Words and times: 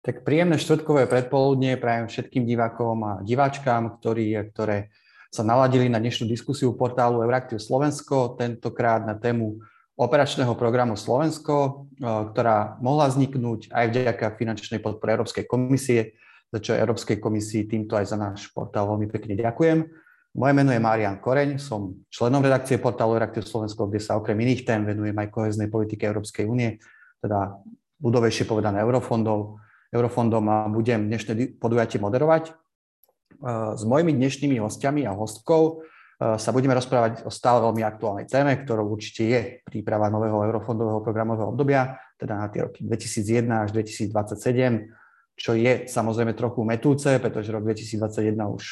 Tak 0.00 0.24
príjemné 0.24 0.56
štvrtkové 0.56 1.04
predpoludne 1.04 1.76
prajem 1.76 2.08
všetkým 2.08 2.48
divákom 2.48 2.96
a 3.04 3.12
diváčkám, 3.20 4.00
ktorí, 4.00 4.32
ktoré 4.48 4.88
sa 5.28 5.44
naladili 5.44 5.92
na 5.92 6.00
dnešnú 6.00 6.24
diskusiu 6.24 6.72
portálu 6.72 7.20
Euraktiv 7.20 7.60
Slovensko, 7.60 8.32
tentokrát 8.40 9.04
na 9.04 9.20
tému 9.20 9.60
operačného 10.00 10.56
programu 10.56 10.96
Slovensko, 10.96 11.52
e, 11.52 11.70
ktorá 12.32 12.80
mohla 12.80 13.12
vzniknúť 13.12 13.68
aj 13.68 13.84
vďaka 13.92 14.40
finančnej 14.40 14.80
podpore 14.80 15.20
Európskej 15.20 15.44
komisie, 15.44 16.16
za 16.48 16.64
čo 16.64 16.72
Európskej 16.80 17.20
komisii 17.20 17.68
týmto 17.68 18.00
aj 18.00 18.08
za 18.08 18.16
náš 18.16 18.48
portál 18.56 18.88
veľmi 18.88 19.04
pekne 19.12 19.36
ďakujem. 19.36 19.84
Moje 20.32 20.52
meno 20.56 20.72
je 20.72 20.80
Marian 20.80 21.20
Koreň, 21.20 21.60
som 21.60 21.92
členom 22.08 22.40
redakcie 22.40 22.80
portálu 22.80 23.20
Euraktiv 23.20 23.44
Slovensko, 23.44 23.84
kde 23.84 24.00
sa 24.00 24.16
okrem 24.16 24.40
iných 24.40 24.64
tém 24.64 24.80
venujem 24.80 25.14
aj 25.20 25.28
koheznej 25.28 25.68
politike 25.68 26.08
Európskej 26.08 26.48
únie, 26.48 26.80
teda 27.20 27.60
budovejšie 28.00 28.48
povedané 28.48 28.80
eurofondov, 28.80 29.60
eurofondom 29.90 30.44
a 30.48 30.56
budem 30.70 31.10
dnešné 31.10 31.58
podujatie 31.58 31.98
moderovať. 31.98 32.54
S 33.76 33.82
mojimi 33.86 34.14
dnešnými 34.14 34.58
hostiami 34.62 35.06
a 35.06 35.16
hostkou 35.16 35.82
sa 36.20 36.50
budeme 36.52 36.76
rozprávať 36.76 37.24
o 37.24 37.32
stále 37.32 37.64
veľmi 37.64 37.80
aktuálnej 37.80 38.28
téme, 38.28 38.52
ktorou 38.60 38.92
určite 38.92 39.22
je 39.24 39.40
príprava 39.64 40.12
nového 40.12 40.44
eurofondového 40.44 41.00
programového 41.00 41.48
obdobia, 41.48 41.96
teda 42.20 42.36
na 42.36 42.52
tie 42.52 42.68
roky 42.68 42.84
2001 42.84 43.64
až 43.64 43.68
2027, 43.72 44.92
čo 45.32 45.56
je 45.56 45.88
samozrejme 45.88 46.36
trochu 46.36 46.60
metúce, 46.68 47.08
pretože 47.16 47.48
rok 47.48 47.64
2021 47.64 48.36
už 48.52 48.64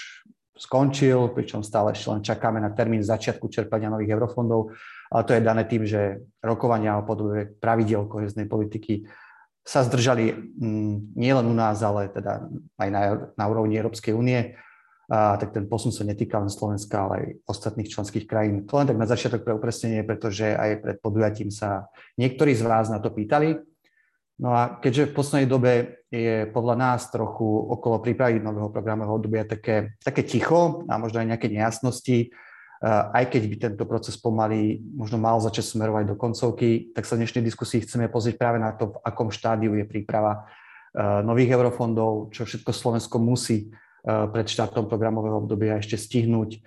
skončil, 0.61 1.33
pričom 1.33 1.65
stále 1.65 1.97
ešte 1.97 2.13
len 2.13 2.21
čakáme 2.21 2.61
na 2.61 2.69
termín 2.77 3.01
začiatku 3.01 3.49
čerpania 3.49 3.89
nových 3.89 4.13
eurofondov, 4.13 4.77
ale 5.09 5.23
to 5.25 5.33
je 5.33 5.41
dané 5.41 5.65
tým, 5.65 5.89
že 5.89 6.21
rokovania 6.45 7.01
o 7.01 7.07
podobe 7.09 7.49
pravidel 7.57 8.05
koheznej 8.05 8.45
politiky 8.45 9.09
sa 9.69 9.85
zdržali 9.85 10.33
mm, 10.33 11.13
nielen 11.13 11.45
u 11.45 11.53
nás, 11.53 11.85
ale 11.85 12.09
teda 12.09 12.49
aj 12.81 12.89
na, 12.89 13.01
na 13.37 13.45
úrovni 13.45 13.77
Európskej 13.77 14.17
únie. 14.17 14.57
A, 15.13 15.37
tak 15.37 15.53
ten 15.53 15.69
posun 15.69 15.93
sa 15.93 16.09
netýka 16.09 16.41
len 16.41 16.49
Slovenska, 16.49 17.05
ale 17.05 17.15
aj 17.21 17.29
ostatných 17.45 17.93
členských 17.93 18.25
krajín. 18.25 18.65
To 18.65 18.81
len 18.81 18.89
tak 18.89 18.97
na 18.97 19.05
začiatok 19.05 19.45
pre 19.45 19.53
upresnenie, 19.53 20.09
pretože 20.09 20.57
aj 20.57 20.81
pred 20.81 20.97
podujatím 21.05 21.53
sa 21.53 21.93
niektorí 22.17 22.57
z 22.57 22.65
vás 22.65 22.89
na 22.89 22.97
to 22.97 23.13
pýtali. 23.13 23.61
No 24.41 24.57
a 24.57 24.81
keďže 24.81 25.13
v 25.13 25.17
poslednej 25.19 25.49
dobe 25.51 25.73
je 26.09 26.49
podľa 26.49 26.77
nás 26.79 27.13
trochu 27.13 27.45
okolo 27.45 28.01
prípravy 28.01 28.41
nového 28.41 28.73
programového 28.73 29.21
obdobia 29.21 29.45
také, 29.45 29.99
také 30.01 30.25
ticho 30.25 30.89
a 30.89 30.97
možno 30.97 31.21
aj 31.21 31.29
nejaké 31.37 31.53
nejasnosti, 31.53 32.33
aj 32.87 33.25
keď 33.27 33.43
by 33.51 33.57
tento 33.59 33.85
proces 33.87 34.15
pomaly 34.15 34.79
možno 34.95 35.19
mal 35.19 35.43
začať 35.43 35.75
smerovať 35.75 36.15
do 36.15 36.17
koncovky, 36.17 36.95
tak 36.95 37.11
sa 37.11 37.19
v 37.19 37.27
dnešnej 37.27 37.43
diskusii 37.43 37.83
chceme 37.83 38.07
pozrieť 38.07 38.39
práve 38.39 38.63
na 38.63 38.71
to, 38.71 38.95
v 38.95 39.03
akom 39.03 39.35
štádiu 39.35 39.75
je 39.75 39.83
príprava 39.83 40.47
nových 41.27 41.59
eurofondov, 41.59 42.31
čo 42.31 42.47
všetko 42.47 42.71
Slovensko 42.71 43.19
musí 43.19 43.71
pred 44.07 44.47
štátom 44.47 44.87
programového 44.87 45.43
obdobia 45.43 45.77
ešte 45.83 45.99
stihnúť. 45.99 46.63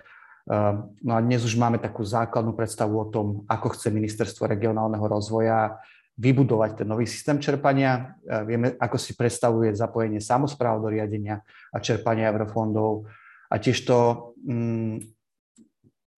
No 1.02 1.12
a 1.16 1.20
dnes 1.24 1.42
už 1.48 1.56
máme 1.56 1.80
takú 1.80 2.04
základnú 2.04 2.52
predstavu 2.52 2.98
o 2.98 3.06
tom, 3.08 3.48
ako 3.48 3.72
chce 3.72 3.88
Ministerstvo 3.88 4.44
regionálneho 4.46 5.02
rozvoja 5.08 5.80
vybudovať 6.20 6.84
ten 6.84 6.88
nový 6.92 7.08
systém 7.08 7.40
čerpania. 7.40 8.20
Vieme, 8.44 8.76
ako 8.76 9.00
si 9.00 9.16
predstavuje 9.16 9.72
zapojenie 9.72 10.20
samozpráv 10.20 10.84
do 10.84 10.92
riadenia 10.92 11.40
a 11.72 11.80
čerpania 11.80 12.28
eurofondov 12.28 13.08
a 13.48 13.54
tiež 13.56 13.80
to, 13.88 13.98
mm, 14.44 15.00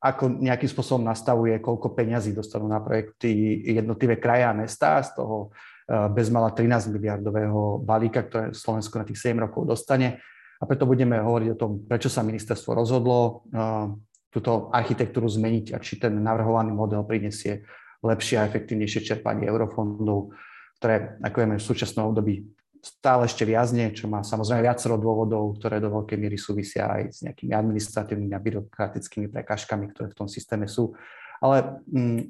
ako 0.04 0.36
nejakým 0.44 0.68
spôsobom 0.68 1.00
nastavuje, 1.00 1.56
koľko 1.64 1.96
peňazí 1.96 2.36
dostanú 2.36 2.68
na 2.68 2.84
projekty 2.84 3.64
jednotlivé 3.72 4.20
kraje 4.20 4.44
a 4.44 4.52
mesta, 4.52 5.00
z 5.00 5.16
toho 5.16 5.48
eh, 5.48 6.12
bezmala 6.12 6.52
13 6.52 6.92
miliardového 6.92 7.80
balíka, 7.80 8.20
ktoré 8.28 8.52
Slovensko 8.52 9.00
na 9.00 9.08
tých 9.08 9.32
7 9.32 9.40
rokov 9.40 9.64
dostane. 9.64 10.20
A 10.60 10.68
preto 10.68 10.84
budeme 10.84 11.16
hovoriť 11.16 11.48
o 11.56 11.60
tom, 11.60 11.70
prečo 11.88 12.12
sa 12.12 12.20
ministerstvo 12.20 12.76
rozhodlo 12.76 13.48
eh, 13.48 13.88
túto 14.28 14.68
architektúru 14.74 15.24
zmeniť 15.24 15.72
a 15.72 15.80
či 15.80 15.96
ten 15.96 16.20
navrhovaný 16.20 16.74
model 16.76 17.06
prinesie 17.08 17.64
lepšie 18.04 18.36
a 18.36 18.46
efektívnejšie 18.50 19.00
čerpanie 19.00 19.48
eurofondov, 19.48 20.36
ktoré, 20.76 21.16
ako 21.24 21.36
vieme, 21.40 21.56
v 21.56 21.64
súčasnom 21.64 22.12
období 22.12 22.44
stále 22.84 23.24
ešte 23.24 23.48
viazne, 23.48 23.96
čo 23.96 24.04
má 24.04 24.20
samozrejme 24.20 24.60
viacero 24.60 25.00
dôvodov, 25.00 25.56
ktoré 25.56 25.80
do 25.80 25.88
veľkej 25.88 26.18
miery 26.20 26.36
súvisia 26.36 26.84
aj 26.84 27.02
s 27.08 27.18
nejakými 27.24 27.56
administratívnymi 27.56 28.36
a 28.36 28.44
byrokratickými 28.44 29.32
prekážkami, 29.32 29.88
ktoré 29.96 30.12
v 30.12 30.18
tom 30.20 30.28
systéme 30.28 30.68
sú. 30.68 30.92
Ale 31.40 31.80
mm, 31.88 32.20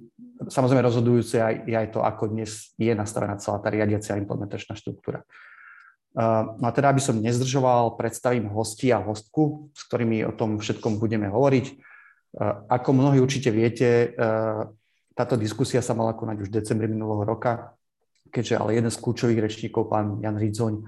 samozrejme 0.46 0.86
rozhodujúce 0.86 1.42
aj, 1.42 1.54
je 1.66 1.74
aj 1.74 1.88
to, 1.90 2.00
ako 2.06 2.30
dnes 2.30 2.70
je 2.78 2.94
nastavená 2.94 3.34
celá 3.42 3.58
tá 3.58 3.68
riadiacia 3.68 4.14
implementačná 4.14 4.78
štruktúra. 4.78 5.26
Uh, 6.14 6.54
no 6.62 6.70
a 6.70 6.72
teda, 6.72 6.94
aby 6.94 7.02
som 7.02 7.18
nezdržoval, 7.18 7.98
predstavím 7.98 8.46
hosti 8.46 8.94
a 8.94 9.02
hostku, 9.02 9.74
s 9.74 9.82
ktorými 9.90 10.22
o 10.30 10.32
tom 10.32 10.62
všetkom 10.62 11.02
budeme 11.02 11.26
hovoriť. 11.26 11.66
Uh, 12.38 12.62
ako 12.70 12.94
mnohí 12.94 13.18
určite 13.18 13.50
viete, 13.50 14.14
uh, 14.14 14.70
táto 15.18 15.34
diskusia 15.34 15.82
sa 15.82 15.98
mala 15.98 16.14
konať 16.14 16.46
už 16.46 16.48
v 16.50 16.56
decembri 16.62 16.86
minulého 16.86 17.26
roka 17.26 17.74
keďže 18.34 18.58
ale 18.58 18.74
jeden 18.74 18.90
z 18.90 18.98
kľúčových 18.98 19.38
rečníkov, 19.38 19.86
pán 19.86 20.18
Jan 20.18 20.34
Ridzoň, 20.34 20.74
eh, 20.74 20.84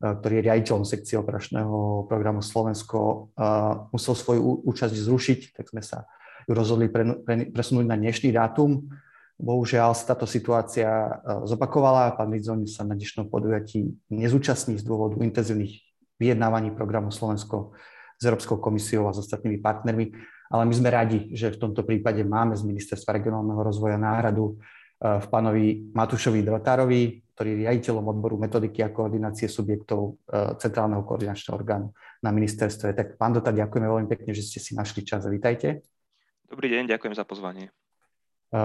ktorý 0.00 0.32
je 0.40 0.46
riaditeľom 0.48 0.84
sekcie 0.88 1.20
operačného 1.20 2.08
programu 2.08 2.40
Slovensko, 2.40 3.28
eh, 3.36 3.92
musel 3.92 4.16
svoju 4.16 4.64
účasť 4.64 4.96
zrušiť, 4.96 5.40
tak 5.52 5.68
sme 5.68 5.84
sa 5.84 6.08
ju 6.48 6.56
rozhodli 6.56 6.88
presunúť 7.52 7.84
na 7.84 7.98
dnešný 8.00 8.32
dátum. 8.32 8.88
Bohužiaľ 9.36 9.92
sa 9.92 10.16
táto 10.16 10.24
situácia 10.24 10.88
eh, 10.88 11.12
zopakovala. 11.44 12.16
Pán 12.16 12.32
Ridzoň 12.32 12.64
sa 12.64 12.88
na 12.88 12.96
dnešnom 12.96 13.28
podujatí 13.28 13.92
nezúčastní 14.08 14.80
z 14.80 14.84
dôvodu 14.88 15.20
intenzívnych 15.20 15.84
vyjednávaní 16.16 16.72
programu 16.72 17.12
Slovensko 17.12 17.76
s 18.16 18.22
Európskou 18.24 18.56
komisiou 18.56 19.04
a 19.04 19.12
s 19.12 19.20
ostatnými 19.20 19.60
partnermi. 19.60 20.16
Ale 20.48 20.62
my 20.64 20.72
sme 20.72 20.88
radi, 20.88 21.28
že 21.36 21.52
v 21.52 21.60
tomto 21.60 21.84
prípade 21.84 22.22
máme 22.24 22.56
z 22.56 22.64
Ministerstva 22.64 23.20
regionálneho 23.20 23.60
rozvoja 23.60 24.00
náhradu 24.00 24.56
v 24.96 25.26
pánovi 25.28 25.92
Matúšovi 25.92 26.40
Drotárovi, 26.40 27.20
ktorý 27.36 27.52
je 27.52 27.60
riaditeľom 27.68 28.16
odboru 28.16 28.40
metodiky 28.40 28.80
a 28.80 28.88
koordinácie 28.88 29.44
subjektov 29.44 30.16
e, 30.24 30.56
Centrálneho 30.56 31.04
koordinačného 31.04 31.52
orgánu 31.52 31.92
na 32.24 32.32
ministerstve. 32.32 32.96
Tak 32.96 33.20
pán 33.20 33.36
Dotar, 33.36 33.52
ďakujeme 33.52 33.84
veľmi 33.84 34.08
pekne, 34.08 34.32
že 34.32 34.40
ste 34.40 34.56
si 34.56 34.72
našli 34.72 35.04
čas. 35.04 35.28
Vítajte. 35.28 35.84
Dobrý 36.48 36.72
deň, 36.72 36.96
ďakujem 36.96 37.12
za 37.12 37.28
pozvanie. 37.28 37.68
E, 38.48 38.60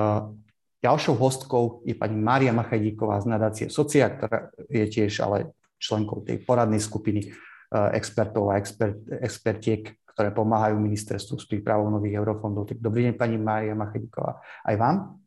ďalšou 0.79 1.19
hostkou 1.19 1.83
je 1.83 1.99
pani 1.99 2.15
Mária 2.15 2.55
Machajdíková 2.55 3.19
z 3.19 3.27
nadácie 3.27 3.67
Socia, 3.67 4.07
ktorá 4.07 4.55
je 4.71 4.87
tiež 4.87 5.19
ale 5.27 5.51
členkou 5.75 6.23
tej 6.23 6.39
poradnej 6.39 6.79
skupiny 6.79 7.27
expertov 7.71 8.51
a 8.51 8.59
expert, 8.59 8.99
expertiek, 9.23 9.95
ktoré 10.11 10.35
pomáhajú 10.35 10.75
ministerstvu 10.75 11.39
s 11.39 11.47
prípravou 11.47 11.87
nových 11.87 12.19
eurofondov. 12.19 12.67
Tak 12.67 12.83
dobrý 12.83 13.07
deň, 13.07 13.13
pani 13.15 13.39
Mária 13.39 13.75
Machajdíková. 13.75 14.43
Aj 14.43 14.75
vám? 14.75 15.20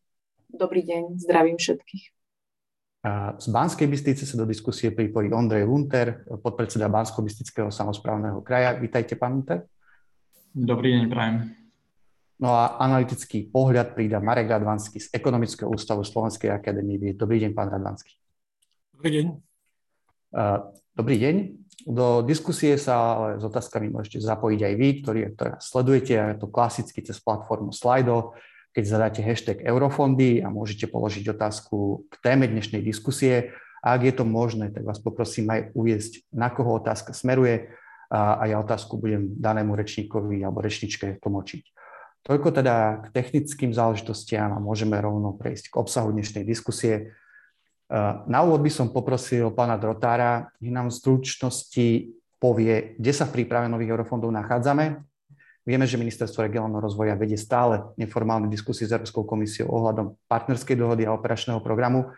Dobrý 0.54 0.86
deň, 0.86 1.18
zdravím 1.18 1.58
všetkých. 1.58 2.04
Z 3.42 3.46
Banskej 3.50 3.90
Bystrice 3.90 4.22
sa 4.22 4.38
do 4.38 4.46
diskusie 4.46 4.94
pripojí 4.94 5.34
Ondrej 5.34 5.66
Lunter, 5.66 6.22
podpredseda 6.30 6.86
Bansko-Bystrického 6.86 7.74
samozprávneho 7.74 8.38
kraja. 8.38 8.78
Vítajte, 8.78 9.18
pán 9.18 9.42
Lunter. 9.42 9.66
Dobrý 10.54 10.94
deň, 10.94 11.10
prajem. 11.10 11.58
No 12.38 12.54
a 12.54 12.78
analytický 12.78 13.50
pohľad 13.50 13.98
prída 13.98 14.22
Marek 14.22 14.46
Radvanský 14.46 15.02
z 15.02 15.10
Ekonomického 15.10 15.66
ústavu 15.66 16.06
Slovenskej 16.06 16.54
akadémie 16.54 17.02
vied. 17.02 17.18
Dobrý 17.18 17.42
deň, 17.42 17.50
pán 17.50 17.74
Radvanský. 17.74 18.14
Dobrý 18.94 19.10
deň. 19.10 19.26
Dobrý 20.94 21.16
deň. 21.18 21.34
Do 21.90 22.22
diskusie 22.22 22.78
sa 22.78 22.94
ale 23.18 23.28
s 23.42 23.44
otázkami 23.44 23.90
môžete 23.90 24.22
zapojiť 24.22 24.60
aj 24.70 24.74
vy, 24.78 24.88
ktorí, 25.02 25.20
ktoré 25.34 25.58
sledujete, 25.58 26.14
je 26.14 26.38
to 26.38 26.46
klasicky 26.46 27.02
cez 27.02 27.18
platformu 27.18 27.74
Slido 27.74 28.38
keď 28.74 28.84
zadáte 28.84 29.20
hashtag 29.22 29.62
eurofondy 29.62 30.42
a 30.42 30.50
môžete 30.50 30.90
položiť 30.90 31.30
otázku 31.30 32.10
k 32.10 32.14
téme 32.18 32.50
dnešnej 32.50 32.82
diskusie. 32.82 33.54
A 33.86 33.94
ak 33.94 34.02
je 34.02 34.14
to 34.18 34.26
možné, 34.26 34.74
tak 34.74 34.82
vás 34.82 34.98
poprosím 34.98 35.46
aj 35.54 35.70
uviezť, 35.78 36.26
na 36.34 36.50
koho 36.50 36.82
otázka 36.82 37.14
smeruje 37.14 37.70
a, 38.10 38.42
a 38.42 38.44
ja 38.50 38.58
otázku 38.58 38.98
budem 38.98 39.30
danému 39.38 39.78
rečníkovi 39.78 40.42
alebo 40.42 40.58
rečničke 40.58 41.22
tlmočiť. 41.22 41.62
Toľko 42.24 42.48
teda 42.50 43.04
k 43.04 43.06
technickým 43.14 43.70
záležitostiam 43.70 44.50
a 44.50 44.58
môžeme 44.58 44.98
rovno 44.98 45.36
prejsť 45.38 45.70
k 45.70 45.78
obsahu 45.78 46.10
dnešnej 46.10 46.42
diskusie. 46.42 47.14
Na 48.26 48.40
úvod 48.42 48.64
by 48.64 48.72
som 48.72 48.90
poprosil 48.90 49.52
pána 49.52 49.76
Drotára, 49.76 50.48
nech 50.58 50.72
nám 50.72 50.88
v 50.88 50.98
stručnosti 50.98 51.88
povie, 52.40 52.96
kde 52.96 53.12
sa 53.12 53.28
v 53.28 53.38
príprave 53.38 53.68
nových 53.68 53.92
eurofondov 53.92 54.32
nachádzame 54.32 55.04
Vieme, 55.64 55.88
že 55.88 55.96
Ministerstvo 55.96 56.44
regionálneho 56.44 56.84
rozvoja 56.84 57.16
vedie 57.16 57.40
stále 57.40 57.80
neformálne 57.96 58.52
diskusie 58.52 58.84
s 58.84 58.92
Európskou 58.92 59.24
komisiou 59.24 59.72
ohľadom 59.72 60.12
partnerskej 60.28 60.76
dohody 60.76 61.08
a 61.08 61.16
operačného 61.16 61.64
programu. 61.64 62.12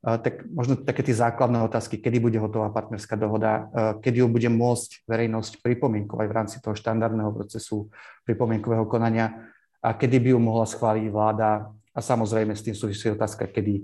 Tak 0.00 0.48
možno 0.48 0.80
také 0.80 1.04
tie 1.04 1.12
základné 1.12 1.60
otázky, 1.66 2.00
kedy 2.00 2.22
bude 2.22 2.38
hotová 2.40 2.72
partnerská 2.72 3.18
dohoda, 3.18 3.68
kedy 4.00 4.22
ju 4.22 4.28
bude 4.30 4.48
môcť 4.48 5.02
verejnosť 5.04 5.60
pripomienkovať 5.60 6.26
v 6.30 6.36
rámci 6.36 6.56
toho 6.62 6.72
štandardného 6.78 7.34
procesu 7.36 7.90
pripomienkového 8.24 8.86
konania 8.86 9.50
a 9.82 9.92
kedy 9.92 10.16
by 10.22 10.28
ju 10.32 10.38
mohla 10.40 10.64
schváliť 10.64 11.06
vláda 11.10 11.68
a 11.90 12.00
samozrejme 12.00 12.54
s 12.54 12.64
tým 12.64 12.76
súvisí 12.78 13.10
otázka, 13.12 13.50
kedy 13.50 13.82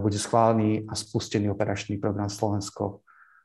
bude 0.00 0.18
schválený 0.18 0.88
a 0.88 0.96
spustený 0.96 1.52
operačný 1.52 2.00
program 2.00 2.32
Slovensko 2.32 3.03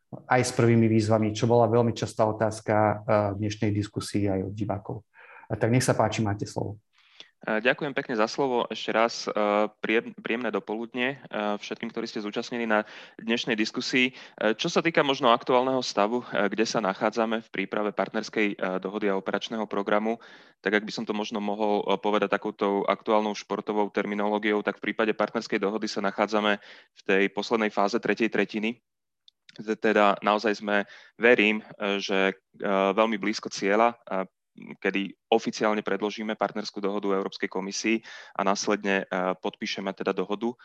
aj 0.10 0.42
s 0.42 0.52
prvými 0.58 0.90
výzvami, 0.90 1.38
čo 1.38 1.46
bola 1.46 1.70
veľmi 1.70 1.94
častá 1.94 2.26
otázka 2.26 3.06
v 3.34 3.38
dnešnej 3.46 3.70
diskusii 3.70 4.26
aj 4.26 4.50
od 4.50 4.54
divákov. 4.54 5.06
Tak 5.50 5.70
nech 5.70 5.86
sa 5.86 5.94
páči, 5.94 6.26
máte 6.26 6.50
slovo. 6.50 6.82
Ďakujem 7.40 7.96
pekne 7.96 8.20
za 8.20 8.28
slovo. 8.28 8.68
Ešte 8.68 8.92
raz 8.92 9.24
príjemné 10.20 10.52
dopoludne 10.52 11.24
všetkým, 11.32 11.88
ktorí 11.88 12.04
ste 12.04 12.20
zúčastnení 12.20 12.68
na 12.68 12.84
dnešnej 13.16 13.56
diskusii. 13.56 14.12
Čo 14.60 14.68
sa 14.68 14.84
týka 14.84 15.08
možno 15.08 15.32
aktuálneho 15.32 15.80
stavu, 15.80 16.20
kde 16.28 16.68
sa 16.68 16.84
nachádzame 16.84 17.40
v 17.40 17.48
príprave 17.48 17.96
partnerskej 17.96 18.60
dohody 18.84 19.08
a 19.08 19.16
operačného 19.16 19.64
programu, 19.72 20.20
tak 20.60 20.84
ak 20.84 20.84
by 20.84 20.92
som 20.92 21.08
to 21.08 21.16
možno 21.16 21.40
mohol 21.40 21.88
povedať 22.04 22.28
takouto 22.28 22.84
aktuálnou 22.84 23.32
športovou 23.32 23.88
terminológiou, 23.88 24.60
tak 24.60 24.84
v 24.84 24.92
prípade 24.92 25.16
partnerskej 25.16 25.64
dohody 25.64 25.88
sa 25.88 26.04
nachádzame 26.04 26.60
v 26.92 27.02
tej 27.08 27.24
poslednej 27.32 27.72
fáze 27.72 27.96
tretej 28.04 28.28
tretiny, 28.28 28.84
teda 29.60 30.20
naozaj 30.24 30.60
sme, 30.60 30.88
verím, 31.20 31.64
že 32.00 32.38
veľmi 32.94 33.20
blízko 33.20 33.52
cieľa, 33.52 33.96
kedy 34.80 35.14
oficiálne 35.32 35.80
predložíme 35.86 36.36
partnerskú 36.36 36.84
dohodu 36.84 37.16
Európskej 37.16 37.48
komisii 37.48 37.98
a 38.36 38.42
následne 38.44 39.04
e, 39.04 39.06
podpíšeme 39.40 39.94
teda 39.96 40.12
dohodu 40.12 40.52
e, 40.52 40.56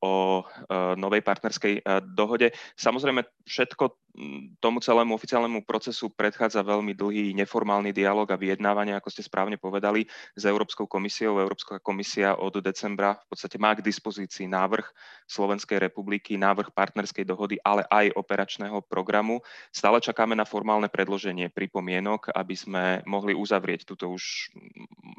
o 0.00 0.40
e, 0.40 0.44
novej 0.96 1.20
partnerskej 1.20 1.84
dohode. 2.14 2.54
Samozrejme, 2.78 3.24
všetko 3.44 4.09
tomu 4.58 4.82
celému 4.82 5.14
oficiálnemu 5.14 5.62
procesu 5.62 6.10
predchádza 6.10 6.66
veľmi 6.66 6.92
dlhý 6.98 7.32
neformálny 7.38 7.94
dialog 7.94 8.26
a 8.28 8.40
vyjednávanie, 8.40 8.92
ako 8.98 9.08
ste 9.08 9.22
správne 9.22 9.56
povedali, 9.56 10.04
s 10.34 10.42
Európskou 10.42 10.90
komisiou. 10.90 11.38
Európska 11.38 11.78
komisia 11.78 12.34
od 12.34 12.58
decembra 12.58 13.16
v 13.16 13.26
podstate 13.30 13.56
má 13.56 13.72
k 13.78 13.86
dispozícii 13.86 14.50
návrh 14.50 14.86
Slovenskej 15.30 15.78
republiky, 15.78 16.34
návrh 16.34 16.74
partnerskej 16.74 17.22
dohody, 17.22 17.62
ale 17.62 17.86
aj 17.86 18.18
operačného 18.18 18.82
programu. 18.82 19.40
Stále 19.70 20.02
čakáme 20.02 20.34
na 20.34 20.42
formálne 20.42 20.90
predloženie 20.90 21.46
pripomienok, 21.54 22.34
aby 22.34 22.54
sme 22.58 22.84
mohli 23.06 23.32
uzavrieť 23.32 23.86
túto 23.86 24.10
už 24.10 24.50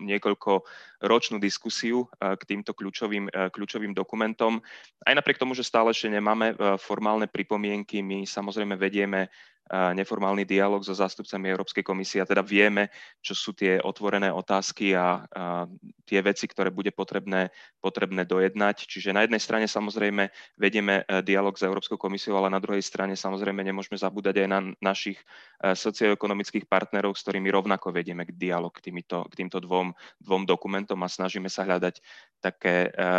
niekoľko 0.04 0.68
ročnú 1.06 1.40
diskusiu 1.40 2.06
eh, 2.20 2.36
k 2.36 2.44
týmto 2.44 2.76
kľúčovým, 2.76 3.32
eh, 3.32 3.50
kľúčovým 3.50 3.96
dokumentom. 3.96 4.60
Aj 5.02 5.14
napriek 5.16 5.40
tomu, 5.40 5.56
že 5.56 5.66
stále 5.66 5.96
ešte 5.96 6.12
nemáme 6.12 6.54
eh, 6.54 6.56
formálne 6.78 7.26
pripomienky, 7.32 8.04
my 8.04 8.28
samozrejme 8.28 8.81
vedieme 8.82 9.30
neformálny 9.72 10.44
dialog 10.44 10.84
so 10.84 10.92
zástupcami 10.92 11.48
Európskej 11.48 11.80
komisie 11.80 12.20
a 12.20 12.28
teda 12.28 12.44
vieme, 12.44 12.92
čo 13.24 13.32
sú 13.32 13.56
tie 13.56 13.80
otvorené 13.80 14.28
otázky 14.28 14.92
a, 14.92 15.24
a 15.32 15.64
tie 16.04 16.20
veci, 16.20 16.44
ktoré 16.44 16.76
bude 16.76 16.92
potrebné, 16.92 17.48
potrebné 17.80 18.28
dojednať. 18.28 18.84
Čiže 18.84 19.16
na 19.16 19.24
jednej 19.24 19.40
strane 19.40 19.72
samozrejme 19.72 20.28
vedieme 20.60 21.08
e, 21.08 21.24
dialog 21.24 21.56
s 21.56 21.64
Európskou 21.64 21.96
komisiou, 21.96 22.36
ale 22.36 22.52
na 22.52 22.60
druhej 22.60 22.84
strane 22.84 23.16
samozrejme 23.16 23.64
nemôžeme 23.64 23.96
zabúdať 23.96 24.44
aj 24.44 24.48
na 24.52 24.60
našich 24.84 25.16
e, 25.64 25.72
socioekonomických 25.72 26.68
partnerov, 26.68 27.16
s 27.16 27.24
ktorými 27.24 27.48
rovnako 27.48 27.96
vedieme 27.96 28.28
dialog 28.28 28.76
k, 28.76 28.92
týmito, 28.92 29.24
k 29.32 29.40
týmto 29.40 29.64
dvom, 29.64 29.96
dvom 30.20 30.44
dokumentom 30.44 31.00
a 31.00 31.08
snažíme 31.08 31.48
sa 31.48 31.64
hľadať 31.64 32.04
také, 32.44 32.92
e, 32.92 33.10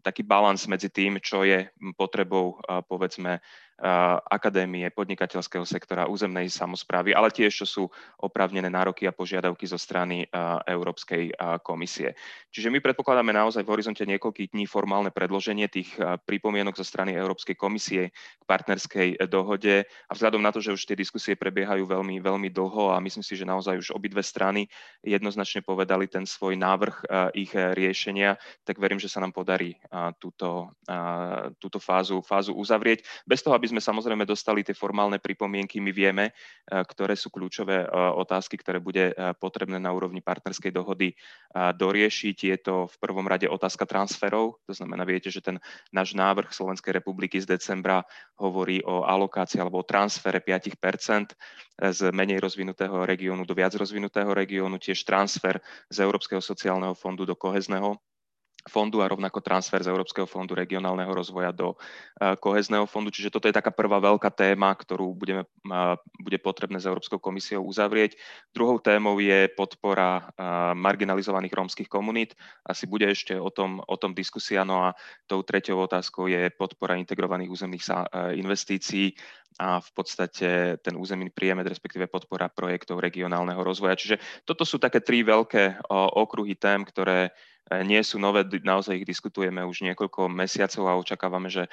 taký 0.00 0.24
balans 0.24 0.64
medzi 0.64 0.88
tým, 0.88 1.20
čo 1.20 1.44
je 1.44 1.68
potrebou 1.92 2.56
povedzme 2.88 3.44
akadémie, 4.30 4.86
podnikateľského 4.94 5.66
sektora, 5.66 6.06
územnej 6.06 6.46
samozprávy, 6.46 7.10
ale 7.10 7.34
tiež, 7.34 7.50
čo 7.50 7.66
sú 7.66 7.82
oprávnené 8.22 8.70
nároky 8.70 9.04
a 9.04 9.12
požiadavky 9.12 9.66
zo 9.66 9.76
strany 9.76 10.30
Európskej 10.66 11.34
komisie. 11.66 12.14
Čiže 12.54 12.70
my 12.70 12.78
predpokladáme 12.78 13.34
naozaj 13.34 13.66
v 13.66 13.72
horizonte 13.74 14.06
niekoľkých 14.06 14.54
dní 14.54 14.70
formálne 14.70 15.10
predloženie 15.10 15.66
tých 15.66 15.90
pripomienok 15.98 16.78
zo 16.78 16.86
strany 16.86 17.18
Európskej 17.18 17.58
komisie 17.58 18.14
k 18.14 18.44
partnerskej 18.46 19.26
dohode 19.26 19.82
a 19.84 20.12
vzhľadom 20.14 20.38
na 20.38 20.54
to, 20.54 20.62
že 20.62 20.78
už 20.78 20.86
tie 20.86 20.94
diskusie 20.94 21.34
prebiehajú 21.34 21.82
veľmi, 21.82 22.22
veľmi 22.22 22.48
dlho 22.54 22.94
a 22.94 23.02
myslím 23.02 23.26
si, 23.26 23.34
že 23.34 23.42
naozaj 23.42 23.82
už 23.82 23.90
obidve 23.90 24.22
strany 24.22 24.70
jednoznačne 25.02 25.66
povedali 25.66 26.06
ten 26.06 26.22
svoj 26.22 26.54
návrh 26.54 27.10
ich 27.34 27.50
riešenia, 27.52 28.38
tak 28.62 28.78
verím, 28.78 29.02
že 29.02 29.10
sa 29.10 29.18
nám 29.18 29.34
podarí 29.34 29.74
túto, 30.22 30.70
túto 31.58 31.78
fázu, 31.82 32.22
fázu 32.22 32.54
uzavrieť. 32.54 33.02
Bez 33.26 33.42
toho, 33.42 33.58
aby 33.58 33.63
sme 33.70 33.80
samozrejme 33.80 34.26
dostali 34.28 34.60
tie 34.62 34.76
formálne 34.76 35.20
pripomienky, 35.20 35.78
my 35.78 35.92
vieme, 35.94 36.30
eh, 36.30 36.82
ktoré 36.84 37.14
sú 37.14 37.30
kľúčové 37.30 37.84
eh, 37.84 37.88
otázky, 37.92 38.58
ktoré 38.60 38.78
bude 38.80 39.10
eh, 39.10 39.14
potrebné 39.36 39.80
na 39.80 39.90
úrovni 39.92 40.20
partnerskej 40.24 40.72
dohody 40.74 41.16
doriešiť. 41.54 42.36
Je 42.50 42.58
to 42.58 42.90
v 42.90 42.96
prvom 42.98 43.30
rade 43.30 43.46
otázka 43.46 43.86
transferov, 43.86 44.58
to 44.66 44.74
znamená, 44.74 45.06
viete, 45.06 45.30
že 45.30 45.38
ten 45.38 45.62
náš 45.94 46.18
návrh 46.18 46.50
Slovenskej 46.50 46.98
republiky 46.98 47.38
z 47.38 47.46
decembra 47.46 48.02
hovorí 48.42 48.82
o 48.82 49.06
alokácii 49.06 49.62
alebo 49.62 49.78
o 49.78 49.86
transfere 49.86 50.42
5% 50.42 51.30
z 51.78 52.00
menej 52.10 52.42
rozvinutého 52.42 53.06
regiónu 53.06 53.46
do 53.46 53.54
viac 53.54 53.70
rozvinutého 53.78 54.34
regiónu, 54.34 54.82
tiež 54.82 55.06
transfer 55.06 55.62
z 55.86 56.02
Európskeho 56.02 56.42
sociálneho 56.42 56.98
fondu 56.98 57.22
do 57.22 57.38
kohezného 57.38 58.02
fondu 58.64 59.04
a 59.04 59.10
rovnako 59.10 59.44
transfer 59.44 59.80
z 59.84 59.92
Európskeho 59.92 60.24
fondu 60.24 60.56
regionálneho 60.56 61.12
rozvoja 61.12 61.52
do 61.52 61.76
eh, 61.76 62.36
kohezného 62.36 62.88
fondu. 62.88 63.12
Čiže 63.12 63.32
toto 63.32 63.48
je 63.48 63.56
taká 63.56 63.68
prvá 63.68 64.00
veľká 64.00 64.32
téma, 64.32 64.72
ktorú 64.72 65.12
budeme, 65.12 65.44
bude 66.20 66.38
potrebné 66.40 66.80
s 66.80 66.88
Európskou 66.88 67.20
komisiou 67.20 67.64
uzavrieť. 67.68 68.16
Druhou 68.56 68.80
témou 68.80 69.20
je 69.20 69.52
podpora 69.52 70.24
eh, 70.24 70.24
marginalizovaných 70.72 71.54
rómskych 71.54 71.88
komunít. 71.88 72.32
Asi 72.64 72.88
bude 72.88 73.04
ešte 73.08 73.36
o 73.36 73.52
tom, 73.52 73.84
o 73.84 73.96
tom 74.00 74.16
diskusia. 74.16 74.64
No 74.64 74.88
a 74.88 74.96
tou 75.28 75.44
treťou 75.44 75.84
otázkou 75.84 76.32
je 76.32 76.48
podpora 76.52 76.96
integrovaných 76.96 77.52
územných 77.52 77.84
eh, 77.84 77.94
investícií 78.40 79.12
a 79.54 79.78
v 79.78 79.90
podstate 79.94 80.82
ten 80.82 80.94
územný 80.98 81.30
príjemet, 81.30 81.70
respektíve 81.70 82.10
podpora 82.10 82.50
projektov 82.50 82.98
regionálneho 82.98 83.62
rozvoja. 83.62 83.94
Čiže 83.94 84.18
toto 84.42 84.66
sú 84.66 84.82
také 84.82 84.98
tri 84.98 85.22
veľké 85.22 85.86
okruhy 85.94 86.58
tém, 86.58 86.82
ktoré 86.82 87.30
nie 87.72 88.04
sú 88.04 88.20
nové, 88.20 88.44
naozaj 88.44 89.00
ich 89.00 89.08
diskutujeme 89.08 89.64
už 89.64 89.88
niekoľko 89.88 90.28
mesiacov 90.28 90.84
a 90.84 91.00
očakávame, 91.00 91.48
že 91.48 91.64
e, 91.64 91.70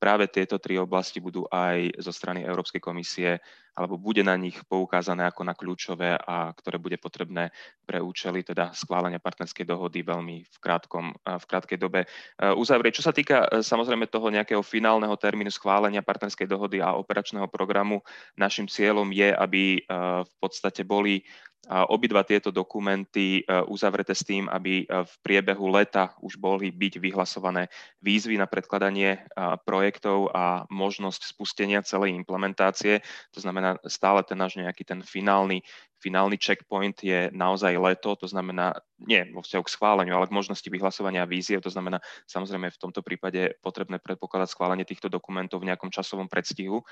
práve 0.00 0.24
tieto 0.24 0.56
tri 0.56 0.80
oblasti 0.80 1.20
budú 1.20 1.44
aj 1.52 2.00
zo 2.00 2.12
strany 2.16 2.48
Európskej 2.48 2.80
komisie 2.80 3.36
alebo 3.78 3.94
bude 3.94 4.26
na 4.26 4.34
nich 4.34 4.58
poukázané 4.66 5.30
ako 5.30 5.46
na 5.46 5.54
kľúčové 5.54 6.18
a 6.18 6.50
ktoré 6.50 6.82
bude 6.82 6.98
potrebné 6.98 7.54
pre 7.86 8.02
účely 8.02 8.42
teda 8.42 8.74
schválenia 8.74 9.22
partnerskej 9.22 9.62
dohody 9.62 10.02
veľmi 10.02 10.42
v, 10.42 10.56
krátkom, 10.58 11.14
e, 11.14 11.38
v 11.38 11.44
krátkej 11.46 11.78
dobe 11.78 12.10
uzavrieť. 12.38 12.98
Čo 12.98 13.06
sa 13.06 13.14
týka 13.14 13.46
samozrejme 13.62 14.10
toho 14.10 14.34
nejakého 14.34 14.64
finálneho 14.66 15.14
termínu 15.14 15.54
schválenia 15.54 16.02
partnerskej 16.02 16.50
dohody 16.50 16.82
a 16.82 16.98
operačného 16.98 17.46
programu, 17.46 18.02
našim 18.34 18.66
cieľom 18.66 19.12
je, 19.12 19.28
aby 19.30 19.84
v 20.24 20.32
podstate 20.40 20.82
boli 20.82 21.20
obidva 21.68 22.24
tieto 22.24 22.48
dokumenty 22.48 23.44
uzavreté 23.68 24.16
s 24.16 24.24
tým, 24.24 24.48
aby 24.48 24.88
v 24.88 25.14
priebehu 25.20 25.68
leta 25.68 26.16
už 26.24 26.40
boli 26.40 26.72
byť 26.72 26.96
vyhlasované 26.96 27.68
výzvy 28.00 28.40
na 28.40 28.48
predkladanie 28.48 29.26
projektov 29.68 30.32
a 30.32 30.64
možnosť 30.72 31.28
spustenia 31.28 31.84
celej 31.84 32.16
implementácie. 32.16 33.04
To 33.36 33.38
znamená 33.44 33.67
stále 33.90 34.24
ten 34.24 34.38
náš 34.38 34.56
nejaký 34.56 34.86
ten 34.86 35.00
finálny 35.04 35.60
finálny 35.98 36.38
checkpoint 36.38 37.02
je 37.02 37.28
naozaj 37.34 37.74
leto, 37.74 38.14
to 38.14 38.30
znamená 38.30 38.70
nie 39.02 39.26
vo 39.34 39.42
vzťahu 39.42 39.62
k 39.66 39.74
schváleniu, 39.74 40.14
ale 40.14 40.30
k 40.30 40.34
možnosti 40.34 40.66
vyhlasovania 40.70 41.26
víziev, 41.26 41.58
to 41.58 41.70
znamená 41.74 41.98
samozrejme 42.30 42.70
v 42.70 42.78
tomto 42.78 43.02
prípade 43.02 43.58
potrebné 43.62 43.98
predpokladať 43.98 44.48
schválenie 44.54 44.86
týchto 44.86 45.10
dokumentov 45.10 45.62
v 45.62 45.74
nejakom 45.74 45.90
časovom 45.90 46.30
predstihu 46.30 46.86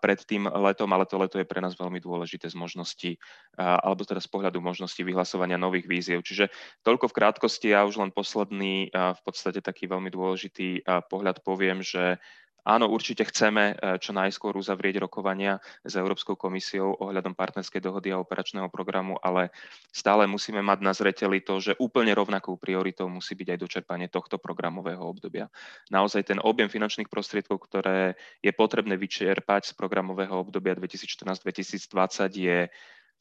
pred 0.00 0.20
tým 0.28 0.48
letom, 0.48 0.92
ale 0.92 1.08
to 1.08 1.16
leto 1.16 1.40
je 1.40 1.48
pre 1.48 1.64
nás 1.64 1.72
veľmi 1.72 2.00
dôležité 2.04 2.48
z 2.52 2.56
možnosti, 2.56 3.16
alebo 3.56 4.04
teda 4.04 4.20
z 4.20 4.28
pohľadu 4.28 4.60
možnosti 4.60 5.00
vyhlasovania 5.00 5.56
nových 5.56 5.88
víziev. 5.88 6.20
Čiže 6.20 6.52
toľko 6.84 7.08
v 7.12 7.16
krátkosti, 7.16 7.72
ja 7.72 7.88
už 7.88 7.96
len 7.96 8.12
posledný 8.12 8.92
v 8.92 9.20
podstate 9.24 9.64
taký 9.64 9.88
veľmi 9.88 10.12
dôležitý 10.12 10.84
pohľad 11.08 11.40
poviem, 11.40 11.80
že 11.80 12.20
Áno, 12.64 12.88
určite 12.88 13.28
chceme 13.28 13.76
e, 13.76 14.00
čo 14.00 14.16
najskôr 14.16 14.56
uzavrieť 14.56 15.04
rokovania 15.04 15.60
s 15.84 16.00
Európskou 16.00 16.32
komisiou 16.32 16.96
ohľadom 16.96 17.36
partnerskej 17.36 17.84
dohody 17.84 18.08
a 18.08 18.24
operačného 18.24 18.72
programu, 18.72 19.20
ale 19.20 19.52
stále 19.92 20.24
musíme 20.24 20.64
mať 20.64 20.78
na 20.80 20.96
zreteli 20.96 21.44
to, 21.44 21.60
že 21.60 21.76
úplne 21.76 22.16
rovnakou 22.16 22.56
prioritou 22.56 23.12
musí 23.12 23.36
byť 23.36 23.48
aj 23.52 23.58
dočerpanie 23.60 24.08
tohto 24.08 24.40
programového 24.40 25.04
obdobia. 25.04 25.52
Naozaj 25.92 26.32
ten 26.32 26.40
objem 26.40 26.72
finančných 26.72 27.12
prostriedkov, 27.12 27.68
ktoré 27.68 28.16
je 28.40 28.52
potrebné 28.56 28.96
vyčerpať 28.96 29.68
z 29.68 29.72
programového 29.76 30.32
obdobia 30.32 30.72
2014-2020 30.72 32.32
je 32.32 32.72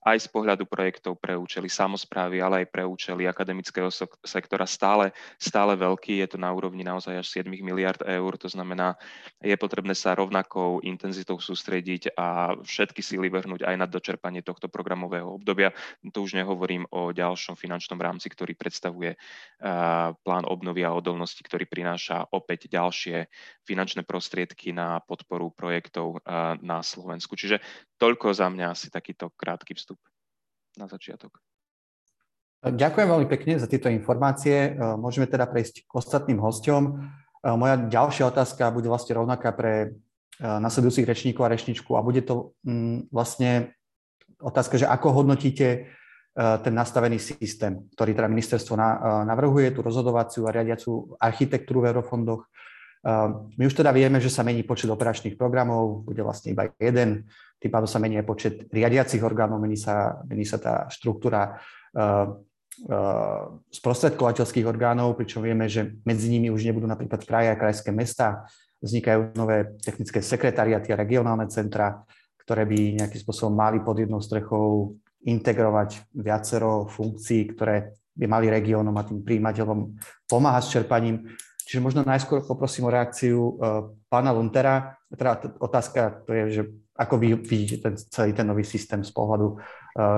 aj 0.03 0.17
z 0.19 0.27
pohľadu 0.27 0.67
projektov 0.67 1.15
pre 1.15 1.39
účely 1.39 1.71
samozprávy, 1.71 2.43
ale 2.43 2.63
aj 2.63 2.67
pre 2.71 2.83
účely 2.83 3.23
akademického 3.23 3.87
sektora 4.23 4.67
stále, 4.67 5.15
stále 5.39 5.79
veľký. 5.79 6.19
Je 6.19 6.27
to 6.27 6.37
na 6.37 6.51
úrovni 6.51 6.83
naozaj 6.83 7.23
až 7.23 7.27
7 7.39 7.47
miliard 7.47 8.03
eur, 8.03 8.35
to 8.35 8.51
znamená, 8.51 8.99
je 9.39 9.55
potrebné 9.55 9.95
sa 9.95 10.11
rovnakou 10.15 10.83
intenzitou 10.83 11.39
sústrediť 11.39 12.19
a 12.19 12.59
všetky 12.59 12.99
síly 12.99 13.31
vrhnúť 13.31 13.63
aj 13.63 13.75
na 13.79 13.87
dočerpanie 13.87 14.43
tohto 14.43 14.67
programového 14.67 15.39
obdobia. 15.39 15.71
To 16.11 16.19
už 16.21 16.35
nehovorím 16.35 16.83
o 16.91 17.15
ďalšom 17.15 17.55
finančnom 17.55 17.97
rámci, 17.97 18.27
ktorý 18.27 18.59
predstavuje 18.59 19.15
plán 20.19 20.45
obnovy 20.45 20.83
a 20.83 20.91
odolnosti, 20.91 21.39
ktorý 21.39 21.63
prináša 21.63 22.27
opäť 22.35 22.67
ďalšie 22.67 23.31
finančné 23.63 24.03
prostriedky 24.03 24.75
na 24.75 24.99
podporu 24.99 25.49
projektov 25.55 26.19
na 26.59 26.83
Slovensku. 26.83 27.39
Čiže 27.39 27.63
toľko 28.03 28.35
za 28.35 28.51
mňa 28.51 28.75
asi 28.75 28.91
takýto 28.91 29.31
krátky 29.31 29.79
vstup 29.79 29.95
na 30.75 30.91
začiatok. 30.91 31.39
Ďakujem 32.63 33.07
veľmi 33.07 33.27
pekne 33.31 33.59
za 33.59 33.67
tieto 33.67 33.87
informácie. 33.87 34.75
Môžeme 34.99 35.27
teda 35.27 35.47
prejsť 35.47 35.87
k 35.87 35.91
ostatným 35.95 36.39
hostom. 36.43 37.11
Moja 37.43 37.75
ďalšia 37.79 38.27
otázka 38.27 38.71
bude 38.71 38.87
vlastne 38.91 39.19
rovnaká 39.19 39.51
pre 39.55 39.95
nasledujúcich 40.39 41.07
rečníkov 41.07 41.43
a 41.47 41.51
rečničku 41.51 41.91
a 41.95 42.03
bude 42.03 42.23
to 42.23 42.55
mm, 42.63 43.11
vlastne 43.11 43.75
otázka, 44.39 44.79
že 44.79 44.87
ako 44.87 45.23
hodnotíte 45.23 45.87
ten 46.33 46.73
nastavený 46.73 47.21
systém, 47.21 47.85
ktorý 47.93 48.17
teda 48.17 48.25
ministerstvo 48.25 48.73
navrhuje, 49.29 49.69
tú 49.69 49.85
rozhodovaciu 49.85 50.49
a 50.49 50.55
riadiacu 50.55 51.13
architektúru 51.21 51.85
v 51.85 51.93
eurofondoch. 51.93 52.49
My 53.53 53.63
už 53.69 53.77
teda 53.77 53.93
vieme, 53.93 54.17
že 54.17 54.33
sa 54.33 54.41
mení 54.41 54.65
počet 54.65 54.89
operačných 54.89 55.37
programov, 55.37 56.01
bude 56.01 56.25
vlastne 56.25 56.57
iba 56.57 56.73
jeden, 56.81 57.29
tým 57.63 57.71
pádom 57.71 57.87
sa 57.87 58.03
mení 58.03 58.19
počet 58.27 58.67
riadiacich 58.67 59.23
orgánov, 59.23 59.63
mení 59.63 59.79
sa, 59.79 60.19
mení 60.27 60.43
sa 60.43 60.59
tá 60.59 60.91
štruktúra 60.91 61.63
sprostredkovateľských 63.71 64.67
orgánov, 64.67 65.15
pričom 65.15 65.39
vieme, 65.39 65.71
že 65.71 65.95
medzi 66.03 66.27
nimi 66.27 66.51
už 66.51 66.67
nebudú 66.67 66.83
napríklad 66.89 67.23
kraje 67.23 67.53
a 67.53 67.59
krajské 67.59 67.95
mesta, 67.95 68.43
vznikajú 68.83 69.31
nové 69.39 69.79
technické 69.79 70.19
sekretariaty 70.19 70.91
a 70.91 70.99
regionálne 70.99 71.47
centra, 71.47 72.03
ktoré 72.43 72.67
by 72.67 72.99
nejakým 72.99 73.21
spôsobom 73.23 73.55
mali 73.55 73.79
pod 73.79 73.95
jednou 73.95 74.19
strechou 74.19 74.99
integrovať 75.23 76.11
viacero 76.19 76.91
funkcií, 76.91 77.55
ktoré 77.55 77.95
by 78.11 78.27
mali 78.27 78.51
regiónom 78.51 78.91
a 78.99 79.07
tým 79.07 79.23
príjimateľom 79.23 79.95
pomáhať 80.27 80.63
s 80.67 80.71
čerpaním. 80.75 81.31
Čiže 81.63 81.79
možno 81.79 82.03
najskôr 82.03 82.43
poprosím 82.43 82.91
o 82.91 82.93
reakciu 82.93 83.39
uh, 83.39 83.53
pána 84.11 84.35
Luntera. 84.35 84.99
Teda 85.07 85.39
otázka 85.63 86.27
to 86.27 86.35
je, 86.35 86.43
že 86.51 86.61
ako 86.93 87.17
vy 87.17 87.37
vidíte 87.41 87.77
ten, 87.81 87.93
celý 87.97 88.31
ten 88.33 88.45
nový 88.45 88.61
systém 88.61 89.01
z 89.01 89.11
pohľadu 89.13 89.47
uh, 89.53 89.59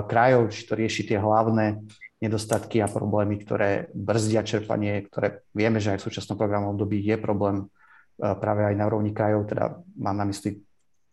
krajov, 0.08 0.51
či 0.51 0.67
to 0.67 0.75
rieši 0.75 1.08
tie 1.08 1.17
hlavné 1.20 1.79
nedostatky 2.20 2.84
a 2.84 2.91
problémy, 2.91 3.39
ktoré 3.44 3.91
brzdia 3.96 4.44
čerpanie, 4.44 5.08
ktoré 5.08 5.44
vieme, 5.55 5.79
že 5.79 5.96
aj 5.96 6.03
v 6.03 6.08
súčasnom 6.12 6.36
programovom 6.39 6.75
období 6.75 7.00
je 7.00 7.15
problém 7.15 7.65
uh, 7.65 8.36
práve 8.36 8.67
aj 8.67 8.75
na 8.75 8.88
úrovni 8.88 9.15
krajov, 9.15 9.48
teda 9.48 9.79
mám 10.00 10.17
na 10.20 10.27
mysli 10.27 10.60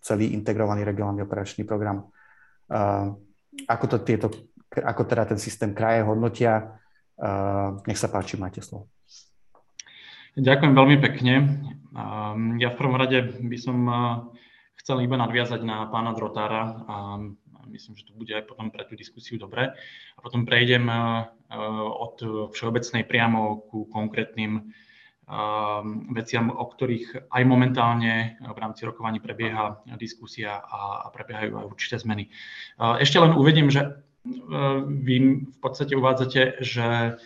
celý 0.03 0.35
integrovaný 0.35 0.83
regionálny 0.83 1.23
operačný 1.23 1.63
program. 1.63 2.11
Uh, 2.67 3.15
ako 3.69 3.85
to 3.87 3.97
tieto, 4.03 4.27
ako 4.73 5.05
teda 5.05 5.29
ten 5.29 5.37
systém 5.37 5.77
kraje 5.77 6.01
hodnotia. 6.09 6.81
Nech 7.85 8.01
sa 8.01 8.09
páči, 8.09 8.41
máte 8.41 8.65
slovo. 8.65 8.89
Ďakujem 10.35 10.73
veľmi 10.73 10.97
pekne. 11.05 11.33
Ja 12.57 12.73
v 12.73 12.79
prvom 12.81 12.97
rade 12.97 13.37
by 13.37 13.59
som 13.61 13.77
chcel 14.83 15.01
iba 15.07 15.15
nadviazať 15.17 15.63
na 15.63 15.87
pána 15.87 16.13
Drotára 16.13 16.83
a 16.91 16.97
myslím, 17.71 17.95
že 17.95 18.11
to 18.11 18.13
bude 18.19 18.35
aj 18.35 18.45
potom 18.51 18.75
pre 18.75 18.83
tú 18.85 18.99
diskusiu 18.99 19.39
dobre. 19.39 19.71
A 20.15 20.19
potom 20.19 20.43
prejdem 20.43 20.91
od 22.03 22.19
všeobecnej 22.51 23.07
priamo 23.07 23.63
ku 23.71 23.87
konkrétnym 23.87 24.75
Ehm, 25.33 26.13
veciam, 26.13 26.51
o 26.51 26.67
ktorých 26.67 27.31
aj 27.33 27.43
momentálne 27.47 28.37
v 28.43 28.59
rámci 28.59 28.83
rokovaní 28.85 29.17
prebieha 29.17 29.81
diskusia 29.97 30.59
a, 30.59 31.09
prebiehajú 31.09 31.63
aj 31.63 31.67
určité 31.73 31.97
zmeny. 31.97 32.29
Ehm, 32.77 32.99
ešte 33.01 33.23
len 33.23 33.33
uvedím, 33.33 33.71
že 33.71 34.03
vy 34.87 35.43
v 35.43 35.59
podstate 35.59 35.99
uvádzate, 35.99 36.63
že 36.63 37.19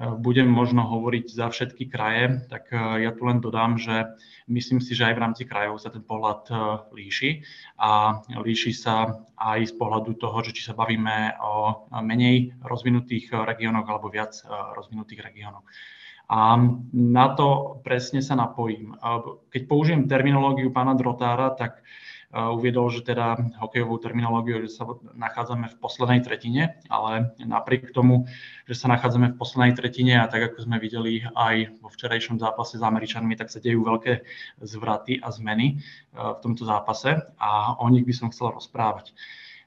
budem 0.00 0.48
možno 0.48 0.88
hovoriť 0.88 1.26
za 1.30 1.52
všetky 1.52 1.86
kraje, 1.86 2.48
tak 2.48 2.72
ja 2.74 3.12
tu 3.12 3.28
len 3.28 3.44
dodám, 3.44 3.76
že 3.78 4.16
myslím 4.48 4.80
si, 4.80 4.96
že 4.96 5.12
aj 5.12 5.14
v 5.14 5.22
rámci 5.22 5.42
krajov 5.44 5.78
sa 5.78 5.92
ten 5.92 6.02
pohľad 6.02 6.48
líši 6.90 7.44
a 7.78 8.20
líši 8.40 8.72
sa 8.72 9.22
aj 9.36 9.68
z 9.70 9.74
pohľadu 9.76 10.16
toho, 10.16 10.38
že 10.42 10.56
či 10.56 10.64
sa 10.64 10.74
bavíme 10.74 11.36
o 11.44 11.86
menej 12.02 12.56
rozvinutých 12.64 13.30
regiónoch 13.36 13.86
alebo 13.86 14.08
viac 14.08 14.32
rozvinutých 14.74 15.22
regiónoch. 15.22 15.62
A 16.32 16.56
na 16.96 17.26
to 17.36 17.78
presne 17.84 18.24
sa 18.24 18.32
napojím. 18.32 18.96
Keď 19.52 19.62
použijem 19.68 20.08
terminológiu 20.08 20.72
pána 20.72 20.96
Drotára, 20.96 21.52
tak 21.52 21.84
uviedol, 22.32 22.88
že 22.88 23.04
teda 23.04 23.36
hokejovou 23.60 24.00
terminológiou, 24.00 24.64
že 24.64 24.72
sa 24.72 24.88
nachádzame 25.12 25.68
v 25.68 25.76
poslednej 25.76 26.24
tretine, 26.24 26.80
ale 26.88 27.36
napriek 27.36 27.92
tomu, 27.92 28.24
že 28.64 28.72
sa 28.72 28.88
nachádzame 28.88 29.36
v 29.36 29.38
poslednej 29.38 29.76
tretine 29.76 30.16
a 30.16 30.28
tak 30.32 30.48
ako 30.48 30.64
sme 30.64 30.80
videli 30.80 31.20
aj 31.36 31.76
vo 31.84 31.92
včerajšom 31.92 32.40
zápase 32.40 32.80
s 32.80 32.84
Američanmi, 32.84 33.36
tak 33.36 33.52
sa 33.52 33.60
dejú 33.60 33.84
veľké 33.84 34.24
zvraty 34.64 35.20
a 35.20 35.28
zmeny 35.28 35.84
v 36.16 36.38
tomto 36.40 36.64
zápase 36.64 37.20
a 37.36 37.76
o 37.76 37.86
nich 37.92 38.08
by 38.08 38.14
som 38.16 38.32
chcel 38.32 38.56
rozprávať. 38.56 39.12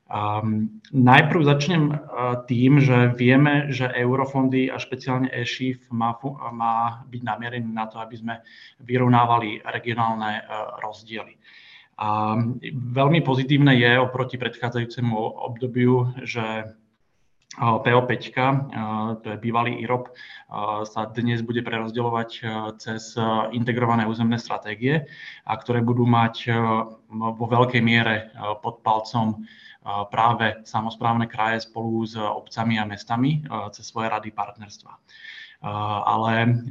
Um, 0.05 0.81
najprv 0.93 1.49
začnem 1.49 1.83
uh, 1.89 1.97
tým, 2.45 2.77
že 2.77 3.09
vieme, 3.17 3.73
že 3.73 3.89
eurofondy 3.89 4.69
a 4.69 4.77
špeciálne 4.77 5.33
ESHIF 5.33 5.89
má, 5.89 6.13
má 6.53 7.01
byť 7.09 7.21
namierený 7.25 7.73
na 7.73 7.89
to, 7.89 7.97
aby 7.97 8.13
sme 8.13 8.35
vyrovnávali 8.85 9.65
regionálne 9.65 10.45
uh, 10.45 10.77
rozdiely. 10.77 11.41
A 11.95 12.35
veľmi 12.75 13.23
pozitívne 13.23 13.71
je 13.79 13.95
oproti 13.99 14.35
predchádzajúcemu 14.35 15.15
obdobiu, 15.15 16.11
že 16.27 16.75
PO5, 17.55 18.11
to 19.23 19.27
je 19.31 19.37
bývalý 19.39 19.79
IROP, 19.79 20.11
sa 20.91 21.07
dnes 21.07 21.39
bude 21.39 21.63
prerozdeľovať 21.63 22.29
cez 22.83 23.15
integrované 23.55 24.03
územné 24.03 24.35
stratégie, 24.35 25.07
a 25.47 25.55
ktoré 25.55 25.79
budú 25.79 26.03
mať 26.03 26.51
vo 27.15 27.45
veľkej 27.47 27.79
miere 27.79 28.35
pod 28.59 28.83
palcom 28.83 29.47
práve 30.11 30.67
samozprávne 30.67 31.31
kraje 31.31 31.63
spolu 31.63 32.03
s 32.03 32.19
obcami 32.19 32.75
a 32.75 32.83
mestami 32.83 33.47
cez 33.71 33.87
svoje 33.87 34.11
rady 34.11 34.35
partnerstva. 34.35 34.91
Ale 35.63 36.61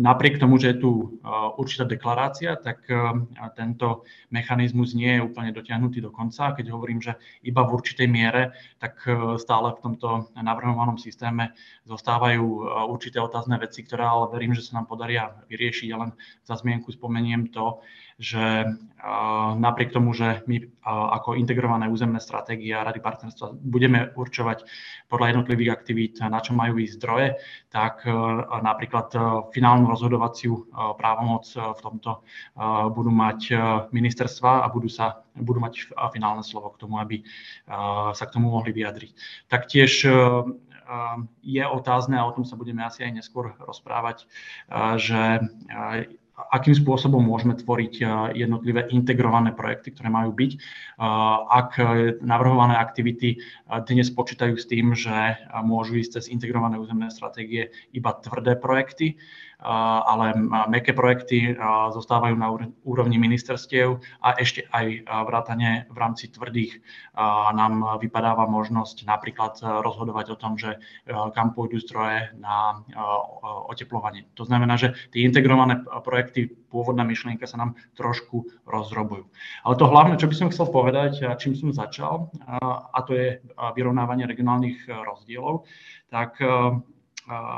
napriek 0.00 0.40
tomu, 0.40 0.56
že 0.56 0.72
je 0.72 0.80
tu 0.80 1.20
určitá 1.58 1.84
deklarácia, 1.84 2.56
tak 2.56 2.86
tento 3.58 4.08
mechanizmus 4.32 4.96
nie 4.96 5.18
je 5.18 5.24
úplne 5.26 5.52
dotiahnutý 5.52 6.00
do 6.00 6.08
konca. 6.08 6.56
Keď 6.56 6.72
hovorím, 6.72 7.04
že 7.04 7.20
iba 7.44 7.66
v 7.66 7.74
určitej 7.76 8.08
miere, 8.08 8.56
tak 8.80 9.02
stále 9.36 9.76
v 9.76 9.82
tomto 9.82 10.32
navrhovanom 10.38 10.96
systéme 10.96 11.52
zostávajú 11.84 12.44
určité 12.88 13.20
otázne 13.20 13.60
veci, 13.60 13.84
ktoré 13.84 14.08
ale 14.08 14.32
verím, 14.32 14.56
že 14.56 14.64
sa 14.64 14.80
nám 14.80 14.88
podaria 14.88 15.36
vyriešiť. 15.50 15.86
Ja 15.90 15.98
len 16.00 16.16
za 16.46 16.56
zmienku 16.56 16.92
spomeniem 16.94 17.52
to, 17.52 17.84
že 18.20 18.68
napriek 19.56 19.96
tomu, 19.96 20.12
že 20.12 20.44
my 20.44 20.60
ako 20.84 21.40
integrované 21.40 21.88
územné 21.88 22.20
stratégie 22.20 22.68
a 22.76 22.84
rady 22.84 23.00
partnerstva 23.00 23.56
budeme 23.56 24.12
určovať 24.12 24.68
podľa 25.08 25.26
jednotlivých 25.32 25.72
aktivít, 25.72 26.20
na 26.20 26.36
čo 26.44 26.52
majú 26.52 26.76
ísť 26.76 27.00
zdroje, 27.00 27.28
tak 27.72 28.04
napríklad 28.60 29.08
finálnu 29.56 29.88
rozhodovaciu 29.88 30.68
právomoc 31.00 31.48
v 31.48 31.80
tomto 31.80 32.20
budú 32.92 33.08
mať 33.08 33.56
ministerstva 33.88 34.62
a 34.62 34.66
budú, 34.68 34.92
sa, 34.92 35.24
budú 35.32 35.64
mať 35.64 35.96
finálne 36.12 36.44
slovo 36.44 36.76
k 36.76 36.84
tomu, 36.84 37.00
aby 37.00 37.24
sa 38.12 38.24
k 38.28 38.34
tomu 38.36 38.52
mohli 38.52 38.76
vyjadriť. 38.76 39.16
Taktiež 39.48 40.04
je 41.40 41.64
otázne, 41.64 42.20
a 42.20 42.28
o 42.28 42.34
tom 42.36 42.44
sa 42.44 42.58
budeme 42.58 42.84
asi 42.84 43.00
aj 43.00 43.16
neskôr 43.16 43.56
rozprávať, 43.64 44.28
že 45.00 45.40
akým 46.48 46.72
spôsobom 46.72 47.20
môžeme 47.20 47.52
tvoriť 47.52 47.94
eh, 48.00 48.08
jednotlivé 48.46 48.88
integrované 48.88 49.52
projekty, 49.52 49.92
ktoré 49.92 50.08
majú 50.08 50.32
byť. 50.32 50.50
Eh, 50.56 50.60
ak 51.50 51.70
navrhované 52.24 52.80
aktivity 52.80 53.36
eh, 53.36 53.80
dnes 53.84 54.08
počítajú 54.08 54.56
s 54.56 54.64
tým, 54.64 54.96
že 54.96 55.36
môžu 55.60 56.00
ísť 56.00 56.20
cez 56.20 56.24
integrované 56.32 56.80
územné 56.80 57.12
stratégie 57.12 57.74
iba 57.92 58.16
tvrdé 58.16 58.56
projekty, 58.56 59.20
ale 59.62 60.32
meké 60.72 60.96
projekty 60.96 61.56
zostávajú 61.92 62.34
na 62.36 62.48
úrovni 62.84 63.20
ministerstiev 63.20 64.00
a 64.24 64.32
ešte 64.40 64.64
aj 64.72 65.04
vrátane 65.28 65.84
v 65.92 65.96
rámci 66.00 66.32
tvrdých 66.32 66.80
nám 67.52 68.00
vypadáva 68.00 68.48
možnosť 68.48 69.04
napríklad 69.04 69.60
rozhodovať 69.60 70.26
o 70.32 70.40
tom, 70.40 70.56
že 70.56 70.80
kam 71.36 71.52
pôjdu 71.52 71.76
zdroje 71.84 72.32
na 72.40 72.80
oteplovanie. 73.68 74.24
To 74.40 74.48
znamená, 74.48 74.80
že 74.80 74.96
tie 75.12 75.28
integrované 75.28 75.84
projekty, 76.04 76.48
pôvodná 76.70 77.04
myšlienka 77.04 77.44
sa 77.44 77.60
nám 77.60 77.76
trošku 77.98 78.46
rozrobujú. 78.64 79.28
Ale 79.66 79.74
to 79.76 79.90
hlavné, 79.90 80.16
čo 80.16 80.30
by 80.30 80.36
som 80.38 80.50
chcel 80.54 80.70
povedať, 80.72 81.20
čím 81.36 81.52
som 81.52 81.74
začal, 81.74 82.32
a 82.94 82.98
to 83.04 83.12
je 83.12 83.44
vyrovnávanie 83.76 84.24
regionálnych 84.24 84.88
rozdielov, 84.88 85.68
tak 86.08 86.40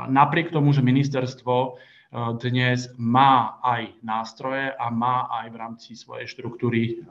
napriek 0.09 0.53
tomu, 0.53 0.73
že 0.73 0.85
ministerstvo 0.85 1.77
dnes 2.13 2.93
má 3.01 3.57
aj 3.65 3.97
nástroje 4.05 4.69
a 4.69 4.93
má 4.93 5.25
aj 5.41 5.49
v 5.49 5.55
rámci 5.57 5.91
svojej 5.97 6.29
štruktúry 6.29 7.01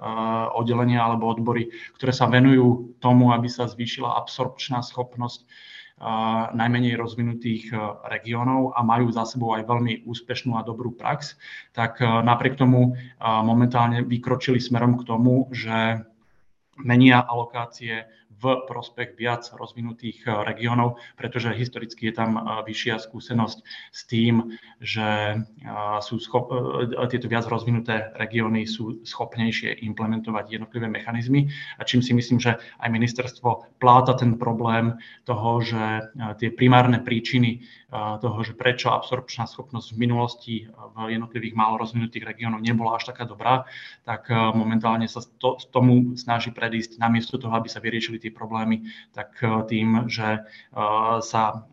oddelenia 0.55 1.03
alebo 1.03 1.27
odbory, 1.27 1.75
ktoré 1.99 2.15
sa 2.15 2.31
venujú 2.31 2.95
tomu, 3.03 3.35
aby 3.35 3.51
sa 3.51 3.67
zvýšila 3.67 4.15
absorpčná 4.23 4.79
schopnosť 4.79 5.43
najmenej 6.55 6.99
rozvinutých 6.99 7.75
regiónov 8.07 8.75
a 8.75 8.83
majú 8.83 9.11
za 9.11 9.23
sebou 9.27 9.55
aj 9.55 9.67
veľmi 9.67 10.03
úspešnú 10.07 10.55
a 10.59 10.67
dobrú 10.67 10.95
prax, 10.95 11.35
tak 11.75 11.99
napriek 12.03 12.59
tomu 12.59 12.95
momentálne 13.23 14.07
vykročili 14.07 14.59
smerom 14.59 14.99
k 14.99 15.07
tomu, 15.07 15.51
že 15.55 16.03
menia 16.79 17.23
alokácie 17.23 18.07
v 18.43 18.67
prospech 18.67 19.15
viac 19.15 19.47
rozvinutých 19.55 20.27
eh, 20.27 20.43
regiónov, 20.43 20.99
pretože 21.15 21.55
historicky 21.55 22.11
je 22.11 22.15
tam 22.19 22.35
eh, 22.35 22.43
vyššia 22.67 22.99
skúsenosť 22.99 23.59
s 23.95 24.01
tým, 24.11 24.59
že 24.83 25.39
eh, 25.39 25.99
sú 26.03 26.19
schop- 26.19 26.51
tieto 27.07 27.31
viac 27.31 27.47
rozvinuté 27.47 28.11
regióny 28.19 28.67
sú 28.67 29.07
schopnejšie 29.07 29.87
implementovať 29.87 30.59
jednotlivé 30.59 30.91
mechanizmy. 30.91 31.47
A 31.79 31.87
čím 31.87 32.03
si 32.03 32.11
myslím, 32.13 32.43
že 32.43 32.59
aj 32.83 32.89
ministerstvo 32.91 33.79
pláta 33.79 34.19
ten 34.19 34.35
problém 34.41 34.99
toho, 35.23 35.61
že 35.63 36.11
tie 36.41 36.49
primárne 36.51 37.01
príčiny 37.05 37.63
toho, 37.93 38.39
že 38.41 38.57
prečo 38.57 38.89
absorpčná 38.89 39.45
schopnosť 39.45 39.93
v 39.93 40.01
minulosti 40.01 40.55
v 40.97 41.13
jednotlivých 41.13 41.53
málo 41.53 41.77
rozvinutých 41.77 42.25
regiónoch 42.25 42.65
nebola 42.65 42.97
až 42.97 43.13
taká 43.13 43.29
dobrá, 43.29 43.69
tak 44.09 44.33
momentálne 44.33 45.05
sa 45.05 45.21
to, 45.37 45.61
tomu 45.69 46.17
snaží 46.17 46.49
predísť 46.49 46.97
namiesto 46.97 47.37
toho, 47.37 47.53
aby 47.53 47.69
sa 47.69 47.85
vyriešili 47.85 48.17
tie 48.17 48.33
problémy, 48.33 48.89
tak 49.13 49.37
tým, 49.69 50.09
že 50.09 50.41
sa 51.21 51.69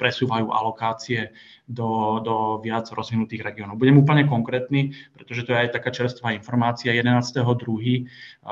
presúvajú 0.00 0.48
alokácie 0.48 1.36
do, 1.68 2.24
do 2.24 2.36
viac 2.64 2.88
rozvinutých 2.88 3.44
regiónov. 3.44 3.76
Budem 3.76 4.00
úplne 4.00 4.24
konkrétny, 4.24 4.96
pretože 5.12 5.44
to 5.44 5.52
je 5.52 5.68
aj 5.68 5.76
taká 5.76 5.92
čerstvá 5.92 6.32
informácia. 6.32 6.96
11.2. 6.96 7.44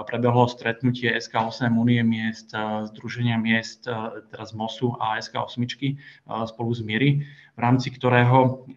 prebehlo 0.05 0.45
stretnutie 0.53 1.17
SK8 1.17 1.73
Unie 1.73 2.05
miest, 2.05 2.53
Združenia 2.93 3.41
miest, 3.41 3.89
teraz 4.29 4.53
MOSu 4.53 4.93
a 5.01 5.17
SK8 5.17 5.65
spolu 6.27 6.75
s 6.75 6.83
Miery, 6.83 7.23
v 7.57 7.61
rámci 7.65 7.89
ktorého 7.89 8.69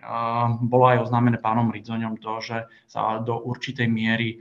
bolo 0.64 0.86
aj 0.88 1.10
oznámené 1.10 1.36
pánom 1.42 1.68
Ridzoňom 1.68 2.16
to, 2.24 2.40
že 2.40 2.58
sa 2.88 3.20
do 3.20 3.36
určitej 3.44 3.92
miery 3.92 4.40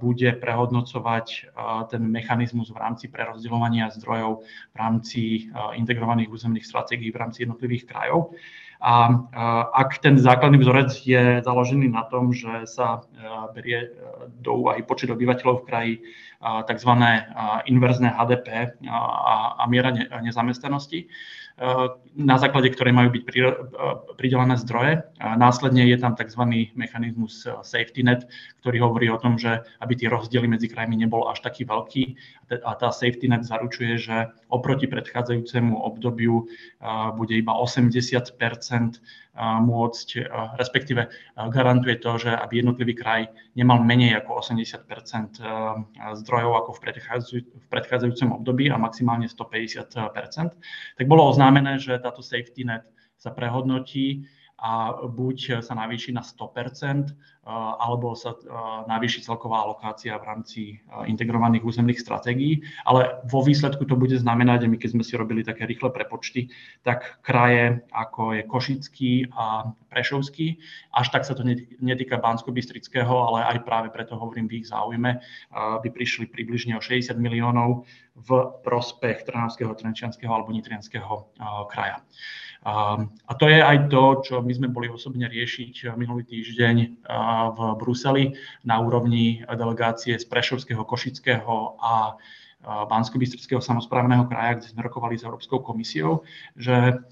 bude 0.00 0.32
prehodnocovať 0.40 1.52
ten 1.92 2.02
mechanizmus 2.08 2.72
v 2.72 2.80
rámci 2.80 3.12
prerozdeľovania 3.12 3.92
zdrojov 3.92 4.46
v 4.46 4.76
rámci 4.78 5.20
integrovaných 5.76 6.32
územných 6.32 6.64
stratégií 6.64 7.12
v 7.12 7.20
rámci 7.20 7.44
jednotlivých 7.44 7.84
krajov. 7.84 8.32
A 8.84 9.08
ak 9.72 10.00
ten 10.04 10.20
základný 10.20 10.60
vzorec 10.60 10.92
je 11.04 11.40
založený 11.40 11.88
na 11.88 12.04
tom, 12.08 12.32
že 12.36 12.68
sa 12.68 13.04
berie 13.56 13.92
do 14.40 14.60
úvahy 14.60 14.84
počet 14.84 15.08
obyvateľov 15.08 15.64
v 15.64 15.66
kraji, 15.68 15.94
tzv. 16.44 16.90
inverzné 17.64 18.08
HDP 18.12 18.76
a 18.92 19.64
miera 19.64 19.90
nezamestnanosti, 20.20 21.08
na 22.18 22.34
základe 22.34 22.66
ktorej 22.74 22.90
majú 22.90 23.14
byť 23.14 23.22
pridelené 24.18 24.58
zdroje. 24.58 25.06
Následne 25.22 25.86
je 25.86 25.96
tam 25.96 26.18
tzv. 26.18 26.42
mechanizmus 26.74 27.46
safety 27.62 28.02
net, 28.02 28.26
ktorý 28.60 28.82
hovorí 28.84 29.06
o 29.08 29.22
tom, 29.22 29.38
že 29.38 29.62
aby 29.78 29.94
tie 29.94 30.10
rozdiely 30.10 30.50
medzi 30.50 30.66
krajmi 30.66 30.98
nebol 30.98 31.30
až 31.30 31.46
taký 31.46 31.62
veľký 31.64 32.04
a 32.60 32.74
tá 32.74 32.90
safety 32.90 33.30
net 33.30 33.46
zaručuje, 33.46 33.96
že 34.02 34.34
oproti 34.50 34.90
predchádzajúcemu 34.90 35.78
obdobiu 35.78 36.50
bude 37.14 37.34
iba 37.38 37.54
80 37.54 38.34
môcť, 39.38 40.30
respektíve 40.54 41.10
garantuje 41.50 41.98
to, 41.98 42.22
že 42.22 42.30
aby 42.30 42.62
jednotlivý 42.62 42.94
kraj 42.94 43.22
nemal 43.58 43.82
menej 43.82 44.22
ako 44.22 44.38
80% 44.38 45.42
zdrojov 46.22 46.52
ako 46.62 46.70
v, 46.78 46.80
predchádzajúcom 47.66 48.30
období 48.38 48.70
a 48.70 48.78
maximálne 48.78 49.26
150% 49.26 50.14
tak 50.94 51.06
bolo 51.10 51.26
oznámené, 51.26 51.82
že 51.82 51.98
táto 51.98 52.22
safety 52.22 52.62
net 52.62 52.86
sa 53.18 53.34
prehodnotí 53.34 54.26
a 54.54 55.02
buď 55.02 55.66
sa 55.66 55.74
navýši 55.74 56.14
na 56.14 56.22
100%, 56.22 57.10
alebo 57.44 58.16
sa 58.16 58.32
navýši 58.88 59.20
celková 59.20 59.60
alokácia 59.62 60.16
v 60.16 60.24
rámci 60.24 60.60
integrovaných 61.04 61.60
územných 61.60 62.00
stratégií. 62.00 62.64
Ale 62.88 63.20
vo 63.28 63.44
výsledku 63.44 63.84
to 63.84 64.00
bude 64.00 64.16
znamenať, 64.16 64.64
a 64.64 64.70
my 64.72 64.80
keď 64.80 64.90
sme 64.96 65.04
si 65.04 65.14
robili 65.14 65.44
také 65.44 65.68
rýchle 65.68 65.92
prepočty, 65.92 66.48
tak 66.80 67.20
kraje 67.20 67.84
ako 67.92 68.40
je 68.40 68.42
Košický 68.48 69.12
a 69.36 69.68
Prešovský, 69.92 70.58
až 70.90 71.06
tak 71.12 71.22
sa 71.22 71.38
to 71.38 71.46
netýka 71.78 72.18
Bansko-Bystrického, 72.18 73.14
ale 73.30 73.46
aj 73.54 73.62
práve 73.62 73.88
preto 73.94 74.18
hovorím 74.18 74.50
v 74.50 74.64
ich 74.64 74.66
záujme, 74.72 75.22
by 75.54 75.88
prišli 75.92 76.26
približne 76.26 76.74
o 76.74 76.82
60 76.82 77.14
miliónov 77.20 77.86
v 78.14 78.30
prospech 78.66 79.26
Trnavského, 79.28 79.74
Trenčianského 79.74 80.32
alebo 80.34 80.50
Nitrianského 80.50 81.30
kraja. 81.70 82.02
A 82.64 83.32
to 83.36 83.44
je 83.44 83.60
aj 83.60 83.92
to, 83.92 84.24
čo 84.24 84.34
my 84.40 84.48
sme 84.56 84.72
boli 84.72 84.88
osobne 84.88 85.28
riešiť 85.28 85.94
minulý 86.00 86.24
týždeň 86.24 87.06
v 87.54 87.58
Bruseli 87.80 88.24
na 88.62 88.78
úrovni 88.80 89.42
delegácie 89.46 90.14
z 90.18 90.24
Prešovského, 90.26 90.82
Košického 90.86 91.78
a 91.80 92.16
Bansko-Bystrického 92.64 93.60
samozprávneho 93.60 94.24
kraja, 94.24 94.56
kde 94.56 94.72
sme 94.72 94.86
rokovali 94.88 95.20
s 95.20 95.26
Európskou 95.26 95.60
komisiou, 95.60 96.24
že 96.56 97.02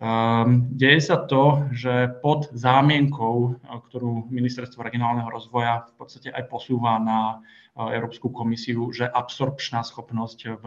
Um, 0.00 0.64
deje 0.80 1.12
sa 1.12 1.28
to, 1.28 1.68
že 1.76 2.08
pod 2.24 2.48
zámienkou, 2.56 3.60
ktorú 3.68 4.32
Ministerstvo 4.32 4.80
regionálneho 4.80 5.28
rozvoja 5.28 5.92
v 5.92 5.94
podstate 6.00 6.32
aj 6.32 6.48
posúva 6.48 6.96
na 6.96 7.44
Európsku 7.78 8.34
komisiu, 8.34 8.90
že 8.90 9.06
absorpčná 9.06 9.86
schopnosť 9.86 10.38
v 10.58 10.64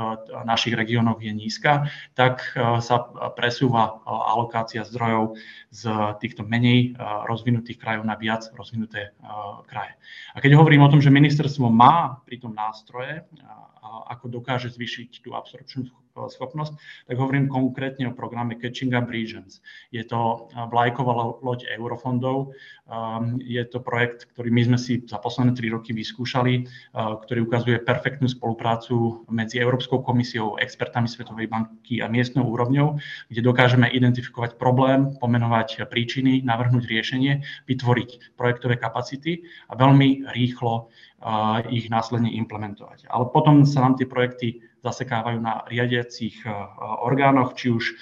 našich 0.47 0.71
regiónoch 0.71 1.19
je 1.19 1.35
nízka, 1.35 1.91
tak 2.15 2.55
e, 2.55 2.79
sa 2.79 3.11
presúva 3.35 3.83
e, 3.83 4.07
alokácia 4.07 4.87
zdrojov 4.87 5.35
z 5.67 5.83
týchto 6.23 6.47
menej 6.47 6.95
e, 6.95 7.03
rozvinutých 7.27 7.77
krajov 7.77 8.07
na 8.07 8.15
viac 8.15 8.47
rozvinuté 8.55 9.11
kraje. 9.67 9.93
A 10.33 10.39
keď 10.39 10.55
hovorím 10.55 10.87
o 10.87 10.91
tom, 10.91 11.03
že 11.03 11.11
ministerstvo 11.11 11.67
má 11.67 12.23
pritom 12.23 12.55
nástroje, 12.55 13.27
ako 13.83 14.39
dokáže 14.39 14.71
zvýšiť 14.71 15.21
tú 15.21 15.35
absorpčnú 15.35 15.91
schopnosť, 16.13 16.77
tak 17.09 17.15
hovorím 17.17 17.49
konkrétne 17.49 18.13
o 18.13 18.13
programe 18.13 18.53
Catching 18.61 18.93
Up 18.93 19.09
Regions. 19.09 19.65
Je 19.89 20.05
to 20.05 20.45
vlajková 20.53 21.41
loď 21.41 21.65
eurofondov, 21.73 22.53
je 23.41 23.63
to 23.65 23.81
projekt, 23.81 24.29
ktorý 24.35 24.49
my 24.53 24.61
sme 24.73 24.77
si 24.77 25.01
za 25.09 25.17
posledné 25.17 25.57
tri 25.57 25.73
roky 25.73 25.89
vyskúšali, 25.95 26.69
ktorý 26.93 27.39
ukazuje 27.49 27.81
perfektnú 27.81 28.29
spoluprácu 28.29 29.25
medzi 29.33 29.57
Európskou 29.57 30.05
komisiou, 30.05 30.59
expertami 30.61 31.09
Svetovej 31.09 31.49
banky 31.49 32.05
a 32.05 32.11
miestnou 32.11 32.45
úrovňou, 32.45 33.01
kde 33.33 33.41
dokážeme 33.41 33.89
identifikovať 33.89 34.61
problém, 34.61 35.17
pomenovať 35.17 35.89
príčiny, 35.89 36.45
navrhnúť 36.45 36.85
riešenie, 36.85 37.41
vytvoriť 37.65 38.37
projektové 38.37 38.77
kapacity 38.77 39.49
a 39.71 39.73
veľmi 39.73 40.29
rýchlo 40.35 40.93
ich 41.71 41.87
následne 41.87 42.29
implementovať. 42.35 43.07
Ale 43.07 43.31
potom 43.31 43.63
sa 43.63 43.79
nám 43.79 43.95
tie 43.95 44.03
projekty 44.03 44.59
zasekávajú 44.83 45.39
na 45.39 45.63
riadiacich 45.71 46.43
orgánoch, 47.01 47.55
či 47.55 47.71
už 47.71 47.95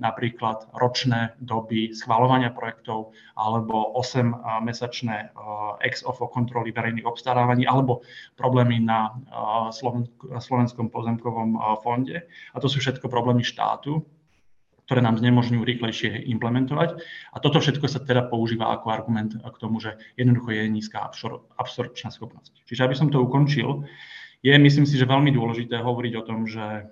napríklad 0.00 0.72
ročné 0.72 1.36
doby 1.38 1.92
schvalovania 1.92 2.50
projektov 2.50 3.12
alebo 3.38 3.92
8-mesačné 4.00 5.30
ex 5.84 6.02
ofo 6.02 6.26
kontroly 6.32 6.72
verejných 6.72 7.06
obstarávaní 7.06 7.68
alebo 7.68 8.02
problémy 8.34 8.80
na 8.82 9.14
Slovenskom 10.40 10.88
pozemkovom 10.90 11.60
fonde. 11.84 12.24
A 12.26 12.56
to 12.58 12.66
sú 12.72 12.80
všetko 12.80 13.06
problémy 13.12 13.44
štátu, 13.44 14.02
ktoré 14.88 15.00
nám 15.00 15.16
znemožňujú 15.20 15.62
rýchlejšie 15.64 16.28
implementovať. 16.28 17.00
A 17.32 17.36
toto 17.40 17.60
všetko 17.60 17.88
sa 17.88 18.04
teda 18.04 18.28
používa 18.28 18.72
ako 18.72 18.92
argument 18.92 19.32
k 19.36 19.56
tomu, 19.60 19.80
že 19.80 19.96
jednoducho 20.16 20.56
je 20.56 20.72
nízka 20.72 21.04
absor- 21.04 21.44
absorpčná 21.56 22.12
schopnosť. 22.12 22.64
Čiže 22.68 22.84
aby 22.84 22.96
som 22.96 23.08
to 23.08 23.20
ukončil, 23.20 23.84
je 24.44 24.52
myslím 24.52 24.84
si, 24.84 25.00
že 25.00 25.08
veľmi 25.08 25.32
dôležité 25.32 25.80
hovoriť 25.80 26.12
o 26.20 26.26
tom, 26.28 26.44
že 26.44 26.84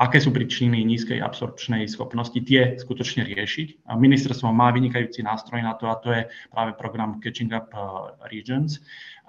aké 0.00 0.16
sú 0.16 0.32
príčiny 0.32 0.80
nízkej 0.80 1.20
absorpčnej 1.20 1.84
schopnosti, 1.84 2.38
tie 2.40 2.78
skutočne 2.80 3.26
riešiť. 3.28 3.84
Ministerstvo 3.92 4.48
má 4.48 4.72
vynikajúci 4.72 5.20
nástroj 5.20 5.60
na 5.60 5.76
to 5.76 5.92
a 5.92 6.00
to 6.00 6.08
je 6.14 6.22
práve 6.48 6.72
program 6.80 7.20
Catching 7.20 7.52
Up 7.52 7.68
uh, 7.76 8.16
Regions. 8.32 8.80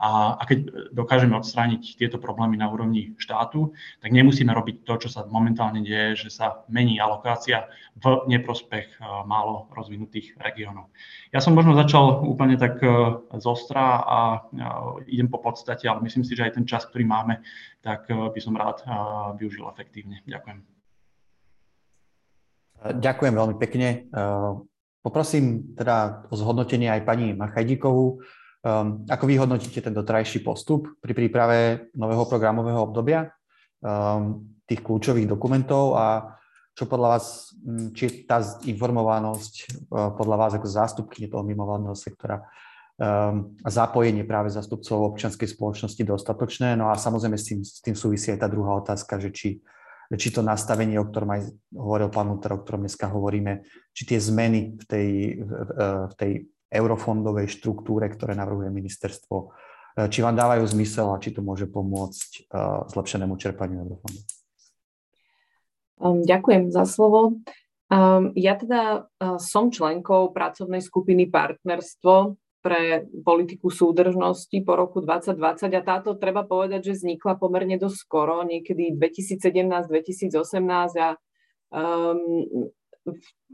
A, 0.02 0.34
a 0.34 0.44
keď 0.50 0.90
dokážeme 0.90 1.38
odstrániť 1.38 2.02
tieto 2.02 2.18
problémy 2.18 2.58
na 2.58 2.66
úrovni 2.66 3.14
štátu, 3.22 3.78
tak 4.02 4.10
nemusíme 4.10 4.50
robiť 4.50 4.82
to, 4.82 5.06
čo 5.06 5.10
sa 5.14 5.30
momentálne 5.30 5.86
deje, 5.86 6.26
že 6.26 6.30
sa 6.34 6.66
mení 6.74 6.98
alokácia 6.98 7.70
v 8.02 8.26
neprospech 8.26 8.98
uh, 8.98 9.22
málo 9.30 9.70
rozvinutých 9.70 10.34
regiónov. 10.42 10.90
Ja 11.30 11.38
som 11.38 11.54
možno 11.54 11.78
začal 11.78 12.26
úplne 12.26 12.58
tak 12.58 12.82
uh, 12.82 13.22
zostra 13.38 14.02
a 14.02 14.20
idem 15.06 15.30
po 15.30 15.38
podstate, 15.38 15.86
ale 15.86 16.02
myslím 16.02 16.26
si, 16.26 16.34
že 16.34 16.50
aj 16.50 16.58
ten 16.58 16.66
čas, 16.66 16.90
ktorý 16.90 17.06
máme, 17.06 17.46
tak 17.86 18.10
by 18.10 18.40
som 18.42 18.58
rád 18.58 18.82
využil 19.38 19.66
efektívne. 19.70 20.22
Ďakujem. 20.26 20.60
Ďakujem 22.82 23.34
veľmi 23.38 23.56
pekne. 23.62 24.10
Poprosím 25.02 25.74
teda 25.78 26.26
o 26.30 26.36
zhodnotenie 26.38 26.90
aj 26.90 27.06
pani 27.06 27.34
Machajdíkovú. 27.34 28.22
Ako 29.10 29.24
vy 29.26 29.42
hodnotíte 29.42 29.82
ten 29.82 29.94
dotrajší 29.94 30.46
postup 30.46 30.86
pri 31.02 31.18
príprave 31.18 31.90
nového 31.98 32.30
programového 32.30 32.86
obdobia, 32.86 33.34
tých 34.70 34.82
kľúčových 34.86 35.26
dokumentov 35.26 35.98
a 35.98 36.38
čo 36.72 36.86
podľa 36.88 37.08
vás, 37.18 37.52
či 37.92 38.24
tá 38.24 38.40
informovanosť 38.64 39.54
e, 39.60 39.66
podľa 39.92 40.38
vás 40.40 40.52
ako 40.56 40.68
zástupky 40.72 41.28
toho 41.28 41.44
mimovládneho 41.44 41.92
sektora 42.00 42.48
a 43.02 43.68
zapojenie 43.68 44.22
práve 44.30 44.54
zástupcov 44.54 45.12
občianskej 45.12 45.58
spoločnosti 45.58 46.06
dostatočné. 46.06 46.78
No 46.78 46.94
a 46.94 46.96
samozrejme 46.96 47.34
s 47.34 47.46
tým, 47.50 47.60
s 47.66 47.82
tým 47.82 47.98
súvisí 47.98 48.30
aj 48.30 48.46
tá 48.46 48.48
druhá 48.48 48.78
otázka, 48.78 49.18
že 49.18 49.34
či 49.34 49.50
či 50.12 50.28
to 50.28 50.44
nastavenie, 50.44 51.00
o 51.00 51.08
ktorom 51.08 51.32
aj 51.40 51.42
hovoril 51.72 52.12
pán 52.12 52.28
Luther, 52.28 52.52
o 52.52 52.60
ktorom 52.60 52.84
dneska 52.84 53.08
hovoríme, 53.08 53.64
či 53.96 54.04
tie 54.04 54.20
zmeny 54.20 54.76
v 54.76 54.84
tej, 54.84 55.10
v 56.12 56.14
tej 56.20 56.32
eurofondovej 56.72 57.52
štruktúre, 57.52 58.08
ktoré 58.08 58.32
navrhuje 58.34 58.72
ministerstvo, 58.72 59.52
či 60.08 60.24
vám 60.24 60.40
dávajú 60.40 60.64
zmysel 60.72 61.12
a 61.12 61.20
či 61.20 61.36
to 61.36 61.44
môže 61.44 61.68
pomôcť 61.68 62.48
zlepšenému 62.96 63.36
čerpaniu 63.36 63.84
eurofondov. 63.84 64.24
Um, 66.02 66.26
ďakujem 66.26 66.74
za 66.74 66.90
slovo. 66.90 67.38
Um, 67.94 68.34
ja 68.34 68.58
teda 68.58 69.06
uh, 69.06 69.38
som 69.38 69.70
členkou 69.70 70.34
pracovnej 70.34 70.82
skupiny 70.82 71.30
Partnerstvo 71.30 72.42
pre 72.66 73.06
politiku 73.22 73.70
súdržnosti 73.70 74.54
po 74.66 74.74
roku 74.78 75.06
2020 75.06 75.78
a 75.78 75.82
táto 75.86 76.18
treba 76.18 76.42
povedať, 76.42 76.90
že 76.90 77.06
vznikla 77.06 77.38
pomerne 77.38 77.78
dosť 77.78 77.98
skoro, 78.02 78.42
niekedy 78.42 78.98
2017-2018 78.98 80.34
a 80.98 81.10
um, 81.70 82.70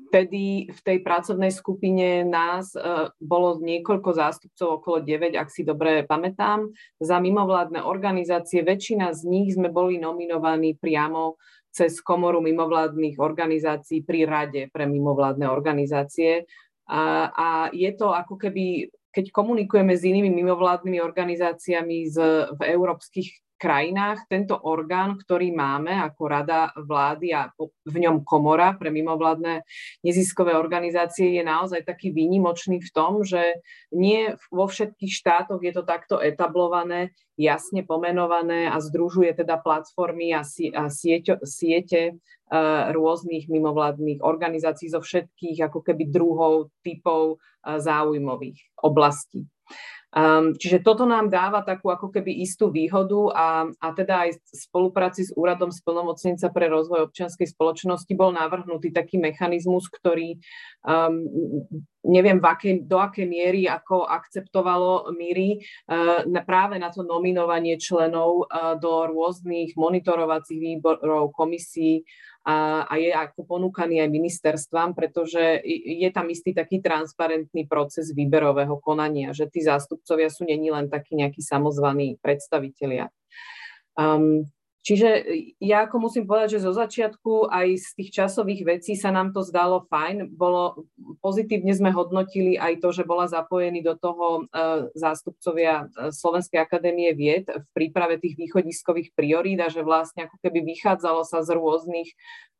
vtedy 0.07 0.67
v 0.71 0.79
tej 0.83 0.97
pracovnej 1.03 1.51
skupine 1.51 2.23
nás 2.23 2.71
uh, 2.75 3.11
bolo 3.19 3.59
niekoľko 3.59 4.09
zástupcov, 4.15 4.79
okolo 4.79 4.97
9, 5.03 5.35
ak 5.35 5.49
si 5.51 5.67
dobre 5.67 6.03
pamätám, 6.07 6.71
za 6.99 7.17
mimovládne 7.19 7.83
organizácie. 7.83 8.63
Väčšina 8.63 9.11
z 9.15 9.21
nich 9.27 9.55
sme 9.55 9.71
boli 9.71 9.99
nominovaní 9.99 10.75
priamo 10.75 11.39
cez 11.71 12.01
komoru 12.01 12.41
mimovládnych 12.41 13.21
organizácií 13.21 14.01
pri 14.01 14.25
Rade 14.25 14.61
pre 14.73 14.89
mimovládne 14.89 15.45
organizácie. 15.45 16.49
A, 16.87 17.29
a 17.29 17.47
je 17.75 17.91
to 17.93 18.15
ako 18.15 18.39
keby 18.39 18.89
keď 19.17 19.33
komunikujeme 19.33 19.97
s 19.97 20.05
inými 20.05 20.29
mimovládnymi 20.29 21.01
organizáciami 21.01 22.05
z, 22.05 22.17
v 22.53 22.61
európskych 22.69 23.46
krajinách, 23.57 24.29
tento 24.29 24.53
orgán, 24.53 25.17
ktorý 25.17 25.49
máme 25.51 25.91
ako 25.91 26.21
Rada 26.29 26.71
vlády 26.77 27.33
a 27.33 27.49
v 27.83 27.97
ňom 27.97 28.21
komora 28.21 28.77
pre 28.77 28.93
mimovládne 28.93 29.65
neziskové 30.05 30.53
organizácie 30.53 31.33
je 31.33 31.43
naozaj 31.43 31.83
taký 31.83 32.13
výnimočný 32.13 32.79
v 32.79 32.89
tom, 32.93 33.25
že 33.25 33.59
nie 33.89 34.37
vo 34.53 34.69
všetkých 34.69 35.11
štátoch 35.11 35.59
je 35.65 35.73
to 35.73 35.83
takto 35.83 36.21
etablované, 36.21 37.17
jasne 37.37 37.81
pomenované 37.85 38.69
a 38.69 38.77
združuje 38.77 39.33
teda 39.33 39.57
platformy 39.61 40.33
a, 40.33 40.45
si, 40.45 40.69
a 40.73 40.89
sieťo, 40.89 41.41
siete 41.45 42.17
uh, 42.17 42.93
rôznych 42.93 43.49
mimovládnych 43.49 44.25
organizácií 44.25 44.89
zo 44.89 45.01
všetkých 45.01 45.69
ako 45.69 45.81
keby 45.85 46.09
druhov, 46.09 46.73
typov 46.81 47.37
uh, 47.37 47.77
záujmových 47.77 48.77
oblastí. 48.81 49.45
Um, 50.15 50.55
čiže 50.55 50.87
toto 50.87 51.03
nám 51.03 51.27
dáva 51.27 51.67
takú 51.67 51.91
ako 51.91 52.15
keby 52.15 52.39
istú 52.39 52.71
výhodu 52.71 53.27
a, 53.35 53.47
a 53.67 53.87
teda 53.91 54.23
aj 54.23 54.39
v 54.39 54.43
spolupráci 54.55 55.27
s 55.27 55.35
úradom 55.35 55.67
splnomocnenca 55.67 56.47
pre 56.47 56.71
rozvoj 56.71 57.11
občianskej 57.11 57.51
spoločnosti 57.51 58.07
bol 58.15 58.31
navrhnutý 58.31 58.95
taký 58.95 59.19
mechanizmus, 59.19 59.91
ktorý 59.91 60.39
um, 60.87 61.27
neviem 62.07 62.39
v 62.39 62.45
akej, 62.47 62.73
do 62.87 63.03
akej 63.03 63.27
miery 63.27 63.67
ako 63.67 64.07
akceptovalo 64.07 65.11
míry 65.11 65.59
uh, 65.91 66.23
práve 66.47 66.79
na 66.79 66.87
to 66.87 67.03
nominovanie 67.03 67.75
členov 67.75 68.47
uh, 68.47 68.79
do 68.79 69.11
rôznych 69.11 69.75
monitorovacích 69.75 70.55
výborov, 70.55 71.35
komisí 71.35 72.07
a, 72.47 72.87
a 72.87 72.93
je 72.95 73.11
ako 73.11 73.43
ponúkaný 73.43 73.99
aj 73.99 74.07
ministerstvám, 74.07 74.95
pretože 74.95 75.59
je 75.67 76.07
tam 76.15 76.31
istý 76.31 76.55
taký 76.55 76.79
transparentný 76.79 77.67
proces 77.67 78.15
výberového 78.15 78.79
konania, 78.79 79.35
že 79.35 79.51
tí 79.51 79.59
zástupcovia 79.59 80.31
sú 80.31 80.47
není 80.47 80.71
len 80.71 80.87
takí 80.87 81.19
nejakí 81.19 81.43
samozvaní 81.43 82.15
predstavitelia. 82.23 83.11
Um, 83.99 84.47
Čiže 84.85 85.09
ja 85.59 85.83
ako 85.83 86.07
musím 86.07 86.23
povedať, 86.23 86.57
že 86.57 86.63
zo 86.63 86.71
začiatku 86.71 87.51
aj 87.51 87.67
z 87.75 87.89
tých 87.99 88.09
časových 88.23 88.63
vecí 88.63 88.95
sa 88.95 89.11
nám 89.11 89.35
to 89.35 89.43
zdalo 89.43 89.83
fajn. 89.91 90.31
Bolo, 90.31 90.87
pozitívne 91.19 91.75
sme 91.75 91.91
hodnotili 91.91 92.55
aj 92.55 92.79
to, 92.79 92.95
že 92.95 93.03
bola 93.03 93.27
zapojený 93.27 93.83
do 93.83 93.99
toho 93.99 94.47
e, 94.47 94.91
zástupcovia 94.95 95.91
e, 95.91 96.15
Slovenskej 96.15 96.63
akadémie 96.63 97.11
vied 97.11 97.51
v 97.51 97.67
príprave 97.75 98.15
tých 98.15 98.39
východiskových 98.39 99.11
priorít 99.11 99.59
a 99.59 99.67
že 99.67 99.83
vlastne 99.83 100.23
ako 100.31 100.39
keby 100.39 100.63
vychádzalo 100.63 101.27
sa 101.27 101.43
z 101.43 101.51
rôznych 101.59 102.07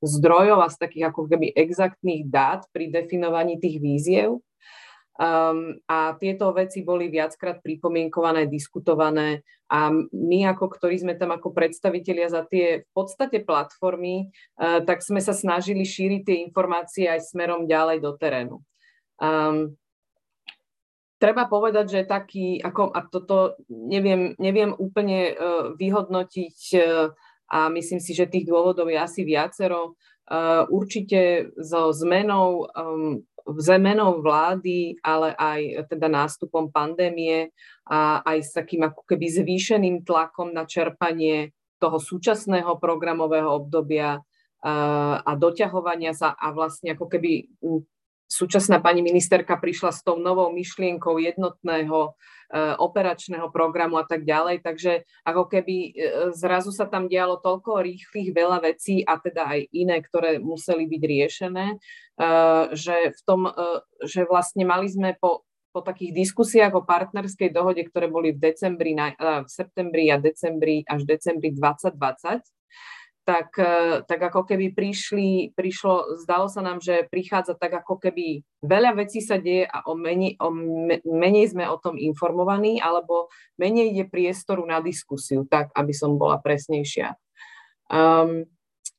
zdrojov 0.04 0.68
a 0.68 0.68
z 0.68 0.78
takých 0.84 1.16
ako 1.16 1.32
keby 1.32 1.56
exaktných 1.56 2.28
dát 2.28 2.68
pri 2.76 2.92
definovaní 2.92 3.56
tých 3.56 3.80
víziev. 3.80 4.44
Um, 5.18 5.82
a 5.90 6.14
tieto 6.14 6.54
veci 6.54 6.86
boli 6.86 7.10
viackrát 7.10 7.58
pripomienkované, 7.66 8.46
diskutované 8.46 9.42
a 9.66 9.90
my, 10.14 10.46
ako 10.54 10.78
ktorí 10.78 11.02
sme 11.02 11.18
tam 11.18 11.34
ako 11.34 11.58
predstavitelia 11.58 12.30
za 12.30 12.46
tie 12.46 12.86
v 12.86 12.90
podstate 12.94 13.42
platformy, 13.42 14.30
uh, 14.62 14.86
tak 14.86 15.02
sme 15.02 15.18
sa 15.18 15.34
snažili 15.34 15.82
šíriť 15.90 16.22
tie 16.22 16.38
informácie 16.46 17.10
aj 17.10 17.34
smerom 17.34 17.66
ďalej 17.66 17.98
do 17.98 18.14
terénu. 18.14 18.62
Um, 19.18 19.74
treba 21.18 21.50
povedať, 21.50 21.98
že 21.98 22.06
taký, 22.06 22.62
ako, 22.62 22.94
a 22.94 23.02
toto 23.10 23.58
neviem, 23.74 24.38
neviem 24.38 24.70
úplne 24.78 25.34
uh, 25.34 25.74
vyhodnotiť 25.74 26.58
uh, 26.78 27.10
a 27.50 27.74
myslím 27.74 27.98
si, 27.98 28.14
že 28.14 28.30
tých 28.30 28.46
dôvodov 28.46 28.86
je 28.94 29.02
asi 29.02 29.26
viacero. 29.26 29.98
Uh, 30.30 30.70
určite 30.70 31.50
so 31.58 31.90
zmenou 31.90 32.70
um, 32.70 33.26
zmenou 33.56 34.20
vlády, 34.20 35.00
ale 35.00 35.32
aj 35.40 35.88
teda 35.88 36.12
nástupom 36.12 36.68
pandémie 36.68 37.56
a 37.88 38.20
aj 38.28 38.38
s 38.44 38.52
takým 38.52 38.84
ako 38.84 39.08
keby 39.08 39.26
zvýšeným 39.32 40.04
tlakom 40.04 40.52
na 40.52 40.68
čerpanie 40.68 41.56
toho 41.80 42.02
súčasného 42.02 42.76
programového 42.82 43.48
obdobia 43.48 44.20
a 45.24 45.32
doťahovania 45.38 46.12
sa 46.18 46.34
a 46.34 46.50
vlastne 46.52 46.98
ako 46.98 47.06
keby 47.08 47.48
súčasná 48.28 48.84
pani 48.84 49.00
ministerka 49.00 49.56
prišla 49.56 49.96
s 49.96 50.04
tou 50.04 50.20
novou 50.20 50.52
myšlienkou 50.52 51.16
jednotného 51.16 52.00
e, 52.06 52.12
operačného 52.76 53.48
programu 53.50 53.96
a 53.98 54.06
tak 54.06 54.28
ďalej, 54.28 54.60
takže 54.62 55.08
ako 55.24 55.48
keby 55.48 55.76
e, 55.76 55.92
zrazu 56.36 56.76
sa 56.76 56.92
tam 56.92 57.08
dialo 57.08 57.40
toľko 57.40 57.80
rýchlych 57.80 58.36
veľa 58.36 58.68
vecí 58.68 59.02
a 59.08 59.16
teda 59.16 59.48
aj 59.48 59.60
iné, 59.72 60.04
ktoré 60.04 60.44
museli 60.44 60.86
byť 60.92 61.02
riešené, 61.08 61.66
e, 61.72 61.78
že 62.76 63.16
v 63.16 63.22
tom, 63.24 63.48
že 64.04 64.28
vlastne 64.28 64.68
mali 64.68 64.92
sme 64.92 65.16
po, 65.16 65.48
po 65.72 65.80
takých 65.80 66.12
diskusiách 66.28 66.76
o 66.76 66.84
partnerskej 66.84 67.56
dohode, 67.56 67.88
ktoré 67.88 68.12
boli 68.12 68.36
v 68.36 68.44
decembri, 68.52 68.92
v 69.18 69.50
septembri 69.50 70.12
a 70.12 70.20
decembri 70.20 70.84
až 70.84 71.08
decembri 71.08 71.56
2020, 71.56 72.44
tak, 73.28 73.60
e, 73.60 74.08
tak 74.08 74.24
ako 74.32 74.48
keby 74.48 74.72
prišli, 74.72 75.52
prišlo, 75.52 76.24
zdalo 76.24 76.48
sa 76.48 76.64
nám, 76.64 76.80
že 76.80 77.04
prichádza 77.12 77.60
tak 77.60 77.84
ako 77.84 78.00
keby 78.00 78.48
veľa 78.64 78.96
vecí 78.96 79.20
sa 79.20 79.36
deje 79.36 79.68
a 79.68 79.84
o 79.84 80.00
menej, 80.00 80.40
o 80.40 80.48
menej 81.04 81.52
sme 81.52 81.68
o 81.68 81.76
tom 81.76 82.00
informovaní, 82.00 82.80
alebo 82.80 83.28
menej 83.60 84.00
je 84.00 84.06
priestoru 84.08 84.64
na 84.64 84.80
diskusiu, 84.80 85.44
tak 85.44 85.76
aby 85.76 85.92
som 85.92 86.16
bola 86.16 86.40
presnejšia. 86.40 87.20
Um, 87.92 88.48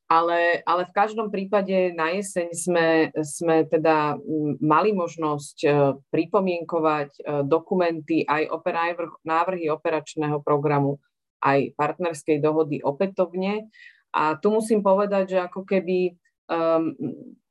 ale, 0.09 0.61
ale 0.65 0.89
v 0.89 0.97
každom 0.97 1.29
prípade 1.33 1.93
na 1.97 2.13
jeseň 2.13 2.49
sme, 2.53 2.89
sme 3.21 3.65
teda 3.69 4.17
mali 4.61 4.97
možnosť 4.97 5.57
e, 5.61 5.69
pripomienkovať 6.09 7.11
e, 7.13 7.21
dokumenty 7.45 8.25
aj 8.25 8.49
návrhy 9.21 9.69
operačného 9.69 10.41
programu, 10.41 10.97
aj 11.45 11.77
partnerskej 11.77 12.41
dohody 12.41 12.81
opätovne 12.81 13.69
A 14.15 14.37
tu 14.41 14.49
musím 14.53 14.81
povedať, 14.81 15.37
že 15.37 15.39
ako 15.45 15.63
keby 15.69 16.17
um, 16.49 16.97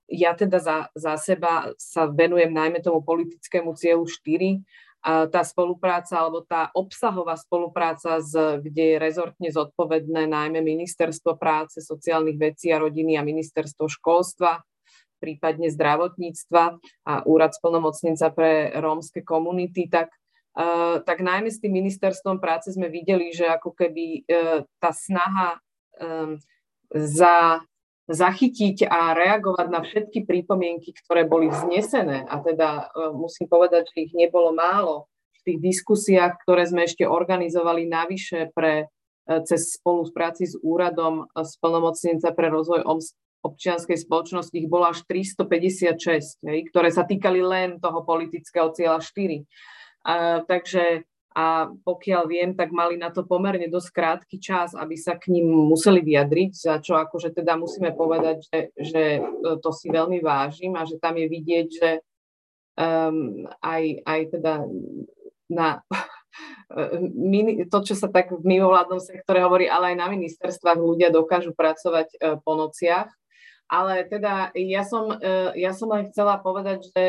ja 0.08 0.32
teda 0.34 0.58
za, 0.58 0.78
za 0.96 1.20
seba 1.20 1.76
sa 1.76 2.08
venujem 2.08 2.50
najmä 2.50 2.80
tomu 2.80 3.04
politickému 3.04 3.76
cieľu 3.76 4.08
4, 4.08 4.64
a 5.08 5.30
tá 5.30 5.46
spolupráca 5.46 6.20
alebo 6.20 6.44
tá 6.44 6.74
obsahová 6.74 7.38
spolupráca, 7.38 8.20
s, 8.20 8.34
kde 8.36 8.98
je 8.98 8.98
rezortne 8.98 9.48
zodpovedné 9.54 10.26
najmä 10.26 10.60
Ministerstvo 10.60 11.38
práce, 11.38 11.80
sociálnych 11.80 12.36
vecí 12.36 12.74
a 12.74 12.82
rodiny 12.82 13.16
a 13.16 13.24
Ministerstvo 13.24 13.88
školstva, 13.88 14.66
prípadne 15.22 15.70
zdravotníctva 15.70 16.64
a 17.08 17.14
úrad 17.24 17.54
splnomocnenca 17.54 18.34
pre 18.34 18.74
rómske 18.78 19.22
komunity, 19.22 19.88
tak, 19.88 20.12
uh, 20.58 21.00
tak 21.06 21.22
najmä 21.22 21.50
s 21.50 21.62
tým 21.62 21.78
ministerstvom 21.78 22.42
práce 22.42 22.74
sme 22.74 22.90
videli, 22.90 23.32
že 23.32 23.48
ako 23.48 23.74
keby 23.78 24.28
uh, 24.28 24.66
tá 24.82 24.92
snaha 24.92 25.62
za 26.94 27.62
zachytiť 28.08 28.88
a 28.88 29.12
reagovať 29.12 29.68
na 29.68 29.84
všetky 29.84 30.24
prípomienky, 30.24 30.96
ktoré 30.96 31.28
boli 31.28 31.52
vznesené. 31.52 32.24
A 32.24 32.40
teda 32.40 32.88
e, 32.88 33.12
musím 33.12 33.52
povedať, 33.52 33.92
že 33.92 34.08
ich 34.08 34.14
nebolo 34.16 34.56
málo 34.56 35.12
v 35.36 35.40
tých 35.44 35.60
diskusiách, 35.60 36.40
ktoré 36.48 36.64
sme 36.64 36.88
ešte 36.88 37.04
organizovali 37.04 37.84
navyše 37.84 38.56
pre, 38.56 38.88
e, 39.28 39.34
cez 39.44 39.76
spolupráci 39.76 40.48
s 40.48 40.56
úradom 40.64 41.28
e, 41.28 41.44
splnomocnenca 41.44 42.32
pre 42.32 42.48
rozvoj 42.48 42.88
občianskej 43.44 44.00
spoločnosti, 44.00 44.56
ich 44.56 44.72
bolo 44.72 44.88
až 44.88 45.04
356, 45.04 46.48
hej, 46.48 46.60
ktoré 46.72 46.90
sa 46.96 47.04
týkali 47.04 47.44
len 47.44 47.84
toho 47.84 48.08
politického 48.08 48.72
cieľa 48.72 49.04
4. 49.04 49.44
A, 50.08 50.42
takže 50.48 51.04
a 51.38 51.70
pokiaľ 51.70 52.24
viem, 52.26 52.52
tak 52.58 52.74
mali 52.74 52.98
na 52.98 53.14
to 53.14 53.22
pomerne 53.22 53.70
dosť 53.70 53.90
krátky 53.94 54.42
čas, 54.42 54.74
aby 54.74 54.98
sa 54.98 55.22
k 55.22 55.30
ním 55.30 55.46
museli 55.70 56.02
vyjadriť, 56.02 56.52
za 56.58 56.82
čo 56.82 56.98
akože 56.98 57.30
teda 57.30 57.54
musíme 57.54 57.94
povedať, 57.94 58.42
že, 58.50 58.60
že 58.74 59.04
to 59.62 59.70
si 59.70 59.94
veľmi 59.94 60.18
vážim 60.18 60.74
a 60.74 60.82
že 60.82 60.98
tam 60.98 61.14
je 61.14 61.30
vidieť, 61.30 61.68
že 61.70 61.90
um, 62.74 63.46
aj, 63.62 63.84
aj 64.02 64.22
teda 64.34 64.54
na 65.54 65.86
to, 67.70 67.80
čo 67.86 67.94
sa 67.94 68.10
tak 68.10 68.34
v 68.34 68.42
mimovládnom 68.42 68.98
sektore 68.98 69.46
hovorí, 69.46 69.70
ale 69.70 69.94
aj 69.94 69.98
na 70.02 70.10
ministerstvách 70.10 70.82
ľudia 70.82 71.14
dokážu 71.14 71.54
pracovať 71.54 72.18
uh, 72.18 72.42
po 72.42 72.58
nociach 72.58 73.14
ale 73.68 74.08
teda 74.08 74.56
ja 74.56 74.84
som, 74.88 75.12
e, 75.12 75.60
ja 75.60 75.76
som 75.76 75.92
len 75.92 76.08
chcela 76.12 76.40
povedať, 76.40 76.88
že, 76.92 77.06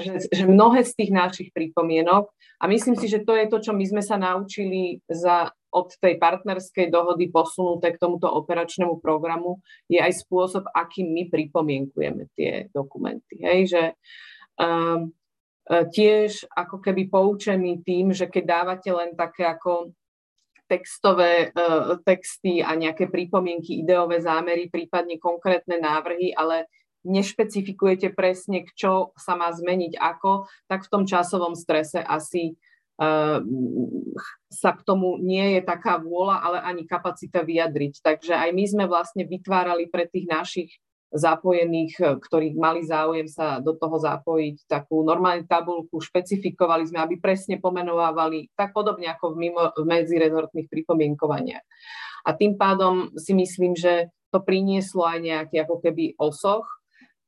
že, 0.00 0.12
že 0.32 0.44
mnohé 0.48 0.80
z 0.84 0.92
tých 0.96 1.12
našich 1.12 1.48
pripomienok, 1.52 2.32
a 2.60 2.68
myslím 2.68 2.96
si, 2.96 3.08
že 3.08 3.24
to 3.24 3.32
je 3.36 3.48
to, 3.48 3.58
čo 3.60 3.72
my 3.72 3.84
sme 3.88 4.02
sa 4.04 4.20
naučili 4.20 5.00
za, 5.08 5.48
od 5.72 5.96
tej 5.96 6.20
partnerskej 6.20 6.92
dohody 6.92 7.32
posunuté 7.32 7.96
k 7.96 8.00
tomuto 8.00 8.28
operačnému 8.28 9.00
programu, 9.00 9.64
je 9.88 9.96
aj 9.96 10.24
spôsob, 10.24 10.68
akým 10.68 11.08
my 11.08 11.32
pripomienkujeme 11.32 12.28
tie 12.36 12.68
dokumenty. 12.72 13.40
Hej, 13.40 13.60
že 13.72 13.82
um, 14.60 15.08
tiež 15.70 16.50
ako 16.50 16.82
keby 16.82 17.08
poučený 17.08 17.80
tým, 17.86 18.10
že 18.10 18.26
keď 18.26 18.44
dávate 18.44 18.90
len 18.90 19.14
také 19.14 19.46
ako 19.46 19.94
textové 20.70 21.50
uh, 21.50 21.98
texty 22.06 22.62
a 22.62 22.78
nejaké 22.78 23.10
pripomienky, 23.10 23.82
ideové 23.82 24.22
zámery, 24.22 24.70
prípadne 24.70 25.18
konkrétne 25.18 25.82
návrhy, 25.82 26.30
ale 26.30 26.70
nešpecifikujete 27.02 28.14
presne, 28.14 28.62
čo 28.78 29.10
sa 29.18 29.34
má 29.34 29.50
zmeniť 29.50 29.98
ako, 29.98 30.46
tak 30.70 30.86
v 30.86 30.90
tom 30.92 31.02
časovom 31.08 31.58
strese 31.58 31.98
asi 31.98 32.54
uh, 33.02 33.42
sa 34.46 34.70
k 34.78 34.80
tomu 34.86 35.18
nie 35.18 35.58
je 35.58 35.62
taká 35.66 35.98
vôľa, 35.98 36.38
ale 36.38 36.58
ani 36.62 36.86
kapacita 36.86 37.42
vyjadriť. 37.42 37.98
Takže 37.98 38.38
aj 38.38 38.50
my 38.54 38.64
sme 38.70 38.84
vlastne 38.86 39.26
vytvárali 39.26 39.90
pre 39.90 40.06
tých 40.06 40.30
našich 40.30 40.70
zapojených, 41.10 41.94
eh, 42.00 42.08
ktorí 42.18 42.54
mali 42.54 42.86
záujem 42.86 43.26
sa 43.26 43.58
do 43.58 43.74
toho 43.74 43.98
zapojiť, 43.98 44.70
takú 44.70 45.02
normálnu 45.02 45.44
tabulku, 45.44 45.98
špecifikovali 45.98 46.86
sme, 46.86 47.02
aby 47.02 47.18
presne 47.18 47.58
pomenovávali, 47.58 48.50
tak 48.54 48.70
podobne 48.70 49.10
ako 49.10 49.34
v, 49.34 49.50
mimo, 49.50 49.62
v 49.74 49.84
medzirezortných 49.84 50.70
pripomienkovaniach. 50.70 51.66
A 52.24 52.30
tým 52.36 52.54
pádom 52.54 53.10
si 53.16 53.32
myslím, 53.34 53.74
že 53.74 54.12
to 54.30 54.44
prinieslo 54.44 55.02
aj 55.02 55.18
nejaký 55.20 55.56
ako 55.66 55.82
keby 55.82 56.14
osoch. 56.20 56.68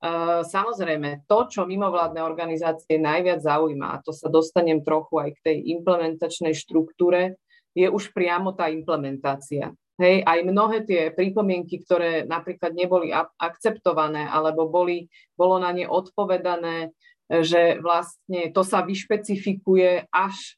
Uh, 0.02 0.42
samozrejme, 0.42 1.30
to, 1.30 1.46
čo 1.46 1.62
mimovládne 1.62 2.26
organizácie 2.26 2.98
najviac 2.98 3.38
zaujíma, 3.38 3.86
a 3.94 4.02
to 4.02 4.10
sa 4.10 4.26
dostanem 4.26 4.82
trochu 4.82 5.14
aj 5.22 5.30
k 5.38 5.40
tej 5.46 5.56
implementačnej 5.78 6.58
štruktúre, 6.58 7.38
je 7.72 7.86
už 7.86 8.10
priamo 8.10 8.50
tá 8.52 8.66
implementácia. 8.68 9.70
Hej, 10.00 10.24
aj 10.24 10.38
mnohé 10.48 10.88
tie 10.88 11.12
prípomienky, 11.12 11.84
ktoré 11.84 12.24
napríklad 12.24 12.72
neboli 12.72 13.12
akceptované 13.36 14.24
alebo 14.24 14.64
boli, 14.64 15.12
bolo 15.36 15.60
na 15.60 15.68
ne 15.68 15.84
odpovedané, 15.84 16.96
že 17.28 17.80
vlastne 17.80 18.48
to 18.52 18.64
sa 18.64 18.84
vyšpecifikuje 18.84 20.08
až 20.12 20.36
e, 20.44 20.52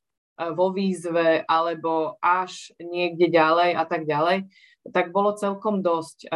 vo 0.54 0.74
výzve 0.74 1.46
alebo 1.46 2.18
až 2.18 2.74
niekde 2.82 3.30
ďalej 3.30 3.70
a 3.78 3.84
tak 3.86 4.10
ďalej, 4.10 4.50
tak 4.90 5.14
bolo 5.14 5.38
celkom 5.38 5.86
dosť, 5.86 6.18
e, 6.26 6.28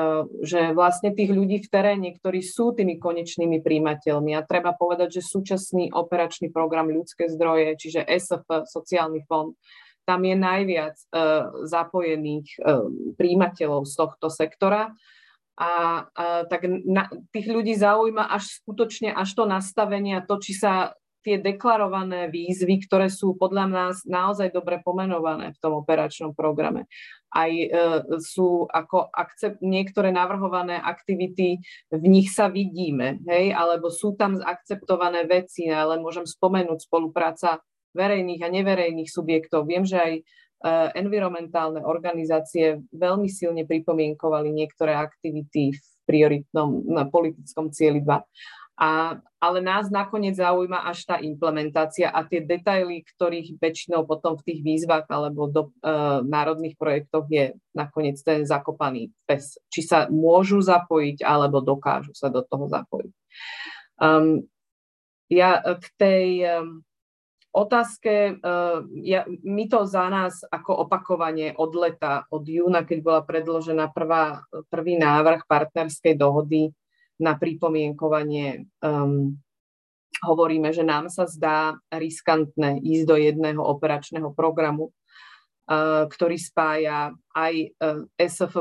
že 0.46 0.60
vlastne 0.74 1.10
tých 1.10 1.34
ľudí 1.34 1.58
v 1.66 1.70
teréne, 1.70 2.08
ktorí 2.14 2.38
sú 2.42 2.70
tými 2.70 3.02
konečnými 3.02 3.58
príjimateľmi 3.58 4.38
a 4.38 4.46
treba 4.46 4.78
povedať, 4.78 5.18
že 5.18 5.26
súčasný 5.26 5.90
operačný 5.90 6.54
program 6.54 6.86
ľudské 6.86 7.26
zdroje, 7.26 7.74
čiže 7.74 8.06
SF, 8.06 8.70
sociálny 8.70 9.26
fond, 9.26 9.58
tam 10.08 10.24
je 10.24 10.32
najviac 10.32 10.96
uh, 11.12 11.68
zapojených 11.68 12.48
uh, 12.64 12.88
príjimateľov 13.20 13.84
z 13.84 13.92
tohto 13.92 14.32
sektora. 14.32 14.96
A, 15.58 16.06
uh, 16.08 16.42
tak 16.48 16.64
na, 16.64 17.12
tých 17.34 17.50
ľudí 17.50 17.76
zaujíma 17.76 18.32
až 18.32 18.62
skutočne 18.64 19.12
až 19.12 19.36
to 19.36 19.44
nastavenie 19.44 20.16
a 20.16 20.24
to, 20.24 20.40
či 20.40 20.56
sa 20.56 20.96
tie 21.28 21.36
deklarované 21.36 22.32
výzvy, 22.32 22.88
ktoré 22.88 23.10
sú 23.10 23.36
podľa 23.36 23.66
nás 23.68 23.94
naozaj 24.08 24.54
dobre 24.54 24.80
pomenované 24.80 25.52
v 25.52 25.60
tom 25.60 25.76
operačnom 25.82 26.32
programe. 26.32 26.86
Aj 27.28 27.50
e, 27.52 27.68
sú 28.24 28.64
ako 28.70 29.12
akcept, 29.12 29.60
niektoré 29.60 30.14
navrhované 30.14 30.80
aktivity, 30.80 31.60
v 31.92 32.06
nich 32.08 32.32
sa 32.32 32.48
vidíme, 32.48 33.20
hej, 33.28 33.52
alebo 33.52 33.92
sú 33.92 34.16
tam 34.16 34.40
akceptované 34.40 35.28
veci, 35.28 35.68
ale 35.68 36.00
môžem 36.00 36.24
spomenúť 36.24 36.88
spolupráca 36.88 37.60
verejných 37.96 38.42
a 38.44 38.48
neverejných 38.52 39.10
subjektov. 39.10 39.68
Viem, 39.68 39.84
že 39.84 39.96
aj 39.96 40.12
e, 40.18 40.22
environmentálne 40.96 41.84
organizácie 41.84 42.82
veľmi 42.92 43.28
silne 43.28 43.64
pripomienkovali 43.64 44.52
niektoré 44.52 44.96
aktivity 44.96 45.76
v 45.76 45.84
prioritnom 46.08 46.88
na 46.88 47.04
politickom 47.04 47.68
cieli 47.68 48.00
2. 48.00 48.08
A, 48.78 49.18
ale 49.42 49.58
nás 49.58 49.90
nakoniec 49.90 50.38
zaujíma 50.38 50.86
až 50.86 51.02
tá 51.02 51.18
implementácia 51.18 52.14
a 52.14 52.22
tie 52.22 52.38
detaily, 52.38 53.02
ktorých 53.02 53.58
väčšinou 53.58 54.06
potom 54.06 54.38
v 54.38 54.46
tých 54.46 54.60
výzvach 54.62 55.10
alebo 55.10 55.50
do 55.50 55.74
e, 55.82 55.90
národných 56.22 56.78
projektoch 56.78 57.26
je 57.26 57.58
nakoniec 57.74 58.22
ten 58.22 58.46
zakopaný 58.46 59.10
pes. 59.26 59.58
Či 59.66 59.80
sa 59.82 59.98
môžu 60.06 60.62
zapojiť 60.62 61.26
alebo 61.26 61.58
dokážu 61.58 62.14
sa 62.14 62.30
do 62.30 62.38
toho 62.46 62.70
zapojiť. 62.70 63.12
Um, 63.98 64.46
ja 65.26 65.58
k 65.58 65.84
tej 65.98 66.26
um, 66.46 66.86
otázke, 67.52 68.38
uh, 68.38 68.84
ja, 69.02 69.24
my 69.44 69.64
to 69.68 69.88
za 69.88 70.06
nás 70.12 70.44
ako 70.46 70.88
opakovanie 70.88 71.56
od 71.56 71.72
leta, 71.74 72.28
od 72.28 72.44
júna, 72.44 72.84
keď 72.84 72.98
bola 73.00 73.20
predložená 73.24 73.90
prvá, 73.90 74.44
prvý 74.68 75.00
návrh 75.00 75.48
partnerskej 75.48 76.14
dohody 76.14 76.70
na 77.18 77.34
pripomienkovanie, 77.34 78.68
um, 78.84 79.34
hovoríme, 80.22 80.70
že 80.70 80.86
nám 80.86 81.10
sa 81.10 81.26
zdá 81.26 81.78
riskantné 81.90 82.78
ísť 82.82 83.04
do 83.06 83.16
jedného 83.18 83.62
operačného 83.62 84.30
programu, 84.36 84.90
uh, 84.90 86.06
ktorý 86.06 86.38
spája 86.38 87.16
aj 87.34 87.54
uh, 87.80 88.06
SF+, 88.14 88.54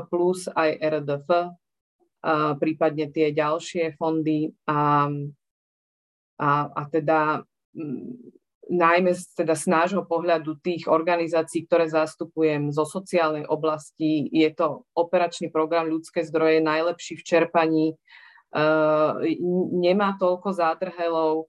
aj 0.58 0.70
RDF, 0.80 1.28
uh, 1.30 2.54
prípadne 2.58 3.12
tie 3.14 3.30
ďalšie 3.36 3.94
fondy 4.00 4.56
a, 4.66 5.12
a, 6.42 6.50
a 6.72 6.82
teda 6.90 7.46
najmä 8.70 9.16
teda 9.36 9.56
z 9.56 9.66
nášho 9.68 10.04
pohľadu 10.04 10.60
tých 10.60 10.88
organizácií, 10.92 11.66
ktoré 11.66 11.88
zastupujem 11.88 12.70
zo 12.72 12.84
sociálnej 12.84 13.48
oblasti, 13.48 14.28
je 14.32 14.50
to 14.54 14.84
operačný 14.94 15.50
program 15.52 15.88
ľudské 15.88 16.24
zdroje 16.24 16.60
najlepší 16.64 17.20
v 17.20 17.24
čerpaní, 17.24 17.86
uh, 17.94 19.20
nemá 19.72 20.16
toľko 20.20 20.52
zádrhelov, 20.56 21.48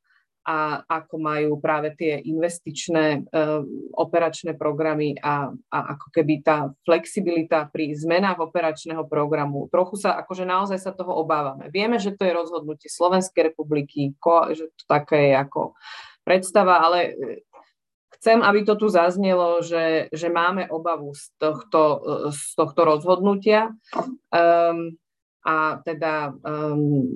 a 0.48 0.80
ako 0.88 1.20
majú 1.20 1.60
práve 1.60 1.92
tie 1.92 2.24
investičné 2.24 3.28
uh, 3.28 3.60
operačné 3.92 4.56
programy 4.56 5.12
a, 5.20 5.52
a 5.68 5.78
ako 5.92 6.08
keby 6.08 6.40
tá 6.40 6.72
flexibilita 6.88 7.68
pri 7.68 7.92
zmenách 7.92 8.48
operačného 8.48 9.04
programu. 9.04 9.68
Trochu 9.68 10.00
sa, 10.00 10.16
akože 10.16 10.48
naozaj 10.48 10.80
sa 10.80 10.96
toho 10.96 11.20
obávame. 11.20 11.68
Vieme, 11.68 12.00
že 12.00 12.16
to 12.16 12.24
je 12.24 12.32
rozhodnutie 12.32 12.88
Slovenskej 12.88 13.52
republiky, 13.52 14.16
ko, 14.16 14.48
že 14.56 14.72
to 14.72 14.84
také 14.88 15.28
je 15.28 15.34
ako 15.36 15.76
predstava, 16.28 16.84
ale 16.84 16.98
e, 17.08 17.12
chcem, 18.20 18.44
aby 18.44 18.68
to 18.68 18.76
tu 18.76 18.92
zaznelo, 18.92 19.64
že, 19.64 20.12
že 20.12 20.28
máme 20.28 20.68
obavu 20.68 21.16
z 21.16 21.32
tohto, 21.40 21.82
z 22.28 22.52
tohto 22.52 22.84
rozhodnutia. 22.84 23.72
Um, 24.28 25.00
a 25.48 25.80
teda 25.80 26.36
um, 26.44 27.08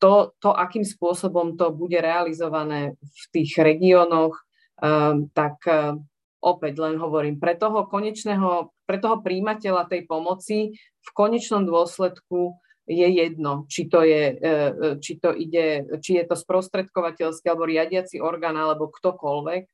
to, 0.00 0.32
to, 0.40 0.50
akým 0.56 0.86
spôsobom 0.86 1.60
to 1.60 1.68
bude 1.76 2.00
realizované 2.00 2.96
v 2.96 3.24
tých 3.36 3.60
regiónoch, 3.60 4.32
um, 4.80 5.28
tak 5.36 5.60
um, 5.68 6.08
opäť 6.40 6.80
len 6.80 6.96
hovorím, 6.96 7.36
pre 7.36 7.52
toho 7.58 7.84
konečného, 7.84 8.72
pre 8.88 8.96
toho 8.96 9.20
príjimateľa 9.20 9.90
tej 9.92 10.08
pomoci 10.08 10.72
v 10.78 11.08
konečnom 11.12 11.68
dôsledku 11.68 12.56
je 12.86 13.08
jedno, 13.10 13.66
či 13.66 13.90
to, 13.90 14.06
je, 14.06 14.38
e, 14.38 14.52
e, 14.70 14.90
či 15.02 15.18
to 15.18 15.34
ide, 15.34 15.98
či 15.98 16.22
je 16.22 16.24
to 16.24 16.38
sprostredkovateľský 16.38 17.50
alebo 17.50 17.66
riadiaci 17.66 18.22
orgán 18.22 18.54
alebo 18.54 18.86
ktokoľvek. 18.86 19.62
E, 19.66 19.70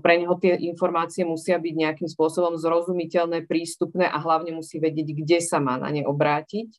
pre 0.00 0.14
neho 0.16 0.34
tie 0.40 0.56
informácie 0.56 1.28
musia 1.28 1.60
byť 1.60 1.74
nejakým 1.76 2.08
spôsobom 2.08 2.56
zrozumiteľné, 2.56 3.44
prístupné 3.44 4.08
a 4.08 4.16
hlavne 4.16 4.56
musí 4.56 4.80
vedieť, 4.80 5.12
kde 5.12 5.38
sa 5.44 5.60
má 5.60 5.76
na 5.76 5.92
ne 5.92 6.02
obrátiť. 6.08 6.72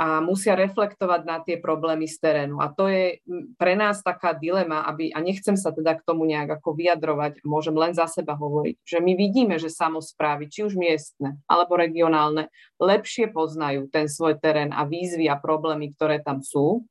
A 0.00 0.24
musia 0.24 0.56
reflektovať 0.56 1.28
na 1.28 1.44
tie 1.44 1.60
problémy 1.60 2.08
z 2.08 2.16
terénu. 2.24 2.56
A 2.56 2.72
to 2.72 2.88
je 2.88 3.20
pre 3.60 3.76
nás 3.76 4.00
taká 4.00 4.32
dilema, 4.32 4.80
aby, 4.88 5.12
a 5.12 5.20
nechcem 5.20 5.60
sa 5.60 5.76
teda 5.76 6.00
k 6.00 6.06
tomu 6.08 6.24
nejak 6.24 6.56
ako 6.56 6.72
vyjadrovať, 6.72 7.44
môžem 7.44 7.76
len 7.76 7.92
za 7.92 8.08
seba 8.08 8.32
hovoriť, 8.32 8.80
že 8.80 8.96
my 9.04 9.12
vidíme, 9.12 9.60
že 9.60 9.68
samozprávy, 9.68 10.48
či 10.48 10.64
už 10.64 10.72
miestne 10.80 11.36
alebo 11.44 11.76
regionálne, 11.76 12.48
lepšie 12.80 13.28
poznajú 13.28 13.92
ten 13.92 14.08
svoj 14.08 14.40
terén 14.40 14.72
a 14.72 14.88
výzvy 14.88 15.28
a 15.28 15.36
problémy, 15.36 15.92
ktoré 15.92 16.24
tam 16.24 16.40
sú. 16.40 16.88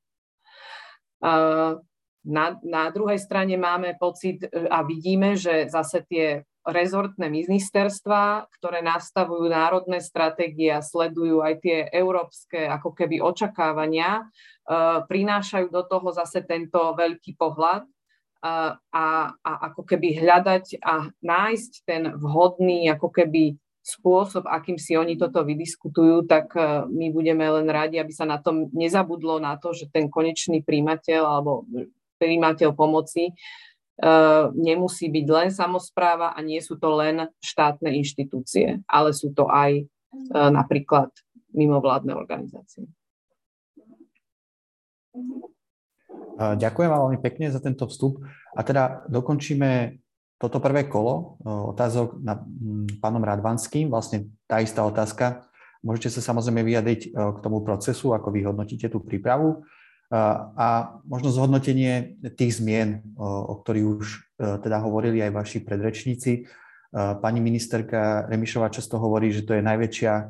Na, 2.29 2.45
na 2.61 2.83
druhej 2.93 3.17
strane 3.17 3.57
máme 3.57 3.97
pocit 3.97 4.45
a 4.53 4.85
vidíme, 4.85 5.33
že 5.33 5.65
zase 5.65 6.05
tie 6.05 6.45
rezortné 6.69 7.27
ministerstva, 7.27 8.49
ktoré 8.57 8.79
nastavujú 8.85 9.49
národné 9.49 9.99
stratégie 9.99 10.69
a 10.69 10.85
sledujú 10.85 11.41
aj 11.43 11.53
tie 11.61 11.77
európske 11.91 12.65
ako 12.65 12.95
keby 12.95 13.19
očakávania, 13.19 14.21
e, 14.21 14.23
prinášajú 15.05 15.67
do 15.69 15.83
toho 15.85 16.09
zase 16.13 16.45
tento 16.45 16.79
veľký 16.95 17.35
pohľad 17.35 17.85
e, 17.85 17.89
a, 18.79 19.07
a 19.35 19.51
ako 19.73 19.81
keby 19.85 20.21
hľadať 20.21 20.81
a 20.81 21.09
nájsť 21.21 21.71
ten 21.85 22.13
vhodný 22.15 22.89
ako 22.93 23.09
keby 23.11 23.57
spôsob, 23.79 24.45
akým 24.45 24.77
si 24.77 24.93
oni 24.93 25.17
toto 25.17 25.41
vydiskutujú, 25.41 26.29
tak 26.29 26.53
e, 26.53 26.85
my 26.85 27.09
budeme 27.09 27.43
len 27.43 27.67
radi, 27.67 27.97
aby 27.97 28.13
sa 28.13 28.29
na 28.29 28.37
tom 28.37 28.69
nezabudlo 28.71 29.41
na 29.41 29.57
to, 29.57 29.73
že 29.73 29.89
ten 29.89 30.07
konečný 30.07 30.61
príjimateľ 30.61 31.21
alebo 31.25 31.65
príjimateľ 32.19 32.75
pomoci 32.75 33.31
nemusí 34.55 35.11
byť 35.11 35.27
len 35.27 35.49
samozpráva 35.51 36.31
a 36.31 36.39
nie 36.39 36.63
sú 36.63 36.79
to 36.79 36.87
len 36.95 37.27
štátne 37.43 37.91
inštitúcie, 37.99 38.79
ale 38.87 39.11
sú 39.11 39.35
to 39.35 39.51
aj 39.51 39.83
eh, 39.83 40.49
napríklad 40.51 41.11
mimovládne 41.51 42.15
organizácie. 42.15 42.87
Ďakujem 46.39 46.87
vám 46.87 47.01
veľmi 47.09 47.19
pekne 47.19 47.51
za 47.51 47.59
tento 47.59 47.83
vstup 47.91 48.23
a 48.55 48.63
teda 48.63 49.03
dokončíme 49.11 49.99
toto 50.39 50.63
prvé 50.63 50.87
kolo 50.87 51.35
eh, 51.43 51.51
otázok 51.51 52.23
na 52.23 52.39
pánom 53.03 53.19
Radvanským, 53.19 53.91
vlastne 53.91 54.31
tá 54.47 54.63
istá 54.63 54.87
otázka. 54.87 55.43
Môžete 55.79 56.19
sa 56.19 56.31
samozrejme 56.31 56.59
vyjadriť 56.59 57.15
k 57.15 57.37
tomu 57.39 57.63
procesu, 57.63 58.11
ako 58.11 58.35
vy 58.35 58.43
hodnotíte 58.43 58.91
tú 58.91 58.99
prípravu 58.99 59.63
a 60.09 60.97
možno 61.05 61.29
zhodnotenie 61.29 62.17
tých 62.33 62.57
zmien, 62.57 63.13
o 63.21 63.53
ktorých 63.61 63.85
už 63.85 64.07
e, 64.09 64.17
teda 64.57 64.81
hovorili 64.81 65.21
aj 65.21 65.31
vaši 65.37 65.59
predrečníci. 65.61 66.31
E, 66.33 66.41
pani 67.21 67.37
ministerka 67.37 68.25
Remišová 68.25 68.73
často 68.73 68.97
hovorí, 68.97 69.29
že 69.29 69.45
to 69.45 69.53
je 69.53 69.61
najväčšia 69.61 70.13
e, 70.17 70.25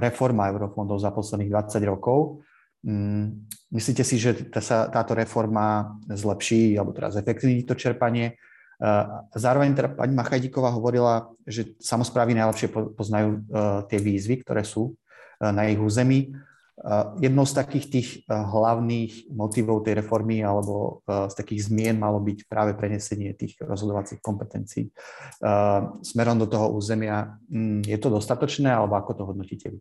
reforma 0.00 0.48
eurofondov 0.48 1.04
za 1.04 1.12
posledných 1.12 1.52
20 1.52 1.84
rokov. 1.84 2.40
Mm, 2.88 3.44
myslíte 3.76 4.08
si, 4.08 4.16
že 4.16 4.48
sa 4.64 4.88
táto 4.88 5.12
reforma 5.12 5.92
zlepší 6.08 6.72
alebo 6.80 6.96
teraz 6.96 7.12
zefektívni 7.12 7.68
to 7.68 7.76
čerpanie? 7.76 8.40
Zároveň 9.38 9.78
teda 9.78 9.94
pani 9.94 10.10
Machajdíková 10.10 10.74
hovorila, 10.74 11.30
že 11.46 11.78
samozprávy 11.78 12.34
najlepšie 12.34 12.66
poznajú 12.98 13.46
tie 13.86 14.02
výzvy, 14.02 14.42
ktoré 14.42 14.66
sú 14.66 14.98
na 15.38 15.70
ich 15.70 15.78
území. 15.78 16.34
Jednou 17.20 17.44
z 17.44 17.52
takých 17.52 17.86
tých 17.92 18.08
eh, 18.24 18.32
hlavných 18.32 19.28
motivov 19.28 19.84
tej 19.84 20.00
reformy 20.00 20.40
alebo 20.40 21.04
eh, 21.04 21.28
z 21.28 21.34
takých 21.36 21.68
zmien 21.68 22.00
malo 22.00 22.16
byť 22.16 22.48
práve 22.48 22.72
prenesenie 22.72 23.36
tých 23.36 23.60
rozhodovacích 23.60 24.24
kompetencií 24.24 24.88
eh, 24.88 25.80
smerom 26.00 26.40
do 26.40 26.48
toho 26.48 26.72
územia. 26.72 27.36
Mm, 27.52 27.84
je 27.84 27.98
to 28.00 28.08
dostatočné 28.08 28.72
alebo 28.72 28.96
ako 28.96 29.12
to 29.12 29.22
hodnotíte 29.28 29.68
vy? 29.68 29.78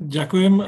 Ďakujem. 0.00 0.64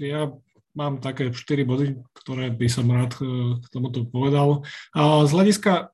Ja 0.00 0.32
mám 0.72 0.96
také 1.04 1.28
4 1.28 1.68
body, 1.68 2.00
ktoré 2.16 2.48
by 2.48 2.68
som 2.72 2.88
rád 2.88 3.20
k 3.60 3.66
tomuto 3.68 4.08
povedal. 4.08 4.64
Z 4.96 5.28
hľadiska 5.28 5.92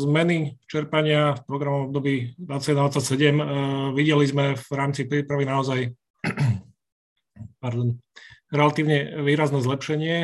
zmeny 0.00 0.56
čerpania 0.64 1.36
v 1.36 1.40
programovom 1.44 1.92
období 1.92 2.40
2027 2.40 3.92
videli 3.92 4.24
sme 4.24 4.56
v 4.56 4.70
rámci 4.72 5.04
prípravy 5.04 5.44
naozaj 5.44 5.92
pardon, 7.62 7.96
relatívne 8.50 9.22
výrazné 9.22 9.60
zlepšenie. 9.60 10.16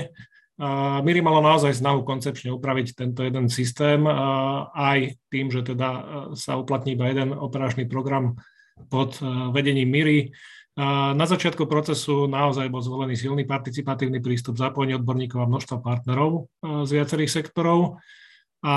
Miri 1.04 1.20
malo 1.20 1.44
naozaj 1.44 1.76
snahu 1.76 2.00
koncepčne 2.00 2.48
upraviť 2.56 2.96
tento 2.96 3.20
jeden 3.20 3.52
systém 3.52 4.00
aj 4.72 5.20
tým, 5.28 5.52
že 5.52 5.60
teda 5.60 5.88
sa 6.32 6.56
uplatní 6.56 6.96
iba 6.96 7.12
jeden 7.12 7.36
operačný 7.36 7.84
program 7.84 8.40
pod 8.88 9.20
vedením 9.52 9.92
Miri. 9.92 10.32
Na 11.16 11.24
začiatku 11.28 11.68
procesu 11.68 12.24
naozaj 12.28 12.72
bol 12.72 12.80
zvolený 12.84 13.16
silný 13.16 13.44
participatívny 13.44 14.20
prístup, 14.20 14.56
zapojenie 14.56 14.96
odborníkov 14.96 15.44
a 15.44 15.48
množstva 15.48 15.76
partnerov 15.80 16.48
z 16.60 16.90
viacerých 16.92 17.32
sektorov. 17.32 18.00
A 18.64 18.74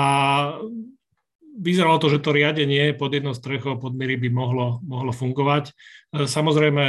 vyzeralo 1.58 1.98
to, 1.98 2.12
že 2.12 2.22
to 2.22 2.30
riadenie 2.30 2.94
pod 2.94 3.10
jednou 3.10 3.34
strechou 3.34 3.80
pod 3.80 3.96
Miri 3.96 4.20
by 4.20 4.28
mohlo, 4.30 4.78
mohlo 4.86 5.10
fungovať. 5.10 5.70
E, 5.70 5.72
samozrejme, 6.30 6.84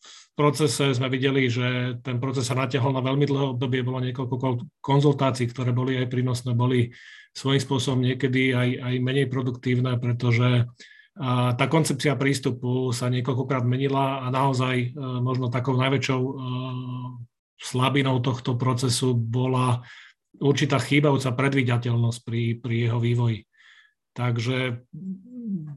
v 0.00 0.14
procese 0.32 0.96
sme 0.96 1.12
videli, 1.12 1.52
že 1.52 2.00
ten 2.00 2.16
proces 2.16 2.48
sa 2.48 2.56
natiahol 2.56 2.96
na 2.96 3.04
veľmi 3.04 3.28
dlhé 3.28 3.44
obdobie, 3.56 3.84
bolo 3.84 4.00
niekoľko 4.00 4.80
konzultácií, 4.80 5.50
ktoré 5.52 5.76
boli 5.76 6.00
aj 6.00 6.08
prínosné, 6.08 6.56
boli 6.56 6.88
svojím 7.36 7.60
spôsobom 7.60 8.00
niekedy 8.00 8.56
aj, 8.56 8.68
aj 8.80 8.94
menej 9.04 9.26
produktívne, 9.28 9.94
pretože 10.00 10.64
tá 11.58 11.64
koncepcia 11.68 12.16
prístupu 12.16 12.96
sa 12.96 13.12
niekoľkokrát 13.12 13.66
menila 13.66 14.24
a 14.24 14.32
naozaj 14.32 14.76
e, 14.80 14.88
možno 15.20 15.52
takou 15.52 15.76
najväčšou 15.76 16.20
e, 16.22 16.32
slabinou 17.60 18.24
tohto 18.24 18.56
procesu 18.56 19.12
bola 19.12 19.84
určitá 20.40 20.80
chýbajúca 20.80 21.36
predvídateľnosť 21.36 22.18
pri, 22.24 22.42
pri 22.56 22.74
jeho 22.88 22.96
vývoji. 22.96 23.44
Takže 24.20 24.84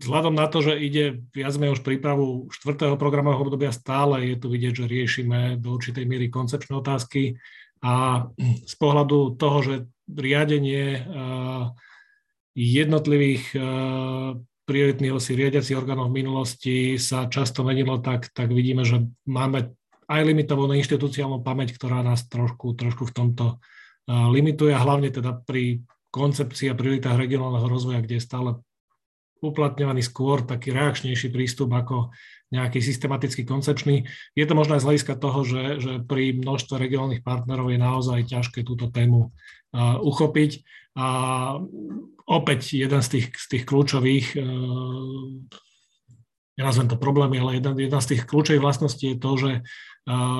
vzhľadom 0.03 0.35
na 0.35 0.51
to, 0.51 0.59
že 0.59 0.75
ide 0.75 1.23
viac 1.31 1.55
menej 1.55 1.79
už 1.79 1.85
prípravu 1.87 2.51
štvrtého 2.51 2.99
programového 2.99 3.47
obdobia, 3.47 3.71
stále 3.71 4.27
je 4.27 4.35
tu 4.35 4.51
vidieť, 4.51 4.83
že 4.83 4.91
riešime 4.91 5.39
do 5.63 5.79
určitej 5.79 6.03
miery 6.03 6.27
koncepčné 6.27 6.75
otázky. 6.75 7.39
A 7.79 8.27
z 8.67 8.75
pohľadu 8.75 9.39
toho, 9.39 9.57
že 9.63 9.75
riadenie 10.11 10.99
eh, 10.99 11.63
jednotlivých 12.55 13.43
eh, 13.55 13.63
prioritných 14.63 15.15
osí 15.15 15.39
riadiacich 15.39 15.79
orgánov 15.79 16.11
v 16.11 16.23
minulosti 16.23 16.75
sa 16.99 17.31
často 17.31 17.63
menilo, 17.63 17.99
tak, 18.03 18.31
tak 18.35 18.51
vidíme, 18.51 18.83
že 18.83 19.07
máme 19.27 19.75
aj 20.07 20.21
limitovanú 20.23 20.75
inštitúciálnu 20.75 21.43
pamäť, 21.43 21.79
ktorá 21.79 22.03
nás 22.03 22.27
trošku, 22.27 22.75
trošku 22.75 23.07
v 23.07 23.15
tomto 23.15 23.45
eh, 23.55 24.11
limituje 24.11 24.75
a 24.75 24.83
hlavne 24.83 25.15
teda 25.15 25.31
pri 25.47 25.79
koncepcii 26.13 26.69
a 26.69 26.77
prioritách 26.77 27.17
regionálneho 27.17 27.65
rozvoja, 27.65 28.05
kde 28.05 28.21
je 28.21 28.27
stále 28.29 28.49
uplatňovaný 29.41 30.05
skôr 30.05 30.45
taký 30.45 30.71
reakčnejší 30.71 31.33
prístup 31.33 31.73
ako 31.73 32.13
nejaký 32.53 32.79
systematicky 32.79 33.43
koncepčný. 33.43 34.05
Je 34.37 34.45
to 34.45 34.53
možno 34.53 34.77
aj 34.77 34.85
z 34.85 34.87
hľadiska 34.87 35.13
toho, 35.17 35.41
že, 35.41 35.63
že 35.81 35.91
pri 36.05 36.37
množstve 36.37 36.77
regionálnych 36.77 37.25
partnerov 37.25 37.73
je 37.73 37.79
naozaj 37.81 38.29
ťažké 38.29 38.61
túto 38.61 38.93
tému 38.93 39.33
uh, 39.33 39.97
uchopiť. 39.99 40.63
A 40.93 41.07
opäť 42.29 42.77
jeden 42.77 43.01
z 43.01 43.09
tých, 43.09 43.27
z 43.33 43.45
tých 43.49 43.63
kľúčových, 43.65 44.37
uh, 44.37 44.45
nenazvem 46.61 46.87
to 46.87 46.95
problémy, 47.01 47.41
ale 47.41 47.57
jedna, 47.57 47.73
jedna 47.73 47.99
z 47.99 48.15
tých 48.15 48.29
kľúčových 48.29 48.61
vlastností 48.61 49.11
je 49.11 49.17
to, 49.17 49.31
že 49.35 49.51
uh, 49.59 49.63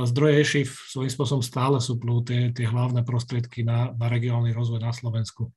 zdroje 0.04 0.34
EŠIF 0.44 0.70
svojím 0.92 1.12
spôsobom 1.12 1.44
stále 1.44 1.80
sú 1.80 1.96
tie, 2.28 2.52
tie 2.52 2.68
hlavné 2.68 3.08
prostriedky 3.08 3.64
na, 3.64 3.96
na 3.96 4.08
regionálny 4.12 4.52
rozvoj 4.52 4.84
na 4.84 4.92
Slovensku. 4.92 5.56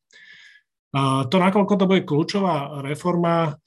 To, 1.27 1.37
nakoľko 1.37 1.75
to 1.75 1.85
bude 1.91 2.07
kľúčová 2.07 2.81
reforma, 2.87 3.59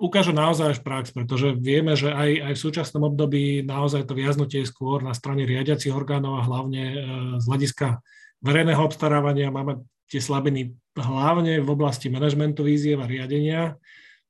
ukáže 0.00 0.32
naozaj 0.32 0.66
až 0.74 0.78
prax, 0.80 1.12
pretože 1.12 1.52
vieme, 1.52 1.92
že 1.92 2.08
aj, 2.08 2.50
aj 2.50 2.52
v 2.56 2.62
súčasnom 2.64 3.12
období 3.12 3.60
naozaj 3.60 4.08
to 4.08 4.16
viaznutie 4.16 4.64
je 4.64 4.72
skôr 4.72 5.04
na 5.04 5.12
strane 5.12 5.44
riadiacich 5.44 5.92
orgánov 5.92 6.40
a 6.40 6.46
hlavne 6.48 6.82
e, 6.82 6.96
z 7.36 7.44
hľadiska 7.44 8.00
verejného 8.40 8.80
obstarávania, 8.80 9.52
máme 9.52 9.84
tie 10.08 10.24
slabiny 10.24 10.72
hlavne 10.96 11.60
v 11.60 11.68
oblasti 11.68 12.08
manažmentu 12.08 12.64
víziev 12.64 13.04
a 13.04 13.06
riadenia. 13.06 13.76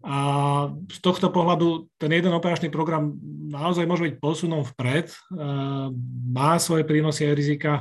A 0.00 0.18
z 0.88 0.98
tohto 1.04 1.28
pohľadu 1.28 1.92
ten 2.00 2.08
jeden 2.08 2.32
operačný 2.32 2.72
program 2.72 3.20
naozaj 3.52 3.84
môže 3.84 4.08
byť 4.08 4.14
posunom 4.16 4.64
vpred, 4.64 5.12
má 6.32 6.56
svoje 6.56 6.88
prínosy 6.88 7.28
aj 7.28 7.36
rizika, 7.36 7.72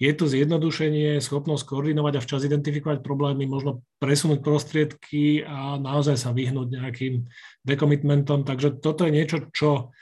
je 0.00 0.08
tu 0.16 0.24
zjednodušenie, 0.24 1.20
schopnosť 1.20 1.68
koordinovať 1.68 2.16
a 2.16 2.24
včas 2.24 2.48
identifikovať 2.48 3.04
problémy, 3.04 3.44
možno 3.44 3.84
presunúť 4.00 4.40
prostriedky 4.40 5.44
a 5.44 5.76
naozaj 5.76 6.16
sa 6.16 6.32
vyhnúť 6.32 6.80
nejakým 6.80 7.28
dekomitmentom. 7.68 8.48
Takže 8.48 8.80
toto 8.80 9.04
je 9.04 9.12
niečo, 9.12 9.44
čo 9.52 9.92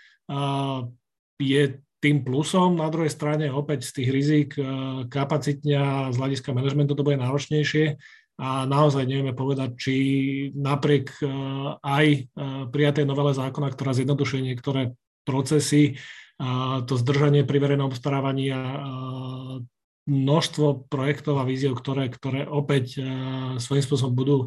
je 1.43 1.63
tým 1.99 2.23
plusom. 2.23 2.79
Na 2.79 2.87
druhej 2.87 3.11
strane 3.11 3.51
opäť 3.51 3.91
z 3.91 3.91
tých 3.99 4.09
rizik 4.15 4.49
kapacitňa 5.11 6.15
z 6.15 6.17
hľadiska 6.23 6.55
manažmentu 6.55 6.95
to 6.95 7.03
bude 7.03 7.19
náročnejšie 7.19 7.99
a 8.35 8.67
naozaj 8.67 9.07
nevieme 9.07 9.31
povedať, 9.31 9.79
či 9.79 9.95
napriek 10.59 11.23
e, 11.23 11.27
aj 11.79 12.07
e, 12.11 12.21
prijatej 12.67 13.07
novele 13.07 13.31
zákona, 13.31 13.71
ktorá 13.71 13.95
zjednodušuje 13.95 14.43
niektoré 14.43 14.99
procesy, 15.23 15.97
to 16.85 16.99
zdržanie 16.99 17.47
pri 17.47 17.63
verejnom 17.63 17.95
obstarávaní 17.95 18.51
a 18.51 18.61
množstvo 20.05 20.91
projektov 20.91 21.39
a 21.39 21.47
víziev, 21.47 21.79
ktoré, 21.79 22.11
ktoré 22.11 22.43
opäť 22.45 22.99
e, 22.99 23.07
svojím 23.63 23.85
spôsobom 23.87 24.15
budú 24.19 24.39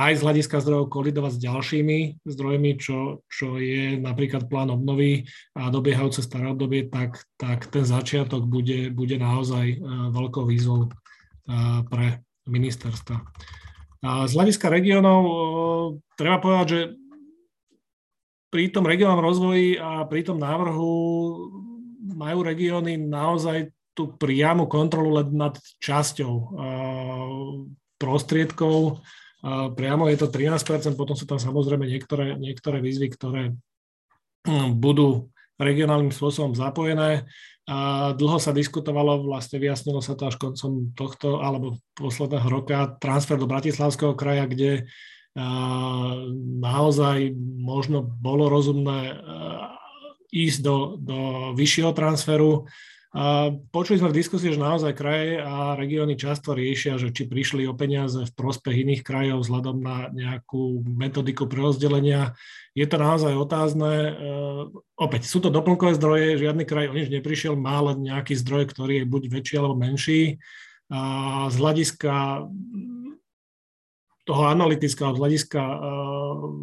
aj 0.00 0.18
z 0.18 0.24
hľadiska 0.26 0.58
zdrojov 0.64 0.90
kolidovať 0.90 1.38
s 1.38 1.42
ďalšími 1.44 1.98
zdrojmi, 2.26 2.70
čo, 2.80 3.22
čo 3.30 3.60
je 3.60 4.00
napríklad 4.00 4.48
plán 4.50 4.72
obnovy 4.72 5.28
a 5.54 5.70
dobiehajúce 5.70 6.24
staré 6.24 6.50
obdobie, 6.50 6.90
tak, 6.90 7.22
tak 7.38 7.70
ten 7.70 7.86
začiatok 7.86 8.42
bude, 8.48 8.90
bude 8.90 9.14
naozaj 9.20 9.78
veľkou 10.10 10.50
výzvou 10.50 10.90
pre 11.86 12.26
ministerstva. 12.48 13.16
A 14.04 14.28
z 14.28 14.32
hľadiska 14.36 14.68
regionov 14.68 15.22
treba 16.16 16.36
povedať, 16.36 16.66
že 16.68 16.80
pri 18.52 18.70
tom 18.70 18.84
regionálnom 18.86 19.24
rozvoji 19.24 19.80
a 19.80 20.04
pri 20.06 20.22
tom 20.22 20.38
návrhu 20.38 20.92
majú 22.14 22.38
regióny 22.44 23.00
naozaj 23.00 23.72
tú 23.96 24.14
priamu 24.14 24.68
kontrolu 24.68 25.22
len 25.22 25.32
nad 25.34 25.54
časťou 25.82 26.54
prostriedkov. 27.98 29.00
Priamo 29.74 30.06
je 30.10 30.16
to 30.18 30.28
13%, 30.28 30.94
potom 30.98 31.16
sú 31.16 31.24
tam 31.24 31.40
samozrejme 31.40 31.88
niektoré, 31.88 32.36
niektoré 32.36 32.78
výzvy, 32.82 33.08
ktoré 33.12 33.42
hm, 34.46 34.76
budú 34.76 35.30
regionálnym 35.58 36.10
spôsobom 36.10 36.56
zapojené. 36.58 37.26
A 37.64 38.12
dlho 38.12 38.36
sa 38.36 38.52
diskutovalo, 38.52 39.24
vlastne 39.24 39.56
vyjasnilo 39.56 40.04
sa 40.04 40.12
to 40.12 40.28
až 40.28 40.36
koncom 40.36 40.92
tohto 40.92 41.40
alebo 41.40 41.80
posledného 41.96 42.48
roka, 42.52 43.00
transfer 43.00 43.40
do 43.40 43.48
Bratislavského 43.48 44.12
kraja, 44.12 44.44
kde 44.44 44.84
naozaj 46.60 47.32
možno 47.58 48.04
bolo 48.04 48.46
rozumné 48.52 49.18
ísť 50.30 50.58
do, 50.62 50.76
do 50.98 51.18
vyššieho 51.58 51.90
transferu. 51.96 52.66
A 53.14 53.54
počuli 53.70 54.02
sme 54.02 54.10
v 54.10 54.18
diskusii, 54.18 54.50
že 54.50 54.58
naozaj 54.58 54.98
kraje 54.98 55.38
a 55.38 55.78
regióny 55.78 56.18
často 56.18 56.50
riešia, 56.50 56.98
že 56.98 57.14
či 57.14 57.30
prišli 57.30 57.62
o 57.62 57.78
peniaze 57.78 58.26
v 58.26 58.34
prospech 58.34 58.82
iných 58.82 59.06
krajov 59.06 59.46
vzhľadom 59.46 59.78
na 59.78 60.10
nejakú 60.10 60.82
metodiku 60.82 61.46
prerozdelenia. 61.46 62.34
Je 62.74 62.82
to 62.90 62.98
naozaj 62.98 63.38
otázne. 63.38 63.92
E, 63.94 64.10
opäť 64.98 65.30
sú 65.30 65.38
to 65.38 65.54
doplnkové 65.54 65.94
zdroje, 65.94 66.42
žiadny 66.42 66.66
kraj 66.66 66.90
o 66.90 66.98
nič 66.98 67.06
neprišiel, 67.06 67.54
má 67.54 67.78
len 67.86 68.02
nejaký 68.02 68.34
zdroj, 68.34 68.74
ktorý 68.74 69.06
je 69.06 69.06
buď 69.06 69.22
väčší 69.30 69.54
alebo 69.62 69.78
menší. 69.78 70.42
A 70.90 71.00
z 71.54 71.56
hľadiska 71.62 72.50
toho 74.24 74.48
analytického 74.48 75.12
hľadiska 75.12 75.60
eh, 75.60 75.78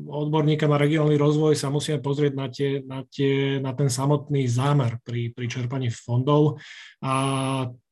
odborníka 0.10 0.66
na 0.66 0.82
regionálny 0.82 1.16
rozvoj 1.16 1.54
sa 1.54 1.70
musíme 1.70 2.02
pozrieť 2.02 2.34
na, 2.34 2.48
tie, 2.50 2.82
na, 2.82 3.06
tie, 3.06 3.62
na 3.62 3.72
ten 3.78 3.88
samotný 3.88 4.50
zámer 4.50 4.98
pri, 5.06 5.30
pri 5.32 5.46
čerpaní 5.46 5.94
fondov 5.94 6.58
a 7.06 7.14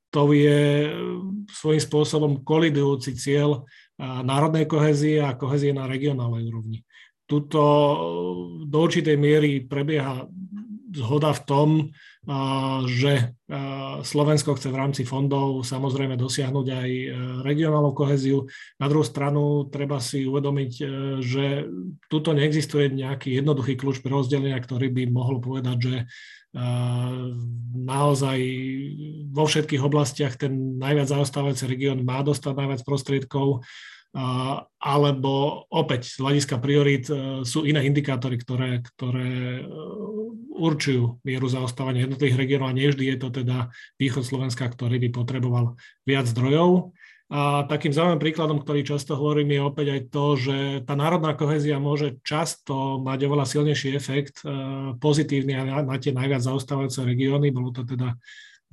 to 0.09 0.33
je 0.33 0.89
svojím 1.53 1.81
spôsobom 1.85 2.31
kolidujúci 2.41 3.13
cieľ 3.13 3.61
eh, 3.61 4.21
národnej 4.25 4.65
kohezie 4.65 5.21
a 5.21 5.37
kohezie 5.37 5.69
na 5.69 5.85
regionálnej 5.85 6.49
úrovni. 6.49 6.81
Tuto 7.29 7.61
do 8.65 8.77
určitej 8.81 9.13
miery 9.13 9.61
prebieha 9.61 10.25
zhoda 10.97 11.29
v 11.29 11.41
tom, 11.45 11.69
že 12.87 13.39
Slovensko 14.03 14.53
chce 14.55 14.69
v 14.69 14.79
rámci 14.79 15.01
fondov 15.07 15.65
samozrejme 15.65 16.13
dosiahnuť 16.19 16.67
aj 16.69 16.89
e, 16.89 17.07
regionálnu 17.41 17.91
koheziu. 17.91 18.45
Na 18.77 18.85
druhú 18.85 19.01
stranu 19.01 19.65
treba 19.67 19.97
si 19.97 20.23
uvedomiť, 20.29 20.71
e, 20.77 20.83
že 21.23 21.45
tuto 22.07 22.31
neexistuje 22.37 22.93
nejaký 22.93 23.39
jednoduchý 23.41 23.75
kľúč 23.75 24.05
pre 24.05 24.13
rozdelenia, 24.13 24.61
ktorý 24.61 24.93
by 24.93 25.03
mohol 25.09 25.41
povedať, 25.41 25.77
že 25.81 25.95
e, 25.97 26.05
naozaj 27.73 28.39
vo 29.33 29.45
všetkých 29.49 29.81
oblastiach 29.81 30.37
ten 30.37 30.77
najviac 30.77 31.09
zaostávajúci 31.09 31.65
región 31.65 32.05
má 32.05 32.21
dostať 32.21 32.53
najviac 32.53 32.81
prostriedkov 32.85 33.65
alebo 34.79 35.65
opäť 35.69 36.09
z 36.09 36.17
hľadiska 36.17 36.57
priorít 36.57 37.13
e, 37.13 37.45
sú 37.45 37.61
iné 37.61 37.85
indikátory, 37.85 38.41
ktoré, 38.41 38.81
ktoré 38.81 39.61
e, 39.61 39.63
určujú 40.57 41.21
mieru 41.21 41.45
zaostávania 41.45 42.09
jednotlivých 42.09 42.39
regiónov 42.41 42.73
a 42.73 42.77
nevždy 42.77 43.05
je 43.05 43.17
to 43.21 43.29
teda 43.29 43.69
východ 44.01 44.25
Slovenska, 44.25 44.65
ktorý 44.65 44.97
by 44.97 45.09
potreboval 45.13 45.77
viac 46.09 46.25
zdrojov. 46.25 46.97
A 47.29 47.69
takým 47.69 47.93
zaujímavým 47.93 48.25
príkladom, 48.25 48.57
ktorý 48.57 48.81
často 48.81 49.13
hovorím, 49.13 49.53
je 49.53 49.61
opäť 49.61 49.87
aj 49.93 50.01
to, 50.09 50.25
že 50.33 50.57
tá 50.89 50.97
národná 50.97 51.37
kohézia 51.37 51.77
môže 51.77 52.17
často 52.25 52.97
mať 52.97 53.29
oveľa 53.29 53.45
silnejší 53.45 53.93
efekt 53.93 54.41
e, 54.41 54.49
pozitívny 54.97 55.53
na, 55.53 55.85
na 55.85 55.95
tie 56.01 56.17
najviac 56.17 56.41
zaostávajúce 56.41 57.05
regióny. 57.05 57.53
Bolo 57.53 57.69
to 57.69 57.85
teda 57.85 58.17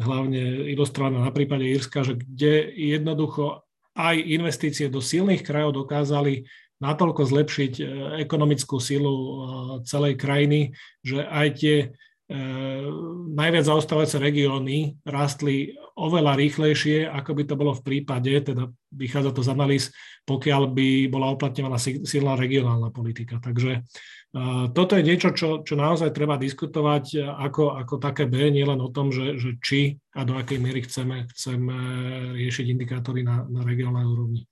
hlavne 0.01 0.73
ilustrované 0.73 1.21
na 1.21 1.29
prípade 1.29 1.69
Írska, 1.69 2.01
že 2.09 2.17
kde 2.17 2.73
jednoducho 2.73 3.66
aj 3.97 4.17
investície 4.21 4.87
do 4.93 5.01
silných 5.01 5.41
krajov 5.41 5.83
dokázali 5.85 6.45
natoľko 6.77 7.25
zlepšiť 7.25 7.73
e, 7.81 7.85
ekonomickú 8.29 8.77
silu 8.77 9.15
e, 9.17 9.31
celej 9.89 10.21
krajiny, 10.21 10.77
že 11.01 11.25
aj 11.25 11.49
tie 11.57 11.77
najviac 13.31 13.65
zaostávajúce 13.71 14.19
regióny 14.19 14.99
rastli 15.07 15.79
oveľa 15.95 16.35
rýchlejšie, 16.35 17.07
ako 17.07 17.31
by 17.39 17.43
to 17.47 17.55
bolo 17.55 17.73
v 17.79 17.85
prípade, 17.87 18.35
teda 18.43 18.67
vychádza 18.91 19.31
to 19.31 19.47
z 19.47 19.53
analýz, 19.55 19.85
pokiaľ 20.27 20.63
by 20.75 21.07
bola 21.07 21.31
uplatňovaná 21.31 21.79
silná 21.81 22.35
regionálna 22.35 22.91
politika. 22.91 23.39
Takže 23.39 23.87
toto 24.75 24.93
je 24.99 25.07
niečo, 25.07 25.33
čo, 25.33 25.63
čo 25.63 25.79
naozaj 25.79 26.13
treba 26.13 26.37
diskutovať 26.37 27.25
ako, 27.25 27.79
ako 27.79 27.95
také 28.03 28.27
B, 28.27 28.51
nielen 28.51 28.83
o 28.83 28.91
tom, 28.91 29.15
že, 29.15 29.39
že 29.39 29.57
či 29.63 29.97
a 30.13 30.27
do 30.27 30.35
akej 30.35 30.59
miery 30.61 30.83
chceme, 30.83 31.31
chceme 31.31 31.75
riešiť 32.37 32.67
indikátory 32.69 33.23
na, 33.23 33.47
na 33.47 33.63
regionálnej 33.63 34.05
úrovni. 34.05 34.43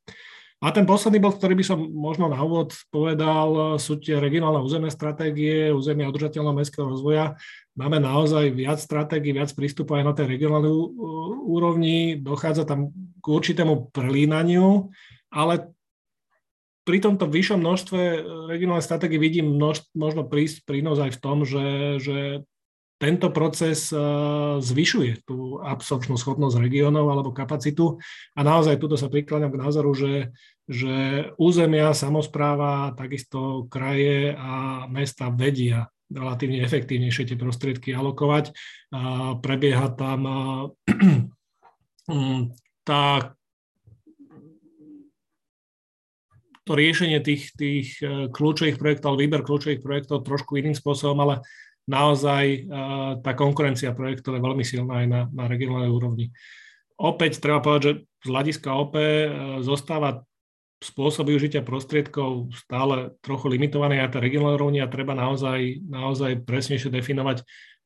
A 0.64 0.72
ten 0.72 0.88
posledný 0.88 1.20
bod, 1.20 1.36
ktorý 1.36 1.60
by 1.60 1.64
som 1.68 1.76
možno 1.92 2.32
na 2.32 2.40
úvod 2.40 2.72
povedal, 2.88 3.76
sú 3.76 4.00
tie 4.00 4.16
regionálne 4.16 4.64
územné 4.64 4.88
stratégie, 4.88 5.68
územia 5.68 6.08
udržateľného 6.08 6.56
mestského 6.56 6.88
rozvoja. 6.88 7.36
Máme 7.76 8.00
naozaj 8.00 8.48
viac 8.56 8.80
stratégií, 8.80 9.36
viac 9.36 9.52
prístupov 9.52 10.00
aj 10.00 10.08
na 10.08 10.16
tej 10.16 10.32
regionálnej 10.32 10.72
úrovni. 11.44 12.16
Dochádza 12.16 12.64
tam 12.64 12.96
k 13.20 13.26
určitému 13.28 13.92
prelínaniu, 13.92 14.88
ale 15.28 15.74
pri 16.84 16.98
tomto 17.00 17.28
vyššom 17.28 17.60
množstve 17.60 18.00
e, 18.00 18.18
regionálnej 18.48 18.84
stratégie 18.84 19.16
vidím 19.20 19.56
množ, 19.56 19.88
možno 19.96 20.24
prísť 20.28 20.68
prínos 20.68 21.00
aj 21.00 21.16
v 21.16 21.20
tom, 21.20 21.44
že, 21.48 21.96
že 22.00 22.18
tento 23.00 23.32
proces 23.32 23.88
e, 23.88 23.96
zvyšuje 24.60 25.24
tú 25.24 25.58
absorpčnú 25.64 26.20
schopnosť 26.20 26.60
regiónov 26.60 27.08
alebo 27.08 27.32
kapacitu 27.32 27.98
a 28.36 28.40
naozaj 28.44 28.76
tuto 28.76 29.00
sa 29.00 29.08
prikladám 29.08 29.50
k 29.50 29.60
názoru, 29.64 29.90
že, 29.96 30.36
že 30.64 31.28
územia, 31.36 31.92
samozpráva, 31.92 32.96
takisto 32.96 33.68
kraje 33.68 34.32
a 34.32 34.84
mesta 34.88 35.28
vedia 35.28 35.92
relatívne 36.08 36.64
efektívnejšie 36.64 37.32
tie 37.32 37.40
prostriedky 37.40 37.92
alokovať. 37.92 38.52
A 38.92 39.34
prebieha 39.40 39.92
tam 39.92 40.20
tá 42.88 43.02
to 46.64 46.72
riešenie 46.72 47.20
tých, 47.20 47.52
tých 47.54 48.00
e, 48.00 48.32
kľúčových 48.32 48.80
projektov, 48.80 49.20
výber 49.20 49.44
kľúčových 49.44 49.84
projektov 49.84 50.24
trošku 50.24 50.56
iným 50.56 50.72
spôsobom, 50.72 51.20
ale 51.20 51.44
naozaj 51.84 52.44
e, 52.44 52.60
tá 53.20 53.36
konkurencia 53.36 53.92
projektov 53.92 54.32
je 54.32 54.40
veľmi 54.40 54.64
silná 54.64 55.04
aj 55.04 55.06
na, 55.06 55.20
na 55.28 55.44
regionálnej 55.44 55.92
úrovni. 55.92 56.32
Opäť 56.96 57.44
treba 57.44 57.60
povedať, 57.60 57.82
že 57.84 57.92
z 58.24 58.28
hľadiska 58.32 58.68
OP 58.72 58.96
e, 58.96 59.04
zostáva 59.60 60.24
spôsob 60.84 61.32
využitia 61.32 61.64
prostriedkov 61.64 62.52
stále 62.52 63.16
trochu 63.24 63.48
limitovaný 63.48 64.04
aj 64.04 64.14
na 64.14 64.20
regionálnej 64.20 64.58
úrovni 64.60 64.78
a 64.84 64.92
treba 64.92 65.16
naozaj, 65.16 65.80
naozaj 65.88 66.44
presnejšie 66.44 66.92
definovať, 66.92 67.42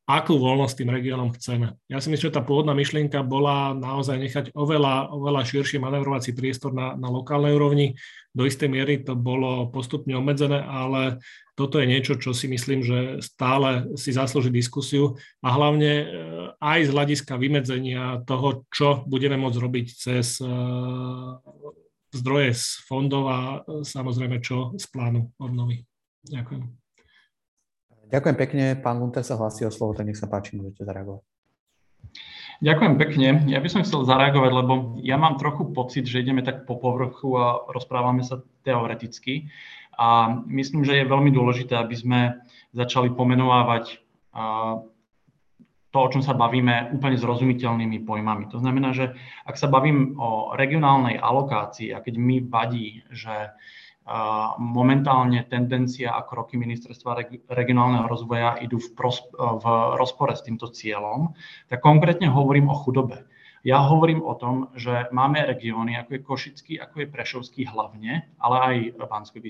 akú 0.09 0.41
voľnosť 0.41 0.73
tým 0.73 0.89
regiónom 0.89 1.29
chceme. 1.37 1.77
Ja 1.85 2.01
si 2.01 2.09
myslím, 2.09 2.33
že 2.33 2.37
tá 2.37 2.41
pôvodná 2.41 2.73
myšlienka 2.73 3.21
bola 3.21 3.77
naozaj 3.77 4.17
nechať 4.17 4.45
oveľa, 4.57 5.13
oveľa 5.13 5.45
širší 5.45 5.77
manevrovací 5.77 6.33
priestor 6.33 6.73
na, 6.73 6.97
na 6.97 7.13
lokálnej 7.13 7.53
úrovni. 7.53 7.93
Do 8.33 8.49
istej 8.49 8.73
miery 8.73 9.05
to 9.05 9.13
bolo 9.13 9.69
postupne 9.69 10.17
obmedzené, 10.17 10.65
ale 10.65 11.21
toto 11.53 11.77
je 11.77 11.85
niečo, 11.85 12.17
čo 12.17 12.33
si 12.33 12.49
myslím, 12.49 12.81
že 12.81 13.21
stále 13.21 13.85
si 14.01 14.09
zaslúži 14.09 14.49
diskusiu 14.49 15.13
a 15.45 15.53
hlavne 15.53 15.91
e, 16.01 16.05
aj 16.57 16.79
z 16.87 16.93
hľadiska 16.95 17.33
vymedzenia 17.37 18.25
toho, 18.25 18.65
čo 18.73 19.05
budeme 19.05 19.37
môcť 19.37 19.57
robiť 19.61 19.87
cez 19.93 20.41
e, 20.41 20.49
zdroje 22.13 22.53
z 22.57 22.65
fondov 22.85 23.29
a 23.29 23.37
e, 23.63 23.85
samozrejme 23.85 24.41
čo 24.41 24.73
z 24.75 24.85
plánu 24.89 25.29
obnovy. 25.37 25.85
Ďakujem. 26.25 26.63
Ďakujem 28.09 28.37
pekne. 28.37 28.63
Pán 28.81 28.97
Lunter 28.97 29.21
sa 29.21 29.37
hlasí 29.37 29.61
o 29.63 29.71
slovo, 29.71 29.93
tak 29.93 30.09
nech 30.09 30.17
sa 30.17 30.25
páči, 30.25 30.57
môžete 30.57 30.81
zareagovať. 30.81 31.21
Ďakujem 32.59 32.93
pekne. 32.99 33.27
Ja 33.47 33.63
by 33.63 33.69
som 33.71 33.85
chcel 33.87 34.03
zareagovať, 34.03 34.51
lebo 34.51 34.99
ja 34.99 35.15
mám 35.15 35.39
trochu 35.39 35.71
pocit, 35.71 36.03
že 36.09 36.19
ideme 36.19 36.43
tak 36.43 36.67
po 36.67 36.75
povrchu 36.75 37.31
a 37.39 37.63
rozprávame 37.71 38.19
sa 38.25 38.43
teoreticky. 38.67 39.47
A 39.95 40.41
myslím, 40.49 40.83
že 40.83 40.99
je 40.99 41.11
veľmi 41.11 41.31
dôležité, 41.31 41.79
aby 41.79 41.95
sme 41.95 42.19
začali 42.75 43.15
pomenovávať 43.15 44.03
to, 45.99 46.07
o 46.07 46.11
čom 46.15 46.23
sa 46.23 46.31
bavíme, 46.31 46.95
úplne 46.95 47.19
zrozumiteľnými 47.19 48.07
pojmami. 48.07 48.47
To 48.55 48.63
znamená, 48.63 48.95
že 48.95 49.19
ak 49.43 49.59
sa 49.59 49.67
bavím 49.67 50.15
o 50.15 50.55
regionálnej 50.55 51.19
alokácii 51.19 51.91
a 51.91 51.99
keď 51.99 52.15
mi 52.15 52.39
vadí, 52.39 53.03
že 53.11 53.51
momentálne 54.57 55.43
tendencia 55.51 56.15
a 56.15 56.23
kroky 56.23 56.55
ministerstva 56.55 57.43
regionálneho 57.51 58.07
rozvoja 58.07 58.57
idú 58.63 58.79
v, 58.79 58.89
pros- 58.95 59.27
v 59.35 59.65
rozpore 59.99 60.33
s 60.33 60.41
týmto 60.41 60.71
cieľom, 60.71 61.35
tak 61.67 61.83
konkrétne 61.83 62.31
hovorím 62.31 62.71
o 62.71 62.79
chudobe. 62.79 63.27
Ja 63.59 63.83
hovorím 63.83 64.23
o 64.23 64.39
tom, 64.39 64.71
že 64.79 65.11
máme 65.11 65.43
regióny, 65.43 65.99
ako 65.99 66.15
je 66.15 66.23
Košický, 66.23 66.73
ako 66.79 67.03
je 67.03 67.11
Prešovský 67.11 67.61
hlavne, 67.67 68.31
ale 68.39 68.55
aj 68.63 68.75
bansko 69.03 69.43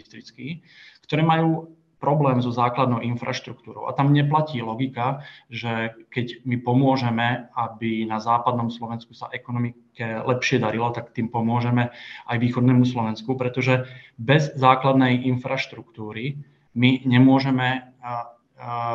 ktoré 1.05 1.21
majú 1.21 1.77
problém 1.99 2.39
so 2.39 2.49
základnou 2.49 3.03
infraštruktúrou. 3.03 3.85
A 3.85 3.93
tam 3.93 4.15
neplatí 4.15 4.63
logika, 4.63 5.27
že 5.51 5.93
keď 6.09 6.47
my 6.47 6.63
pomôžeme, 6.63 7.51
aby 7.53 8.07
na 8.07 8.23
západnom 8.23 8.71
Slovensku 8.71 9.11
sa 9.11 9.27
ekonomike 9.35 10.23
lepšie 10.23 10.63
darilo, 10.63 10.95
tak 10.95 11.11
tým 11.11 11.27
pomôžeme 11.27 11.91
aj 12.25 12.37
východnému 12.39 12.87
Slovensku, 12.87 13.35
pretože 13.35 13.83
bez 14.15 14.55
základnej 14.55 15.27
infraštruktúry 15.27 16.39
my 16.71 17.03
nemôžeme 17.03 17.91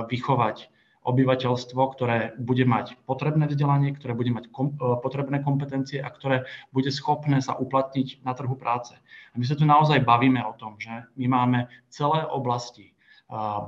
vychovať 0.08 0.72
obyvateľstvo, 1.04 1.80
ktoré 1.92 2.32
bude 2.40 2.64
mať 2.64 2.96
potrebné 3.04 3.44
vzdelanie, 3.44 3.92
ktoré 3.92 4.16
bude 4.16 4.32
mať 4.32 4.48
kom, 4.48 4.72
potrebné 4.80 5.44
kompetencie 5.44 6.00
a 6.00 6.08
ktoré 6.08 6.48
bude 6.72 6.88
schopné 6.88 7.44
sa 7.44 7.52
uplatniť 7.52 8.24
na 8.24 8.32
trhu 8.32 8.56
práce. 8.56 8.96
A 8.96 9.34
my 9.36 9.44
sa 9.44 9.52
tu 9.52 9.68
naozaj 9.68 10.00
bavíme 10.00 10.40
o 10.40 10.56
tom, 10.56 10.80
že 10.80 11.04
my 11.20 11.28
máme 11.28 11.68
celé 11.92 12.24
oblasti 12.24 12.93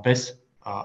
bez 0.03 0.39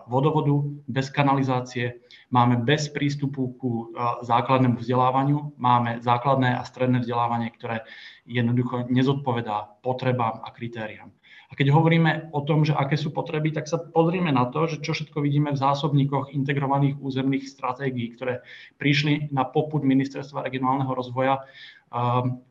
vodovodu, 0.06 0.62
bez 0.86 1.10
kanalizácie, 1.10 2.02
máme 2.30 2.62
bez 2.62 2.86
prístupu 2.86 3.58
ku 3.58 3.90
základnému 4.22 4.78
vzdelávaniu, 4.78 5.58
máme 5.58 5.98
základné 5.98 6.54
a 6.54 6.62
stredné 6.62 7.02
vzdelávanie, 7.02 7.50
ktoré 7.50 7.82
jednoducho 8.22 8.86
nezodpovedá 8.86 9.82
potrebám 9.82 10.38
a 10.46 10.48
kritériám. 10.54 11.10
A 11.50 11.58
keď 11.58 11.68
hovoríme 11.68 12.32
o 12.32 12.40
tom, 12.48 12.64
že 12.64 12.72
aké 12.72 12.96
sú 12.96 13.12
potreby, 13.12 13.52
tak 13.52 13.68
sa 13.68 13.76
pozrieme 13.76 14.32
na 14.32 14.48
to, 14.48 14.64
že 14.64 14.80
čo 14.80 14.96
všetko 14.96 15.20
vidíme 15.20 15.52
v 15.52 15.60
zásobníkoch 15.60 16.32
integrovaných 16.32 16.96
územných 16.96 17.44
stratégií, 17.44 18.08
ktoré 18.16 18.40
prišli 18.80 19.28
na 19.34 19.44
poput 19.44 19.84
Ministerstva 19.84 20.48
regionálneho 20.48 20.88
rozvoja 20.88 21.44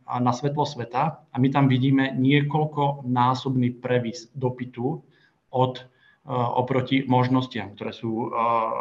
na 0.06 0.32
svetlo 0.36 0.70
sveta 0.70 1.18
a 1.18 1.36
my 1.42 1.50
tam 1.50 1.66
vidíme 1.66 2.14
niekoľko 2.14 3.10
násobný 3.10 3.74
previs 3.82 4.30
dopytu 4.38 5.02
od 5.50 5.74
oproti 6.30 7.02
možnostiam, 7.10 7.74
ktoré 7.74 7.98
sú 7.98 8.30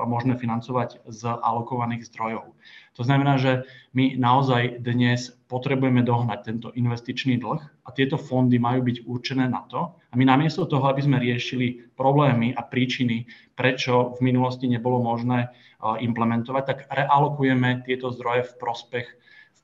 možné 0.04 0.36
financovať 0.36 1.00
z 1.08 1.22
alokovaných 1.24 2.04
zdrojov. 2.12 2.52
To 3.00 3.02
znamená, 3.02 3.40
že 3.40 3.64
my 3.96 4.12
naozaj 4.20 4.84
dnes 4.84 5.32
potrebujeme 5.48 6.04
dohnať 6.04 6.38
tento 6.44 6.68
investičný 6.76 7.40
dlh 7.40 7.64
a 7.64 7.88
tieto 7.96 8.20
fondy 8.20 8.60
majú 8.60 8.84
byť 8.84 8.96
určené 9.08 9.48
na 9.48 9.64
to. 9.72 9.96
A 10.12 10.14
my 10.20 10.28
namiesto 10.28 10.68
toho, 10.68 10.84
aby 10.92 11.00
sme 11.00 11.16
riešili 11.16 11.96
problémy 11.96 12.52
a 12.52 12.60
príčiny, 12.60 13.24
prečo 13.56 14.20
v 14.20 14.30
minulosti 14.30 14.68
nebolo 14.68 15.00
možné 15.00 15.48
implementovať, 15.80 16.62
tak 16.68 16.78
realokujeme 16.92 17.88
tieto 17.88 18.12
zdroje 18.12 18.52
v 18.52 18.56
prospech 18.60 19.06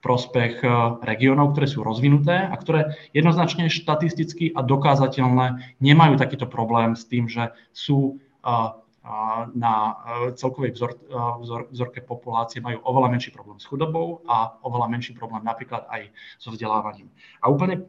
prospech 0.07 0.62
eh, 0.62 0.70
regiónov, 1.02 1.50
ktoré 1.50 1.66
sú 1.66 1.82
rozvinuté 1.82 2.46
a 2.46 2.54
ktoré 2.54 2.94
jednoznačne 3.11 3.66
štatisticky 3.66 4.54
a 4.54 4.62
dokázateľné 4.62 5.74
nemajú 5.82 6.14
takýto 6.14 6.46
problém 6.46 6.94
s 6.94 7.02
tým, 7.11 7.26
že 7.26 7.50
sú 7.74 8.22
eh, 8.46 8.46
eh, 8.46 9.42
na 9.59 9.74
celkovej 10.38 10.78
vzor, 10.78 10.92
vzor, 11.42 11.61
vzorke 11.74 12.00
populácie 12.07 12.62
majú 12.62 12.78
oveľa 12.86 13.18
menší 13.18 13.34
problém 13.34 13.59
s 13.59 13.66
chudobou 13.66 14.22
a 14.30 14.54
oveľa 14.62 14.86
menší 14.86 15.18
problém 15.18 15.42
napríklad 15.42 15.90
aj 15.90 16.14
so 16.38 16.54
vzdelávaním. 16.54 17.11
A 17.42 17.50
úplne 17.50 17.82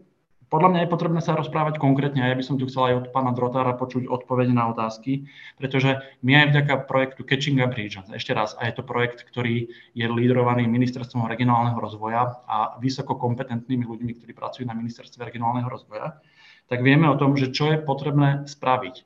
podľa 0.48 0.70
mňa 0.72 0.80
je 0.84 0.94
potrebné 0.94 1.20
sa 1.20 1.36
rozprávať 1.36 1.76
konkrétne 1.76 2.24
a 2.24 2.32
ja 2.32 2.40
by 2.40 2.44
som 2.44 2.56
tu 2.56 2.72
chcel 2.72 2.92
aj 2.92 2.96
od 2.96 3.08
pána 3.12 3.36
Drotára 3.36 3.76
počuť 3.76 4.08
odpovede 4.08 4.56
na 4.56 4.72
otázky, 4.72 5.28
pretože 5.60 6.00
my 6.24 6.32
aj 6.40 6.46
vďaka 6.56 6.74
projektu 6.88 7.28
Catching 7.28 7.60
Up 7.60 7.76
Regions, 7.76 8.08
ešte 8.16 8.32
raz, 8.32 8.56
a 8.56 8.72
je 8.72 8.80
to 8.80 8.88
projekt, 8.88 9.28
ktorý 9.28 9.68
je 9.92 10.06
lídrovaný 10.08 10.64
ministerstvom 10.72 11.28
regionálneho 11.28 11.76
rozvoja 11.76 12.40
a 12.48 12.80
vysoko 12.80 13.20
kompetentnými 13.20 13.84
ľuďmi, 13.84 14.12
ktorí 14.24 14.32
pracujú 14.32 14.64
na 14.64 14.76
ministerstve 14.76 15.28
regionálneho 15.28 15.68
rozvoja, 15.68 16.16
tak 16.72 16.80
vieme 16.80 17.12
o 17.12 17.20
tom, 17.20 17.36
že 17.36 17.52
čo 17.52 17.72
je 17.72 17.84
potrebné 17.84 18.48
spraviť. 18.48 19.04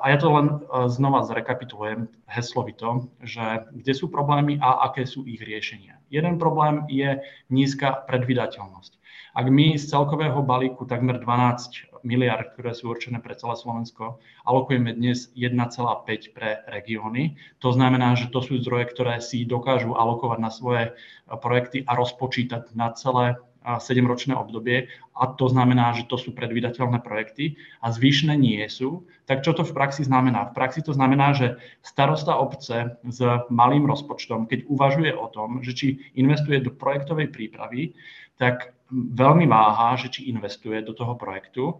A 0.00 0.04
ja 0.06 0.18
to 0.20 0.28
len 0.30 0.46
e, 0.46 0.56
znova 0.86 1.26
zrekapitulujem 1.26 2.06
heslovito, 2.30 3.10
že 3.18 3.66
kde 3.74 3.92
sú 3.96 4.06
problémy 4.06 4.62
a 4.62 4.86
aké 4.86 5.02
sú 5.08 5.26
ich 5.26 5.42
riešenia. 5.42 5.98
Jeden 6.06 6.38
problém 6.38 6.86
je 6.86 7.18
nízka 7.50 8.06
predvydateľnosť. 8.06 9.00
Ak 9.30 9.46
my 9.46 9.78
z 9.78 9.86
celkového 9.86 10.42
balíku 10.42 10.86
takmer 10.86 11.22
12 11.22 12.02
miliard, 12.02 12.50
ktoré 12.54 12.74
sú 12.74 12.90
určené 12.90 13.22
pre 13.22 13.38
celé 13.38 13.54
Slovensko, 13.54 14.18
alokujeme 14.42 14.90
dnes 14.94 15.30
1,5 15.38 16.34
pre 16.34 16.66
regióny, 16.66 17.38
to 17.62 17.70
znamená, 17.70 18.18
že 18.18 18.30
to 18.30 18.42
sú 18.42 18.58
zdroje, 18.58 18.90
ktoré 18.90 19.22
si 19.22 19.46
dokážu 19.46 19.94
alokovať 19.94 20.38
na 20.42 20.50
svoje 20.50 20.84
projekty 21.30 21.86
a 21.86 21.94
rozpočítať 21.94 22.74
na 22.74 22.90
celé 22.94 23.38
7-ročné 23.64 24.32
obdobie 24.32 24.88
a 25.12 25.28
to 25.28 25.46
znamená, 25.52 25.92
že 25.92 26.08
to 26.08 26.16
sú 26.16 26.32
predvydateľné 26.32 27.04
projekty 27.04 27.60
a 27.84 27.92
zvyšné 27.92 28.32
nie 28.36 28.64
sú, 28.72 29.04
tak 29.28 29.44
čo 29.44 29.52
to 29.52 29.62
v 29.62 29.76
praxi 29.76 30.02
znamená? 30.02 30.48
V 30.50 30.56
praxi 30.56 30.80
to 30.80 30.96
znamená, 30.96 31.36
že 31.36 31.60
starosta 31.84 32.40
obce 32.40 32.96
s 33.04 33.20
malým 33.52 33.84
rozpočtom, 33.84 34.48
keď 34.48 34.64
uvažuje 34.66 35.12
o 35.12 35.28
tom, 35.28 35.60
že 35.60 35.76
či 35.76 35.86
investuje 36.16 36.64
do 36.64 36.72
projektovej 36.72 37.28
prípravy, 37.28 37.92
tak 38.40 38.72
veľmi 38.90 39.44
váha, 39.44 40.00
že 40.00 40.08
či 40.08 40.32
investuje 40.32 40.80
do 40.80 40.96
toho 40.96 41.14
projektu 41.14 41.78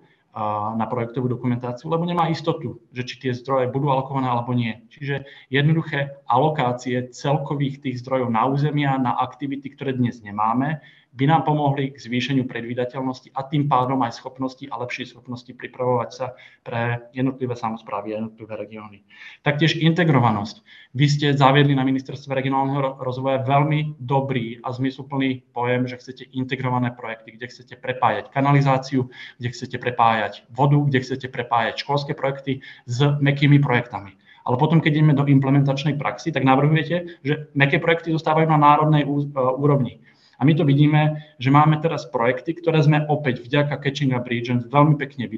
na 0.78 0.86
projektovú 0.86 1.26
dokumentáciu, 1.26 1.90
lebo 1.90 2.06
nemá 2.06 2.30
istotu, 2.30 2.78
že 2.94 3.02
či 3.02 3.14
tie 3.18 3.32
zdroje 3.34 3.66
budú 3.66 3.90
alokované 3.90 4.30
alebo 4.30 4.54
nie. 4.54 4.78
Čiže 4.86 5.26
jednoduché 5.50 6.22
alokácie 6.30 7.10
celkových 7.10 7.82
tých 7.82 7.98
zdrojov 8.06 8.30
na 8.30 8.46
územia, 8.46 8.94
na 8.94 9.18
aktivity, 9.18 9.74
ktoré 9.74 9.90
dnes 9.98 10.22
nemáme, 10.22 10.78
by 11.10 11.24
nám 11.26 11.42
pomohli 11.42 11.90
k 11.90 11.98
zvýšeniu 11.98 12.46
predvídateľnosti 12.46 13.34
a 13.34 13.42
tým 13.42 13.66
pádom 13.66 13.98
aj 14.06 14.22
schopnosti 14.22 14.62
a 14.70 14.78
lepšej 14.78 15.10
schopnosti 15.10 15.50
pripravovať 15.50 16.10
sa 16.14 16.38
pre 16.62 17.10
jednotlivé 17.10 17.58
samozprávy 17.58 18.14
a 18.14 18.22
jednotlivé 18.22 18.54
regióny. 18.54 19.02
Taktiež 19.42 19.74
integrovanosť. 19.74 20.62
Vy 20.94 21.06
ste 21.10 21.26
zaviedli 21.34 21.74
na 21.74 21.82
ministerstve 21.82 22.30
regionálneho 22.30 23.02
rozvoja 23.02 23.42
veľmi 23.42 23.98
dobrý 23.98 24.62
a 24.62 24.70
zmysluplný 24.70 25.50
pojem, 25.50 25.90
že 25.90 25.98
chcete 25.98 26.24
integrované 26.30 26.94
projekty, 26.94 27.34
kde 27.34 27.46
chcete 27.50 27.74
prepájať 27.82 28.30
kanalizáciu, 28.30 29.10
kde 29.42 29.48
chcete 29.50 29.76
prepájať 29.82 30.46
vodu, 30.54 30.78
kde 30.78 31.02
chcete 31.02 31.26
prepájať 31.26 31.82
školské 31.82 32.14
projekty 32.14 32.62
s 32.86 33.02
mekými 33.18 33.58
projektami. 33.58 34.14
Ale 34.46 34.56
potom, 34.56 34.80
keď 34.80 34.92
ideme 34.98 35.14
do 35.14 35.28
implementačnej 35.28 36.00
praxi, 36.00 36.32
tak 36.32 36.48
navrhujete, 36.48 37.22
že 37.22 37.52
meké 37.52 37.76
projekty 37.76 38.14
zostávajú 38.14 38.48
na 38.48 38.56
národnej 38.56 39.04
úrovni. 39.36 40.00
A 40.40 40.44
my 40.48 40.56
to 40.56 40.64
vidíme, 40.64 41.20
že 41.36 41.52
máme 41.52 41.76
teraz 41.84 42.08
projekty, 42.08 42.56
ktoré 42.56 42.80
sme 42.80 43.04
opäť 43.12 43.44
vďaka 43.44 43.76
Catching 43.76 44.16
Up 44.16 44.24
Regions 44.24 44.64
veľmi 44.72 44.96
pekne 44.96 45.28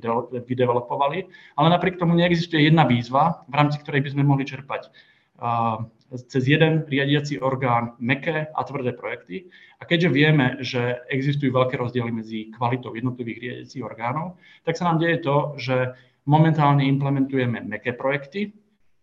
vydevelopovali, 0.46 1.18
ale 1.58 1.66
napriek 1.74 1.98
tomu 1.98 2.14
neexistuje 2.14 2.70
jedna 2.70 2.86
výzva, 2.86 3.42
v 3.50 3.54
rámci 3.58 3.82
ktorej 3.82 4.06
by 4.06 4.10
sme 4.14 4.22
mohli 4.22 4.46
čerpať 4.46 4.94
cez 6.12 6.44
jeden 6.44 6.84
riadiaci 6.86 7.40
orgán 7.40 7.96
meké 7.98 8.46
a 8.52 8.60
tvrdé 8.62 8.92
projekty. 8.92 9.48
A 9.80 9.88
keďže 9.88 10.14
vieme, 10.14 10.46
že 10.62 11.02
existujú 11.10 11.50
veľké 11.50 11.74
rozdiely 11.74 12.10
medzi 12.12 12.38
kvalitou 12.54 12.94
jednotlivých 12.94 13.38
riadiacich 13.40 13.82
orgánov, 13.82 14.38
tak 14.62 14.78
sa 14.78 14.92
nám 14.92 15.02
deje 15.02 15.18
to, 15.24 15.56
že 15.58 15.76
momentálne 16.28 16.86
implementujeme 16.86 17.64
meké 17.66 17.96
projekty, 17.96 18.54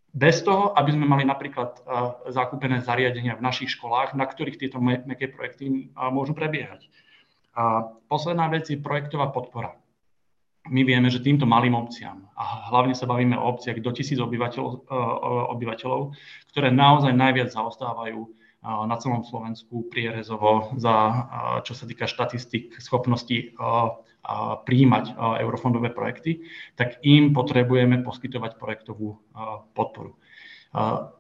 bez 0.10 0.42
toho, 0.42 0.74
aby 0.74 0.90
sme 0.94 1.06
mali 1.06 1.24
napríklad 1.26 1.86
zakúpené 2.34 2.82
zariadenia 2.82 3.38
v 3.38 3.46
našich 3.46 3.78
školách, 3.78 4.18
na 4.18 4.26
ktorých 4.26 4.58
tieto 4.58 4.82
meké 4.82 5.30
projekty 5.30 5.94
môžu 5.94 6.34
prebiehať. 6.34 6.90
A 7.54 7.94
posledná 8.10 8.50
vec 8.50 8.70
je 8.70 8.82
projektová 8.82 9.30
podpora. 9.30 9.78
My 10.70 10.86
vieme, 10.86 11.10
že 11.10 11.24
týmto 11.24 11.50
malým 11.50 11.74
obciam, 11.74 12.30
a 12.38 12.70
hlavne 12.70 12.94
sa 12.94 13.10
bavíme 13.10 13.34
o 13.38 13.48
obciach 13.50 13.80
do 13.82 13.90
tisíc 13.90 14.22
obyvateľov, 14.22 14.86
obyvateľov, 15.58 16.14
ktoré 16.54 16.70
naozaj 16.70 17.16
najviac 17.16 17.50
zaostávajú 17.50 18.22
na 18.60 18.96
celom 19.00 19.24
Slovensku 19.24 19.88
prierezovo 19.88 20.76
za, 20.76 21.26
čo 21.64 21.74
sa 21.74 21.88
týka 21.88 22.12
štatistik, 22.12 22.76
schopnosti 22.84 23.56
príjmať 24.66 25.16
eurofondové 25.18 25.90
projekty, 25.96 26.44
tak 26.76 27.02
im 27.02 27.32
potrebujeme 27.34 28.04
poskytovať 28.04 28.60
projektovú 28.60 29.18
podporu. 29.74 30.20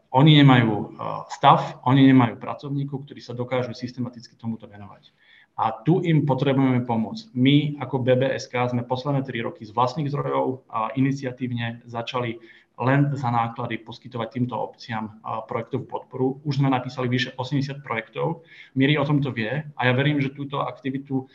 Oni 0.09 0.31
nemajú 0.41 0.97
stav, 1.29 1.81
oni 1.85 2.05
nemajú 2.09 2.41
pracovníkov, 2.41 3.05
ktorí 3.05 3.21
sa 3.21 3.37
dokážu 3.37 3.77
systematicky 3.77 4.33
tomuto 4.37 4.65
venovať. 4.65 5.13
A 5.59 5.75
tu 5.83 5.99
im 5.99 6.23
potrebujeme 6.23 6.87
pomôcť. 6.87 7.35
My 7.35 7.75
ako 7.83 7.99
BBSK 7.99 8.71
sme 8.71 8.87
posledné 8.87 9.27
tri 9.27 9.43
roky 9.43 9.67
z 9.67 9.75
vlastných 9.75 10.07
zdrojov 10.07 10.63
iniciatívne 10.95 11.83
začali 11.83 12.39
len 12.79 13.11
za 13.11 13.27
náklady 13.27 13.83
poskytovať 13.83 14.27
týmto 14.39 14.55
obciam 14.55 15.19
projektovú 15.51 15.83
podporu. 15.83 16.39
Už 16.47 16.63
sme 16.63 16.71
napísali 16.71 17.11
vyše 17.11 17.35
80 17.35 17.83
projektov. 17.83 18.47
Miri 18.79 18.95
o 18.95 19.03
tomto 19.03 19.35
vie 19.35 19.67
a 19.75 19.81
ja 19.83 19.91
verím, 19.91 20.23
že 20.23 20.31
túto 20.31 20.63
aktivitu 20.63 21.27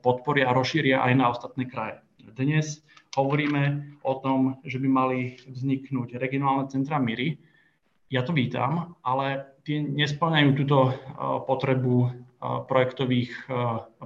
podporia 0.00 0.48
a 0.48 0.56
rozšíria 0.56 1.04
aj 1.04 1.12
na 1.12 1.28
ostatné 1.28 1.68
kraje. 1.68 2.00
Dnes 2.32 2.80
hovoríme 3.12 3.92
o 4.00 4.16
tom, 4.24 4.56
že 4.64 4.80
by 4.80 4.88
mali 4.88 5.36
vzniknúť 5.44 6.16
regionálne 6.16 6.72
centra 6.72 6.96
Miry. 6.96 7.36
Ja 8.08 8.24
to 8.24 8.32
vítam, 8.32 8.96
ale 9.04 9.52
tie 9.68 9.84
nesplňajú 9.84 10.48
túto 10.56 10.96
potrebu 11.44 12.21
projektových, 12.42 13.46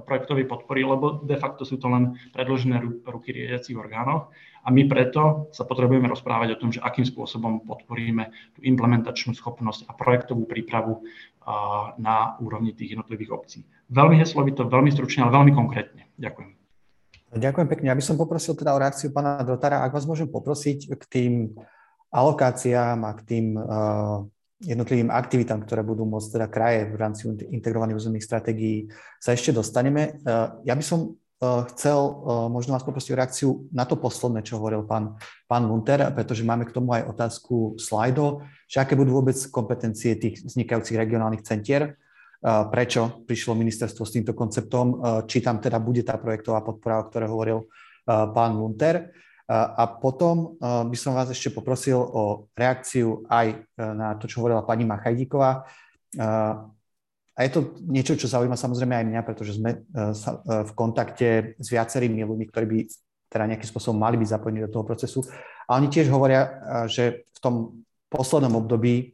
projektovej 0.05 0.45
podpory, 0.45 0.85
lebo 0.85 1.25
de 1.25 1.37
facto 1.41 1.65
sú 1.65 1.81
to 1.81 1.89
len 1.89 2.13
predložené 2.37 2.77
ruky 3.09 3.33
riadiacich 3.33 3.73
orgánov 3.73 4.29
a 4.61 4.69
my 4.69 4.85
preto 4.85 5.49
sa 5.55 5.65
potrebujeme 5.65 6.05
rozprávať 6.05 6.53
o 6.53 6.59
tom, 6.59 6.69
že 6.69 6.83
akým 6.83 7.07
spôsobom 7.07 7.65
podporíme 7.65 8.29
tú 8.53 8.61
implementačnú 8.61 9.33
schopnosť 9.33 9.89
a 9.89 9.97
projektovú 9.97 10.45
prípravu 10.45 11.01
na 11.97 12.35
úrovni 12.43 12.75
tých 12.75 12.99
jednotlivých 12.99 13.31
obcí. 13.31 13.59
Veľmi 13.89 14.19
heslovito, 14.19 14.67
veľmi 14.67 14.91
stručne, 14.91 15.23
ale 15.25 15.31
veľmi 15.33 15.51
konkrétne. 15.55 16.11
Ďakujem. 16.19 16.51
Ďakujem 17.27 17.67
pekne. 17.67 17.87
Ja 17.91 17.97
by 17.97 18.03
som 18.03 18.19
poprosil 18.19 18.55
teda 18.55 18.75
o 18.75 18.79
reakciu 18.79 19.11
pána 19.11 19.43
Drotára. 19.43 19.83
Ak 19.83 19.95
vás 19.95 20.07
môžem 20.07 20.27
poprosiť 20.27 20.95
k 20.95 21.03
tým 21.07 21.33
alokáciám 22.11 23.03
a 23.03 23.11
k 23.15 23.21
tým 23.23 23.45
uh, 23.55 24.23
jednotlivým 24.61 25.13
aktivitám, 25.13 25.61
ktoré 25.61 25.85
budú 25.85 26.05
môcť 26.09 26.29
teda 26.33 26.47
kraje 26.49 26.89
v 26.89 26.95
rámci 26.97 27.29
integrovaných 27.29 27.97
územných 27.97 28.25
stratégií, 28.25 28.89
sa 29.21 29.37
ešte 29.37 29.53
dostaneme. 29.53 30.17
E, 30.25 30.33
ja 30.65 30.73
by 30.73 30.81
som 30.81 30.99
e, 31.05 31.09
chcel 31.73 31.99
e, 32.01 32.13
možno 32.49 32.73
vás 32.73 32.81
poprosiť 32.81 33.13
o 33.13 33.19
reakciu 33.21 33.49
na 33.69 33.85
to 33.85 34.01
posledné, 34.01 34.41
čo 34.41 34.57
hovoril 34.57 34.89
pán, 34.89 35.21
pán 35.45 35.69
Lunter, 35.69 36.09
pretože 36.09 36.41
máme 36.41 36.65
k 36.65 36.73
tomu 36.73 36.97
aj 36.97 37.05
otázku 37.05 37.77
slajdo, 37.77 38.41
že 38.65 38.81
aké 38.81 38.97
budú 38.97 39.21
vôbec 39.21 39.37
kompetencie 39.53 40.17
tých 40.17 40.41
vznikajúcich 40.41 40.97
regionálnych 40.97 41.45
centier, 41.45 41.97
prečo 42.45 43.25
prišlo 43.25 43.57
ministerstvo 43.57 44.05
s 44.05 44.13
týmto 44.13 44.37
konceptom, 44.37 45.01
či 45.25 45.41
tam 45.41 45.57
teda 45.57 45.81
bude 45.81 46.05
tá 46.05 46.21
projektová 46.21 46.61
podpora, 46.61 47.01
o 47.01 47.09
ktorej 47.09 47.33
hovoril 47.33 47.59
pán 48.05 48.61
Lunter. 48.61 49.09
A 49.47 49.87
potom 49.87 50.59
by 50.59 50.97
som 50.99 51.15
vás 51.15 51.31
ešte 51.31 51.55
poprosil 51.55 51.95
o 51.95 52.51
reakciu 52.51 53.23
aj 53.31 53.47
e, 53.55 53.57
na 53.79 54.19
to, 54.19 54.27
čo 54.27 54.43
hovorila 54.43 54.67
pani 54.67 54.83
Machajdíková. 54.83 55.63
A 57.37 57.39
je 57.45 57.51
to 57.55 57.79
niečo, 57.87 58.19
čo 58.19 58.27
zaujíma 58.27 58.59
samozrejme 58.59 58.91
aj 58.99 59.05
mňa, 59.07 59.21
pretože 59.23 59.55
sme 59.55 59.71
e, 59.71 59.77
e, 59.79 60.31
v 60.67 60.71
kontakte 60.75 61.55
s 61.63 61.67
viacerými 61.71 62.27
ľuďmi, 62.27 62.45
ktorí 62.51 62.65
by 62.67 62.79
teda 63.31 63.43
nejakým 63.47 63.71
spôsobom 63.71 63.95
mali 63.95 64.19
byť 64.19 64.35
zapojení 64.35 64.67
do 64.67 64.73
toho 64.73 64.83
procesu. 64.83 65.23
A 65.63 65.79
oni 65.79 65.87
tiež 65.87 66.11
hovoria, 66.11 66.47
že 66.91 67.27
v 67.31 67.39
tom 67.39 67.55
poslednom 68.07 68.55
období 68.55 69.11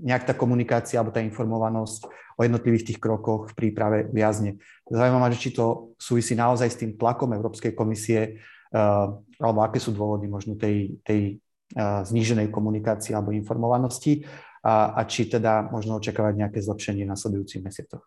nejak 0.00 0.24
tá 0.24 0.32
komunikácia 0.32 0.96
alebo 0.96 1.12
tá 1.12 1.20
informovanosť 1.20 2.08
o 2.34 2.40
jednotlivých 2.42 2.88
tých 2.88 2.98
krokoch 2.98 3.52
v 3.52 3.56
príprave 3.60 4.08
viazne. 4.08 4.56
Zaujímavé, 4.88 5.36
či 5.36 5.52
to 5.52 5.94
súvisí 6.00 6.32
naozaj 6.32 6.68
s 6.72 6.80
tým 6.80 6.96
tlakom 6.96 7.30
Európskej 7.36 7.76
komisie 7.76 8.40
alebo 8.74 9.58
aké 9.62 9.78
sú 9.78 9.94
dôvody 9.94 10.26
možno 10.26 10.58
tej, 10.58 10.98
tej 11.06 11.38
eh, 11.74 12.00
zníženej 12.04 12.50
komunikácie 12.50 13.14
alebo 13.14 13.30
informovanosti 13.30 14.26
a, 14.64 14.96
a 14.96 15.00
či 15.04 15.28
teda 15.28 15.68
možno 15.68 16.00
očakávať 16.00 16.34
nejaké 16.40 16.58
zlepšenie 16.64 17.04
v 17.04 17.12
nasledujúcich 17.12 17.60
mesiacoch. 17.60 18.04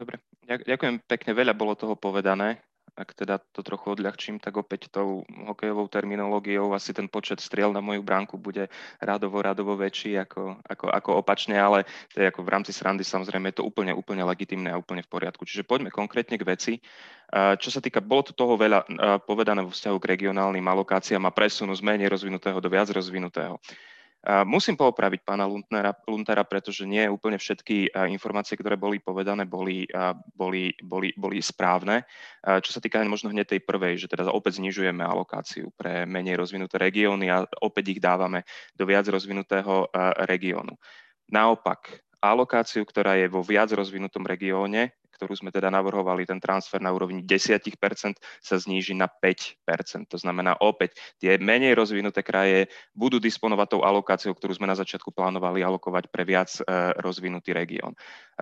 Dobre, 0.00 0.24
ďakujem 0.48 1.04
pekne, 1.04 1.36
veľa 1.36 1.52
bolo 1.52 1.76
toho 1.76 1.92
povedané 1.92 2.64
ak 3.00 3.16
teda 3.16 3.40
to 3.56 3.64
trochu 3.64 3.96
odľahčím, 3.96 4.36
tak 4.36 4.60
opäť 4.60 4.92
tou 4.92 5.24
hokejovou 5.24 5.88
terminológiou 5.88 6.76
asi 6.76 6.92
ten 6.92 7.08
počet 7.08 7.40
striel 7.40 7.72
na 7.72 7.80
moju 7.80 8.04
bránku 8.04 8.36
bude 8.36 8.68
radovo, 9.00 9.40
radovo 9.40 9.72
väčší 9.80 10.20
ako, 10.20 10.60
ako, 10.60 10.86
ako 10.92 11.10
opačne, 11.24 11.56
ale 11.56 11.88
to 12.12 12.20
je 12.20 12.28
ako 12.28 12.44
v 12.44 12.52
rámci 12.52 12.76
srandy 12.76 13.00
samozrejme 13.00 13.48
je 13.50 13.56
to 13.56 13.64
úplne, 13.64 13.96
úplne 13.96 14.20
legitimné 14.28 14.68
a 14.68 14.76
úplne 14.76 15.00
v 15.00 15.08
poriadku. 15.08 15.48
Čiže 15.48 15.64
poďme 15.64 15.88
konkrétne 15.88 16.36
k 16.36 16.44
veci. 16.44 16.72
Čo 17.32 17.68
sa 17.72 17.80
týka, 17.80 18.04
bolo 18.04 18.26
tu 18.26 18.36
toho 18.36 18.58
veľa 18.58 18.84
povedané 19.24 19.62
vo 19.64 19.72
vzťahu 19.72 19.96
k 20.02 20.10
regionálnym 20.18 20.66
alokáciám 20.66 21.24
a 21.24 21.32
presunu 21.32 21.72
z 21.72 21.80
menej 21.80 22.12
rozvinutého 22.12 22.58
do 22.60 22.68
viac 22.68 22.90
rozvinutého. 22.92 23.56
Musím 24.20 24.76
poopraviť 24.76 25.24
pána 25.24 25.48
Luntera, 25.48 25.96
Luntera, 26.04 26.44
pretože 26.44 26.84
nie 26.84 27.08
úplne 27.08 27.40
všetky 27.40 27.88
informácie, 28.12 28.52
ktoré 28.52 28.76
boli 28.76 29.00
povedané, 29.00 29.48
boli, 29.48 29.88
boli, 30.36 30.76
boli, 30.76 31.08
boli 31.16 31.40
správne. 31.40 32.04
Čo 32.44 32.68
sa 32.76 32.84
týka 32.84 33.00
možno 33.08 33.32
hneď 33.32 33.56
tej 33.56 33.64
prvej, 33.64 33.96
že 33.96 34.12
teda 34.12 34.28
opäť 34.28 34.60
znižujeme 34.60 35.00
alokáciu 35.00 35.72
pre 35.72 36.04
menej 36.04 36.36
rozvinuté 36.36 36.76
regióny 36.76 37.32
a 37.32 37.48
opäť 37.64 37.96
ich 37.96 38.00
dávame 38.04 38.44
do 38.76 38.84
viac 38.84 39.08
rozvinutého 39.08 39.88
regiónu. 40.28 40.76
Naopak, 41.32 42.04
alokáciu, 42.20 42.84
ktorá 42.84 43.16
je 43.16 43.24
vo 43.24 43.40
viac 43.40 43.72
rozvinutom 43.72 44.28
regióne, 44.28 44.92
ktorú 45.20 45.36
sme 45.36 45.52
teda 45.52 45.68
navrhovali, 45.68 46.24
ten 46.24 46.40
transfer 46.40 46.80
na 46.80 46.88
úrovni 46.96 47.20
10%, 47.20 47.60
sa 48.40 48.56
zníži 48.56 48.96
na 48.96 49.04
5%. 49.04 50.08
To 50.08 50.16
znamená 50.16 50.56
opäť, 50.64 50.96
tie 51.20 51.36
menej 51.36 51.76
rozvinuté 51.76 52.24
kraje 52.24 52.72
budú 52.96 53.20
disponovať 53.20 53.76
tou 53.76 53.82
alokáciou, 53.84 54.32
ktorú 54.32 54.56
sme 54.56 54.64
na 54.64 54.80
začiatku 54.80 55.12
plánovali 55.12 55.60
alokovať 55.60 56.08
pre 56.08 56.24
viac 56.24 56.48
e, 56.56 56.64
rozvinutý 57.04 57.52
región. 57.52 57.92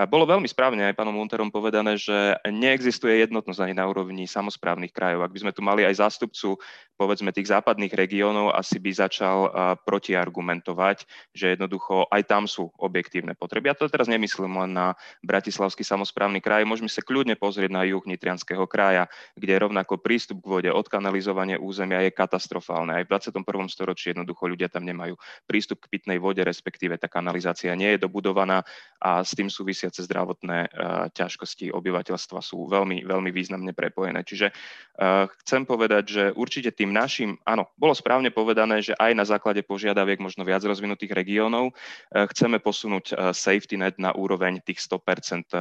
Bolo 0.07 0.31
veľmi 0.31 0.47
správne 0.47 0.87
aj 0.87 0.95
pánom 0.95 1.19
Lunterom 1.19 1.51
povedané, 1.51 1.99
že 1.99 2.39
neexistuje 2.47 3.19
jednotnosť 3.19 3.67
ani 3.67 3.75
na 3.75 3.91
úrovni 3.91 4.31
samozprávnych 4.31 4.95
krajov. 4.95 5.27
Ak 5.27 5.35
by 5.35 5.43
sme 5.43 5.51
tu 5.51 5.67
mali 5.67 5.83
aj 5.83 5.99
zástupcu, 5.99 6.55
povedzme, 6.95 7.35
tých 7.35 7.51
západných 7.51 7.91
regiónov, 7.91 8.55
asi 8.55 8.79
by 8.79 8.95
začal 8.95 9.39
e, 9.47 9.51
protiargumentovať, 9.83 11.03
že 11.35 11.59
jednoducho 11.59 12.07
aj 12.15 12.23
tam 12.31 12.47
sú 12.47 12.71
objektívne 12.79 13.35
potreby. 13.35 13.75
Ja 13.75 13.75
to 13.75 13.91
teraz 13.91 14.07
nemyslím 14.07 14.55
len 14.55 14.79
na 14.79 14.95
Bratislavský 15.27 15.83
samozprávny 15.83 16.39
kraj, 16.39 16.68
môžeme 16.69 16.93
sa 16.93 17.01
kľudne 17.01 17.35
pozrieť 17.41 17.73
na 17.73 17.89
juh 17.89 18.05
Nitrianského 18.05 18.69
kraja, 18.69 19.09
kde 19.33 19.57
rovnako 19.57 19.97
prístup 19.97 20.45
k 20.45 20.51
vode, 20.53 20.71
odkanalizovanie 20.71 21.57
územia 21.57 22.05
je 22.05 22.13
katastrofálne. 22.13 23.01
Aj 23.01 23.03
v 23.09 23.11
21. 23.11 23.43
storočí 23.73 24.13
jednoducho 24.13 24.45
ľudia 24.45 24.69
tam 24.69 24.85
nemajú 24.85 25.17
prístup 25.49 25.89
k 25.89 25.97
pitnej 25.97 26.21
vode, 26.21 26.45
respektíve 26.45 27.01
tá 27.01 27.09
kanalizácia 27.09 27.73
nie 27.73 27.97
je 27.97 28.05
dobudovaná 28.05 28.61
a 29.01 29.25
s 29.25 29.33
tým 29.33 29.49
súvisiace 29.49 30.05
zdravotné 30.05 30.59
uh, 30.69 31.07
ťažkosti 31.15 31.71
obyvateľstva 31.73 32.43
sú 32.43 32.67
veľmi, 32.67 33.07
veľmi 33.07 33.31
významne 33.31 33.73
prepojené. 33.73 34.27
Čiže 34.27 34.51
uh, 34.51 35.31
chcem 35.47 35.63
povedať, 35.65 36.05
že 36.07 36.23
určite 36.35 36.75
tým 36.75 36.91
našim, 36.91 37.39
áno, 37.47 37.71
bolo 37.79 37.95
správne 37.95 38.35
povedané, 38.35 38.83
že 38.83 38.99
aj 38.99 39.13
na 39.15 39.25
základe 39.25 39.63
požiadaviek 39.63 40.19
možno 40.19 40.43
viac 40.43 40.61
rozvinutých 40.67 41.15
regiónov 41.15 41.73
uh, 41.73 42.27
chceme 42.35 42.59
posunúť 42.59 43.33
safety 43.33 43.79
net 43.79 43.97
na 44.03 44.11
úroveň 44.11 44.61
tých 44.61 44.83
100% 44.83 45.55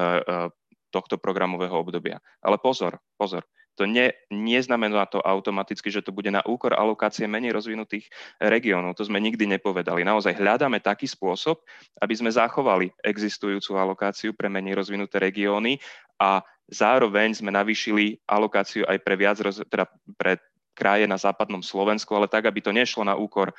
tohto 0.89 1.19
programového 1.19 1.75
obdobia. 1.75 2.23
Ale 2.41 2.57
pozor, 2.57 2.99
pozor, 3.19 3.43
to 3.77 3.85
nie, 3.85 4.09
neznamená 4.33 5.05
to 5.05 5.21
automaticky, 5.21 5.93
že 5.93 6.01
to 6.01 6.09
bude 6.09 6.33
na 6.33 6.41
úkor 6.41 6.73
alokácie 6.73 7.29
menej 7.29 7.53
rozvinutých 7.53 8.09
regiónov. 8.41 8.97
To 8.97 9.05
sme 9.05 9.21
nikdy 9.21 9.45
nepovedali. 9.45 10.01
Naozaj 10.01 10.33
hľadáme 10.33 10.81
taký 10.81 11.05
spôsob, 11.05 11.61
aby 12.01 12.13
sme 12.17 12.33
zachovali 12.33 12.89
existujúcu 13.05 13.77
alokáciu 13.77 14.33
pre 14.33 14.49
menej 14.49 14.81
rozvinuté 14.81 15.21
regióny 15.21 15.77
a 16.17 16.41
zároveň 16.65 17.37
sme 17.37 17.53
navýšili 17.53 18.17
alokáciu 18.25 18.81
aj 18.89 18.97
pre 19.05 19.13
viac, 19.13 19.37
roz, 19.45 19.61
teda 19.69 19.85
pre 20.17 20.41
kraje 20.77 21.09
na 21.09 21.17
západnom 21.17 21.65
Slovensku, 21.65 22.13
ale 22.13 22.29
tak, 22.29 22.45
aby 22.45 22.61
to 22.61 22.69
nešlo 22.69 23.01
na 23.01 23.17
úkor 23.17 23.49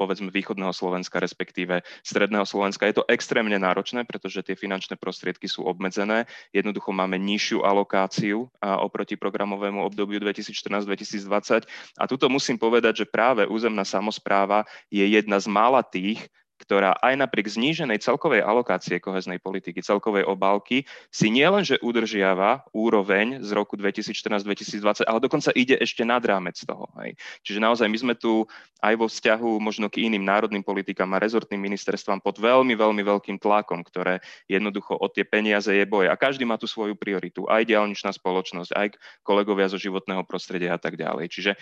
povedzme 0.00 0.32
východného 0.32 0.72
Slovenska, 0.72 1.20
respektíve 1.20 1.84
stredného 2.00 2.48
Slovenska. 2.48 2.88
Je 2.88 2.96
to 2.96 3.08
extrémne 3.12 3.60
náročné, 3.60 4.08
pretože 4.08 4.40
tie 4.40 4.56
finančné 4.56 4.96
prostriedky 4.96 5.44
sú 5.44 5.68
obmedzené. 5.68 6.24
Jednoducho 6.56 6.96
máme 6.96 7.20
nižšiu 7.20 7.60
alokáciu 7.60 8.48
oproti 8.64 9.20
programovému 9.20 9.84
obdobiu 9.84 10.16
2014-2020. 10.24 11.68
A 12.00 12.04
tuto 12.08 12.32
musím 12.32 12.56
povedať, 12.56 13.04
že 13.04 13.06
práve 13.06 13.44
územná 13.44 13.84
samozpráva 13.84 14.64
je 14.88 15.04
jedna 15.04 15.36
z 15.36 15.46
mála 15.52 15.84
tých, 15.84 16.24
ktorá 16.62 16.94
aj 17.02 17.18
napriek 17.18 17.50
zníženej 17.50 17.98
celkovej 17.98 18.46
alokácie 18.46 19.02
koheznej 19.02 19.42
politiky, 19.42 19.82
celkovej 19.82 20.22
obálky, 20.22 20.86
si 21.10 21.26
nielenže 21.28 21.82
udržiava 21.82 22.62
úroveň 22.70 23.42
z 23.42 23.50
roku 23.50 23.74
2014-2020, 23.74 25.10
ale 25.10 25.18
dokonca 25.18 25.50
ide 25.58 25.74
ešte 25.82 26.06
nad 26.06 26.22
rámec 26.22 26.54
toho. 26.62 26.86
Hej. 27.02 27.18
Čiže 27.42 27.58
naozaj 27.58 27.90
my 27.90 27.98
sme 27.98 28.14
tu 28.14 28.46
aj 28.82 28.94
vo 28.98 29.06
vzťahu 29.06 29.62
možno 29.62 29.86
k 29.90 30.06
iným 30.06 30.26
národným 30.26 30.66
politikám 30.66 31.10
a 31.14 31.22
rezortným 31.22 31.62
ministerstvám 31.62 32.18
pod 32.18 32.38
veľmi, 32.42 32.74
veľmi 32.74 33.02
veľkým 33.02 33.38
tlakom, 33.38 33.82
ktoré 33.86 34.18
jednoducho 34.50 34.98
od 34.98 35.14
tie 35.14 35.22
peniaze 35.22 35.70
je 35.70 35.86
boj. 35.86 36.10
A 36.10 36.18
každý 36.18 36.42
má 36.42 36.58
tu 36.58 36.66
svoju 36.66 36.98
prioritu, 36.98 37.46
aj 37.46 37.66
diálničná 37.66 38.10
spoločnosť, 38.10 38.70
aj 38.74 38.86
kolegovia 39.22 39.70
zo 39.70 39.78
životného 39.78 40.26
prostredia 40.26 40.74
a 40.74 40.80
tak 40.82 40.98
ďalej. 40.98 41.30
Čiže 41.30 41.52
e, 41.54 41.58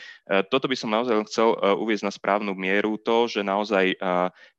toto 0.49 0.65
by 0.67 0.77
som 0.77 0.93
naozaj 0.93 1.29
chcel 1.29 1.53
e, 1.55 1.77
uviezť 1.77 2.05
na 2.09 2.13
správnu 2.13 2.53
mieru, 2.57 2.97
to, 2.97 3.29
že 3.29 3.45
naozaj 3.45 3.95
e, 3.95 3.97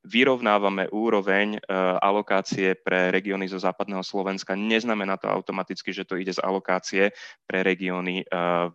vyrovnávame 0.02 0.90
úroveň 0.90 1.62
alokácie 2.02 2.74
pre 2.74 3.14
regióny 3.14 3.46
zo 3.46 3.58
západného 3.62 4.02
Slovenska, 4.02 4.58
neznamená 4.58 5.14
to 5.14 5.30
automaticky, 5.30 5.94
že 5.94 6.02
to 6.02 6.18
ide 6.18 6.34
z 6.34 6.42
alokácie 6.42 7.14
pre 7.46 7.62
regióny 7.62 8.26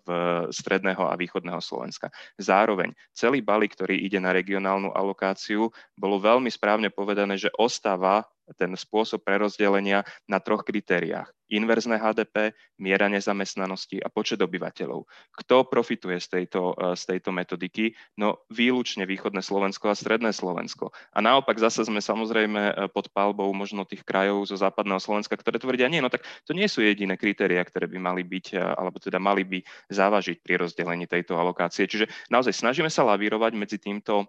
v 0.03 0.07
stredného 0.51 1.03
a 1.03 1.19
východného 1.19 1.59
Slovenska. 1.59 2.07
Zároveň 2.39 2.95
celý 3.11 3.43
balík 3.43 3.75
ktorý 3.75 3.99
ide 3.99 4.17
na 4.23 4.31
regionálnu 4.31 4.95
alokáciu, 4.95 5.69
bolo 5.93 6.17
veľmi 6.17 6.47
správne 6.47 6.89
povedané, 6.89 7.35
že 7.35 7.51
ostáva 7.59 8.25
ten 8.55 8.71
spôsob 8.77 9.25
prerozdelenia 9.25 10.07
na 10.29 10.39
troch 10.39 10.63
kritériách. 10.63 11.27
Inverzné 11.47 11.95
HDP, 11.95 12.51
miera 12.75 13.07
nezamestnanosti 13.07 14.03
a 14.03 14.11
počet 14.11 14.43
obyvateľov. 14.43 15.07
Kto 15.31 15.63
profituje 15.71 16.19
z 16.19 16.27
tejto, 16.27 16.75
e, 16.75 16.95
z 16.99 17.03
tejto 17.07 17.31
metodiky? 17.31 17.95
No 18.19 18.43
výlučne 18.51 19.07
východné 19.07 19.39
Slovensko 19.39 19.87
a 19.87 19.95
stredné 19.95 20.35
Slovensko. 20.35 20.91
A 21.15 21.23
naopak 21.23 21.55
zase 21.55 21.87
sme 21.87 22.03
samozrejme 22.03 22.61
e, 22.67 22.73
pod 22.91 23.07
palbou 23.15 23.47
možno 23.55 23.87
tých 23.87 24.03
krajov 24.03 24.43
zo 24.51 24.59
západného 24.59 24.99
Slovenska, 24.99 25.39
ktoré 25.39 25.55
tvrdia, 25.55 25.87
nie, 25.87 26.03
no 26.03 26.11
tak 26.11 26.27
to 26.43 26.51
nie 26.51 26.67
sú 26.67 26.83
jediné 26.83 27.15
kritéria, 27.15 27.63
ktoré 27.63 27.87
by 27.87 27.95
mali 27.95 28.27
byť, 28.27 28.45
e, 28.51 28.55
alebo 28.59 28.99
teda 28.99 29.15
mali 29.15 29.47
by 29.47 29.59
závažiť 29.87 30.43
pri 30.43 30.59
rozdelení 30.59 31.07
tejto 31.07 31.39
alokácie. 31.39 31.87
Čiže 31.87 32.11
naozaj 32.27 32.59
snažíme 32.59 32.91
sa 32.91 33.07
lavírovať 33.07 33.51
medzi 33.55 33.79
týmto 33.79 34.27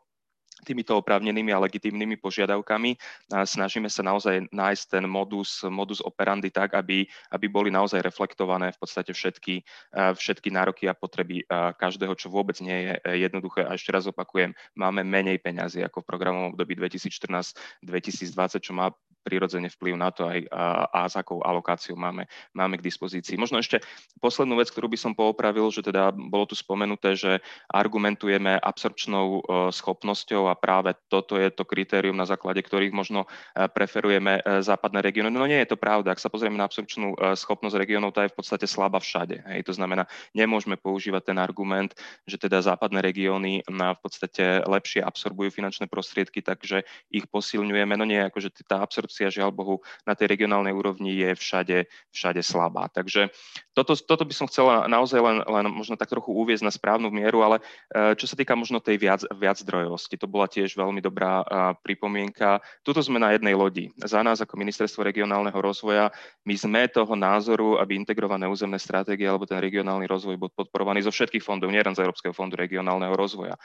týmito 0.67 0.95
oprávnenými 0.99 1.55
a 1.55 1.63
legitímnymi 1.63 2.19
požiadavkami. 2.19 2.99
Snažíme 3.31 3.87
sa 3.87 4.03
naozaj 4.03 4.51
nájsť 4.51 4.85
ten 4.89 5.05
modus, 5.07 5.63
modus 5.67 6.03
operandi 6.03 6.51
tak, 6.51 6.75
aby, 6.75 7.07
aby 7.31 7.47
boli 7.47 7.71
naozaj 7.71 8.03
reflektované 8.03 8.75
v 8.75 8.79
podstate 8.79 9.15
všetky, 9.15 9.63
všetky 9.95 10.49
nároky 10.51 10.91
a 10.91 10.99
potreby 10.99 11.47
každého, 11.79 12.15
čo 12.19 12.31
vôbec 12.33 12.59
nie 12.59 12.91
je 12.91 12.93
jednoduché. 13.29 13.67
A 13.67 13.75
ešte 13.75 13.95
raz 13.95 14.07
opakujem, 14.11 14.55
máme 14.75 15.03
menej 15.07 15.39
peňazí 15.43 15.83
ako 15.85 16.03
v 16.03 16.09
programovom 16.11 16.53
období 16.55 16.75
2014-2020, 16.79 18.63
čo 18.63 18.73
má 18.75 18.91
prirodzene 19.29 19.69
vplyv 19.69 19.95
na 20.01 20.09
to 20.09 20.25
aj 20.25 20.49
a, 20.49 20.89
a 20.89 21.01
s 21.05 21.21
akou 21.21 21.45
alokáciou 21.45 22.01
máme, 22.01 22.25
máme 22.57 22.81
k 22.81 22.87
dispozícii. 22.89 23.37
Možno 23.37 23.61
ešte 23.61 23.85
poslednú 24.25 24.57
vec, 24.57 24.73
ktorú 24.73 24.89
by 24.89 24.97
som 24.97 25.13
poopravil, 25.13 25.69
že 25.69 25.85
teda 25.85 26.17
bolo 26.17 26.49
tu 26.49 26.57
spomenuté, 26.57 27.13
že 27.13 27.45
argumentujeme 27.69 28.57
absorpčnou 28.57 29.27
e, 29.29 29.41
schopnosťou 29.77 30.49
a 30.49 30.57
práve 30.57 30.97
toto 31.13 31.37
je 31.37 31.53
to 31.53 31.69
kritérium, 31.69 32.17
na 32.17 32.25
základe 32.25 32.65
ktorých 32.65 32.97
možno 32.97 33.29
e, 33.53 33.69
preferujeme 33.69 34.41
e, 34.41 34.65
západné 34.65 35.05
regióny. 35.05 35.29
No 35.29 35.45
nie 35.45 35.61
je 35.61 35.75
to 35.75 35.77
pravda. 35.77 36.17
Ak 36.17 36.23
sa 36.23 36.33
pozrieme 36.33 36.57
na 36.57 36.65
absorpčnú 36.65 37.19
schopnosť 37.35 37.77
regiónov, 37.77 38.15
tá 38.15 38.25
je 38.25 38.33
v 38.33 38.39
podstate 38.39 38.65
slabá 38.65 39.03
všade. 39.03 39.43
Hej. 39.45 39.67
To 39.69 39.75
znamená, 39.75 40.07
nemôžeme 40.33 40.79
používať 40.79 41.35
ten 41.35 41.39
argument, 41.43 41.93
že 42.25 42.39
teda 42.39 42.63
západné 42.63 43.03
regióny 43.03 43.67
v 43.67 44.01
podstate 44.01 44.63
lepšie 44.63 45.03
absorbujú 45.03 45.51
finančné 45.51 45.91
prostriedky, 45.91 46.39
takže 46.39 46.87
ich 47.11 47.27
posilňujeme. 47.27 47.99
No 47.99 48.07
nie, 48.07 48.23
akože 48.23 48.55
tá 48.63 48.79
absorpcia 48.85 49.18
korupcia, 49.19 49.35
žiaľ 49.35 49.51
Bohu, 49.51 49.83
na 50.07 50.15
tej 50.15 50.31
regionálnej 50.31 50.71
úrovni 50.71 51.19
je 51.19 51.35
všade, 51.35 51.91
všade 52.15 52.43
slabá. 52.47 52.87
Takže 52.95 53.35
toto, 53.75 53.99
toto 53.99 54.23
by 54.23 54.35
som 54.35 54.47
chcela 54.47 54.87
naozaj 54.87 55.19
len, 55.19 55.43
len 55.43 55.67
možno 55.75 55.99
tak 55.99 56.15
trochu 56.15 56.31
uviezť 56.31 56.63
na 56.63 56.71
správnu 56.71 57.11
mieru, 57.11 57.43
ale 57.43 57.59
e, 57.91 58.15
čo 58.15 58.31
sa 58.31 58.39
týka 58.39 58.55
možno 58.55 58.79
tej 58.79 59.03
viac, 59.03 59.27
viac 59.35 59.59
zdrojovosti, 59.59 60.15
to 60.15 60.31
bola 60.31 60.47
tiež 60.47 60.79
veľmi 60.79 61.03
dobrá 61.03 61.43
pripomienka. 61.83 62.63
Tuto 62.87 63.03
sme 63.03 63.19
na 63.19 63.35
jednej 63.35 63.59
lodi. 63.59 63.91
Za 63.99 64.23
nás 64.23 64.39
ako 64.39 64.55
Ministerstvo 64.55 65.03
regionálneho 65.03 65.59
rozvoja, 65.59 66.15
my 66.47 66.55
sme 66.55 66.87
toho 66.87 67.19
názoru, 67.19 67.83
aby 67.83 67.99
integrované 67.99 68.47
územné 68.47 68.79
stratégie 68.79 69.27
alebo 69.27 69.49
ten 69.49 69.59
regionálny 69.59 70.07
rozvoj 70.07 70.39
bol 70.39 70.51
podporovaný 70.55 71.03
zo 71.03 71.11
všetkých 71.11 71.43
fondov, 71.43 71.75
nielen 71.75 71.99
z 71.99 72.07
Európskeho 72.07 72.35
fondu 72.35 72.55
regionálneho 72.55 73.15
rozvoja 73.19 73.59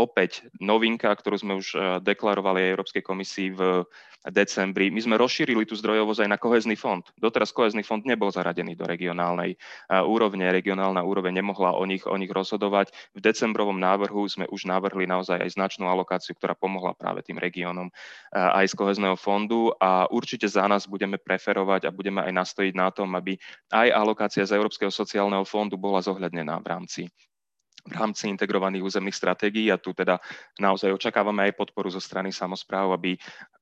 opäť 0.00 0.46
novinka, 0.62 1.10
ktorú 1.10 1.36
sme 1.36 1.52
už 1.58 1.66
eh, 1.74 1.80
deklarovali 2.00 2.72
Európskej 2.72 3.02
komisii 3.02 3.48
v 3.52 3.84
decembri. 4.28 4.89
My 4.90 5.00
sme 5.00 5.14
rozšírili 5.16 5.62
tú 5.64 5.78
zdrojovosť 5.78 6.26
aj 6.26 6.30
na 6.30 6.38
kohezný 6.38 6.74
fond. 6.74 7.06
Doteraz 7.16 7.54
kohezný 7.54 7.86
fond 7.86 8.02
nebol 8.02 8.28
zaradený 8.34 8.74
do 8.74 8.84
regionálnej 8.84 9.54
úrovne. 9.88 10.50
Regionálna 10.50 11.06
úroveň 11.06 11.38
nemohla 11.38 11.78
o 11.78 11.86
nich, 11.86 12.02
o 12.04 12.16
nich 12.18 12.28
rozhodovať. 12.28 12.90
V 13.14 13.22
decembrovom 13.22 13.78
návrhu 13.78 14.26
sme 14.26 14.50
už 14.50 14.66
navrhli 14.66 15.06
naozaj 15.06 15.40
aj 15.40 15.54
značnú 15.54 15.86
alokáciu, 15.86 16.34
ktorá 16.34 16.58
pomohla 16.58 16.98
práve 16.98 17.22
tým 17.22 17.38
regiónom 17.38 17.88
aj 18.34 18.66
z 18.66 18.74
kohezného 18.74 19.14
fondu 19.14 19.70
a 19.78 20.10
určite 20.10 20.50
za 20.50 20.66
nás 20.66 20.90
budeme 20.90 21.16
preferovať 21.16 21.86
a 21.86 21.94
budeme 21.94 22.26
aj 22.26 22.32
nastojiť 22.34 22.74
na 22.74 22.90
tom, 22.90 23.14
aby 23.14 23.38
aj 23.70 23.88
alokácia 23.94 24.42
z 24.42 24.58
Európskeho 24.58 24.90
sociálneho 24.90 25.46
fondu 25.46 25.78
bola 25.78 26.02
zohľadnená 26.02 26.58
v 26.58 26.66
rámci 26.66 27.02
v 27.86 27.92
rámci 27.92 28.28
integrovaných 28.28 28.84
územných 28.84 29.16
stratégií 29.16 29.72
a 29.72 29.80
tu 29.80 29.96
teda 29.96 30.20
naozaj 30.60 30.92
očakávame 30.92 31.48
aj 31.48 31.58
podporu 31.58 31.88
zo 31.88 32.00
strany 32.02 32.30
samozpráv, 32.32 32.92
aby 32.94 33.16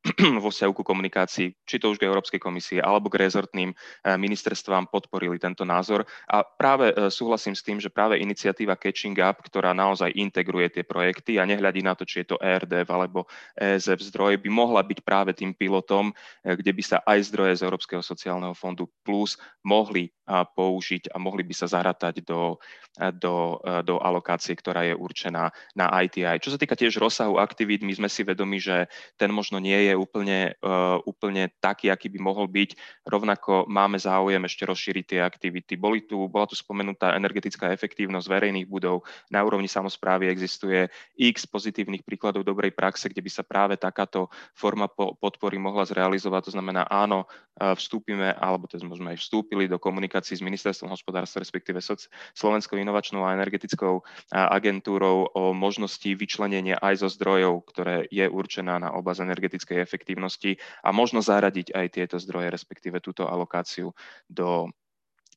vo 0.44 0.48
vzťahu 0.50 0.72
ku 0.74 0.84
komunikácii, 0.86 1.54
či 1.66 1.76
to 1.78 1.90
už 1.90 1.98
k 1.98 2.06
Európskej 2.06 2.40
komisie 2.40 2.78
alebo 2.78 3.10
k 3.10 3.18
rezortným 3.22 3.70
eh, 3.74 4.14
ministerstvám 4.14 4.90
podporili 4.90 5.38
tento 5.38 5.66
názor. 5.66 6.06
A 6.30 6.42
práve 6.46 6.94
eh, 6.94 7.10
súhlasím 7.10 7.54
s 7.58 7.64
tým, 7.66 7.82
že 7.82 7.90
práve 7.90 8.18
iniciatíva 8.22 8.78
Catching 8.78 9.18
Up, 9.18 9.42
ktorá 9.42 9.74
naozaj 9.74 10.14
integruje 10.14 10.80
tie 10.80 10.84
projekty 10.86 11.42
a 11.42 11.48
nehľadí 11.48 11.82
na 11.82 11.98
to, 11.98 12.06
či 12.06 12.22
je 12.24 12.34
to 12.34 12.40
ERDF 12.42 12.88
alebo 12.88 13.26
ESF 13.58 14.00
zdroj, 14.14 14.38
by 14.38 14.50
mohla 14.50 14.82
byť 14.86 14.98
práve 15.02 15.34
tým 15.34 15.54
pilotom, 15.54 16.14
eh, 16.44 16.54
kde 16.54 16.72
by 16.74 16.82
sa 16.82 16.98
aj 17.02 17.18
zdroje 17.30 17.58
z 17.58 17.64
Európskeho 17.66 18.02
sociálneho 18.02 18.54
fondu 18.54 18.86
plus 19.02 19.34
mohli 19.66 20.10
použiť 20.28 21.10
a 21.10 21.16
mohli 21.16 21.40
by 21.40 21.54
sa 21.56 21.66
zaratať 21.66 22.20
do, 22.20 22.60
do, 23.16 23.56
do 23.82 23.96
alokácie, 24.04 24.52
ktorá 24.52 24.84
je 24.84 24.92
určená 24.92 25.48
na 25.72 25.86
ITI. 26.04 26.36
Čo 26.36 26.52
sa 26.54 26.60
týka 26.60 26.76
tiež 26.76 27.00
rozsahu 27.00 27.40
aktivít, 27.40 27.80
my 27.80 27.96
sme 27.96 28.08
si 28.12 28.20
vedomi, 28.22 28.60
že 28.60 28.92
ten 29.16 29.32
možno 29.32 29.56
nie 29.56 29.88
je 29.88 29.94
úplne, 29.96 30.52
uh, 30.60 31.00
úplne 31.08 31.48
taký, 31.64 31.88
aký 31.88 32.12
by 32.12 32.20
mohol 32.20 32.44
byť. 32.44 32.76
Rovnako 33.08 33.64
máme 33.72 33.96
záujem 33.96 34.44
ešte 34.44 34.68
rozšíriť 34.68 35.04
tie 35.08 35.20
aktivity. 35.24 35.80
Boli 35.80 36.04
tu, 36.04 36.28
bola 36.28 36.44
tu 36.44 36.52
spomenutá 36.52 37.16
energetická 37.16 37.72
efektívnosť 37.72 38.28
verejných 38.28 38.68
budov. 38.68 39.08
Na 39.32 39.40
úrovni 39.40 39.70
samozprávy 39.70 40.28
existuje 40.28 40.92
x 41.16 41.48
pozitívnych 41.48 42.04
príkladov 42.04 42.44
dobrej 42.44 42.76
praxe, 42.76 43.08
kde 43.08 43.24
by 43.24 43.30
sa 43.32 43.42
práve 43.46 43.80
takáto 43.80 44.28
forma 44.52 44.90
podpory 44.92 45.56
mohla 45.56 45.88
zrealizovať. 45.88 46.52
To 46.52 46.54
znamená, 46.58 46.84
áno, 46.90 47.24
vstúpime, 47.58 48.34
alebo 48.38 48.70
teda 48.70 48.86
sme 48.86 49.14
aj 49.14 49.18
vstúpili 49.18 49.66
do 49.66 49.82
komunikácií 50.18 50.42
s 50.42 50.46
Ministerstvom 50.50 50.90
hospodárstva, 50.90 51.38
respektíve 51.38 51.78
Slovenskou 52.34 52.74
inovačnou 52.74 53.22
a 53.22 53.38
energetickou 53.38 54.02
agentúrou 54.34 55.30
o 55.30 55.54
možnosti 55.54 56.10
vyčlenenia 56.18 56.74
aj 56.82 57.06
zo 57.06 57.08
zdrojov, 57.14 57.62
ktoré 57.70 58.10
je 58.10 58.26
určená 58.26 58.82
na 58.82 58.90
oblasť 58.98 59.22
energetickej 59.22 59.78
efektívnosti 59.78 60.58
a 60.82 60.90
možno 60.90 61.22
zaradiť 61.22 61.70
aj 61.70 61.86
tieto 61.94 62.16
zdroje, 62.18 62.50
respektíve 62.50 62.98
túto 62.98 63.30
alokáciu 63.30 63.94
do 64.26 64.66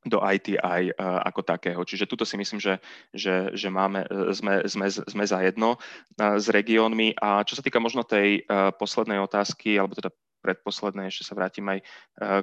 do 0.01 0.17
ITI 0.17 0.57
e, 0.89 0.93
ako 0.97 1.45
takého. 1.45 1.77
Čiže 1.85 2.09
tuto 2.09 2.25
si 2.25 2.33
myslím, 2.33 2.57
že, 2.57 2.81
že, 3.13 3.53
že 3.53 3.69
máme, 3.69 4.01
e, 4.09 4.33
sme, 4.33 4.65
sme, 4.65 4.89
sme 4.89 5.23
za 5.29 5.45
jedno 5.45 5.77
uh, 5.77 6.41
s 6.41 6.49
regiónmi. 6.49 7.21
A 7.21 7.45
čo 7.45 7.53
sa 7.53 7.61
týka 7.61 7.77
možno 7.77 8.01
tej 8.01 8.41
poslednej 8.81 9.21
otázky, 9.21 9.77
alebo 9.77 9.93
teda 9.93 10.09
predposledné, 10.41 11.07
ešte 11.07 11.29
sa 11.29 11.37
vrátim 11.37 11.63
aj 11.69 11.79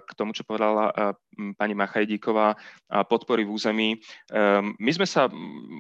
k 0.07 0.11
tomu, 0.15 0.31
čo 0.31 0.47
povedala 0.47 0.95
pani 1.59 1.75
Machajdíková, 1.75 2.55
podpory 3.11 3.43
v 3.43 3.53
území. 3.53 3.89
My 4.79 4.91
sme 4.95 5.07
sa 5.07 5.27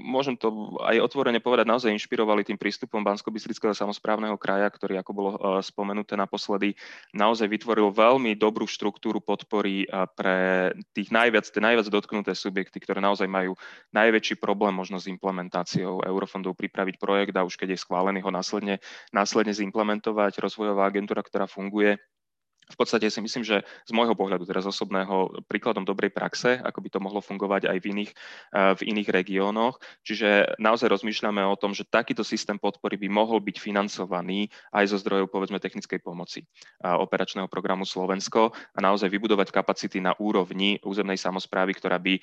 môžem 0.04 0.34
to 0.34 0.78
aj 0.82 0.98
otvorene 0.98 1.38
povedať, 1.38 1.66
naozaj 1.66 1.94
inšpirovali 1.94 2.42
tým 2.42 2.58
prístupom 2.58 3.02
bansko 3.02 3.30
bystrického 3.30 3.74
samozprávneho 3.74 4.34
kraja, 4.38 4.66
ktorý, 4.70 4.98
ako 4.98 5.10
bolo 5.14 5.30
spomenuté 5.62 6.18
naposledy, 6.18 6.74
naozaj 7.14 7.46
vytvoril 7.46 7.94
veľmi 7.94 8.34
dobrú 8.34 8.66
štruktúru 8.66 9.22
podpory 9.22 9.86
pre 10.18 10.70
tých 10.94 11.14
najviac, 11.14 11.46
tie 11.46 11.62
najviac 11.62 11.86
dotknuté 11.86 12.34
subjekty, 12.34 12.82
ktoré 12.82 12.98
naozaj 12.98 13.30
majú 13.30 13.54
najväčší 13.94 14.38
problém 14.42 14.74
možno 14.74 14.98
s 14.98 15.06
implementáciou 15.10 16.02
eurofondov 16.06 16.54
pripraviť 16.58 16.98
projekt 16.98 17.34
a 17.38 17.46
už 17.46 17.58
keď 17.58 17.74
je 17.74 17.82
schválený 17.82 18.22
ho 18.22 18.30
následne, 18.30 18.82
následne 19.14 19.54
zimplementovať. 19.54 20.38
Rozvojová 20.38 20.88
agentúra, 20.88 21.20
ktorá 21.20 21.46
funguje, 21.50 22.00
v 22.68 22.76
podstate 22.76 23.08
si 23.08 23.20
myslím, 23.24 23.44
že 23.44 23.64
z 23.64 23.92
môjho 23.96 24.12
pohľadu 24.12 24.44
teraz 24.44 24.68
osobného 24.68 25.40
príkladom 25.48 25.88
dobrej 25.88 26.12
praxe, 26.12 26.60
ako 26.60 26.84
by 26.84 26.88
to 26.92 27.00
mohlo 27.00 27.20
fungovať 27.24 27.72
aj 27.72 27.78
v 27.80 27.86
iných, 27.96 28.10
eh, 28.12 28.72
v 28.76 28.80
iných 28.92 29.08
regiónoch. 29.08 29.80
Čiže 30.04 30.60
naozaj 30.60 30.92
rozmýšľame 30.92 31.40
o 31.48 31.56
tom, 31.56 31.72
že 31.72 31.88
takýto 31.88 32.20
systém 32.20 32.60
podpory 32.60 33.00
by 33.00 33.08
mohol 33.08 33.40
byť 33.40 33.56
financovaný 33.56 34.52
aj 34.76 34.84
zo 34.92 34.96
zdrojov 35.00 35.32
povedzme 35.32 35.56
technickej 35.56 36.04
pomoci 36.04 36.44
eh, 36.44 36.92
operačného 36.92 37.48
programu 37.48 37.88
Slovensko 37.88 38.52
a 38.52 38.78
naozaj 38.84 39.08
vybudovať 39.08 39.48
kapacity 39.48 40.04
na 40.04 40.12
úrovni 40.20 40.76
územnej 40.84 41.16
samozprávy, 41.16 41.72
ktorá 41.72 41.96
by 41.96 42.14
eh, 42.16 42.22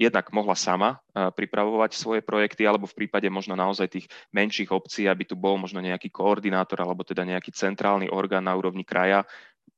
jednak 0.00 0.32
mohla 0.32 0.56
sama 0.56 1.00
pripravovať 1.16 1.96
svoje 1.96 2.20
projekty, 2.20 2.68
alebo 2.68 2.84
v 2.84 2.92
prípade 2.92 3.24
možno 3.32 3.56
naozaj 3.56 3.88
tých 3.88 4.06
menších 4.36 4.68
obcí, 4.68 5.08
aby 5.08 5.24
tu 5.24 5.32
bol 5.32 5.56
možno 5.56 5.80
nejaký 5.80 6.12
koordinátor 6.12 6.76
alebo 6.84 7.08
teda 7.08 7.24
nejaký 7.24 7.56
centrálny 7.56 8.12
orgán 8.12 8.44
na 8.44 8.52
úrovni 8.52 8.84
kraja, 8.84 9.24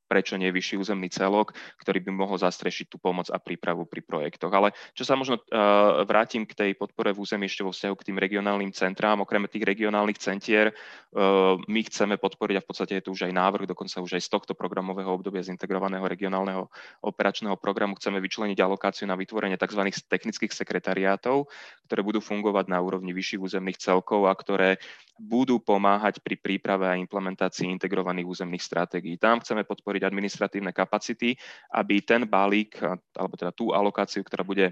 prečo 0.09 0.33
nie 0.41 0.49
vyšší 0.49 0.81
územný 0.81 1.13
celok, 1.13 1.53
ktorý 1.77 2.01
by 2.01 2.11
mohol 2.17 2.41
zastrešiť 2.41 2.89
tú 2.89 2.97
pomoc 2.97 3.29
a 3.29 3.37
prípravu 3.37 3.85
pri 3.85 4.01
projektoch. 4.01 4.49
Ale 4.49 4.73
čo 4.97 5.05
sa 5.05 5.13
možno 5.13 5.37
uh, 5.37 6.01
vrátim 6.09 6.49
k 6.49 6.57
tej 6.57 6.71
podpore 6.73 7.13
v 7.13 7.21
území 7.21 7.45
ešte 7.45 7.61
vo 7.61 7.69
vzťahu 7.69 7.95
k 8.01 8.05
tým 8.09 8.17
regionálnym 8.17 8.73
centrám, 8.73 9.21
okrem 9.21 9.45
tých 9.45 9.69
regionálnych 9.69 10.17
centier, 10.17 10.73
uh, 10.73 11.61
my 11.69 11.81
chceme 11.85 12.17
podporiť 12.17 12.55
a 12.57 12.63
v 12.65 12.67
podstate 12.67 12.93
je 12.97 13.05
tu 13.05 13.13
už 13.13 13.29
aj 13.29 13.33
návrh, 13.37 13.69
dokonca 13.69 14.01
už 14.01 14.17
aj 14.17 14.23
z 14.25 14.29
tohto 14.33 14.57
programového 14.57 15.13
obdobia 15.13 15.45
z 15.45 15.53
integrovaného 15.53 16.09
regionálneho 16.09 16.73
operačného 17.05 17.53
programu 17.61 17.93
chceme 18.01 18.17
vyčleniť 18.17 18.57
alokáciu 18.57 19.05
na 19.05 19.13
vytvorenie 19.13 19.61
tzv. 19.61 19.85
technických 20.09 20.49
sekretariátov, 20.49 21.45
ktoré 21.85 22.01
budú 22.01 22.23
fungovať 22.23 22.65
na 22.71 22.81
úrovni 22.81 23.13
vyšších 23.13 23.43
územných 23.43 23.77
celkov 23.77 24.25
a 24.25 24.33
ktoré 24.33 24.81
budú 25.19 25.59
pomáhať 25.59 26.23
pri 26.23 26.39
príprave 26.39 26.87
a 26.87 26.95
implementácii 26.95 27.67
integrovaných 27.67 28.25
územných 28.25 28.63
stratégií. 28.63 29.19
Tam 29.19 29.43
chceme 29.43 29.67
podporiť 29.67 30.07
administratívne 30.07 30.71
kapacity, 30.71 31.35
aby 31.75 31.99
ten 32.01 32.23
balík, 32.23 32.79
alebo 33.13 33.35
teda 33.35 33.51
tú 33.51 33.75
alokáciu, 33.75 34.23
ktorá 34.23 34.47
bude 34.47 34.71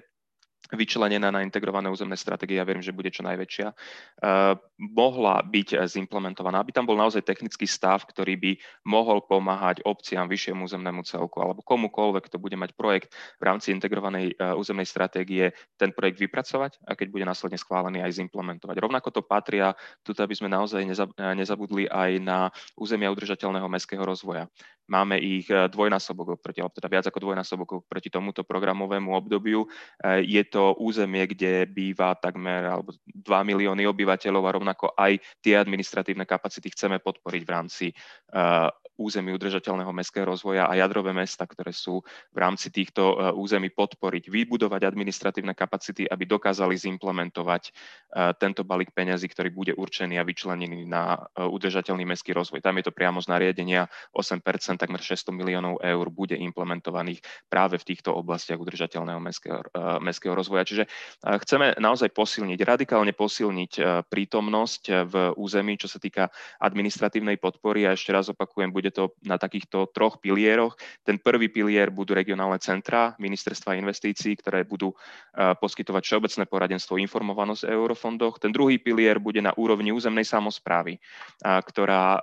vyčlenená 0.71 1.31
na 1.31 1.43
integrované 1.43 1.87
územné 1.91 2.15
stratégie, 2.19 2.59
ja 2.59 2.67
verím, 2.67 2.83
že 2.83 2.95
bude 2.95 3.09
čo 3.09 3.25
najväčšia, 3.25 3.67
uh, 3.71 4.55
mohla 4.77 5.41
byť 5.41 5.87
zimplementovaná, 5.87 6.61
aby 6.61 6.71
tam 6.75 6.85
bol 6.85 6.99
naozaj 6.99 7.23
technický 7.23 7.65
stav, 7.65 8.05
ktorý 8.05 8.35
by 8.37 8.51
mohol 8.87 9.23
pomáhať 9.25 9.83
obciam, 9.87 10.27
vyššiemu 10.27 10.67
územnému 10.67 11.01
celku 11.07 11.39
alebo 11.39 11.65
komukoľvek, 11.65 12.23
kto 12.29 12.37
bude 12.37 12.55
mať 12.59 12.75
projekt 12.75 13.15
v 13.41 13.43
rámci 13.47 13.73
integrovanej 13.73 14.35
uh, 14.37 14.53
územnej 14.59 14.85
stratégie, 14.85 15.55
ten 15.79 15.91
projekt 15.95 16.19
vypracovať 16.21 16.83
a 16.85 16.93
keď 16.93 17.07
bude 17.09 17.25
následne 17.25 17.57
schválený 17.57 18.03
aj 18.03 18.19
zimplementovať. 18.19 18.75
Rovnako 18.77 19.09
to 19.11 19.21
patria, 19.23 19.73
tuto 20.03 20.23
aby 20.23 20.35
sme 20.35 20.51
naozaj 20.51 20.83
nezabudli 21.35 21.87
aj 21.87 22.11
na 22.19 22.39
územia 22.75 23.11
udržateľného 23.11 23.67
mestského 23.71 24.03
rozvoja. 24.03 24.49
Máme 24.87 25.19
ich 25.19 25.51
e, 25.51 25.67
dvojnásobok 25.67 26.39
oproti, 26.39 26.63
alebo 26.63 26.75
teda 26.75 26.87
viac 26.87 27.05
ako 27.07 27.19
dvojnásobok 27.19 27.69
oproti 27.83 28.07
tomuto 28.07 28.47
programovému 28.47 29.11
obdobiu. 29.11 29.67
Je 30.23 30.43
to 30.47 30.79
územie, 30.79 31.27
kde 31.27 31.67
býva 31.67 32.15
takmer 32.15 32.63
alebo 32.65 32.95
2 33.05 33.49
milióny 33.49 33.83
obyvateľov 33.83 34.43
a 34.47 34.55
rovnako 34.55 34.85
aj 34.95 35.19
tie 35.43 35.59
administratívne 35.59 36.23
kapacity 36.23 36.71
chceme 36.71 37.03
podporiť 37.03 37.41
v 37.43 37.51
rámci 37.51 37.85
uh, 38.33 38.71
území 38.97 39.31
udržateľného 39.33 39.93
mestského 39.93 40.25
rozvoja 40.25 40.67
a 40.67 40.73
jadrové 40.75 41.13
mesta, 41.13 41.45
ktoré 41.45 41.71
sú 41.71 42.01
v 42.33 42.37
rámci 42.37 42.73
týchto 42.73 43.13
uh, 43.13 43.31
území 43.31 43.69
podporiť, 43.71 44.27
vybudovať 44.27 44.81
administratívne 44.83 45.53
kapacity, 45.53 46.09
aby 46.09 46.25
dokázali 46.25 46.73
zimplementovať 46.75 47.63
uh, 47.69 48.33
tento 48.35 48.65
balík 48.65 48.91
peňazí, 48.91 49.29
ktorý 49.29 49.49
bude 49.53 49.73
určený 49.77 50.17
a 50.19 50.27
vyčlenený 50.27 50.83
na 50.89 51.29
udržateľný 51.37 52.03
mestský 52.03 52.33
rozvoj. 52.33 52.65
Tam 52.65 52.75
je 52.81 52.89
to 52.89 52.95
priamo 52.95 53.21
z 53.21 53.29
nariadenia 53.29 53.85
8%, 54.11 54.41
takmer 54.81 54.99
600 54.99 55.29
miliónov 55.31 55.79
eur 55.85 56.05
bude 56.09 56.33
implementovaných 56.33 57.21
práve 57.47 57.77
v 57.77 57.93
týchto 57.93 58.13
oblastiach 58.15 58.57
udržateľného 58.57 59.21
mestského, 59.21 59.61
mestského 60.01 60.33
rozvoja. 60.33 60.65
Čiže 60.65 60.83
chceme 61.21 61.77
naozaj 61.77 62.09
posilniť, 62.11 62.59
radikálne 62.65 63.13
posilniť 63.13 64.03
prítomnosť 64.09 64.83
v 65.05 65.15
území, 65.37 65.77
čo 65.77 65.85
sa 65.91 66.01
týka 66.01 66.33
administratívnej 66.57 67.37
podpory. 67.37 67.85
A 67.85 67.93
ešte 67.93 68.11
raz 68.11 68.31
opakujem, 68.31 68.73
bude 68.73 68.86
to 68.91 69.15
na 69.23 69.37
takýchto 69.39 69.89
troch 69.91 70.19
pilieroch. 70.21 70.75
Ten 71.03 71.17
prvý 71.21 71.47
pilier 71.47 71.89
budú 71.93 72.13
regionálne 72.15 72.59
centra 72.61 73.13
ministerstva 73.17 73.79
investícií, 73.79 74.35
ktoré 74.39 74.67
budú 74.67 74.93
poskytovať 75.33 76.03
všeobecné 76.03 76.43
poradenstvo, 76.47 76.99
informovanosť 76.99 77.67
o 77.67 77.73
eurofondoch. 77.73 78.39
Ten 78.41 78.51
druhý 78.51 78.77
pilier 78.81 79.17
bude 79.21 79.39
na 79.39 79.55
úrovni 79.55 79.91
územnej 79.93 80.25
samozprávy, 80.25 80.99
ktorá, 81.43 82.21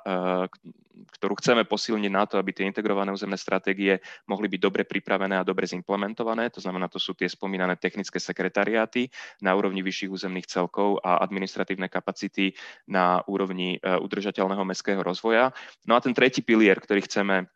ktorú 1.19 1.35
chceme 1.39 1.67
posilniť 1.67 2.13
na 2.13 2.25
to, 2.25 2.39
aby 2.39 2.55
tie 2.55 2.69
integrované 2.69 3.11
územné 3.11 3.35
stratégie 3.35 3.99
mohli 4.31 4.47
byť 4.47 4.61
dobre 4.61 4.83
pripravené 4.87 5.41
a 5.41 5.47
dobre 5.47 5.67
zimplementované. 5.67 6.49
To 6.55 6.63
znamená, 6.63 6.87
to 6.87 7.03
sú 7.03 7.13
tie 7.19 7.27
spomínané 7.27 7.77
technické 7.77 8.23
sekretariáty 8.23 9.11
na 9.43 9.55
úrovni 9.59 9.83
vyšších 9.83 10.11
územných 10.11 10.47
celkov 10.47 11.03
a 11.03 11.19
administratívne 11.21 11.91
kapacity 11.91 12.55
na 12.87 13.21
úrovni 13.27 13.77
e, 13.77 13.79
udržateľného 13.83 14.63
mestského 14.63 15.03
rozvoja. 15.03 15.51
No 15.85 15.99
a 15.99 16.01
ten 16.01 16.15
tretí 16.15 16.41
pilier, 16.41 16.79
ktorý 16.79 17.03
chceme 17.05 17.51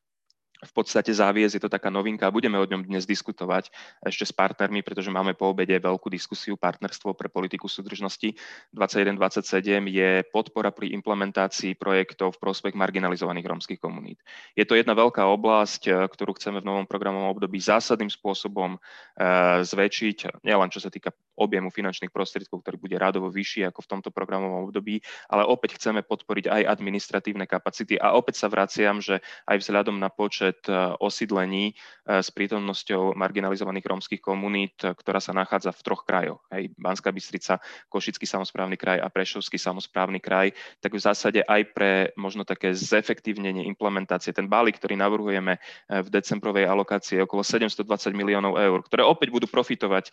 v 0.58 0.72
podstate 0.74 1.14
záviesť, 1.14 1.54
je 1.58 1.62
to 1.62 1.70
taká 1.70 1.86
novinka 1.86 2.26
a 2.26 2.34
budeme 2.34 2.58
o 2.58 2.66
ňom 2.66 2.82
dnes 2.82 3.06
diskutovať 3.06 3.70
ešte 4.02 4.26
s 4.26 4.32
partnermi, 4.34 4.82
pretože 4.82 5.12
máme 5.12 5.38
po 5.38 5.54
obede 5.54 5.78
veľkú 5.78 6.10
diskusiu 6.10 6.58
partnerstvo 6.58 7.14
pre 7.14 7.30
politiku 7.30 7.70
súdržnosti 7.70 8.34
21-27 8.74 9.86
je 9.86 10.10
podpora 10.34 10.74
pri 10.74 10.90
implementácii 10.98 11.78
projektov 11.78 12.34
v 12.34 12.42
prospech 12.42 12.74
marginalizovaných 12.74 13.46
rómskych 13.46 13.78
komunít. 13.78 14.18
Je 14.58 14.66
to 14.66 14.74
jedna 14.74 14.98
veľká 14.98 15.22
oblasť, 15.30 15.82
eh, 15.88 15.94
ktorú 16.10 16.34
chceme 16.34 16.58
v 16.58 16.66
novom 16.66 16.86
programovom 16.90 17.30
období 17.30 17.62
zásadným 17.62 18.10
spôsobom 18.10 18.78
eh, 18.78 19.62
zväčšiť, 19.62 20.42
nielen 20.42 20.70
čo 20.74 20.82
sa 20.82 20.90
týka 20.90 21.14
objemu 21.38 21.70
finančných 21.70 22.10
prostriedkov, 22.10 22.66
ktorý 22.66 22.76
bude 22.80 22.96
rádovo 22.98 23.30
vyšší 23.30 23.70
ako 23.70 23.84
v 23.84 23.90
tomto 23.94 24.10
programovom 24.10 24.66
období, 24.72 24.98
ale 25.30 25.46
opäť 25.46 25.78
chceme 25.78 26.02
podporiť 26.02 26.50
aj 26.50 26.62
administratívne 26.66 27.46
kapacity 27.46 27.94
a 28.00 28.18
opäť 28.18 28.42
sa 28.42 28.48
vraciam, 28.50 28.98
že 28.98 29.22
aj 29.46 29.62
vzhľadom 29.62 30.00
na 30.00 30.10
počet 30.10 30.47
počet 30.48 30.64
e, 30.68 30.96
osídlení 30.96 31.64
e, 31.68 32.22
s 32.24 32.32
prítomnosťou 32.32 33.12
marginalizovaných 33.12 33.84
rómskych 33.84 34.22
komunít, 34.24 34.80
e, 34.80 34.96
ktorá 34.96 35.20
sa 35.20 35.36
nachádza 35.36 35.76
v 35.76 35.84
troch 35.84 36.02
krajoch. 36.08 36.40
Hej, 36.48 36.72
Banská 36.80 37.12
Bystrica, 37.12 37.60
Košický 37.92 38.24
samozprávny 38.24 38.80
kraj 38.80 38.98
a 39.04 39.12
Prešovský 39.12 39.60
samozprávny 39.60 40.24
kraj, 40.24 40.56
tak 40.80 40.96
v 40.96 41.04
zásade 41.04 41.44
aj 41.44 41.62
pre 41.76 41.92
možno 42.16 42.48
také 42.48 42.72
zefektívnenie 42.72 43.68
implementácie, 43.68 44.32
ten 44.32 44.48
balík, 44.48 44.80
ktorý 44.80 44.96
navrhujeme 44.96 45.60
v 45.88 46.08
decembrovej 46.08 46.64
alokácii 46.64 47.20
je 47.20 47.26
okolo 47.26 47.42
720 47.44 47.84
miliónov 48.16 48.56
eur, 48.56 48.80
ktoré 48.86 49.02
opäť 49.04 49.28
budú 49.34 49.46
profitovať 49.50 50.10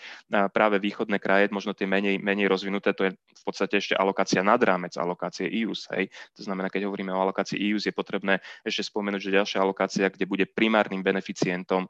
práve 0.51 0.81
východné 0.81 1.21
kraje, 1.21 1.51
možno 1.53 1.71
tie 1.77 1.87
menej, 1.87 2.19
menej 2.19 2.49
rozvinuté, 2.49 2.91
to 2.91 3.07
je 3.07 3.11
v 3.13 3.43
podstate 3.45 3.77
ešte 3.77 3.93
alokácia 3.95 4.41
nad 4.41 4.57
rámec 4.57 4.97
alokácie 4.97 5.45
IUS. 5.45 5.87
Hej. 5.93 6.09
To 6.39 6.41
znamená, 6.43 6.67
keď 6.71 6.89
hovoríme 6.89 7.13
o 7.13 7.21
alokácii 7.21 7.61
IUS, 7.61 7.85
je 7.85 7.93
potrebné 7.93 8.41
ešte 8.65 8.89
spomenúť, 8.89 9.21
že 9.21 9.37
ďalšia 9.37 9.59
alokácia, 9.61 10.09
kde 10.09 10.24
bude 10.25 10.45
primárnym 10.45 11.03
beneficientom 11.03 11.87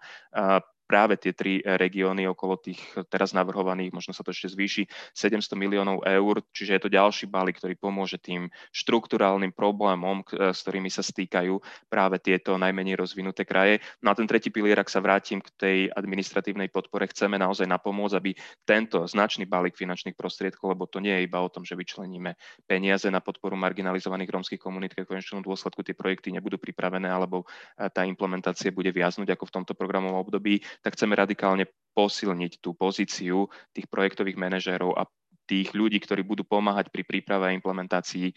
práve 0.85 1.17
tie 1.17 1.33
tri 1.33 1.59
eh, 1.59 1.75
regióny 1.75 2.29
okolo 2.29 2.61
tých 2.61 2.79
teraz 3.09 3.33
navrhovaných, 3.33 3.91
možno 3.91 4.13
sa 4.13 4.21
to 4.21 4.31
ešte 4.31 4.53
zvýši, 4.53 4.85
700 5.11 5.57
miliónov 5.57 6.05
eur, 6.05 6.45
čiže 6.53 6.77
je 6.77 6.81
to 6.81 6.93
ďalší 6.93 7.25
balík, 7.27 7.57
ktorý 7.59 7.75
pomôže 7.75 8.21
tým 8.21 8.47
štruktúrálnym 8.71 9.51
problémom, 9.51 10.21
eh, 10.31 10.53
s 10.53 10.61
ktorými 10.63 10.87
sa 10.93 11.01
stýkajú 11.01 11.57
práve 11.89 12.21
tieto 12.21 12.55
najmenej 12.55 12.95
rozvinuté 12.95 13.43
kraje. 13.43 13.81
No 14.05 14.13
a 14.13 14.17
ten 14.17 14.29
tretí 14.29 14.53
pilier, 14.53 14.77
ak 14.77 14.89
sa 14.89 15.01
vrátim 15.01 15.41
k 15.41 15.49
tej 15.57 15.77
administratívnej 15.91 16.69
podpore, 16.69 17.09
chceme 17.09 17.35
naozaj 17.41 17.65
napomôcť, 17.65 18.15
aby 18.15 18.31
tento 18.63 19.03
značný 19.09 19.49
balík 19.49 19.75
finančných 19.75 20.15
prostriedkov, 20.15 20.77
lebo 20.77 20.85
to 20.85 21.01
nie 21.01 21.11
je 21.11 21.25
iba 21.25 21.41
o 21.41 21.49
tom, 21.49 21.65
že 21.65 21.73
vyčleníme 21.73 22.37
peniaze 22.69 23.09
na 23.09 23.19
podporu 23.19 23.57
marginalizovaných 23.57 24.29
rómskych 24.29 24.61
komunít, 24.61 24.93
keď 24.93 25.09
v 25.09 25.11
konečnom 25.17 25.41
dôsledku 25.41 25.81
tie 25.81 25.97
projekty 25.97 26.29
nebudú 26.29 26.61
pripravené 26.61 27.09
alebo 27.09 27.43
eh, 27.75 27.89
tá 27.89 28.05
implementácia 28.05 28.69
bude 28.69 28.93
viaznuť 28.93 29.33
ako 29.33 29.43
v 29.49 29.53
tomto 29.61 29.73
programovom 29.73 30.21
období, 30.21 30.61
tak 30.81 30.97
chceme 30.99 31.15
radikálne 31.15 31.69
posilniť 31.95 32.59
tú 32.59 32.75
pozíciu 32.75 33.47
tých 33.71 33.87
projektových 33.87 34.35
manažérov 34.35 34.99
a 34.99 35.07
tých 35.45 35.77
ľudí, 35.77 36.01
ktorí 36.01 36.25
budú 36.25 36.41
pomáhať 36.41 36.89
pri 36.89 37.05
príprave 37.05 37.49
a 37.49 37.55
implementácii 37.55 38.33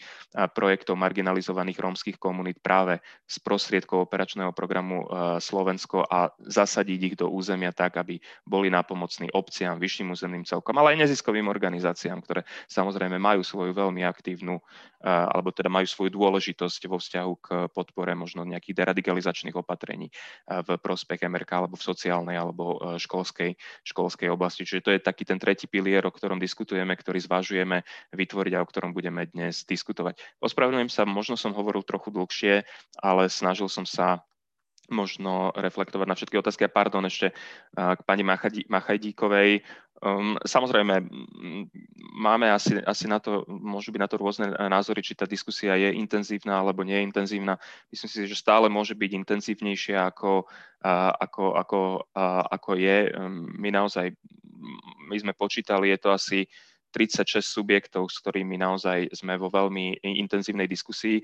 projektov 0.53 0.95
marginalizovaných 0.95 1.81
rómskych 1.81 2.17
komunít 2.21 2.61
práve 2.61 3.01
z 3.25 3.35
prostriedkov 3.41 4.05
operačného 4.05 4.53
programu 4.53 5.09
Slovensko 5.41 6.05
a 6.05 6.29
zasadiť 6.37 6.99
ich 7.01 7.15
do 7.17 7.33
územia 7.33 7.73
tak, 7.73 7.97
aby 7.97 8.21
boli 8.45 8.69
nápomocní 8.69 9.33
obciam, 9.33 9.81
vyšším 9.81 10.13
územným 10.13 10.45
celkom, 10.45 10.77
ale 10.77 10.93
aj 10.93 11.09
neziskovým 11.09 11.49
organizáciám, 11.49 12.21
ktoré 12.21 12.45
samozrejme 12.69 13.17
majú 13.17 13.41
svoju 13.41 13.73
veľmi 13.73 14.05
aktívnu, 14.05 14.61
alebo 15.01 15.49
teda 15.55 15.71
majú 15.71 15.87
svoju 15.87 16.11
dôležitosť 16.11 16.81
vo 16.91 16.99
vzťahu 16.99 17.33
k 17.39 17.47
podpore 17.71 18.11
možno 18.19 18.43
nejakých 18.43 18.83
deradikalizačných 18.83 19.55
opatrení 19.55 20.11
v 20.45 20.69
prospech 20.75 21.23
MRK 21.23 21.51
alebo 21.55 21.79
v 21.79 21.87
sociálnej 21.87 22.35
alebo 22.35 22.99
školskej, 22.99 23.55
školskej 23.87 24.27
oblasti. 24.27 24.67
Čiže 24.67 24.83
to 24.83 24.91
je 24.91 24.99
taký 24.99 25.23
ten 25.23 25.39
tretí 25.39 25.71
pilier, 25.71 26.03
o 26.03 26.11
ktorom 26.11 26.35
diskutujeme, 26.35 26.98
ktorý 26.99 27.23
zvažujeme 27.23 27.87
vytvoriť 28.11 28.53
a 28.59 28.61
o 28.61 28.69
ktorom 28.69 28.91
budeme 28.91 29.31
dnes 29.31 29.63
diskutovať. 29.63 30.19
Ospravedlňujem 30.43 30.91
sa, 30.91 31.07
možno 31.07 31.39
som 31.39 31.55
hovoril 31.55 31.87
trochu 31.87 32.11
dlhšie, 32.11 32.67
ale 32.99 33.31
snažil 33.31 33.71
som 33.71 33.87
sa 33.87 34.27
možno 34.89 35.53
reflektovať 35.53 36.07
na 36.09 36.17
všetky 36.17 36.35
otázky. 36.41 36.65
A 36.65 36.73
pardon, 36.73 37.05
ešte 37.05 37.31
k 37.77 38.01
pani 38.03 38.25
Machajdíkovej. 38.65 39.61
Um, 39.99 40.39
samozrejme, 40.47 41.11
máme 42.15 42.47
asi, 42.47 42.79
asi 42.87 43.03
na 43.03 43.19
to, 43.19 43.43
môžu 43.51 43.91
byť 43.91 43.99
na 43.99 44.07
to 44.07 44.15
rôzne 44.15 44.47
názory, 44.55 45.03
či 45.03 45.11
tá 45.11 45.27
diskusia 45.27 45.75
je 45.75 45.91
intenzívna 45.91 46.63
alebo 46.63 46.87
nie 46.87 46.95
je 46.95 47.07
intenzívna. 47.11 47.59
Myslím 47.91 48.09
si, 48.09 48.19
že 48.23 48.39
stále 48.39 48.71
môže 48.71 48.95
byť 48.95 49.11
intenzívnejšia 49.11 50.07
ako, 50.07 50.47
ako, 51.19 51.45
ako, 51.59 51.79
ako 52.47 52.71
je. 52.79 52.97
Um, 53.11 53.51
my 53.59 53.69
naozaj, 53.75 54.15
my 55.11 55.15
sme 55.19 55.35
počítali, 55.35 55.91
je 55.91 55.99
to 55.99 56.09
asi 56.15 56.47
36 56.89 57.45
subjektov, 57.45 58.09
s 58.09 58.17
ktorými 58.21 58.57
naozaj 58.57 59.13
sme 59.13 59.37
vo 59.37 59.49
veľmi 59.53 60.01
intenzívnej 60.01 60.65
diskusii. 60.65 61.21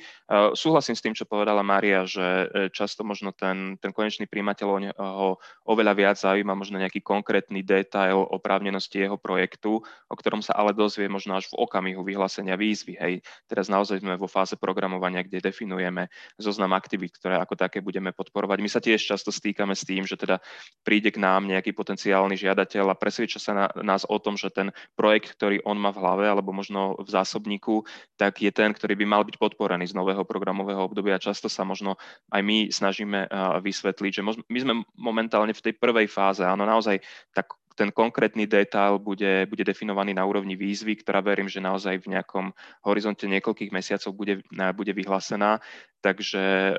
Súhlasím 0.54 0.96
s 0.96 1.04
tým, 1.04 1.14
čo 1.18 1.30
povedala 1.30 1.66
Mária, 1.66 2.06
že 2.06 2.22
e, 2.22 2.46
často 2.70 3.02
možno 3.02 3.34
ten, 3.34 3.78
ten 3.82 3.90
konečný 3.90 4.30
príjimateľ 4.30 4.68
ho 4.98 5.42
oveľa 5.66 5.94
viac 5.98 6.16
zaujíma 6.22 6.54
možno 6.54 6.78
nejaký 6.78 7.02
konkrétny 7.02 7.66
detail 7.66 8.26
oprávnenosti 8.30 9.06
jeho 9.06 9.18
projektu, 9.18 9.82
o 9.82 10.16
ktorom 10.16 10.46
sa 10.46 10.54
ale 10.58 10.78
dozvie 10.78 11.10
možno 11.10 11.38
až 11.38 11.50
v 11.50 11.62
okamihu 11.62 12.02
vyhlásenia 12.06 12.54
výzvy. 12.58 12.98
Hej, 12.98 13.14
teraz 13.50 13.70
naozaj 13.70 14.02
sme 14.02 14.16
vo 14.16 14.30
fáze 14.30 14.58
programovania, 14.58 15.26
kde 15.26 15.42
definujeme 15.42 16.08
zoznam 16.38 16.74
aktivít, 16.74 17.18
ktoré 17.18 17.42
ako 17.42 17.56
také 17.58 17.80
budeme 17.82 18.12
podporovať. 18.14 18.58
My 18.62 18.70
sa 18.70 18.84
tiež 18.84 19.02
často 19.02 19.34
stýkame 19.34 19.74
s 19.74 19.88
tým, 19.88 20.04
že 20.04 20.20
teda 20.20 20.42
príde 20.82 21.10
k 21.10 21.22
nám 21.22 21.48
nejaký 21.48 21.72
potenciálny 21.72 22.36
žiadateľ 22.38 22.92
a 22.92 23.00
presvedčia 23.00 23.40
sa 23.40 23.54
na, 23.54 23.66
nás 23.82 24.04
o 24.08 24.18
tom, 24.20 24.36
že 24.36 24.52
ten 24.52 24.72
projekt, 24.94 25.36
ktorý 25.38 25.55
ktorý 25.56 25.72
on 25.72 25.80
má 25.80 25.96
v 25.96 26.02
hlave 26.04 26.26
alebo 26.28 26.52
možno 26.52 27.00
v 27.00 27.08
zásobníku, 27.08 27.88
tak 28.20 28.44
je 28.44 28.52
ten, 28.52 28.76
ktorý 28.76 29.00
by 29.00 29.06
mal 29.08 29.24
byť 29.24 29.40
podporený 29.40 29.88
z 29.88 29.96
nového 29.96 30.28
programového 30.28 30.84
obdobia. 30.84 31.16
Často 31.16 31.48
sa 31.48 31.64
možno 31.64 31.96
aj 32.36 32.42
my 32.44 32.68
snažíme 32.68 33.32
vysvetliť, 33.64 34.12
že 34.20 34.22
my 34.26 34.60
sme 34.60 34.74
momentálne 35.00 35.56
v 35.56 35.64
tej 35.64 35.74
prvej 35.80 36.12
fáze, 36.12 36.44
áno, 36.44 36.68
naozaj 36.68 37.00
tak 37.32 37.56
ten 37.76 37.92
konkrétny 37.92 38.48
detail 38.48 39.00
bude, 39.00 39.48
bude 39.52 39.64
definovaný 39.64 40.16
na 40.16 40.24
úrovni 40.24 40.56
výzvy, 40.56 41.00
ktorá 41.04 41.20
verím, 41.20 41.52
že 41.52 41.64
naozaj 41.64 42.04
v 42.04 42.16
nejakom 42.16 42.56
horizonte 42.88 43.28
niekoľkých 43.28 43.72
mesiacov 43.72 44.12
bude, 44.16 44.44
bude 44.52 44.92
vyhlásená. 44.96 45.60
Takže 46.00 46.76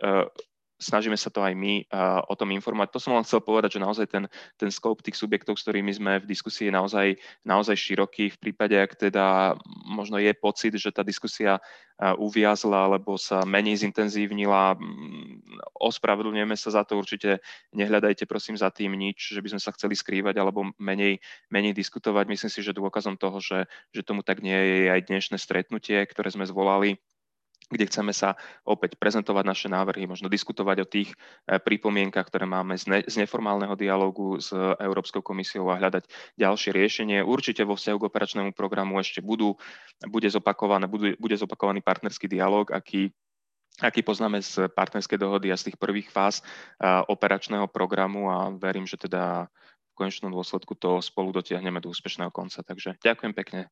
snažíme 0.77 1.17
sa 1.17 1.33
to 1.33 1.41
aj 1.41 1.57
my 1.57 1.85
uh, 1.89 2.21
o 2.29 2.35
tom 2.37 2.53
informovať. 2.53 2.93
To 2.93 3.01
som 3.01 3.17
len 3.17 3.25
chcel 3.25 3.41
povedať, 3.41 3.77
že 3.77 3.85
naozaj 3.85 4.07
ten, 4.13 4.25
ten 4.61 4.69
scope 4.69 5.01
tých 5.01 5.17
subjektov, 5.17 5.57
s 5.57 5.65
ktorými 5.65 5.93
sme 5.93 6.21
v 6.21 6.29
diskusii, 6.29 6.69
je 6.69 6.75
naozaj, 6.77 7.07
naozaj 7.49 7.77
široký. 7.77 8.29
V 8.37 8.39
prípade, 8.39 8.77
ak 8.77 8.97
teda 8.97 9.57
možno 9.89 10.21
je 10.21 10.33
pocit, 10.37 10.77
že 10.77 10.93
tá 10.93 11.01
diskusia 11.01 11.57
uh, 11.57 12.13
uviazla 12.21 12.93
alebo 12.93 13.17
sa 13.17 13.41
menej 13.49 13.89
zintenzívnila, 13.89 14.77
um, 14.77 15.41
ospravedlňujeme 15.81 16.57
sa 16.61 16.69
za 16.77 16.83
to, 16.85 17.01
určite 17.01 17.41
nehľadajte 17.73 18.29
prosím 18.29 18.61
za 18.61 18.69
tým 18.69 18.93
nič, 18.93 19.33
že 19.33 19.41
by 19.41 19.57
sme 19.57 19.61
sa 19.61 19.73
chceli 19.73 19.97
skrývať 19.97 20.37
alebo 20.37 20.77
menej, 20.77 21.25
menej 21.49 21.73
diskutovať. 21.73 22.29
Myslím 22.29 22.53
si, 22.53 22.61
že 22.61 22.77
dôkazom 22.77 23.17
toho, 23.17 23.41
že, 23.41 23.65
že 23.97 24.05
tomu 24.05 24.21
tak 24.21 24.45
nie 24.45 24.57
je 24.57 24.93
aj 24.93 25.09
dnešné 25.09 25.37
stretnutie, 25.41 26.05
ktoré 26.05 26.29
sme 26.29 26.45
zvolali 26.45 27.01
kde 27.67 27.91
chceme 27.91 28.15
sa 28.15 28.39
opäť 28.63 28.95
prezentovať 28.95 29.45
naše 29.45 29.69
návrhy, 29.69 30.07
možno 30.07 30.31
diskutovať 30.31 30.77
o 30.83 30.87
tých 30.87 31.11
e, 31.13 31.59
pripomienkach, 31.59 32.31
ktoré 32.31 32.47
máme 32.47 32.79
z, 32.79 32.85
ne, 32.87 32.99
z 33.03 33.15
neformálneho 33.19 33.75
dialogu 33.75 34.39
s 34.39 34.55
Európskou 34.79 35.23
komisiou 35.23 35.67
a 35.75 35.79
hľadať 35.79 36.07
ďalšie 36.39 36.71
riešenie. 36.71 37.19
Určite 37.27 37.67
vo 37.67 37.75
vzťahu 37.75 37.99
k 37.99 38.09
operačnému 38.09 38.51
programu 38.55 39.03
ešte 39.03 39.19
budú, 39.19 39.59
bude, 40.07 40.31
zopakované, 40.31 40.87
bude, 40.87 41.19
bude 41.19 41.35
zopakovaný 41.35 41.83
partnerský 41.83 42.31
dialog, 42.31 42.71
aký 42.71 43.11
aký 43.77 44.01
poznáme 44.01 44.41
z 44.41 44.73
partnerskej 44.73 45.21
dohody 45.21 45.53
a 45.53 45.61
z 45.61 45.69
tých 45.69 45.77
prvých 45.77 46.09
fáz 46.09 46.41
e, 46.41 46.43
operačného 47.13 47.69
programu 47.69 48.33
a 48.33 48.49
verím, 48.49 48.89
že 48.89 48.97
teda 48.97 49.53
v 49.93 49.93
konečnom 49.93 50.33
dôsledku 50.33 50.73
to 50.81 51.05
spolu 51.05 51.29
dotiahneme 51.33 51.85
do 51.85 51.93
úspešného 51.93 52.33
konca. 52.33 52.65
Takže 52.65 52.97
ďakujem 53.05 53.33
pekne 53.37 53.69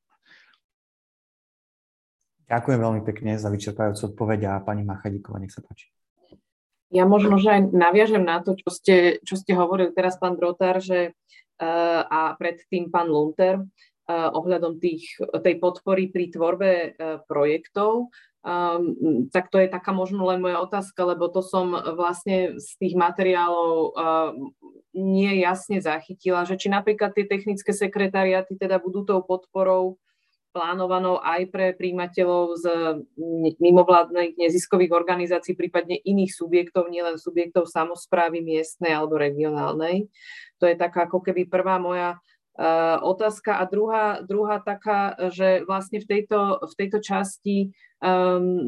Ďakujem 2.45 2.80
veľmi 2.80 3.03
pekne 3.09 3.40
za 3.40 3.49
vyčerpajúcu 3.49 4.12
odpoveď 4.12 4.40
a 4.53 4.61
pani 4.61 4.84
Machadíková, 4.84 5.40
nech 5.40 5.53
sa 5.53 5.64
páči. 5.64 5.88
Ja 6.92 7.09
možno, 7.09 7.40
že 7.40 7.51
aj 7.51 7.74
naviažem 7.74 8.22
na 8.22 8.45
to, 8.45 8.55
čo 8.55 8.70
ste, 8.70 8.97
čo 9.24 9.34
ste 9.34 9.57
hovorili 9.57 9.90
teraz, 9.90 10.20
pán 10.20 10.36
Drotár, 10.36 10.78
že, 10.78 11.16
uh, 11.59 12.01
a 12.07 12.36
predtým 12.36 12.92
pán 12.92 13.11
Lunter, 13.11 13.64
uh, 13.64 14.30
ohľadom 14.30 14.78
tých, 14.78 15.16
tej 15.18 15.59
podpory 15.59 16.12
pri 16.12 16.30
tvorbe 16.30 16.70
uh, 16.95 17.18
projektov. 17.26 18.12
Um, 18.45 19.26
tak 19.32 19.49
to 19.49 19.57
je 19.57 19.72
taká 19.72 19.97
možno 19.97 20.28
len 20.28 20.45
moja 20.45 20.61
otázka, 20.61 21.01
lebo 21.16 21.32
to 21.32 21.40
som 21.40 21.72
vlastne 21.97 22.61
z 22.61 22.70
tých 22.76 22.92
materiálov 22.92 23.72
uh, 23.97 24.36
nie 24.92 25.40
jasne 25.40 25.80
zachytila, 25.80 26.45
že 26.45 26.61
či 26.61 26.68
napríklad 26.68 27.16
tie 27.16 27.24
technické 27.24 27.72
sekretariaty 27.72 28.55
teda 28.61 28.76
budú 28.76 29.03
tou 29.03 29.24
podporou 29.24 29.97
plánovanou 30.55 31.18
aj 31.18 31.50
pre 31.50 31.74
príjimateľov 31.74 32.44
z 32.62 32.64
mimovládnych 33.59 34.38
neziskových 34.38 34.94
organizácií, 34.94 35.59
prípadne 35.59 35.98
iných 35.98 36.30
subjektov, 36.30 36.86
nielen 36.86 37.18
subjektov 37.18 37.66
samozprávy 37.66 38.38
miestnej 38.38 38.94
alebo 38.94 39.18
regionálnej. 39.18 40.07
To 40.62 40.70
je 40.70 40.78
taká 40.78 41.11
ako 41.11 41.26
keby 41.26 41.50
prvá 41.50 41.82
moja 41.82 42.22
uh, 42.55 43.02
otázka. 43.02 43.59
A 43.59 43.66
druhá, 43.66 44.22
druhá 44.22 44.62
taká, 44.62 45.18
že 45.34 45.66
vlastne 45.66 45.98
v 45.98 46.07
tejto, 46.07 46.62
v 46.62 46.74
tejto 46.78 47.02
časti 47.02 47.74
um, 47.98 48.62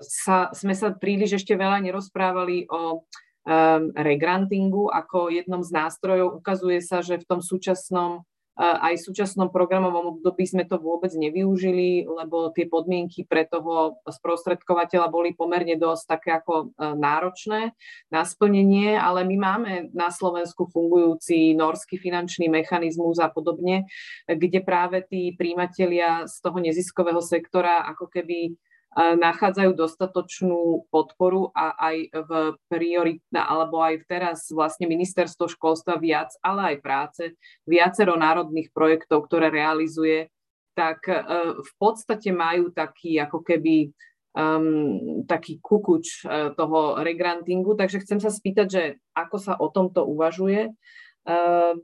sa, 0.00 0.48
sme 0.56 0.72
sa 0.72 0.96
príliš 0.96 1.44
ešte 1.44 1.52
veľa 1.52 1.84
nerozprávali 1.84 2.64
o 2.72 3.04
um, 3.04 3.82
regrantingu 3.92 4.88
ako 4.88 5.28
jednom 5.28 5.60
z 5.60 5.70
nástrojov. 5.76 6.40
Ukazuje 6.40 6.80
sa, 6.80 7.04
že 7.04 7.20
v 7.20 7.28
tom 7.28 7.44
súčasnom 7.44 8.24
aj 8.56 8.96
v 8.96 9.06
súčasnom 9.12 9.52
programovom 9.52 10.16
období 10.16 10.48
sme 10.48 10.64
to 10.64 10.80
vôbec 10.80 11.12
nevyužili, 11.12 12.08
lebo 12.08 12.48
tie 12.56 12.64
podmienky 12.64 13.28
pre 13.28 13.44
toho 13.44 14.00
sprostredkovateľa 14.08 15.12
boli 15.12 15.36
pomerne 15.36 15.76
dosť 15.76 16.04
také 16.08 16.30
ako 16.40 16.54
e, 16.56 16.96
náročné 16.96 17.76
na 18.08 18.24
splnenie, 18.24 18.96
ale 18.96 19.28
my 19.28 19.36
máme 19.36 19.72
na 19.92 20.08
Slovensku 20.08 20.72
fungujúci 20.72 21.52
norský 21.52 22.00
finančný 22.00 22.48
mechanizmus 22.48 23.20
a 23.20 23.28
podobne, 23.28 23.84
kde 24.24 24.64
práve 24.64 25.04
tí 25.04 25.36
príjimatelia 25.36 26.24
z 26.24 26.40
toho 26.40 26.56
neziskového 26.56 27.20
sektora 27.20 27.84
ako 27.92 28.08
keby 28.08 28.56
nachádzajú 28.96 29.76
dostatočnú 29.76 30.88
podporu 30.88 31.52
a 31.52 31.76
aj 31.76 31.96
v 32.16 32.30
prioritná, 32.72 33.44
alebo 33.44 33.84
aj 33.84 34.08
teraz 34.08 34.48
vlastne 34.48 34.88
ministerstvo 34.88 35.52
školstva 35.52 36.00
viac, 36.00 36.32
ale 36.40 36.74
aj 36.74 36.76
práce, 36.80 37.22
viacero 37.68 38.16
národných 38.16 38.72
projektov, 38.72 39.28
ktoré 39.28 39.52
realizuje, 39.52 40.32
tak 40.72 41.04
e, 41.12 41.20
v 41.60 41.72
podstate 41.76 42.32
majú 42.32 42.72
taký 42.72 43.20
ako 43.20 43.44
keby 43.44 43.92
um, 44.36 45.24
taký 45.24 45.56
kukuč 45.64 46.28
uh, 46.28 46.52
toho 46.52 47.00
regrantingu. 47.00 47.72
Takže 47.72 48.04
chcem 48.04 48.20
sa 48.20 48.28
spýtať, 48.28 48.66
že 48.68 48.82
ako 49.16 49.36
sa 49.40 49.56
o 49.56 49.72
tomto 49.72 50.04
uvažuje. 50.04 50.76
Uh, 51.24 51.80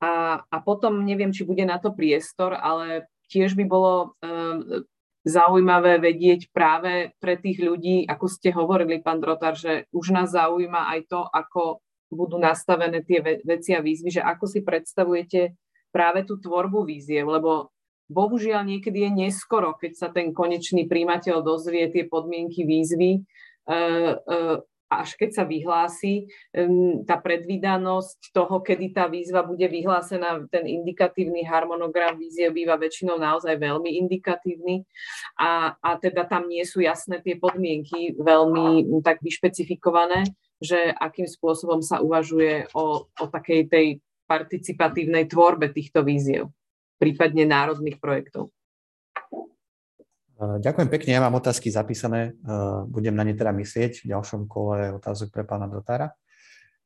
a, 0.00 0.40
a 0.48 0.56
potom 0.64 1.04
neviem, 1.04 1.30
či 1.30 1.44
bude 1.44 1.62
na 1.68 1.76
to 1.76 1.92
priestor, 1.92 2.56
ale 2.56 3.04
tiež 3.28 3.52
by 3.52 3.64
bolo 3.68 4.16
uh, 4.24 4.82
zaujímavé 5.26 6.00
vedieť 6.00 6.48
práve 6.50 7.12
pre 7.20 7.36
tých 7.36 7.60
ľudí, 7.60 8.08
ako 8.08 8.26
ste 8.28 8.50
hovorili, 8.56 9.04
pán 9.04 9.20
Drotar, 9.20 9.52
že 9.52 9.84
už 9.92 10.16
nás 10.16 10.32
zaujíma 10.32 10.88
aj 10.96 11.00
to, 11.12 11.20
ako 11.28 11.84
budú 12.10 12.40
nastavené 12.40 13.04
tie 13.04 13.22
veci 13.22 13.70
a 13.76 13.84
výzvy, 13.84 14.18
že 14.18 14.22
ako 14.24 14.44
si 14.48 14.60
predstavujete 14.64 15.54
práve 15.94 16.26
tú 16.26 16.40
tvorbu 16.40 16.82
víziev, 16.88 17.28
lebo 17.28 17.70
bohužiaľ 18.10 18.66
niekedy 18.66 19.06
je 19.06 19.10
neskoro, 19.28 19.78
keď 19.78 19.92
sa 19.94 20.08
ten 20.10 20.34
konečný 20.34 20.90
príjimateľ 20.90 21.46
dozvie 21.46 21.86
tie 21.92 22.10
podmienky 22.10 22.66
výzvy, 22.66 23.22
e, 24.90 24.94
až 25.00 25.14
keď 25.14 25.30
sa 25.30 25.44
vyhlási, 25.46 26.26
tá 27.06 27.16
predvídanosť 27.16 28.34
toho, 28.34 28.58
kedy 28.58 28.90
tá 28.90 29.06
výzva 29.06 29.46
bude 29.46 29.64
vyhlásená, 29.70 30.50
ten 30.50 30.66
indikatívny 30.66 31.46
harmonogram 31.46 32.18
vízie 32.18 32.50
býva 32.50 32.74
väčšinou 32.74 33.16
naozaj 33.16 33.54
veľmi 33.54 33.94
indikatívny 34.02 34.82
a, 35.38 35.78
a 35.78 35.90
teda 35.96 36.26
tam 36.26 36.50
nie 36.50 36.66
sú 36.66 36.82
jasné 36.82 37.22
tie 37.22 37.38
podmienky 37.38 38.18
veľmi 38.18 39.00
tak 39.06 39.22
vyšpecifikované, 39.22 40.26
že 40.60 40.90
akým 40.92 41.30
spôsobom 41.30 41.80
sa 41.80 42.02
uvažuje 42.02 42.68
o, 42.74 43.06
o 43.06 43.24
takej 43.30 43.70
tej 43.70 43.86
participatívnej 44.28 45.26
tvorbe 45.26 45.72
týchto 45.72 46.02
víziev, 46.06 46.50
prípadne 47.02 47.48
národných 47.48 47.98
projektov. 47.98 48.52
Eh, 50.40 50.56
ďakujem 50.64 50.88
pekne, 50.88 51.10
ja 51.12 51.20
mám 51.20 51.36
otázky 51.36 51.68
zapísané, 51.68 52.32
eh, 52.32 52.80
budem 52.88 53.12
na 53.12 53.28
ne 53.28 53.36
teda 53.36 53.52
myslieť 53.52 54.08
v 54.08 54.16
ďalšom 54.16 54.48
kole 54.48 54.96
otázok 54.96 55.28
pre 55.28 55.44
pána 55.44 55.68
Dotára. 55.68 56.16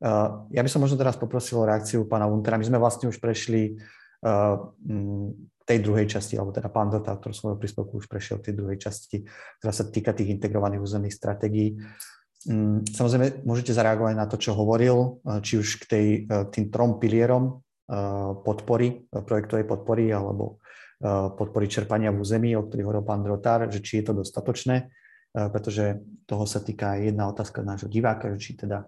Eh, 0.02 0.28
ja 0.50 0.60
by 0.60 0.66
som 0.70 0.82
možno 0.82 0.98
teraz 0.98 1.14
poprosil 1.14 1.62
o 1.62 1.68
reakciu 1.68 2.02
pána 2.10 2.26
Wuntera. 2.26 2.58
My 2.58 2.66
sme 2.66 2.82
vlastne 2.82 3.06
už 3.08 3.22
prešli 3.22 3.78
tej 5.68 5.84
druhej 5.84 6.08
časti, 6.08 6.40
alebo 6.40 6.48
teda 6.48 6.72
pán 6.72 6.88
Dotár, 6.88 7.20
ktorý 7.20 7.36
svojho 7.36 7.60
príspevku 7.60 8.00
už 8.00 8.08
prešiel 8.08 8.40
tej 8.40 8.56
druhej 8.56 8.80
časti, 8.80 9.20
ktorá 9.60 9.68
sa 9.68 9.84
týka 9.84 10.16
tých 10.16 10.32
integrovaných 10.32 10.80
územných 10.80 11.12
stratégií. 11.12 11.76
Mm, 12.48 12.88
samozrejme, 12.88 13.44
môžete 13.44 13.76
zareagovať 13.76 14.16
na 14.16 14.24
to, 14.24 14.40
čo 14.40 14.56
hovoril, 14.56 15.20
či 15.44 15.60
už 15.60 15.76
k 15.76 15.84
tej, 15.84 16.06
tým 16.56 16.72
trom 16.72 16.96
pilierom 16.96 17.60
podpory, 18.48 19.04
projektovej 19.12 19.68
podpory, 19.68 20.08
alebo 20.08 20.63
podpory 21.34 21.66
čerpania 21.66 22.14
v 22.14 22.22
území, 22.22 22.54
o 22.54 22.64
ktorých 22.64 22.86
hovoril 22.86 23.04
pán 23.04 23.22
Drotár, 23.26 23.66
že 23.68 23.82
či 23.82 24.00
je 24.00 24.04
to 24.10 24.24
dostatočné, 24.24 24.76
eh, 24.86 25.48
pretože 25.50 26.00
toho 26.24 26.44
sa 26.46 26.62
týka 26.62 26.96
jedna 27.00 27.28
otázka 27.28 27.60
nášho 27.66 27.90
diváka, 27.90 28.30
že 28.36 28.38
či 28.40 28.52
teda 28.56 28.86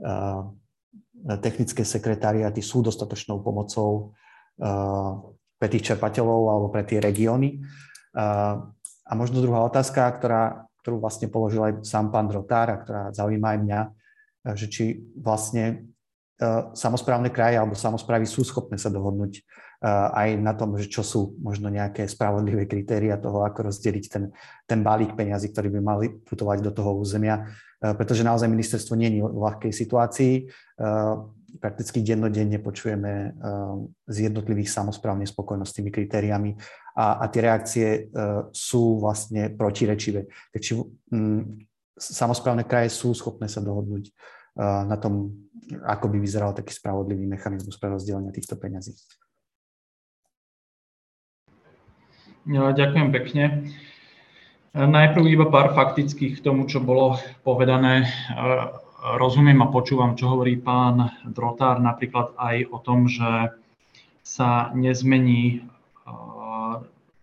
eh, 0.00 0.42
technické 1.44 1.84
sekretariáty 1.84 2.64
sú 2.64 2.80
dostatočnou 2.80 3.44
pomocou 3.44 4.16
pre 5.60 5.68
tých 5.68 5.92
čerpateľov 5.92 6.40
alebo 6.48 6.66
pre 6.72 6.84
tie 6.84 6.96
regióny. 6.96 7.60
A 9.04 9.12
možno 9.12 9.44
druhá 9.44 9.64
otázka, 9.68 10.08
ktorá, 10.16 10.64
ktorú 10.80 10.96
vlastne 10.96 11.28
položil 11.28 11.60
aj 11.60 11.84
sám 11.84 12.08
pán 12.08 12.28
Drotár 12.28 12.72
a 12.72 12.80
ktorá 12.80 13.02
zaujíma 13.12 13.52
aj 13.52 13.58
mňa, 13.60 13.80
že 14.56 14.66
či 14.72 14.84
vlastne 15.16 15.92
samozprávne 16.72 17.28
kraje 17.28 17.60
alebo 17.60 17.76
samozprávy 17.76 18.24
sú 18.24 18.40
schopné 18.48 18.80
sa 18.80 18.88
dohodnúť 18.88 19.44
aj 19.88 20.36
na 20.36 20.52
tom, 20.52 20.76
že 20.76 20.92
čo 20.92 21.00
sú 21.00 21.40
možno 21.40 21.72
nejaké 21.72 22.04
spravodlivé 22.04 22.68
kritéria 22.68 23.16
toho, 23.16 23.48
ako 23.48 23.72
rozdeliť 23.72 24.04
ten, 24.12 24.24
ten 24.68 24.84
balík 24.84 25.16
peňazí, 25.16 25.48
ktorý 25.48 25.72
by 25.72 25.80
mali 25.80 26.06
putovať 26.20 26.60
do 26.60 26.72
toho 26.72 27.00
územia, 27.00 27.48
pretože 27.80 28.20
naozaj 28.20 28.52
ministerstvo 28.52 28.92
nie 28.92 29.08
je 29.08 29.24
v 29.24 29.40
ľahkej 29.40 29.72
situácii. 29.72 30.52
Prakticky 31.50 32.04
dennodenne 32.04 32.60
počujeme 32.60 33.32
z 34.04 34.16
jednotlivých 34.28 34.68
samozpráv 34.68 35.16
nespokojnosť 35.16 35.70
s 35.72 35.76
tými 35.80 35.88
kritériami 35.88 36.60
a, 36.94 37.24
a 37.24 37.32
tie 37.32 37.40
reakcie 37.40 37.86
sú 38.52 39.00
vlastne 39.00 39.48
protirečivé. 39.48 40.28
Takže 40.52 40.76
samozprávne 41.96 42.68
kraje 42.68 42.92
sú 42.92 43.16
schopné 43.16 43.48
sa 43.48 43.64
dohodnúť 43.64 44.12
na 44.60 45.00
tom, 45.00 45.32
ako 45.88 46.12
by 46.12 46.20
vyzeral 46.20 46.52
taký 46.52 46.76
spravodlivý 46.76 47.24
mechanizmus 47.24 47.80
pre 47.80 47.88
rozdelenie 47.88 48.28
týchto 48.28 48.60
peňazí. 48.60 48.92
Ďakujem 52.48 53.08
pekne. 53.12 53.68
Najprv 54.72 55.24
iba 55.28 55.46
pár 55.52 55.76
faktických 55.76 56.40
k 56.40 56.44
tomu, 56.44 56.64
čo 56.64 56.80
bolo 56.80 57.20
povedané. 57.44 58.08
Rozumiem 59.00 59.60
a 59.60 59.68
počúvam, 59.68 60.16
čo 60.16 60.32
hovorí 60.32 60.56
pán 60.56 61.12
Drotár, 61.28 61.84
napríklad 61.84 62.32
aj 62.40 62.64
o 62.72 62.78
tom, 62.80 63.12
že 63.12 63.52
sa 64.24 64.72
nezmení 64.72 65.68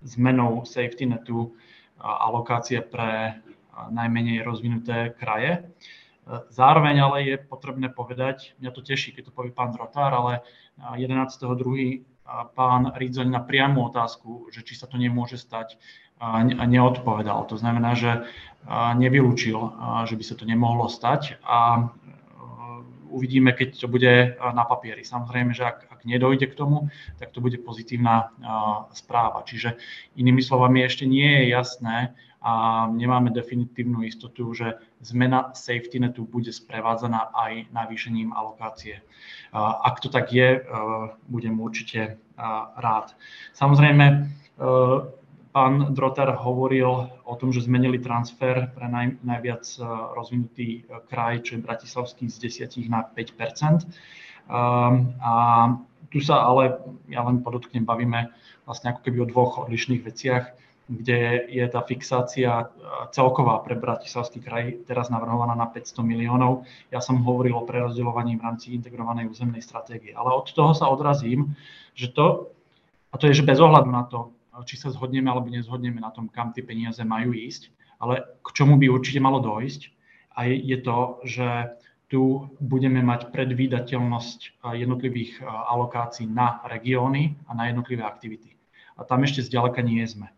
zmenou 0.06 0.70
safety 0.70 1.10
netu 1.10 1.58
alokácie 1.98 2.86
pre 2.86 3.42
najmenej 3.90 4.46
rozvinuté 4.46 5.18
kraje. 5.18 5.66
Zároveň 6.54 6.96
ale 7.02 7.18
je 7.26 7.36
potrebné 7.42 7.90
povedať, 7.90 8.54
mňa 8.62 8.70
to 8.70 8.86
teší, 8.86 9.18
keď 9.18 9.32
to 9.32 9.36
povie 9.38 9.50
pán 9.50 9.74
Drotár, 9.74 10.14
ale 10.14 10.46
11.2 10.78 12.06
pán 12.56 12.92
Ridzoň 12.96 13.28
na 13.32 13.40
priamu 13.40 13.88
otázku, 13.88 14.52
že 14.52 14.64
či 14.68 14.76
sa 14.76 14.88
to 14.88 15.00
nemôže 15.00 15.40
stať, 15.40 15.80
neodpovedal. 16.68 17.46
To 17.48 17.56
znamená, 17.56 17.96
že 17.96 18.28
nevylúčil, 19.00 19.56
že 20.10 20.16
by 20.18 20.24
sa 20.26 20.36
to 20.36 20.44
nemohlo 20.44 20.92
stať 20.92 21.40
a 21.46 21.88
uvidíme, 23.08 23.56
keď 23.56 23.80
to 23.80 23.88
bude 23.88 24.36
na 24.40 24.64
papieri. 24.68 25.08
Samozrejme, 25.08 25.56
že 25.56 25.64
ak, 25.64 25.88
ak 25.88 26.00
nedojde 26.04 26.52
k 26.52 26.58
tomu, 26.60 26.92
tak 27.16 27.32
to 27.32 27.40
bude 27.40 27.56
pozitívna 27.64 28.36
správa. 28.92 29.48
Čiže 29.48 29.80
inými 30.20 30.44
slovami 30.44 30.84
ešte 30.84 31.08
nie 31.08 31.24
je 31.24 31.56
jasné, 31.56 32.12
a 32.42 32.86
nemáme 32.88 33.30
definitívnu 33.34 34.04
istotu, 34.04 34.54
že 34.54 34.78
zmena 35.02 35.52
safety 35.54 36.00
netu 36.00 36.26
bude 36.26 36.54
sprevádzaná 36.54 37.34
aj 37.34 37.66
navýšením 37.74 38.34
alokácie. 38.34 39.02
Ak 39.58 40.00
to 40.00 40.10
tak 40.10 40.34
je, 40.34 40.62
budem 41.28 41.60
určite 41.60 42.18
rád. 42.78 43.18
Samozrejme, 43.54 44.30
pán 45.52 45.74
Drotar 45.94 46.38
hovoril 46.38 47.10
o 47.26 47.36
tom, 47.36 47.50
že 47.50 47.66
zmenili 47.66 47.98
transfer 47.98 48.70
pre 48.78 48.86
naj, 48.86 49.18
najviac 49.26 49.66
rozvinutý 50.14 50.86
kraj, 51.10 51.42
čo 51.42 51.58
je 51.58 51.66
Bratislavský, 51.66 52.30
z 52.30 52.38
10 52.70 52.90
na 52.94 53.02
5% 53.02 53.90
A 55.20 55.34
tu 56.08 56.24
sa 56.24 56.46
ale, 56.46 56.80
ja 57.12 57.26
len 57.26 57.44
podotknem, 57.44 57.84
bavíme 57.84 58.32
vlastne 58.64 58.96
ako 58.96 59.02
keby 59.04 59.18
o 59.26 59.32
dvoch 59.32 59.68
odlišných 59.68 60.06
veciach 60.06 60.67
kde 60.88 61.52
je 61.52 61.66
tá 61.68 61.84
fixácia 61.84 62.72
celková 63.12 63.60
pre 63.60 63.76
Bratislavský 63.76 64.40
kraj 64.40 64.88
teraz 64.88 65.12
navrhovaná 65.12 65.52
na 65.52 65.68
500 65.68 66.00
miliónov. 66.02 66.64
Ja 66.90 67.04
som 67.04 67.20
hovoril 67.28 67.60
o 67.60 67.68
prerozdeľovaní 67.68 68.40
v 68.40 68.46
rámci 68.48 68.72
integrovanej 68.72 69.28
územnej 69.28 69.60
stratégie. 69.60 70.16
Ale 70.16 70.32
od 70.32 70.48
toho 70.48 70.72
sa 70.72 70.88
odrazím, 70.88 71.60
že 71.92 72.16
to, 72.16 72.56
a 73.12 73.20
to 73.20 73.28
je, 73.28 73.44
že 73.44 73.48
bez 73.48 73.60
ohľadu 73.60 73.92
na 73.92 74.08
to, 74.08 74.32
či 74.64 74.80
sa 74.80 74.90
zhodneme 74.90 75.28
alebo 75.28 75.52
nezhodneme 75.52 76.00
na 76.00 76.10
tom, 76.10 76.32
kam 76.32 76.56
tie 76.56 76.64
peniaze 76.64 77.04
majú 77.04 77.36
ísť, 77.36 77.70
ale 78.00 78.24
k 78.42 78.48
čomu 78.56 78.80
by 78.80 78.88
určite 78.88 79.20
malo 79.20 79.44
dojsť, 79.44 79.98
a 80.38 80.46
je, 80.46 80.78
to, 80.78 81.18
že 81.26 81.48
tu 82.14 82.46
budeme 82.62 83.02
mať 83.02 83.34
predvídateľnosť 83.34 84.62
jednotlivých 84.78 85.42
alokácií 85.44 86.30
na 86.30 86.62
regióny 86.70 87.34
a 87.50 87.58
na 87.58 87.74
jednotlivé 87.74 88.06
aktivity. 88.06 88.54
A 88.98 89.04
tam 89.04 89.26
ešte 89.26 89.42
zďaleka 89.42 89.82
nie 89.82 90.06
sme. 90.06 90.30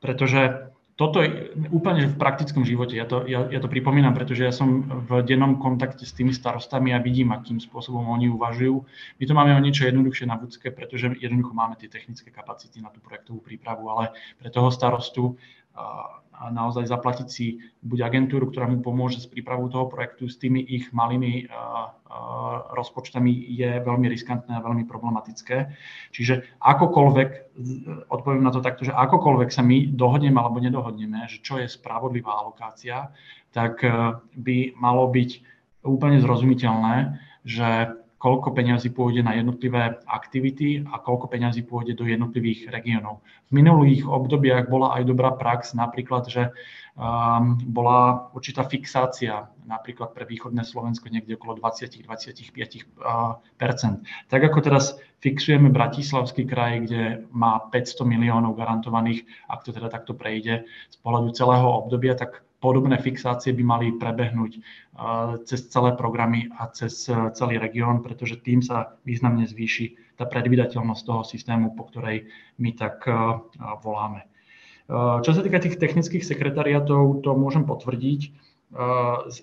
Pretože 0.00 0.70
toto 1.00 1.24
je 1.24 1.56
úplne 1.72 2.12
v 2.12 2.20
praktickom 2.20 2.60
živote. 2.60 2.92
Ja 2.92 3.08
to, 3.08 3.24
ja, 3.24 3.48
ja 3.48 3.56
to 3.56 3.72
pripomínam, 3.72 4.12
pretože 4.12 4.44
ja 4.44 4.52
som 4.52 4.84
v 5.08 5.24
dennom 5.24 5.56
kontakte 5.56 6.04
s 6.04 6.12
tými 6.12 6.36
starostami 6.36 6.92
a 6.92 7.00
vidím, 7.00 7.32
akým 7.32 7.56
spôsobom 7.56 8.04
oni 8.04 8.28
uvažujú. 8.28 8.84
My 9.16 9.24
to 9.24 9.32
máme 9.32 9.56
o 9.56 9.64
niečo 9.64 9.88
jednoduchšie 9.88 10.28
na 10.28 10.36
Vúcke, 10.36 10.68
pretože 10.68 11.08
jednoducho 11.16 11.56
máme 11.56 11.80
tie 11.80 11.88
technické 11.88 12.28
kapacity 12.28 12.84
na 12.84 12.92
tú 12.92 13.00
projektovú 13.00 13.40
prípravu, 13.40 13.88
ale 13.88 14.12
pre 14.36 14.52
toho 14.52 14.68
starostu 14.68 15.40
a 15.76 16.48
naozaj 16.48 16.88
zaplatiť 16.88 17.28
si 17.28 17.60
buď 17.84 18.08
agentúru, 18.08 18.48
ktorá 18.48 18.64
mu 18.64 18.80
pomôže 18.80 19.20
s 19.20 19.28
prípravou 19.28 19.68
toho 19.68 19.92
projektu, 19.92 20.24
s 20.24 20.40
tými 20.40 20.64
ich 20.64 20.88
malými 20.88 21.52
rozpočtami 22.72 23.28
je 23.52 23.76
veľmi 23.84 24.08
riskantné 24.08 24.56
a 24.56 24.64
veľmi 24.64 24.88
problematické. 24.88 25.68
Čiže 26.16 26.48
akokoľvek, 26.64 27.28
odpoviem 28.08 28.40
na 28.40 28.52
to 28.56 28.64
takto, 28.64 28.88
že 28.88 28.96
akokoľvek 28.96 29.52
sa 29.52 29.60
my 29.60 29.92
dohodneme 29.92 30.40
alebo 30.40 30.64
nedohodneme, 30.64 31.28
že 31.28 31.44
čo 31.44 31.60
je 31.60 31.68
spravodlivá 31.68 32.32
alokácia, 32.40 33.12
tak 33.52 33.84
by 34.32 34.72
malo 34.80 35.12
byť 35.12 35.30
úplne 35.84 36.24
zrozumiteľné, 36.24 37.20
že 37.44 37.99
koľko 38.20 38.52
peňazí 38.52 38.92
pôjde 38.92 39.24
na 39.24 39.32
jednotlivé 39.32 39.96
aktivity 40.04 40.84
a 40.84 41.00
koľko 41.00 41.32
peňazí 41.32 41.64
pôjde 41.64 41.96
do 41.96 42.04
jednotlivých 42.04 42.68
regiónov. 42.68 43.24
V 43.48 43.56
minulých 43.56 44.04
obdobiach 44.04 44.68
bola 44.68 44.92
aj 45.00 45.08
dobrá 45.08 45.32
prax, 45.32 45.72
napríklad, 45.72 46.28
že 46.28 46.52
um, 47.00 47.56
bola 47.64 48.28
určitá 48.36 48.68
fixácia, 48.68 49.48
napríklad 49.64 50.12
pre 50.12 50.28
východné 50.28 50.68
Slovensko 50.68 51.08
niekde 51.08 51.40
okolo 51.40 51.56
20-25% 51.64 52.04
Tak 54.28 54.40
ako 54.52 54.58
teraz 54.60 55.00
fixujeme 55.24 55.72
Bratislavský 55.72 56.44
kraj, 56.44 56.84
kde 56.84 57.24
má 57.32 57.72
500 57.72 58.04
miliónov 58.04 58.52
garantovaných, 58.52 59.24
ak 59.48 59.64
to 59.64 59.72
teda 59.72 59.88
takto 59.88 60.12
prejde 60.12 60.68
z 60.92 60.96
pohľadu 61.00 61.32
celého 61.32 61.64
obdobia, 61.64 62.12
tak 62.12 62.44
podobné 62.60 63.00
fixácie 63.00 63.56
by 63.56 63.64
mali 63.64 63.86
prebehnúť 63.96 64.52
uh, 64.56 65.40
cez 65.48 65.66
celé 65.72 65.96
programy 65.96 66.52
a 66.60 66.68
cez 66.68 67.08
uh, 67.08 67.32
celý 67.32 67.56
región, 67.56 68.04
pretože 68.04 68.38
tým 68.44 68.60
sa 68.60 69.00
významne 69.08 69.48
zvýši 69.48 70.16
tá 70.20 70.28
predvydateľnosť 70.28 71.02
toho 71.02 71.22
systému, 71.24 71.72
po 71.72 71.88
ktorej 71.88 72.28
my 72.60 72.70
tak 72.76 73.02
uh, 73.08 73.40
voláme. 73.80 74.28
Čo 75.22 75.38
sa 75.38 75.46
týka 75.46 75.62
tých 75.62 75.78
technických 75.78 76.26
sekretariatov, 76.26 77.22
to 77.22 77.30
môžem 77.38 77.62
potvrdiť. 77.62 78.34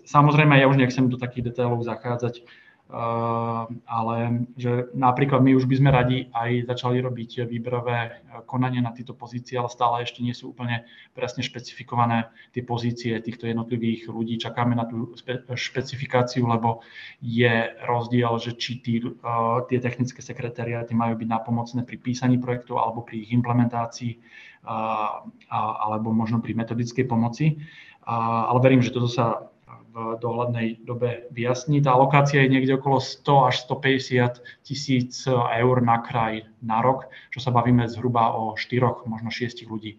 samozrejme, 0.03 0.59
ja 0.59 0.67
už 0.67 0.75
nechcem 0.75 1.07
do 1.07 1.15
takých 1.15 1.55
detailov 1.55 1.87
zachádzať, 1.87 2.43
ale 2.87 4.47
že 4.55 4.87
napríklad 4.95 5.43
my 5.43 5.59
už 5.59 5.67
by 5.67 5.75
sme 5.75 5.89
radi 5.91 6.17
aj 6.31 6.71
začali 6.71 7.03
robiť 7.03 7.43
výberové 7.43 7.99
eh, 7.99 8.11
konanie 8.47 8.79
na 8.79 8.95
tieto 8.95 9.11
pozície, 9.11 9.59
ale 9.59 9.67
stále 9.67 10.07
ešte 10.07 10.23
nie 10.23 10.31
sú 10.31 10.55
úplne 10.55 10.87
presne 11.11 11.43
špecifikované 11.43 12.31
tie 12.55 12.63
pozície 12.63 13.19
týchto 13.19 13.43
jednotlivých 13.51 14.07
ľudí. 14.07 14.39
Čakáme 14.39 14.71
na 14.71 14.87
tú 14.87 15.11
spe- 15.19 15.43
špecifikáciu, 15.51 16.47
lebo 16.47 16.79
je 17.19 17.75
rozdiel, 17.83 18.31
že 18.39 18.55
či 18.55 18.79
tí, 18.79 19.03
uh, 19.03 19.67
tie 19.67 19.83
technické 19.83 20.23
sekretariáty 20.23 20.95
majú 20.95 21.19
byť 21.19 21.27
napomocné 21.27 21.83
pri 21.83 21.99
písaní 21.99 22.39
projektov 22.39 22.79
alebo 22.79 23.03
pri 23.03 23.19
ich 23.19 23.35
implementácii 23.35 24.15
uh, 24.63 25.27
alebo 25.51 26.15
možno 26.15 26.39
pri 26.39 26.55
metodickej 26.55 27.03
pomoci. 27.03 27.59
Uh, 28.07 28.47
ale 28.47 28.63
verím, 28.63 28.79
že 28.79 28.95
toto 28.95 29.11
sa 29.11 29.51
dohľadnej 29.97 30.85
dobe 30.85 31.25
vyjasní. 31.33 31.81
Tá 31.81 31.97
lokácia 31.97 32.45
je 32.45 32.53
niekde 32.53 32.77
okolo 32.77 33.01
100 33.01 33.49
až 33.49 33.55
150 33.65 34.45
tisíc 34.61 35.25
eur 35.33 35.75
na 35.81 35.97
kraj 36.05 36.45
na 36.61 36.85
rok, 36.85 37.09
čo 37.33 37.41
sa 37.41 37.49
bavíme 37.49 37.89
zhruba 37.89 38.37
o 38.37 38.53
4, 38.53 39.09
možno 39.09 39.33
6 39.33 39.65
ľudí 39.65 39.97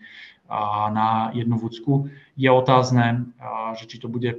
na 0.94 1.34
jednu 1.34 1.58
vúcku. 1.58 2.08
Je 2.38 2.48
otázne, 2.48 3.26
že 3.76 3.84
či 3.90 3.98
to 3.98 4.06
bude 4.06 4.38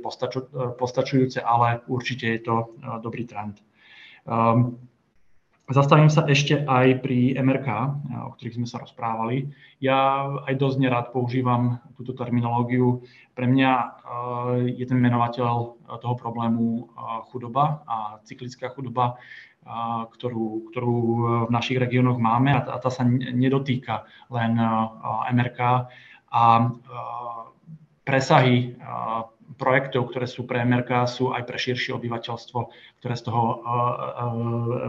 postačujúce, 0.80 1.44
ale 1.44 1.84
určite 1.91 2.26
je 2.26 2.40
to 2.40 2.56
dobrý 3.03 3.27
trend. 3.27 3.60
Zastavím 5.70 6.10
sa 6.10 6.26
ešte 6.26 6.66
aj 6.66 7.06
pri 7.06 7.38
MRK, 7.38 7.68
o 8.26 8.34
ktorých 8.34 8.58
sme 8.58 8.66
sa 8.66 8.82
rozprávali. 8.82 9.54
Ja 9.78 10.26
aj 10.50 10.58
dosť 10.58 10.78
nerád 10.82 11.06
používam 11.14 11.78
túto 11.94 12.18
terminológiu. 12.18 13.06
Pre 13.38 13.46
mňa 13.46 13.72
eh, 13.78 13.86
je 14.82 14.86
ten 14.90 14.98
menovateľ 14.98 15.78
toho 16.02 16.16
problému 16.18 16.66
eh, 16.66 16.86
chudoba 17.30 17.86
a 17.86 18.18
cyklická 18.26 18.74
chudoba, 18.74 19.14
eh, 19.14 20.02
ktorú, 20.10 20.74
ktorú 20.74 20.98
v 21.46 21.52
našich 21.54 21.78
regiónoch 21.78 22.18
máme 22.18 22.50
a 22.58 22.66
tá, 22.66 22.74
tá 22.82 22.90
sa 22.90 23.06
nedotýka 23.06 24.10
len 24.34 24.58
MRK 25.38 25.60
a 26.34 26.44
presahy 28.10 28.74
projektov, 29.60 30.15
ktoré 30.15 30.23
sú 30.26 30.48
pre 30.48 30.64
MRK, 30.64 31.03
sú 31.11 31.36
aj 31.36 31.44
pre 31.44 31.60
širšie 31.60 31.91
obyvateľstvo, 31.99 32.60
ktoré 33.03 33.14
z 33.19 33.23
toho 33.27 33.44
uh, 33.44 33.57
uh, 33.60 33.99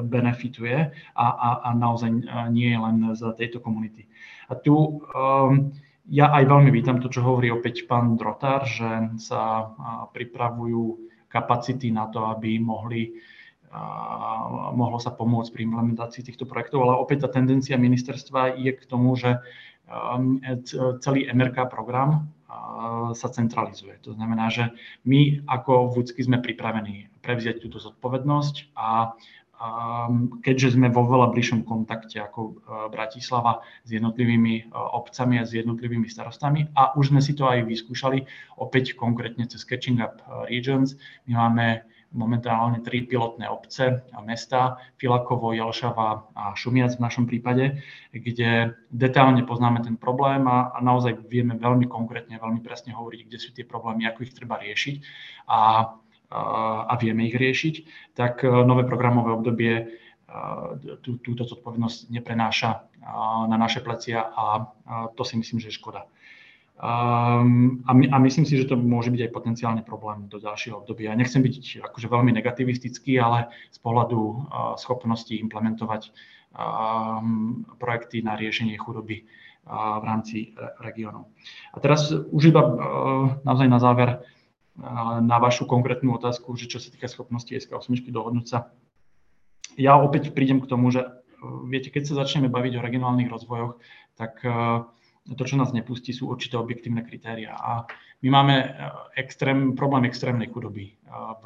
benefituje 0.07 0.95
a, 1.19 1.27
a, 1.27 1.51
a 1.67 1.69
naozaj 1.75 2.09
nie 2.55 2.71
je 2.71 2.79
len 2.79 2.97
z 3.19 3.23
tejto 3.35 3.59
komunity. 3.59 4.07
A 4.47 4.55
tu 4.55 5.03
um, 5.11 5.75
ja 6.11 6.31
aj 6.35 6.47
veľmi 6.47 6.71
vítam 6.75 6.99
to, 6.99 7.11
čo 7.11 7.23
hovorí 7.23 7.51
opäť 7.51 7.87
pán 7.87 8.19
Drotár, 8.19 8.67
že 8.67 9.15
sa 9.23 9.75
pripravujú 10.11 11.07
kapacity 11.31 11.95
na 11.95 12.11
to, 12.11 12.27
aby 12.27 12.59
mohli 12.59 13.15
mohlo 14.75 14.99
sa 14.99 15.15
pomôcť 15.15 15.55
pri 15.55 15.63
implementácii 15.71 16.27
týchto 16.27 16.43
projektov, 16.43 16.83
ale 16.83 16.99
opäť 16.99 17.31
tá 17.31 17.39
tendencia 17.39 17.79
ministerstva 17.79 18.59
je 18.59 18.75
k 18.75 18.83
tomu, 18.83 19.15
že 19.15 19.39
celý 20.99 21.31
MRK 21.31 21.71
program 21.71 22.27
sa 23.15 23.29
centralizuje. 23.31 23.99
To 24.07 24.15
znamená, 24.15 24.51
že 24.51 24.71
my 25.07 25.45
ako 25.47 25.95
vúcky 25.95 26.23
sme 26.23 26.43
pripravení 26.43 27.11
prevziať 27.23 27.63
túto 27.63 27.79
zodpovednosť 27.79 28.75
a 28.75 29.15
keďže 30.41 30.81
sme 30.81 30.89
vo 30.89 31.05
veľa 31.05 31.37
bližšom 31.37 31.69
kontakte 31.69 32.17
ako 32.17 32.41
e, 32.41 32.53
Bratislava 32.89 33.61
s 33.85 33.93
jednotlivými 33.93 34.55
e, 34.57 34.63
obcami 34.73 35.37
a 35.37 35.45
s 35.45 35.53
jednotlivými 35.53 36.09
starostami 36.09 36.73
a 36.73 36.97
už 36.97 37.13
sme 37.13 37.21
si 37.21 37.37
to 37.37 37.45
aj 37.45 37.69
vyskúšali 37.69 38.25
opäť 38.57 38.97
konkrétne 38.97 39.45
cez 39.45 39.69
Catching 39.69 40.01
Up 40.01 40.25
Regions. 40.49 40.97
My 41.29 41.45
máme 41.45 41.85
momentálne 42.11 42.83
tri 42.83 43.07
pilotné 43.07 43.47
obce 43.47 44.03
a 44.11 44.19
mesta, 44.21 44.83
Filakovo, 44.99 45.55
Jelšava 45.55 46.35
a 46.35 46.45
Šumiac 46.59 46.99
v 46.99 47.05
našom 47.07 47.25
prípade, 47.31 47.83
kde 48.11 48.75
detálne 48.91 49.47
poznáme 49.47 49.79
ten 49.87 49.95
problém 49.95 50.43
a, 50.51 50.75
a 50.75 50.79
naozaj 50.83 51.23
vieme 51.31 51.55
veľmi 51.55 51.87
konkrétne, 51.87 52.43
veľmi 52.43 52.61
presne 52.67 52.91
hovoriť, 52.99 53.21
kde 53.31 53.39
sú 53.39 53.51
tie 53.55 53.63
problémy, 53.63 54.11
ako 54.11 54.27
ich 54.27 54.35
treba 54.35 54.59
riešiť 54.59 54.97
a, 55.47 55.55
a, 55.55 55.61
a 56.91 56.95
vieme 56.99 57.31
ich 57.31 57.37
riešiť, 57.39 57.75
tak 58.19 58.43
e, 58.43 58.51
nové 58.51 58.83
programové 58.91 59.31
obdobie 59.31 59.75
e, 59.79 59.85
tú, 61.07 61.23
túto 61.23 61.47
zodpovednosť 61.47 62.11
neprenáša 62.11 62.91
na 63.49 63.57
naše 63.57 63.81
plecia 63.81 64.29
a 64.37 64.69
to 65.17 65.25
si 65.25 65.41
myslím, 65.41 65.57
že 65.57 65.73
je 65.73 65.79
škoda. 65.81 66.05
Um, 66.81 67.85
a, 67.85 67.93
my, 67.93 68.09
a 68.09 68.17
myslím 68.19 68.49
si, 68.49 68.57
že 68.57 68.65
to 68.65 68.73
môže 68.73 69.13
byť 69.13 69.29
aj 69.29 69.37
potenciálne 69.37 69.83
problém 69.85 70.33
do 70.33 70.41
ďalšieho 70.41 70.81
obdobia. 70.81 71.13
Nechcem 71.13 71.45
byť 71.45 71.85
akože 71.85 72.09
veľmi 72.09 72.33
negativistický, 72.33 73.21
ale 73.21 73.53
z 73.69 73.79
pohľadu 73.85 74.17
uh, 74.17 74.37
schopnosti 74.81 75.29
implementovať 75.29 76.09
um, 76.57 77.69
projekty 77.77 78.25
na 78.25 78.33
riešenie 78.33 78.81
chudoby 78.81 79.29
uh, 79.69 80.01
v 80.01 80.05
rámci 80.09 80.37
re- 80.57 80.73
regiónov. 80.81 81.29
A 81.77 81.85
teraz 81.85 82.17
už 82.17 82.49
iba 82.49 82.65
uh, 82.65 82.73
naozaj 83.45 83.69
na 83.69 83.77
záver 83.77 84.11
na 85.21 85.37
vašu 85.37 85.69
konkrétnu 85.69 86.17
otázku, 86.17 86.57
že 86.57 86.65
čo 86.65 86.81
sa 86.81 86.89
týka 86.89 87.05
schopnosti 87.05 87.53
SK8 87.53 88.01
dohodnúť 88.01 88.47
sa. 88.49 88.73
Ja 89.77 90.01
opäť 90.01 90.33
prídem 90.33 90.65
k 90.65 90.71
tomu, 90.73 90.89
že 90.89 91.05
uh, 91.05 91.13
viete, 91.69 91.93
keď 91.93 92.09
sa 92.09 92.25
začneme 92.25 92.49
baviť 92.49 92.81
o 92.81 92.85
regionálnych 92.89 93.29
rozvojoch, 93.29 93.77
tak 94.17 94.41
uh, 94.49 94.89
to, 95.35 95.45
čo 95.47 95.57
nás 95.59 95.71
nepustí, 95.71 96.11
sú 96.11 96.31
určité 96.31 96.59
objektívne 96.59 97.07
kritéria. 97.07 97.55
A 97.55 97.87
my 98.23 98.29
máme 98.31 98.55
e, 98.59 98.69
extrém, 99.17 99.77
problém 99.79 100.05
extrémnej 100.05 100.51
chudoby 100.51 100.91
e, 100.91 100.95
v, 101.41 101.45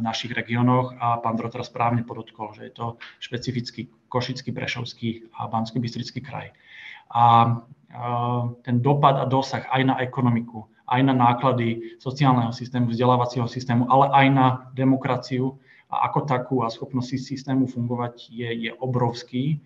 našich 0.00 0.32
regiónoch 0.32 0.96
a 0.96 1.20
pán 1.20 1.36
Drotar 1.36 1.60
správne 1.60 2.08
podotkol, 2.08 2.56
že 2.56 2.68
je 2.68 2.72
to 2.72 2.86
špecifický 3.20 3.92
Košický, 4.08 4.56
Prešovský 4.56 5.28
a 5.36 5.44
bansko 5.44 5.76
bystrický 5.76 6.24
kraj. 6.24 6.50
A 7.12 7.24
e, 7.44 7.50
ten 8.64 8.80
dopad 8.80 9.20
a 9.20 9.28
dosah 9.28 9.68
aj 9.68 9.82
na 9.84 9.94
ekonomiku, 10.00 10.64
aj 10.88 11.00
na 11.04 11.14
náklady 11.14 12.00
sociálneho 12.00 12.52
systému, 12.52 12.92
vzdelávacieho 12.92 13.48
systému, 13.48 13.88
ale 13.88 14.08
aj 14.12 14.26
na 14.32 14.46
demokraciu 14.72 15.56
a 15.88 16.10
ako 16.10 16.20
takú 16.26 16.56
a 16.64 16.72
schopnosť 16.72 17.20
systému 17.20 17.70
fungovať 17.70 18.32
je, 18.32 18.50
je 18.68 18.70
obrovský. 18.82 19.62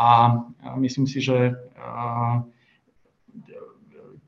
A 0.00 0.32
myslím 0.80 1.04
si, 1.04 1.20
že 1.20 1.52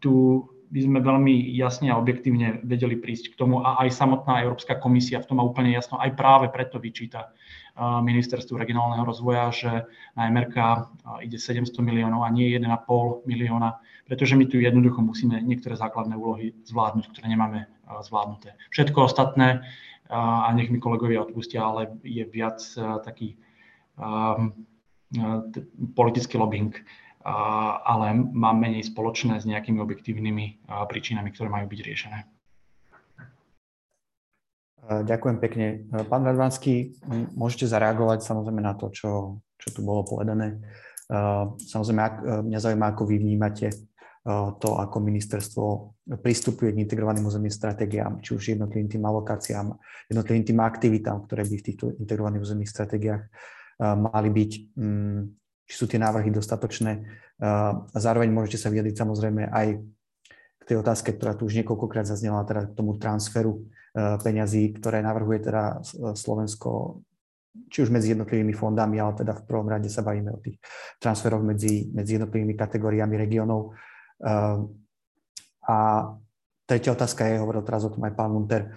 tu 0.05 0.45
by 0.73 0.81
sme 0.85 1.05
veľmi 1.05 1.53
jasne 1.53 1.93
a 1.93 2.01
objektívne 2.01 2.65
vedeli 2.65 2.97
prísť 2.97 3.33
k 3.33 3.39
tomu 3.41 3.61
a 3.61 3.81
aj 3.85 3.93
samotná 3.93 4.41
Európska 4.41 4.81
komisia 4.81 5.21
v 5.21 5.29
tom 5.29 5.37
má 5.41 5.45
úplne 5.45 5.73
jasno, 5.73 6.01
aj 6.01 6.17
práve 6.17 6.49
preto 6.49 6.81
vyčíta 6.81 7.33
ministerstvu 7.77 8.57
regionálneho 8.57 9.05
rozvoja, 9.05 9.53
že 9.53 9.73
na 10.17 10.29
MRK 10.33 10.57
ide 11.25 11.37
700 11.37 11.73
miliónov 11.81 12.25
a 12.25 12.33
nie 12.33 12.53
1,5 12.53 12.69
milióna, 13.25 13.81
pretože 14.09 14.37
my 14.37 14.45
tu 14.49 14.61
jednoducho 14.61 15.01
musíme 15.01 15.41
niektoré 15.41 15.77
základné 15.77 16.17
úlohy 16.17 16.57
zvládnuť, 16.69 17.05
ktoré 17.13 17.33
nemáme 17.33 17.69
zvládnuté. 18.05 18.57
Všetko 18.73 19.09
ostatné, 19.13 19.65
a 20.13 20.49
nech 20.53 20.69
mi 20.69 20.81
kolegovia 20.81 21.25
odpustia, 21.25 21.65
ale 21.65 21.97
je 22.05 22.25
viac 22.29 22.61
taký 23.05 23.37
politický 25.93 26.41
lobbying, 26.41 26.73
ale 27.87 28.17
má 28.17 28.51
menej 28.57 28.89
spoločné 28.89 29.39
s 29.39 29.47
nejakými 29.47 29.79
objektívnymi 29.79 30.67
príčinami, 30.89 31.31
ktoré 31.31 31.49
majú 31.53 31.67
byť 31.69 31.81
riešené. 31.85 32.19
Ďakujem 34.83 35.39
pekne. 35.39 35.87
Pán 36.11 36.27
Radvanský, 36.27 36.99
môžete 37.39 37.71
zareagovať 37.71 38.27
samozrejme 38.27 38.59
na 38.59 38.75
to, 38.75 38.91
čo, 38.91 39.39
čo 39.55 39.69
tu 39.71 39.87
bolo 39.87 40.03
povedané. 40.03 40.59
Samozrejme, 41.63 42.03
ak, 42.03 42.15
mňa 42.51 42.59
zaujíma, 42.59 42.91
ako 42.91 43.07
vy 43.07 43.23
vnímate 43.23 43.71
to, 44.59 44.71
ako 44.79 44.97
ministerstvo 44.99 45.67
pristupuje 46.19 46.75
k 46.75 46.83
integrovaným 46.83 47.27
územným 47.27 47.55
stratégiám, 47.55 48.19
či 48.23 48.35
už 48.35 48.59
jednotlivým 48.59 48.91
tým 48.91 49.03
alokáciám, 49.07 49.71
jednotlivým 50.11 50.47
tým 50.51 50.59
aktivitám, 50.59 51.27
ktoré 51.31 51.47
by 51.47 51.57
v 51.59 51.67
týchto 51.67 51.85
integrovaných 52.03 52.43
územných 52.43 52.71
stratégiách 52.71 53.23
mali 53.83 54.31
byť, 54.31 54.51
mm, 54.79 55.21
či 55.67 55.75
sú 55.75 55.91
tie 55.91 55.99
návrhy 55.99 56.31
dostatočné. 56.31 57.03
Zároveň 57.97 58.31
môžete 58.31 58.63
sa 58.63 58.71
vyjadriť 58.71 58.95
samozrejme 58.95 59.51
aj 59.51 59.67
k 60.63 60.63
tej 60.63 60.77
otázke, 60.79 61.11
ktorá 61.19 61.35
tu 61.35 61.51
už 61.51 61.59
niekoľkokrát 61.59 62.07
zaznela, 62.07 62.47
teda 62.47 62.71
k 62.71 62.77
tomu 62.79 62.95
transferu 62.95 63.67
peňazí, 63.95 64.79
ktoré 64.79 65.03
navrhuje 65.03 65.51
teda 65.51 65.83
Slovensko 66.15 67.03
či 67.69 67.85
už 67.85 67.93
medzi 67.93 68.17
jednotlivými 68.17 68.57
fondami, 68.57 68.97
ale 68.97 69.13
teda 69.13 69.37
v 69.37 69.45
prvom 69.45 69.69
rade 69.69 69.89
sa 69.93 70.01
bavíme 70.01 70.33
o 70.33 70.41
tých 70.41 70.57
transferoch 70.97 71.45
medzi, 71.45 71.93
medzi 71.93 72.17
jednotlivými 72.17 72.57
kategóriami 72.57 73.13
regionov. 73.21 73.77
A 75.69 75.79
tretia 76.65 76.97
otázka 76.97 77.29
je, 77.29 77.43
hovoril 77.43 77.61
teraz 77.61 77.85
o 77.85 77.93
tom 77.93 78.01
aj 78.09 78.15
pán 78.17 78.33
Munter, 78.33 78.73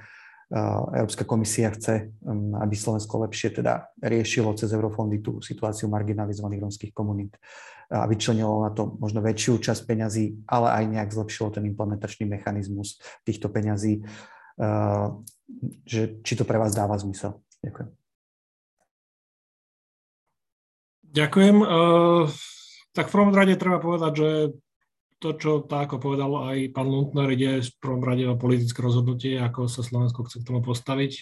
Európska 0.94 1.26
komisia 1.26 1.74
chce, 1.74 2.14
um, 2.22 2.54
aby 2.62 2.78
Slovensko 2.78 3.26
lepšie 3.26 3.50
teda 3.62 3.90
riešilo 3.98 4.54
cez 4.54 4.70
eurofondy 4.70 5.18
tú 5.18 5.42
situáciu 5.42 5.90
marginalizovaných 5.90 6.62
rómskych 6.62 6.94
komunít 6.94 7.34
a 7.90 8.06
vyčlenilo 8.06 8.66
na 8.66 8.74
to 8.74 8.98
možno 8.98 9.22
väčšiu 9.22 9.62
časť 9.62 9.82
peňazí, 9.86 10.46
ale 10.50 10.74
aj 10.74 10.84
nejak 10.90 11.10
zlepšilo 11.14 11.54
ten 11.54 11.70
implementačný 11.70 12.26
mechanizmus 12.26 12.98
týchto 13.22 13.46
peňazí, 13.50 14.02
že 15.86 16.02
či 16.26 16.34
to 16.34 16.50
pre 16.50 16.58
vás 16.58 16.74
dáva 16.74 16.98
zmysel. 16.98 17.38
Ďakujem. 17.62 17.90
Ďakujem. 21.14 21.58
Tak 22.96 23.06
v 23.06 23.14
prvom 23.14 23.34
rade 23.38 23.54
treba 23.54 23.78
povedať, 23.78 24.12
že 24.18 24.30
to, 25.20 25.30
čo 25.36 25.52
tak 25.64 25.90
ako 25.90 26.02
povedal 26.02 26.32
aj 26.52 26.76
pán 26.76 26.88
Lundner, 26.88 27.32
ide 27.32 27.64
v 27.64 27.72
prvom 27.80 28.04
rade 28.04 28.28
o 28.28 28.40
politické 28.40 28.84
rozhodnutie, 28.84 29.40
ako 29.40 29.72
sa 29.72 29.82
Slovensko 29.82 30.28
chce 30.28 30.44
k 30.44 30.48
tomu 30.48 30.62
postaviť. 30.62 31.14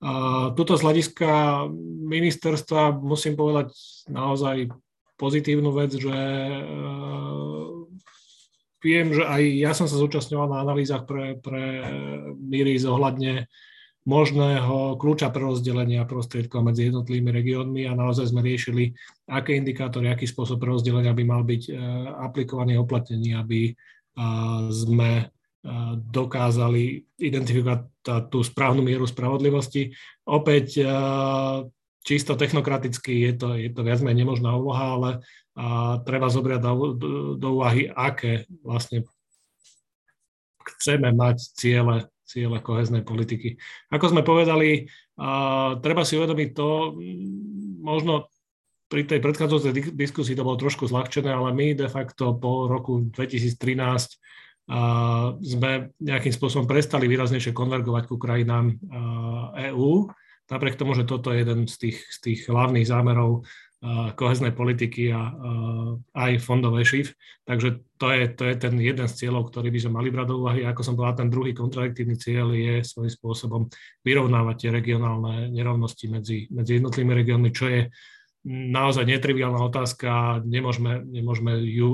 A 0.00 0.12
tuto 0.56 0.80
z 0.80 0.84
hľadiska 0.84 1.64
ministerstva 2.08 2.96
musím 3.00 3.36
povedať 3.36 3.76
naozaj 4.08 4.72
pozitívnu 5.20 5.68
vec, 5.76 5.92
že 5.92 6.08
e, 6.08 6.62
viem, 8.80 9.12
že 9.12 9.28
aj 9.28 9.42
ja 9.60 9.72
som 9.76 9.84
sa 9.84 10.00
zúčastňoval 10.00 10.56
na 10.56 10.58
analýzach 10.64 11.04
pre, 11.04 11.36
pre 11.36 11.84
míry 12.40 12.80
zohľadne 12.80 13.44
možného 14.10 14.98
kľúča 14.98 15.30
pre 15.30 15.46
rozdelenia 15.46 16.02
prostriedkov 16.02 16.66
medzi 16.66 16.90
jednotlivými 16.90 17.30
regiónmi 17.30 17.86
a 17.86 17.94
naozaj 17.94 18.34
sme 18.34 18.42
riešili, 18.42 18.90
aké 19.30 19.54
indikátory, 19.54 20.10
aký 20.10 20.26
spôsob 20.26 20.58
rozdelenia 20.66 21.14
by 21.14 21.22
mal 21.22 21.46
byť 21.46 21.62
e, 21.70 21.72
aplikovaný 22.26 22.82
oplatnený, 22.82 23.38
aby 23.38 23.70
e, 23.70 23.72
sme 24.74 25.10
e, 25.22 25.24
dokázali 26.10 27.06
identifikovať 27.22 27.80
tú 28.26 28.42
správnu 28.42 28.82
mieru 28.82 29.06
spravodlivosti. 29.06 29.94
Opäť 30.26 30.82
čisto 32.00 32.32
technokraticky 32.34 33.28
je 33.28 33.32
to, 33.38 33.48
je 33.54 33.70
to 33.70 33.84
viac 33.86 34.00
menej 34.02 34.26
nemožná 34.26 34.56
úloha, 34.56 34.98
ale 34.98 35.10
a 35.60 36.00
treba 36.06 36.32
zobrať 36.32 36.60
do, 36.62 36.72
do, 36.96 37.08
do 37.36 37.48
úvahy, 37.60 37.84
aké 37.90 38.48
vlastne 38.64 39.04
chceme 40.64 41.12
mať 41.12 41.36
ciele 41.52 42.08
ciele 42.30 42.62
koheznej 42.62 43.02
politiky. 43.02 43.58
Ako 43.90 44.14
sme 44.14 44.22
povedali, 44.22 44.86
treba 45.82 46.06
si 46.06 46.14
uvedomiť 46.14 46.48
to, 46.54 46.94
možno 47.82 48.30
pri 48.86 49.06
tej 49.06 49.18
predchádzajúcej 49.18 49.94
diskusii 49.94 50.38
to 50.38 50.46
bolo 50.46 50.58
trošku 50.58 50.86
zľahčené, 50.86 51.30
ale 51.30 51.50
my 51.50 51.74
de 51.74 51.90
facto 51.90 52.38
po 52.38 52.70
roku 52.70 53.10
2013 53.10 54.70
sme 55.42 55.70
nejakým 55.98 56.30
spôsobom 56.30 56.70
prestali 56.70 57.10
výraznejšie 57.10 57.50
konvergovať 57.50 58.06
ku 58.06 58.14
krajinám 58.18 58.78
EÚ, 59.58 60.06
napriek 60.50 60.78
tomu, 60.78 60.94
že 60.94 61.06
toto 61.06 61.34
je 61.34 61.42
jeden 61.42 61.66
z 61.66 61.74
tých, 61.78 61.98
z 61.98 62.18
tých 62.22 62.40
hlavných 62.50 62.86
zámerov 62.86 63.46
koheznej 64.14 64.52
politiky 64.52 65.08
a 65.08 65.32
aj 66.12 66.44
fondovej 66.44 66.84
šif. 66.84 67.06
Takže 67.48 67.80
to 67.96 68.12
je, 68.12 68.28
to 68.36 68.44
je 68.44 68.54
ten 68.60 68.76
jeden 68.76 69.08
z 69.08 69.16
cieľov, 69.16 69.48
ktorý 69.48 69.72
by 69.72 69.80
sme 69.80 69.96
mali 69.96 70.08
brať 70.12 70.26
do 70.28 70.36
úvahy. 70.44 70.68
Ako 70.68 70.84
som 70.84 71.00
povedal, 71.00 71.24
ten 71.24 71.32
druhý 71.32 71.56
kontradiktívny 71.56 72.20
cieľ 72.20 72.52
je 72.52 72.84
svojím 72.84 73.12
spôsobom 73.12 73.62
vyrovnávať 74.04 74.56
tie 74.60 74.70
regionálne 74.70 75.48
nerovnosti 75.48 76.12
medzi, 76.12 76.44
medzi 76.52 76.76
jednotlivými 76.76 77.14
regiónmi, 77.24 77.50
čo 77.56 77.72
je 77.72 77.88
naozaj 78.46 79.04
netriviálna 79.04 79.60
otázka. 79.60 80.40
Nemôžeme, 80.44 81.04
nemôžeme 81.04 81.60
ju 81.64 81.90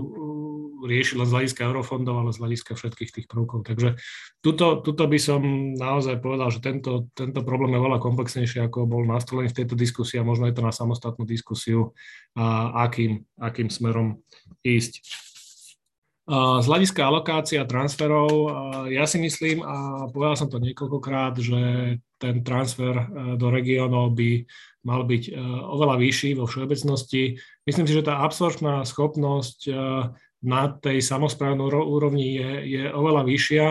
riešiť 0.86 1.18
len 1.18 1.26
z 1.26 1.34
hľadiska 1.34 1.66
eurofondov, 1.66 2.14
ale 2.22 2.30
z 2.30 2.40
hľadiska 2.40 2.78
všetkých 2.78 3.10
tých 3.10 3.26
prvkov. 3.26 3.66
Takže 3.66 3.98
tuto, 4.38 4.78
tuto 4.84 5.04
by 5.10 5.18
som 5.18 5.40
naozaj 5.74 6.22
povedal, 6.22 6.52
že 6.54 6.62
tento, 6.62 7.10
tento 7.16 7.42
problém 7.42 7.74
je 7.74 7.82
veľa 7.82 7.98
komplexnejší, 7.98 8.62
ako 8.62 8.86
bol 8.86 9.02
nastolený 9.02 9.50
v 9.50 9.58
tejto 9.64 9.74
diskusii 9.74 10.22
a 10.22 10.28
možno 10.28 10.46
je 10.46 10.54
to 10.54 10.62
na 10.62 10.70
samostatnú 10.70 11.26
diskusiu, 11.26 11.90
a 12.38 12.70
akým, 12.86 13.26
akým 13.40 13.66
smerom 13.66 14.22
ísť. 14.62 15.02
Z 16.26 16.66
hľadiska 16.66 17.06
alokácia 17.06 17.62
transferov, 17.66 18.50
ja 18.90 19.06
si 19.06 19.18
myslím, 19.22 19.62
a 19.62 20.06
povedal 20.10 20.34
som 20.34 20.50
to 20.50 20.58
niekoľkokrát, 20.58 21.38
že 21.38 21.62
ten 22.16 22.40
transfer 22.40 22.96
do 23.36 23.48
regiónov 23.52 24.16
by 24.16 24.44
mal 24.86 25.04
byť 25.04 25.34
oveľa 25.66 25.96
vyšší 25.98 26.38
vo 26.38 26.48
všeobecnosti. 26.48 27.36
Myslím 27.66 27.86
si, 27.90 27.96
že 27.96 28.06
tá 28.06 28.22
absorpčná 28.24 28.86
schopnosť 28.86 29.68
na 30.46 30.62
tej 30.70 31.02
samozprávnej 31.02 31.66
úrovni 31.74 32.38
je, 32.38 32.50
je 32.78 32.84
oveľa 32.92 33.22
vyššia. 33.26 33.66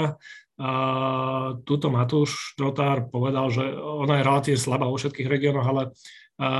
Tuto 1.64 1.88
Matúš 1.92 2.56
Trotár 2.60 3.08
povedal, 3.08 3.48
že 3.52 3.64
ona 3.76 4.20
je 4.20 4.26
relatívne 4.28 4.60
slabá 4.60 4.88
vo 4.88 5.00
všetkých 5.00 5.28
regiónoch, 5.28 5.68
ale 5.68 5.84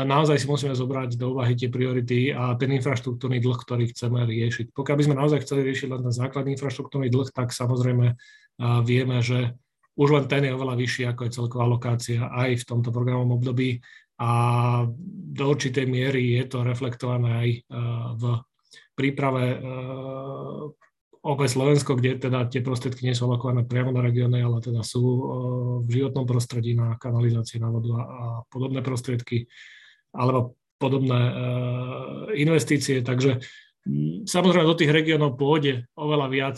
naozaj 0.08 0.40
si 0.40 0.48
musíme 0.48 0.72
zobrať 0.72 1.20
do 1.20 1.36
úvahy 1.36 1.52
tie 1.52 1.68
priority 1.68 2.32
a 2.32 2.56
ten 2.56 2.72
infraštruktúrny 2.80 3.44
dlh, 3.44 3.60
ktorý 3.60 3.92
chceme 3.92 4.24
riešiť. 4.24 4.72
Pokiaľ 4.72 4.96
by 4.96 5.04
sme 5.04 5.20
naozaj 5.20 5.44
chceli 5.44 5.68
riešiť 5.68 5.88
len 5.92 6.02
ten 6.08 6.16
základný 6.16 6.56
infraštruktúrny 6.56 7.12
dlh, 7.12 7.28
tak 7.36 7.52
samozrejme 7.52 8.16
vieme, 8.88 9.18
že 9.20 9.60
už 9.96 10.10
len 10.12 10.26
ten 10.28 10.44
je 10.44 10.52
oveľa 10.52 10.76
vyšší, 10.76 11.04
ako 11.08 11.22
je 11.26 11.36
celková 11.36 11.66
lokácia 11.68 12.28
aj 12.28 12.62
v 12.62 12.68
tomto 12.68 12.92
programovom 12.92 13.40
období 13.40 13.80
a 14.20 14.32
do 15.08 15.44
určitej 15.52 15.88
miery 15.88 16.40
je 16.40 16.44
to 16.48 16.64
reflektované 16.64 17.30
aj 17.36 17.50
v 18.16 18.24
príprave 18.96 19.60
OP 21.26 21.40
Slovensko, 21.44 21.98
kde 21.98 22.22
teda 22.22 22.48
tie 22.48 22.62
prostriedky 22.62 23.02
nie 23.04 23.18
sú 23.18 23.26
alokované 23.28 23.66
priamo 23.66 23.90
na 23.92 24.06
regióne, 24.06 24.40
ale 24.40 24.62
teda 24.62 24.86
sú 24.86 25.04
v 25.84 25.90
životnom 25.90 26.24
prostredí 26.24 26.78
na 26.78 26.96
kanalizácie, 26.96 27.60
na 27.60 27.74
vodu 27.74 27.92
a 27.98 28.26
podobné 28.48 28.80
prostriedky 28.86 29.50
alebo 30.16 30.56
podobné 30.80 31.22
investície. 32.40 33.04
Takže 33.04 33.42
samozrejme 34.24 34.70
do 34.70 34.80
tých 34.80 34.94
regiónov 34.94 35.36
pôjde 35.36 35.90
oveľa 35.98 36.28
viac 36.30 36.58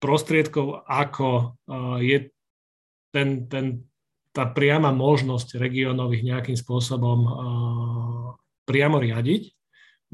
prostriedkov, 0.00 0.82
ako 0.88 1.54
je 2.02 2.34
ten, 3.14 3.46
ten, 3.46 3.86
tá 4.34 4.50
priama 4.50 4.90
možnosť 4.90 5.62
regiónov 5.62 6.10
ich 6.10 6.26
nejakým 6.26 6.58
spôsobom 6.58 7.22
priamo 8.66 8.98
riadiť. 8.98 9.54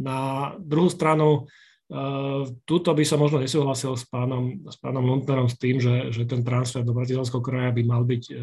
Na 0.00 0.52
druhú 0.58 0.90
stranu, 0.90 1.44
uh, 1.44 2.42
tuto 2.66 2.90
by 2.92 3.04
som 3.06 3.22
možno 3.22 3.40
nesúhlasil 3.40 3.94
s 3.94 4.04
pánom, 4.08 4.64
s 4.66 4.76
pánom 4.80 5.04
Lundnerom 5.06 5.46
s 5.46 5.56
tým, 5.56 5.78
že, 5.78 6.10
že 6.10 6.26
ten 6.26 6.42
transfer 6.42 6.82
do 6.82 6.92
Bratislavského 6.96 7.44
kraja 7.44 7.70
by 7.72 7.82
mal 7.86 8.02
byť 8.04 8.22
uh, 8.32 8.38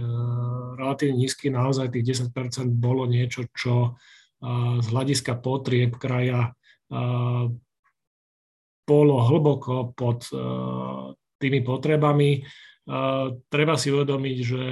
relatívne 0.80 1.20
nízky. 1.20 1.52
Naozaj 1.52 1.94
tých 1.94 2.24
10% 2.24 2.34
bolo 2.78 3.06
niečo, 3.06 3.46
čo 3.52 3.94
uh, 3.94 4.78
z 4.82 4.88
hľadiska 4.90 5.38
potrieb 5.44 6.00
kraja 6.00 6.56
bolo 8.88 9.20
hlboko 9.20 9.92
pod 9.92 10.24
tými 11.36 11.60
potrebami. 11.60 12.40
Treba 13.52 13.76
si 13.76 13.92
uvedomiť, 13.92 14.38
že 14.48 14.64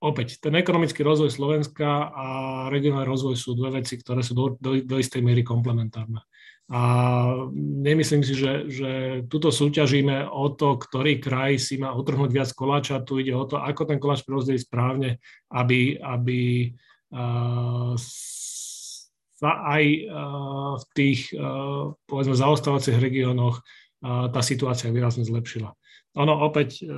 opäť, 0.00 0.40
ten 0.40 0.56
ekonomický 0.56 1.04
rozvoj 1.04 1.28
Slovenska 1.28 2.08
a 2.08 2.26
regionálny 2.72 3.04
rozvoj 3.04 3.36
sú 3.36 3.52
dve 3.52 3.84
veci, 3.84 4.00
ktoré 4.00 4.24
sú 4.24 4.32
do, 4.32 4.56
do, 4.56 4.80
do 4.80 4.96
istej 4.96 5.20
miery 5.20 5.44
komplementárne. 5.44 6.24
A 6.72 6.80
nemyslím 7.84 8.24
si, 8.24 8.32
že, 8.32 8.64
že 8.72 8.90
tuto 9.28 9.52
súťažíme 9.52 10.32
o 10.32 10.48
to, 10.56 10.80
ktorý 10.80 11.20
kraj 11.20 11.60
si 11.60 11.76
má 11.76 11.92
utrhnúť 11.92 12.32
viac 12.32 12.48
koláča. 12.56 13.04
Tu 13.04 13.28
ide 13.28 13.36
o 13.36 13.44
to, 13.44 13.60
ako 13.60 13.84
ten 13.84 14.00
koláč 14.00 14.24
prerozdeliť 14.24 14.64
správne, 14.64 15.20
aby, 15.52 16.00
aby 16.00 16.72
uh, 17.12 17.92
sa 19.36 19.52
aj 19.68 19.84
uh, 19.84 20.72
v 20.80 20.84
tých, 20.96 21.36
uh, 21.36 21.92
povedzme, 22.08 22.32
zaostávacích 22.32 22.96
regiónoch 22.96 23.60
tá 24.02 24.42
situácia 24.42 24.90
výrazne 24.90 25.22
zlepšila. 25.22 25.78
Ono 26.12 26.34
opäť 26.44 26.84
e, 26.84 26.92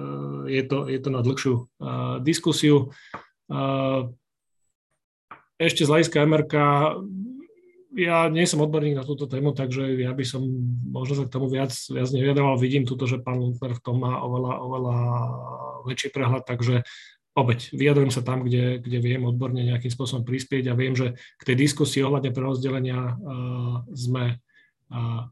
je 0.50 0.62
to, 0.66 0.90
je 0.90 0.98
to 0.98 1.10
na 1.14 1.22
dlhšiu 1.22 1.54
e, 1.54 1.62
diskusiu. 2.26 2.90
E, 3.46 3.58
ešte 5.54 5.86
z 5.86 5.90
hľadiska 5.90 6.26
MRK, 6.26 6.54
ja 7.94 8.26
nie 8.26 8.42
som 8.42 8.58
odborník 8.58 8.98
na 8.98 9.06
túto 9.06 9.30
tému, 9.30 9.54
takže 9.54 10.02
ja 10.02 10.10
by 10.10 10.24
som 10.26 10.42
možno 10.90 11.22
sa 11.22 11.24
k 11.30 11.34
tomu 11.34 11.46
viac, 11.46 11.70
viac 11.70 12.10
neviedral. 12.10 12.58
Vidím 12.58 12.82
tuto, 12.82 13.06
že 13.06 13.22
pán 13.22 13.38
Lundner 13.38 13.78
v 13.78 13.84
tom 13.86 14.02
má 14.02 14.18
oveľa, 14.18 14.52
oveľa 14.66 14.96
väčší 15.86 16.10
prehľad, 16.10 16.42
takže 16.42 16.82
opäť 17.38 17.70
vyjadrujem 17.70 18.10
sa 18.10 18.26
tam, 18.26 18.42
kde, 18.42 18.82
kde 18.82 18.98
viem 18.98 19.22
odborne 19.22 19.62
nejakým 19.62 19.94
spôsobom 19.94 20.26
prispieť 20.26 20.70
a 20.70 20.78
viem, 20.78 20.98
že 20.98 21.14
k 21.38 21.46
tej 21.46 21.56
diskusii 21.70 22.02
ohľadne 22.02 22.34
prerozdelenia 22.34 22.98
uh, 22.98 23.86
sme 23.94 24.38
uh, 24.38 25.22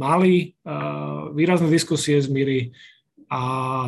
mali 0.00 0.56
uh, 0.64 1.32
výrazné 1.36 1.68
diskusie 1.68 2.20
z 2.20 2.28
míry 2.32 2.72
a 3.28 3.42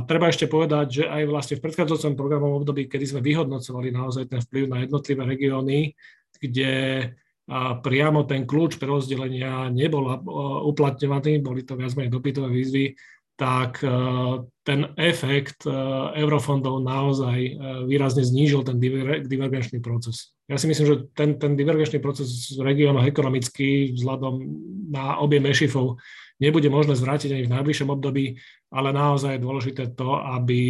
treba 0.05 0.29
ešte 0.29 0.45
povedať, 0.45 0.87
že 1.01 1.05
aj 1.09 1.23
vlastne 1.25 1.57
v 1.57 1.65
predchádzajúcom 1.65 2.13
programovom 2.13 2.61
období, 2.61 2.93
kedy 2.93 3.05
sme 3.09 3.25
vyhodnocovali 3.25 3.89
naozaj 3.89 4.29
ten 4.29 4.41
vplyv 4.45 4.65
na 4.69 4.85
jednotlivé 4.85 5.23
regióny, 5.25 5.97
kde 6.37 6.73
priamo 7.83 8.29
ten 8.29 8.47
kľúč 8.47 8.79
pre 8.79 8.87
rozdelenia 8.87 9.73
nebol 9.73 10.07
uplatňovaný, 10.71 11.43
boli 11.43 11.67
to 11.67 11.75
viac 11.75 11.97
menej 11.99 12.13
dopytové 12.15 12.53
výzvy, 12.53 12.95
tak 13.35 13.81
ten 14.63 14.81
efekt 15.01 15.65
eurofondov 16.15 16.85
naozaj 16.85 17.39
výrazne 17.89 18.21
znížil 18.21 18.63
ten 18.63 18.77
divergenčný 19.25 19.81
proces. 19.81 20.37
Ja 20.47 20.61
si 20.61 20.69
myslím, 20.69 20.87
že 20.87 20.97
ten, 21.17 21.41
ten 21.41 21.57
divergenčný 21.57 22.05
proces 22.05 22.53
v 22.53 22.61
regiónoch 22.61 23.09
ekonomicky 23.09 23.97
vzhľadom 23.97 24.45
na 24.93 25.17
objem 25.19 25.49
ešifov 25.49 25.97
nebude 26.37 26.69
možné 26.69 26.95
zvrátiť 26.95 27.33
ani 27.33 27.49
v 27.49 27.55
najbližšom 27.57 27.89
období, 27.89 28.37
ale 28.71 28.95
naozaj 28.95 29.37
je 29.37 29.45
dôležité 29.45 29.85
to, 29.99 30.15
aby 30.15 30.61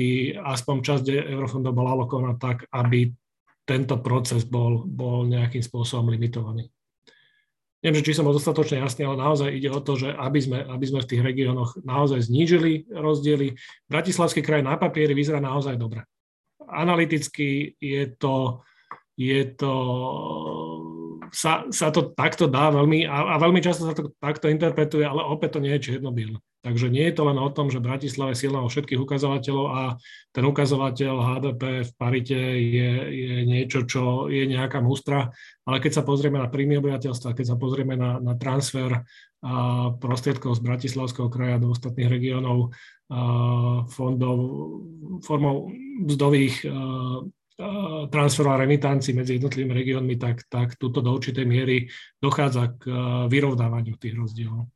aspoň 0.41 0.77
časť 0.81 1.05
eurofondov 1.37 1.77
bola 1.77 1.93
alokovaná 1.93 2.35
tak, 2.41 2.65
aby 2.73 3.13
tento 3.69 4.01
proces 4.01 4.49
bol, 4.49 4.89
bol 4.89 5.29
nejakým 5.29 5.61
spôsobom 5.61 6.09
limitovaný. 6.09 6.73
Neviem, 7.81 8.05
či 8.05 8.13
som 8.13 8.29
bol 8.29 8.37
dostatočne 8.37 8.85
jasný, 8.85 9.09
ale 9.09 9.17
naozaj 9.17 9.57
ide 9.57 9.73
o 9.73 9.81
to, 9.81 9.97
že 9.97 10.13
aby 10.13 10.41
sme, 10.41 10.59
aby 10.61 10.85
sme 10.85 11.01
v 11.01 11.09
tých 11.09 11.23
regiónoch 11.25 11.81
naozaj 11.81 12.29
znížili 12.29 12.85
rozdiely. 12.93 13.57
Bratislavský 13.89 14.45
kraj 14.45 14.61
na 14.61 14.77
papieri 14.77 15.17
vyzerá 15.17 15.41
naozaj 15.41 15.81
dobre. 15.81 16.05
Analyticky 16.69 17.81
je 17.81 18.05
to, 18.21 18.61
je 19.17 19.41
to 19.57 19.75
sa, 21.33 21.65
sa 21.73 21.89
to 21.89 22.13
takto 22.13 22.51
dá 22.51 22.69
veľmi, 22.69 23.09
a, 23.09 23.33
a 23.33 23.41
veľmi 23.41 23.65
často 23.65 23.89
sa 23.89 23.95
to 23.97 24.13
takto 24.19 24.53
interpretuje, 24.53 25.07
ale 25.07 25.25
opäť 25.25 25.57
to 25.57 25.65
nie 25.65 25.73
je 25.79 25.85
čierno 25.93 26.13
Takže 26.61 26.93
nie 26.93 27.09
je 27.09 27.16
to 27.16 27.24
len 27.24 27.41
o 27.41 27.49
tom, 27.49 27.73
že 27.73 27.81
Bratislava 27.81 28.37
je 28.37 28.45
silná 28.45 28.61
vo 28.61 28.69
všetkých 28.69 29.01
ukazovateľov 29.01 29.66
a 29.73 29.82
ten 30.28 30.45
ukazovateľ 30.45 31.15
HDP 31.16 31.62
v 31.89 31.93
parite 31.97 32.37
je, 32.37 32.91
je 33.09 33.35
niečo, 33.49 33.89
čo 33.89 34.28
je 34.28 34.45
nejaká 34.45 34.85
mústra, 34.85 35.32
ale 35.65 35.81
keď 35.81 35.93
sa 35.97 36.03
pozrieme 36.05 36.37
na 36.37 36.53
príjmy 36.53 36.77
obyvateľstva, 36.85 37.32
keď 37.32 37.47
sa 37.49 37.57
pozrieme 37.57 37.97
na, 37.97 38.20
na 38.20 38.37
transfer 38.37 38.93
a 39.41 39.55
prostriedkov 39.97 40.61
z 40.61 40.65
Bratislavského 40.69 41.32
kraja 41.32 41.57
do 41.57 41.73
ostatných 41.73 42.12
regiónov 42.12 42.77
fondov 43.89 44.37
formou 45.24 45.73
mzdových 46.05 46.69
transferov 48.12 48.53
a 48.57 48.61
remitancií 48.61 49.16
medzi 49.16 49.41
jednotlivými 49.41 49.73
regiónmi, 49.73 50.15
tak, 50.20 50.45
tak 50.49 50.77
túto 50.77 51.01
do 51.01 51.16
určitej 51.16 51.45
miery 51.49 51.89
dochádza 52.20 52.77
k 52.77 52.89
vyrovnávaniu 53.28 53.97
tých 53.97 54.16
rozdielov. 54.16 54.69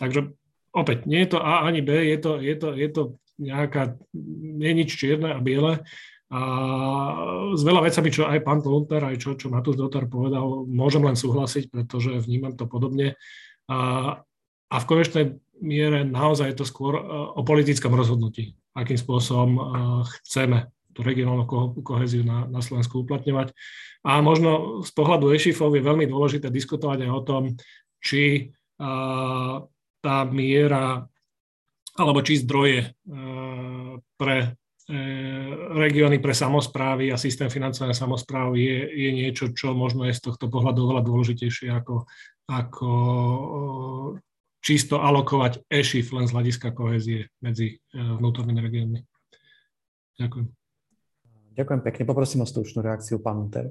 Takže 0.00 0.32
opäť, 0.78 1.04
nie 1.10 1.22
je 1.26 1.36
to 1.36 1.38
A 1.42 1.66
ani 1.66 1.82
B, 1.82 1.90
je 1.94 2.18
to, 2.18 2.32
je 2.38 2.54
to, 2.54 2.68
je 2.74 2.88
to 2.88 3.02
nejaká, 3.38 3.98
nie 4.58 4.68
je 4.74 4.78
nič 4.82 4.90
čierne 4.94 5.30
a 5.34 5.40
biele. 5.42 5.82
A 6.28 6.40
s 7.56 7.64
veľa 7.64 7.88
vecami, 7.88 8.08
čo 8.12 8.28
aj 8.28 8.44
pán 8.44 8.60
Lunter, 8.60 9.00
aj 9.00 9.16
čo, 9.16 9.32
čo 9.32 9.48
Matúš 9.48 9.80
Dotar 9.80 10.04
povedal, 10.04 10.68
môžem 10.68 11.00
len 11.00 11.16
súhlasiť, 11.16 11.72
pretože 11.72 12.20
vnímam 12.20 12.52
to 12.52 12.68
podobne. 12.68 13.16
A, 13.64 13.78
a 14.68 14.76
v 14.76 14.88
konečnej 14.88 15.24
miere 15.64 16.04
naozaj 16.04 16.52
je 16.52 16.58
to 16.60 16.66
skôr 16.68 17.00
e, 17.00 17.02
o 17.32 17.40
politickom 17.40 17.96
rozhodnutí, 17.96 18.52
akým 18.76 19.00
spôsobom 19.00 19.50
e, 19.56 19.62
chceme 20.20 20.68
tú 20.92 21.00
regionálnu 21.00 21.48
koheziu 21.80 22.26
na, 22.28 22.44
na 22.44 22.60
Slovensku 22.60 23.06
uplatňovať. 23.06 23.56
A 24.04 24.20
možno 24.20 24.82
z 24.84 24.90
pohľadu 24.92 25.32
EŠIFov 25.32 25.72
je 25.78 25.86
veľmi 25.86 26.04
dôležité 26.10 26.52
diskutovať 26.52 27.08
aj 27.08 27.10
o 27.14 27.22
tom, 27.22 27.42
či 28.02 28.52
tá 29.98 30.24
miera 30.24 31.06
alebo 31.98 32.22
či 32.22 32.38
zdroje 32.38 32.80
e, 32.86 32.88
pre 34.14 34.36
e, 34.38 34.48
regióny, 35.74 36.22
pre 36.22 36.30
samozprávy 36.30 37.10
a 37.10 37.18
systém 37.18 37.50
financovania 37.50 37.94
samozpráv 37.94 38.54
je, 38.54 38.86
je 38.86 39.10
niečo, 39.10 39.50
čo 39.50 39.74
možno 39.74 40.06
je 40.06 40.14
z 40.14 40.22
tohto 40.22 40.46
pohľadu 40.46 40.86
oveľa 40.86 41.02
dôležitejšie 41.02 41.74
ako, 41.74 42.06
ako 42.46 42.90
e, 42.94 43.48
čisto 44.62 45.02
alokovať 45.02 45.66
ESHIF 45.66 46.14
len 46.14 46.30
z 46.30 46.34
hľadiska 46.34 46.74
kohezie 46.74 47.30
medzi 47.42 47.78
vnútornými 47.94 48.58
regiónmi. 48.58 49.00
Ďakujem. 50.18 50.46
Ďakujem 51.54 51.80
pekne. 51.82 52.02
Poprosím 52.06 52.42
o 52.42 52.46
stručnú 52.46 52.82
reakciu, 52.82 53.22
pán 53.22 53.38
Unter. 53.38 53.70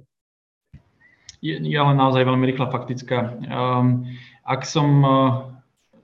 Ja 1.44 1.84
len 1.86 1.98
naozaj 2.00 2.24
veľmi 2.24 2.50
rýchla 2.50 2.72
faktická. 2.72 3.36
Um, 3.46 4.10
ak 4.48 4.66
som 4.66 4.90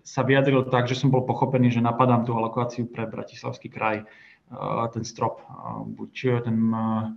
sa 0.03 0.21
vyjadril 0.21 0.67
tak, 0.67 0.91
že 0.91 0.99
som 0.99 1.07
bol 1.07 1.23
pochopený, 1.23 1.71
že 1.71 1.80
napadám 1.80 2.27
tú 2.27 2.35
alokáciu 2.35 2.85
pre 2.91 3.07
Bratislavský 3.07 3.71
kraj, 3.71 4.03
eh, 4.03 4.85
ten 4.91 5.03
strop, 5.07 5.41
eh, 5.41 5.51
buď 5.88 6.11
ten, 6.43 6.57
eh, 6.75 7.07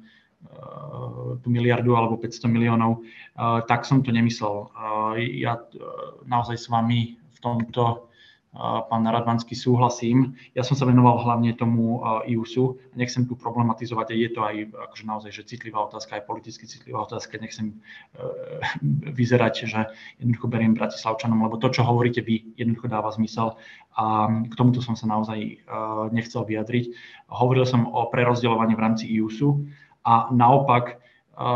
tú 1.43 1.49
miliardu 1.51 1.99
alebo 1.99 2.15
500 2.23 2.47
miliónov, 2.47 3.03
tak 3.67 3.83
som 3.83 3.99
to 3.99 4.15
nemyslel. 4.15 4.71
Ja 5.35 5.59
naozaj 6.23 6.55
s 6.61 6.71
vami 6.71 7.19
v 7.19 7.39
tomto 7.43 8.07
pán 8.89 9.05
Radvanský, 9.05 9.53
súhlasím. 9.53 10.33
Ja 10.57 10.65
som 10.65 10.73
sa 10.73 10.89
venoval 10.89 11.21
hlavne 11.21 11.53
tomu 11.53 12.01
IUSu. 12.25 12.81
Nechcem 12.97 13.29
tu 13.29 13.37
problematizovať, 13.37 14.17
je 14.17 14.31
to 14.33 14.41
aj 14.41 14.57
akože 14.73 15.05
naozaj 15.05 15.31
že 15.33 15.45
citlivá 15.45 15.85
otázka, 15.85 16.17
aj 16.17 16.25
politicky 16.25 16.65
citlivá 16.65 17.05
otázka. 17.05 17.37
Nechcem 17.37 17.77
e, 17.77 17.77
vyzerať, 19.13 19.55
že 19.69 19.81
jednoducho 20.17 20.49
beriem 20.49 20.73
Bratislavčanom, 20.73 21.45
lebo 21.45 21.61
to, 21.61 21.69
čo 21.69 21.85
hovoríte 21.85 22.25
vy, 22.25 22.57
jednoducho 22.57 22.89
dáva 22.89 23.13
zmysel. 23.13 23.61
A 23.93 24.29
k 24.49 24.55
tomuto 24.57 24.81
som 24.81 24.97
sa 24.97 25.05
naozaj 25.05 25.37
e, 25.37 25.55
nechcel 26.17 26.49
vyjadriť. 26.49 26.97
Hovoril 27.29 27.69
som 27.69 27.85
o 27.85 28.09
prerozdeľovaní 28.09 28.73
v 28.73 28.85
rámci 28.85 29.05
IUSu 29.21 29.69
a 30.09 30.33
naopak 30.33 30.97
e, 30.97 31.47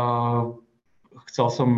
chcel 1.33 1.47
som 1.49 1.69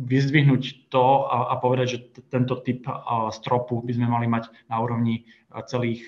vyzdvihnúť 0.00 0.79
to 0.90 1.30
a, 1.30 1.54
a 1.54 1.62
povedať, 1.62 1.86
že 1.86 1.98
t- 2.10 2.22
tento 2.26 2.58
typ 2.60 2.82
stropu 3.30 3.78
by 3.80 3.92
sme 3.94 4.10
mali 4.10 4.26
mať 4.26 4.50
na 4.66 4.82
úrovni 4.82 5.24
celých 5.70 6.02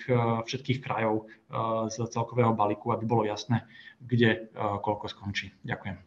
všetkých 0.47 0.83
krajov 0.83 1.31
z 1.91 1.97
celkového 2.11 2.55
balíku, 2.55 2.91
aby 2.95 3.07
bolo 3.07 3.23
jasné, 3.27 3.67
kde 4.03 4.51
koľko 4.55 5.07
skončí. 5.11 5.55
Ďakujem. 5.63 5.99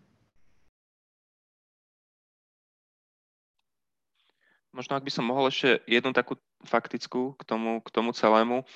Možno 4.75 4.99
ak 4.99 5.07
by 5.07 5.11
som 5.11 5.23
mohol 5.23 5.47
ešte 5.47 5.79
jednu 5.87 6.11
takú 6.11 6.35
faktickú 6.67 7.39
k 7.39 7.43
tomu, 7.47 7.79
k 7.79 7.89
tomu 7.95 8.11
celému, 8.11 8.67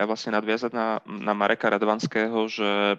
vlastne 0.00 0.32
nadviazať 0.32 0.72
na, 0.72 1.04
na 1.04 1.36
Mareka 1.36 1.68
Radvanského, 1.68 2.48
že 2.48 2.96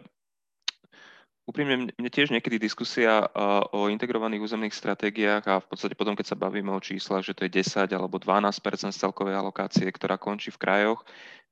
Úprimne, 1.43 1.91
mne 1.91 2.09
tiež 2.11 2.31
niekedy 2.31 2.55
diskusia 2.55 3.27
o 3.75 3.91
integrovaných 3.91 4.47
územných 4.47 4.71
stratégiách 4.71 5.43
a 5.43 5.59
v 5.59 5.67
podstate 5.67 5.91
potom, 5.91 6.15
keď 6.15 6.31
sa 6.31 6.39
bavíme 6.39 6.71
o 6.71 6.79
číslach, 6.79 7.19
že 7.19 7.35
to 7.35 7.43
je 7.43 7.59
10 7.59 7.91
alebo 7.91 8.15
12 8.15 8.63
z 8.63 8.95
celkovej 8.95 9.35
alokácie, 9.35 9.83
ktorá 9.91 10.15
končí 10.15 10.55
v 10.55 10.61
krajoch, 10.63 11.03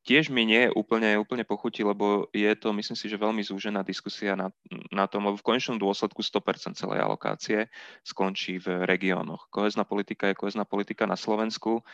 tiež 0.01 0.33
mi 0.33 0.49
nie 0.49 0.65
úplne, 0.73 1.13
úplne 1.21 1.45
pochutí, 1.45 1.85
lebo 1.85 2.25
je 2.33 2.49
to, 2.57 2.73
myslím 2.73 2.97
si, 2.97 3.05
že 3.05 3.21
veľmi 3.21 3.45
zúžená 3.45 3.85
diskusia 3.85 4.33
na, 4.33 4.49
na 4.89 5.05
tom, 5.05 5.29
lebo 5.29 5.37
v 5.37 5.45
konečnom 5.45 5.77
dôsledku 5.77 6.25
100% 6.25 6.73
celej 6.73 6.99
alokácie 7.05 7.69
skončí 8.01 8.57
v 8.57 8.81
regiónoch. 8.89 9.53
Kohezná 9.53 9.85
politika 9.85 10.29
je 10.29 10.37
kohezná 10.37 10.65
politika 10.65 11.05
na 11.05 11.13
Slovensku. 11.13 11.85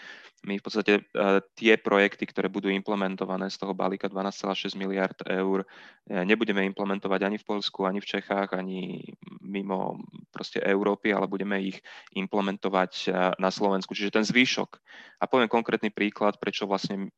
My 0.47 0.61
v 0.61 0.63
podstate 0.63 0.93
uh, 1.01 1.43
tie 1.57 1.75
projekty, 1.75 2.29
ktoré 2.29 2.47
budú 2.47 2.71
implementované 2.71 3.51
z 3.51 3.57
toho 3.59 3.75
balíka 3.75 4.07
12,6 4.07 4.77
miliard 4.79 5.17
eur, 5.27 5.65
uh, 5.65 6.23
nebudeme 6.23 6.63
implementovať 6.63 7.27
ani 7.27 7.37
v 7.41 7.47
Polsku, 7.47 7.83
ani 7.83 7.99
v 7.99 8.07
Čechách, 8.07 8.55
ani 8.55 9.03
mimo 9.43 9.99
proste 10.31 10.63
Európy, 10.63 11.11
ale 11.11 11.27
budeme 11.27 11.59
ich 11.59 11.83
implementovať 12.15 12.91
uh, 13.09 13.33
na 13.41 13.51
Slovensku. 13.51 13.91
Čiže 13.91 14.15
ten 14.15 14.23
zvýšok. 14.23 14.79
A 15.17 15.25
poviem 15.25 15.49
konkrétny 15.49 15.89
príklad, 15.89 16.37
prečo 16.37 16.69
vlastne 16.69 17.09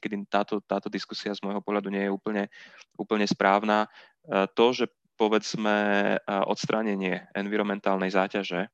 niekedy 0.00 0.24
táto, 0.24 0.64
táto 0.64 0.88
diskusia 0.88 1.36
z 1.36 1.44
môjho 1.44 1.60
pohľadu 1.60 1.92
nie 1.92 2.08
je 2.08 2.14
úplne, 2.16 2.48
úplne 2.96 3.28
správna. 3.28 3.84
E, 3.84 4.48
to, 4.56 4.72
že 4.72 4.88
povedzme 5.20 5.76
e, 6.16 6.18
odstránenie 6.48 7.28
environmentálnej 7.36 8.08
záťaže 8.08 8.72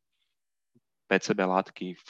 PCB 1.06 1.38
látky 1.46 1.88
v, 1.94 2.08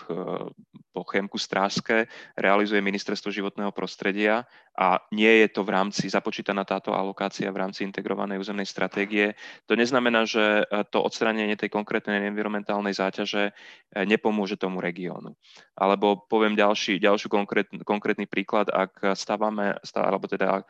po 0.97 1.05
Chemku 1.05 1.36
Strážske 1.36 2.09
realizuje 2.32 2.81
Ministerstvo 2.81 3.28
životného 3.28 3.68
prostredia 3.68 4.48
a 4.73 5.01
nie 5.12 5.44
je 5.44 5.48
to 5.52 5.60
v 5.64 5.77
rámci, 5.77 6.09
započítaná 6.09 6.64
táto 6.64 6.97
alokácia 6.97 7.52
v 7.52 7.60
rámci 7.60 7.85
integrovanej 7.85 8.40
územnej 8.40 8.64
stratégie. 8.64 9.36
To 9.68 9.77
neznamená, 9.77 10.24
že 10.24 10.64
to 10.89 11.05
odstránenie 11.05 11.56
tej 11.60 11.68
konkrétnej 11.68 12.24
environmentálnej 12.28 12.97
záťaže 12.97 13.52
nepomôže 13.93 14.56
tomu 14.56 14.81
regiónu. 14.81 15.36
Alebo 15.77 16.24
poviem 16.24 16.56
ďalší, 16.56 16.97
ďalší 16.97 17.28
konkrét, 17.28 17.68
konkrétny 17.85 18.24
príklad, 18.24 18.73
ak 18.73 19.16
stávame, 19.16 19.77
alebo 19.93 20.24
teda 20.24 20.64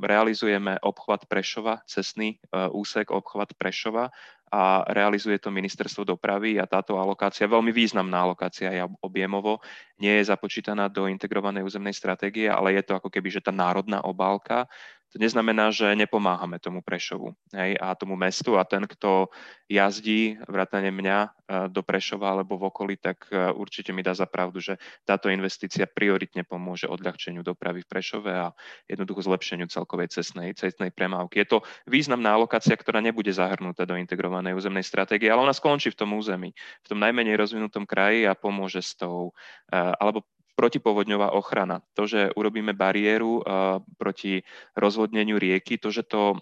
realizujeme 0.00 0.80
obchvat 0.80 1.28
Prešova, 1.28 1.84
cestný 1.84 2.40
úsek 2.72 3.12
obchvat 3.12 3.52
Prešova 3.58 4.08
a 4.52 4.84
realizuje 4.88 5.38
to 5.38 5.52
ministerstvo 5.52 6.04
dopravy 6.04 6.58
a 6.58 6.66
táto 6.66 6.96
alokácia, 6.96 7.48
veľmi 7.48 7.72
významná 7.72 8.24
alokácia 8.24 8.72
je 8.72 8.82
objemovo, 9.04 9.60
nie 10.00 10.18
je 10.20 10.28
započítaná 10.28 10.88
do 10.88 11.06
integrovanej 11.06 11.64
územnej 11.64 11.94
stratégie, 11.94 12.48
ale 12.48 12.76
je 12.76 12.82
to 12.84 12.96
ako 12.98 13.08
keby, 13.12 13.28
že 13.28 13.44
tá 13.44 13.52
národná 13.52 14.00
obálka 14.02 14.66
To 15.08 15.16
neznamená, 15.16 15.72
že 15.72 15.96
nepomáhame 15.96 16.60
tomu 16.60 16.84
Prešovu 16.84 17.32
hej, 17.56 17.80
a 17.80 17.96
tomu 17.96 18.12
mestu 18.12 18.60
a 18.60 18.64
ten, 18.68 18.84
kto 18.84 19.32
jazdí 19.64 20.36
vrátane 20.44 20.92
mňa 20.92 21.18
e, 21.24 21.28
do 21.72 21.80
Prešova 21.80 22.36
alebo 22.36 22.60
v 22.60 22.68
okolí, 22.68 22.94
tak 23.00 23.24
e, 23.32 23.48
určite 23.56 23.96
mi 23.96 24.04
dá 24.04 24.12
za 24.12 24.28
pravdu, 24.28 24.60
že 24.60 24.76
táto 25.08 25.32
investícia 25.32 25.88
prioritne 25.88 26.44
pomôže 26.44 26.84
odľahčeniu 26.84 27.40
dopravy 27.40 27.84
v 27.84 27.90
Prešove 27.90 28.32
a 28.36 28.52
jednoducho 28.84 29.24
zlepšeniu 29.24 29.72
celkovej 29.72 30.12
cestnej, 30.12 30.52
cestnej 30.52 30.92
premávky. 30.92 31.40
Je 31.40 31.56
to 31.56 31.58
významná 31.88 32.36
alokácia, 32.36 32.76
ktorá 32.76 33.00
nebude 33.00 33.32
zahrnutá 33.32 33.88
do 33.88 33.96
integrovanej 33.96 34.60
územnej 34.60 34.84
stratégie, 34.84 35.32
ale 35.32 35.40
ona 35.40 35.56
skončí 35.56 35.88
v 35.88 36.04
tom 36.04 36.12
území, 36.20 36.52
v 36.84 36.86
tom 36.88 37.00
najmenej 37.00 37.40
rozvinutom 37.40 37.88
kraji 37.88 38.28
a 38.28 38.36
pomôže 38.36 38.84
s 38.84 38.92
tou, 38.92 39.32
e, 39.72 39.76
alebo 39.76 40.20
protipovodňová 40.58 41.30
ochrana. 41.38 41.78
To, 41.94 42.10
že 42.10 42.34
urobíme 42.34 42.74
bariéru 42.74 43.38
uh, 43.38 43.78
proti 43.94 44.42
rozvodneniu 44.74 45.38
rieky, 45.38 45.78
to, 45.78 45.94
že 45.94 46.02
to 46.02 46.34
uh, 46.34 46.38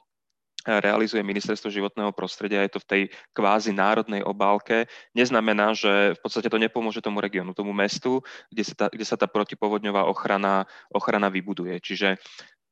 realizuje 0.80 1.20
Ministerstvo 1.20 1.68
životného 1.68 2.16
prostredia, 2.16 2.64
je 2.64 2.80
to 2.80 2.80
v 2.80 2.88
tej 2.88 3.02
kvázi 3.36 3.76
národnej 3.76 4.24
obálke, 4.24 4.88
neznamená, 5.12 5.76
že 5.76 6.16
v 6.16 6.20
podstate 6.24 6.48
to 6.48 6.56
nepomôže 6.56 7.05
tomu 7.05 7.20
regiónu, 7.20 7.52
tomu 7.52 7.76
mestu, 7.76 8.24
kde 8.48 8.64
sa 8.64 8.74
tá, 8.74 8.86
kde 8.88 9.05
sa 9.05 9.20
tá 9.20 9.28
protipovodňová 9.28 10.09
ochrana, 10.09 10.64
ochrana 10.88 11.28
vybuduje. 11.28 11.76
Čiže 11.84 12.16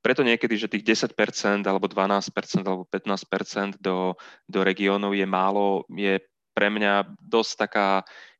preto 0.04 0.20
niekedy, 0.20 0.60
že 0.60 0.68
tých 0.68 0.84
10% 0.84 1.64
alebo 1.64 1.88
12% 1.88 2.28
alebo 2.64 2.84
15% 2.88 3.80
do, 3.80 4.16
do 4.44 4.60
regiónov 4.60 5.16
je 5.16 5.24
málo, 5.24 5.88
je 5.88 6.20
pre 6.52 6.68
mňa 6.68 7.16
dosť 7.24 7.52
taká 7.56 7.88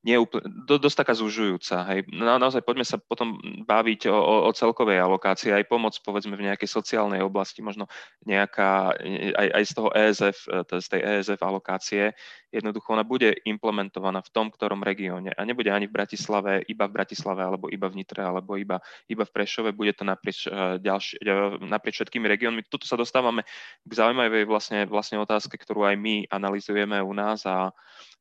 neúplne, 0.05 0.45
do, 0.69 0.77
dosť 0.77 1.01
taká 1.01 1.15
zužujúca. 1.17 1.89
Hej. 1.89 2.05
Na, 2.13 2.37
naozaj 2.37 2.61
poďme 2.61 2.85
sa 2.85 3.01
potom 3.01 3.41
baviť 3.65 4.13
o, 4.13 4.15
o, 4.15 4.35
o 4.47 4.51
celkovej 4.53 5.01
alokácii, 5.01 5.51
aj 5.51 5.65
pomoc 5.65 5.97
povedzme 6.05 6.37
v 6.37 6.53
nejakej 6.53 6.69
sociálnej 6.69 7.25
oblasti, 7.25 7.65
možno 7.65 7.89
nejaká, 8.29 8.93
aj, 9.35 9.49
aj 9.57 9.65
z 9.65 9.73
toho 9.73 9.89
ESF, 9.97 10.39
e, 10.45 10.61
z 10.79 10.87
tej 10.93 11.01
ESF 11.01 11.41
alokácie, 11.41 12.13
jednoducho 12.55 12.95
ona 12.95 13.03
bude 13.03 13.35
implementovaná 13.43 14.23
v 14.23 14.31
tom, 14.31 14.47
ktorom 14.55 14.87
regióne 14.87 15.35
a 15.35 15.43
nebude 15.43 15.75
ani 15.75 15.91
v 15.91 15.97
Bratislave, 15.99 16.63
iba 16.71 16.87
v 16.87 16.95
Bratislave, 17.03 17.43
alebo 17.43 17.67
iba 17.67 17.91
v 17.91 17.99
Nitre, 17.99 18.23
alebo 18.23 18.55
iba, 18.55 18.79
iba 19.11 19.27
v 19.27 19.35
Prešove, 19.35 19.75
bude 19.75 19.91
to 19.93 20.07
naprieč, 20.07 20.47
e, 20.47 20.79
ďalši, 20.79 21.19
e, 21.19 21.35
naprieč 21.67 21.99
všetkými 21.99 22.31
regiónmi. 22.31 22.63
Tuto 22.71 22.87
sa 22.87 22.95
dostávame 22.95 23.43
k 23.83 23.93
zaujímavej 23.93 24.47
vlastne, 24.47 24.87
vlastne 24.87 25.19
otázke, 25.19 25.59
ktorú 25.59 25.83
aj 25.83 25.97
my 25.99 26.31
analizujeme 26.31 27.03
u 27.03 27.11
nás 27.11 27.43
a, 27.43 27.75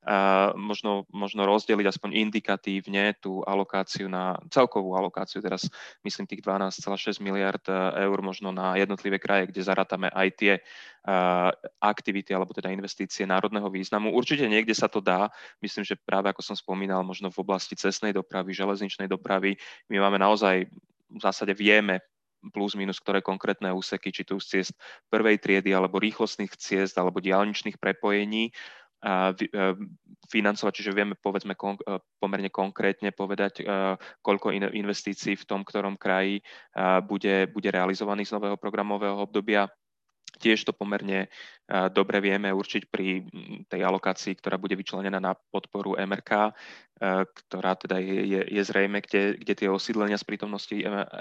a 0.03 0.51
možno, 0.57 1.05
možno 1.13 1.45
rozdeliť 1.45 1.85
aspoň 1.93 2.09
indikatívne 2.27 3.13
tú 3.21 3.45
alokáciu 3.45 4.09
na 4.09 4.41
celkovú 4.49 4.97
alokáciu, 4.97 5.39
teraz 5.39 5.69
myslím 6.01 6.25
tých 6.25 6.41
12,6 6.41 7.21
miliard 7.21 7.61
e, 7.69 7.73
eur 8.09 8.17
možno 8.25 8.49
na 8.49 8.73
jednotlivé 8.81 9.21
kraje, 9.21 9.53
kde 9.53 9.61
zarátame 9.61 10.09
aj 10.09 10.29
tie 10.33 10.53
uh, 11.03 11.51
aktivity 11.83 12.31
alebo 12.31 12.55
teda 12.55 12.71
investície 12.71 13.27
národného 13.27 13.67
významu. 13.67 14.11
Určite 14.23 14.47
niekde 14.47 14.71
sa 14.71 14.87
to 14.87 15.03
dá. 15.03 15.27
Myslím, 15.59 15.83
že 15.83 15.99
práve 15.99 16.31
ako 16.31 16.39
som 16.39 16.55
spomínal, 16.55 17.03
možno 17.03 17.27
v 17.27 17.43
oblasti 17.43 17.75
cestnej 17.75 18.15
dopravy, 18.15 18.55
železničnej 18.55 19.11
dopravy, 19.11 19.59
my 19.91 19.99
máme 19.99 20.15
naozaj 20.15 20.71
v 21.11 21.19
zásade 21.19 21.51
vieme 21.51 21.99
plus 22.51 22.75
minus 22.75 22.99
ktoré 22.99 23.23
konkrétne 23.23 23.71
úseky, 23.71 24.11
či 24.11 24.27
to 24.27 24.35
už 24.35 24.43
ciest 24.43 24.75
prvej 25.07 25.39
triedy, 25.39 25.71
alebo 25.71 25.95
rýchlostných 25.95 26.51
ciest, 26.59 26.99
alebo 26.99 27.23
diálničných 27.23 27.79
prepojení, 27.79 28.51
E, 29.03 29.35
financovať, 30.31 30.71
čiže 30.79 30.95
vieme 30.95 31.19
povedzme 31.19 31.59
kon, 31.59 31.75
e, 31.75 31.99
pomerne 32.23 32.47
konkrétne 32.47 33.11
povedať, 33.11 33.59
e, 33.59 33.63
koľko 34.23 34.55
investícií 34.55 35.35
v 35.35 35.43
tom, 35.43 35.67
ktorom 35.67 35.99
kraji 35.99 36.39
bude, 37.03 37.51
bude 37.51 37.69
realizovaných 37.69 38.31
z 38.31 38.35
nového 38.39 38.55
programového 38.55 39.19
obdobia. 39.19 39.67
Tiež 40.39 40.65
to 40.65 40.73
pomerne 40.73 41.29
dobre 41.93 42.19
vieme 42.19 42.51
určiť 42.51 42.83
pri 42.91 43.23
tej 43.71 43.81
alokácii, 43.81 44.35
ktorá 44.37 44.59
bude 44.59 44.75
vyčlenená 44.75 45.17
na 45.21 45.33
podporu 45.33 45.95
MRK, 45.95 46.51
ktorá 47.03 47.75
teda 47.75 47.99
je, 47.99 48.23
je, 48.23 48.41
je 48.47 48.63
zrejme, 48.63 49.03
kde, 49.03 49.35
kde 49.35 49.53
tie 49.59 49.67
osídlenia 49.67 50.15
z 50.15 50.23
prítomnosti 50.23 50.71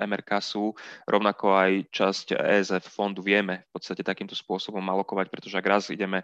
MRK 0.07 0.31
sú. 0.39 0.79
Rovnako 1.11 1.59
aj 1.59 1.73
časť 1.91 2.27
ESF 2.39 2.87
fondu 2.87 3.19
vieme 3.19 3.67
v 3.67 3.71
podstate 3.75 4.07
takýmto 4.07 4.39
spôsobom 4.39 4.83
alokovať, 4.87 5.27
pretože 5.27 5.59
ak 5.59 5.67
raz 5.67 5.91
ideme 5.91 6.23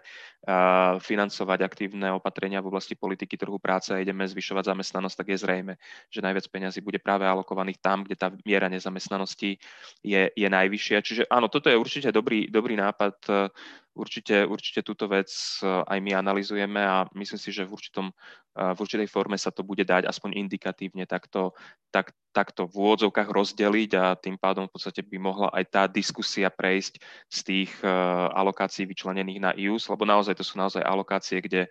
financovať 1.03 1.59
aktívne 1.59 2.15
opatrenia 2.15 2.63
v 2.63 2.71
oblasti 2.71 2.95
politiky 2.95 3.35
trhu 3.35 3.59
práce 3.59 3.91
a 3.91 3.99
ideme 3.99 4.23
zvyšovať 4.23 4.71
zamestnanosť, 4.71 5.15
tak 5.19 5.27
je 5.35 5.37
zrejme, 5.43 5.73
že 6.07 6.23
najviac 6.23 6.47
peňazí 6.47 6.79
bude 6.79 7.03
práve 7.03 7.27
alokovaných 7.27 7.83
tam, 7.83 8.07
kde 8.07 8.15
tá 8.15 8.31
miera 8.47 8.71
nezamestnanosti 8.71 9.59
je, 9.99 10.21
je 10.31 10.47
najvyššia. 10.47 10.97
Čiže 11.03 11.23
áno, 11.27 11.51
toto 11.51 11.67
je 11.67 11.75
určite 11.75 12.15
dobrý, 12.15 12.47
dobrý 12.47 12.79
nápad 12.79 13.51
určite, 13.99 14.47
určite 14.47 14.81
túto 14.81 15.11
vec 15.11 15.27
aj 15.63 15.99
my 15.99 16.15
analizujeme 16.15 16.79
a 16.79 17.03
myslím 17.19 17.39
si, 17.39 17.51
že 17.51 17.67
v, 17.67 17.75
určitom, 17.75 18.07
v 18.55 18.79
určitej 18.79 19.11
forme 19.11 19.35
sa 19.35 19.48
to 19.51 19.65
bude 19.65 19.83
dať 19.83 20.05
aspoň 20.07 20.45
indikatívne 20.45 21.05
takto, 21.09 21.53
tak, 21.89 22.13
takto 22.31 22.69
v 22.69 22.73
úvodzovkách 22.75 23.29
rozdeliť 23.29 23.91
a 23.97 24.17
tým 24.17 24.37
pádom 24.37 24.69
v 24.69 24.73
podstate 24.73 25.01
by 25.05 25.17
mohla 25.17 25.49
aj 25.51 25.63
tá 25.69 25.83
diskusia 25.85 26.47
prejsť 26.53 27.01
z 27.29 27.39
tých 27.43 27.71
eh, 27.81 27.89
alokácií 28.33 28.85
vyčlenených 28.85 29.39
na 29.39 29.51
IUS, 29.53 29.89
lebo 29.89 30.05
naozaj 30.05 30.37
to 30.37 30.45
sú 30.45 30.57
naozaj 30.57 30.81
alokácie, 30.81 31.41
kde 31.41 31.67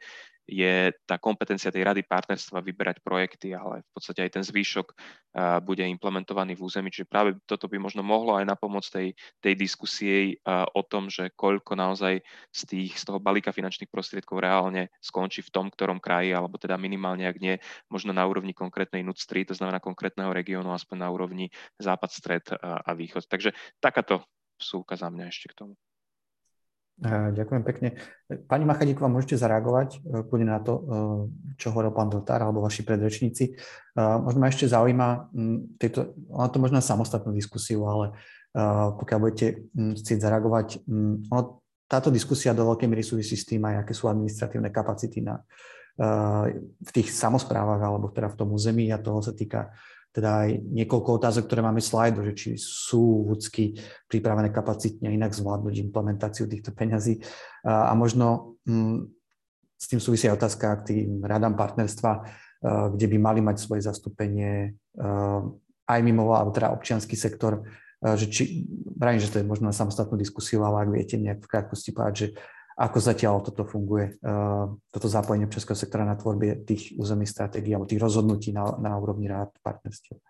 je 0.48 0.96
tá 1.04 1.20
kompetencia 1.20 1.68
tej 1.68 1.84
rady 1.84 2.08
partnerstva 2.08 2.64
vyberať 2.64 3.04
projekty, 3.04 3.52
ale 3.52 3.84
v 3.84 3.90
podstate 3.92 4.24
aj 4.24 4.40
ten 4.40 4.44
zvýšok 4.44 4.96
bude 5.60 5.84
implementovaný 5.84 6.56
v 6.56 6.64
území. 6.64 6.88
Čiže 6.88 7.04
práve 7.04 7.36
toto 7.44 7.68
by 7.68 7.76
možno 7.76 8.00
mohlo 8.00 8.40
aj 8.40 8.48
na 8.48 8.56
pomoc 8.56 8.88
tej, 8.88 9.12
tej 9.44 9.54
diskusie 9.54 10.40
o 10.48 10.82
tom, 10.88 11.12
že 11.12 11.36
koľko 11.36 11.76
naozaj 11.76 12.24
z, 12.48 12.62
tých, 12.64 12.96
z 12.96 13.04
toho 13.04 13.20
balíka 13.20 13.52
finančných 13.52 13.92
prostriedkov 13.92 14.40
reálne 14.40 14.88
skončí 15.04 15.44
v 15.44 15.52
tom, 15.52 15.68
ktorom 15.68 16.00
kraji, 16.00 16.32
alebo 16.32 16.56
teda 16.56 16.80
minimálne, 16.80 17.28
ak 17.28 17.36
nie, 17.38 17.60
možno 17.92 18.16
na 18.16 18.24
úrovni 18.24 18.56
konkrétnej 18.56 19.04
NUC 19.04 19.20
3, 19.28 19.52
to 19.52 19.54
znamená 19.54 19.84
konkrétneho 19.84 20.32
regiónu, 20.32 20.72
aspoň 20.72 20.96
na 20.96 21.08
úrovni 21.12 21.52
západ, 21.76 22.08
stred 22.08 22.44
a 22.64 22.88
východ. 22.96 23.28
Takže 23.28 23.52
takáto 23.84 24.24
súka 24.56 24.96
za 24.96 25.12
mňa 25.12 25.28
ešte 25.28 25.52
k 25.52 25.58
tomu. 25.60 25.74
Ďakujem 26.98 27.62
pekne. 27.62 27.94
Pani 28.50 28.66
Machadíková, 28.66 29.06
môžete 29.06 29.38
zareagovať 29.38 30.02
poďme 30.26 30.50
na 30.50 30.58
to, 30.58 30.82
čo 31.54 31.70
hovoril 31.70 31.94
pán 31.94 32.10
Dotár 32.10 32.42
alebo 32.42 32.58
vaši 32.58 32.82
predrečníci. 32.82 33.54
Možno 33.94 34.42
ma 34.42 34.50
ešte 34.50 34.66
zaujíma, 34.66 35.30
tejto, 35.78 36.18
ona 36.26 36.50
to 36.50 36.58
možno 36.58 36.82
samostatnú 36.82 37.30
diskusiu, 37.30 37.86
ale 37.86 38.18
pokiaľ 38.98 39.18
budete 39.22 39.70
chcieť 39.72 40.18
zareagovať, 40.18 40.82
ono, 41.30 41.62
táto 41.86 42.10
diskusia 42.10 42.50
do 42.50 42.66
veľkej 42.66 42.90
miery 42.90 43.06
súvisí 43.06 43.38
s 43.38 43.46
tým 43.46 43.62
aj, 43.62 43.86
aké 43.86 43.92
sú 43.94 44.10
administratívne 44.10 44.74
kapacity 44.74 45.22
na, 45.22 45.38
v 46.82 46.90
tých 46.90 47.14
samozprávach 47.14 47.78
alebo 47.78 48.10
teda 48.10 48.30
v 48.34 48.38
tom 48.38 48.50
území 48.54 48.90
a 48.90 48.98
toho 48.98 49.22
sa 49.22 49.34
týka 49.34 49.70
teda 50.12 50.48
aj 50.48 50.50
niekoľko 50.64 51.20
otázok, 51.20 51.46
ktoré 51.46 51.60
máme 51.62 51.84
slajdo, 51.84 52.24
že 52.26 52.32
či 52.34 52.48
sú 52.56 53.28
vúcky 53.28 53.76
pripravené 54.08 54.50
kapacitne 54.50 55.12
inak 55.12 55.36
zvládnuť 55.36 55.74
implementáciu 55.88 56.48
týchto 56.48 56.72
peňazí. 56.72 57.20
A, 57.62 57.90
a 57.90 57.92
možno 57.94 58.58
m, 58.64 58.74
mm, 58.74 58.98
s 59.78 59.86
tým 59.86 60.00
súvisí 60.02 60.26
aj 60.26 60.42
otázka 60.42 60.82
k 60.82 60.86
tým 60.90 61.22
radám 61.22 61.54
partnerstva, 61.54 62.26
kde 62.90 63.06
by 63.06 63.18
mali 63.22 63.38
mať 63.38 63.62
svoje 63.62 63.86
zastúpenie 63.86 64.74
aj 65.88 66.00
mimo, 66.02 66.34
alebo 66.34 66.50
teda 66.50 66.74
občianský 66.74 67.14
sektor, 67.14 67.62
že 68.02 68.26
či, 68.26 68.66
vrajím, 68.98 69.22
že 69.22 69.30
to 69.30 69.38
je 69.38 69.46
možno 69.46 69.70
na 69.70 69.74
samostatnú 69.74 70.18
diskusiu, 70.18 70.62
ale 70.62 70.86
ak 70.86 70.90
viete 70.90 71.16
nejak 71.18 71.42
v 71.42 71.50
krátkosti 71.50 71.90
povedať, 71.94 72.14
že 72.14 72.28
ako 72.78 72.98
zatiaľ 73.02 73.42
toto 73.42 73.66
funguje, 73.66 74.22
toto 74.94 75.06
zapojenie 75.10 75.50
českého 75.50 75.74
sektora 75.74 76.06
na 76.06 76.14
tvorbe 76.14 76.62
tých 76.62 76.94
územných 76.94 77.26
stratégií 77.26 77.74
alebo 77.74 77.90
tých 77.90 77.98
rozhodnutí 77.98 78.54
na, 78.54 78.78
na 78.78 78.94
úrovni 78.94 79.26
rád 79.26 79.50
partnerstiev? 79.66 80.22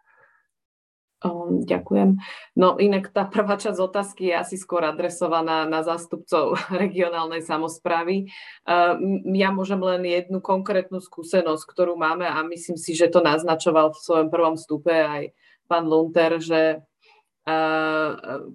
Um, 1.19 1.67
ďakujem. 1.67 2.15
No 2.55 2.79
inak 2.79 3.11
tá 3.11 3.27
prvá 3.27 3.59
časť 3.59 3.75
otázky 3.83 4.31
je 4.31 4.35
asi 4.39 4.55
skôr 4.55 4.87
adresovaná 4.87 5.67
na 5.67 5.83
zástupcov 5.83 6.55
regionálnej 6.83 7.43
samozprávy. 7.43 8.31
Um, 8.63 9.27
ja 9.35 9.51
môžem 9.51 9.83
len 9.83 10.07
jednu 10.07 10.39
konkrétnu 10.39 11.03
skúsenosť, 11.03 11.67
ktorú 11.67 11.99
máme 11.99 12.23
a 12.23 12.39
myslím 12.47 12.79
si, 12.79 12.95
že 12.95 13.11
to 13.11 13.19
naznačoval 13.19 13.93
v 13.93 13.99
svojom 13.99 14.29
prvom 14.31 14.55
vstupe 14.55 14.95
aj 14.95 15.35
pán 15.67 15.91
Lunter, 15.91 16.39
že 16.39 16.87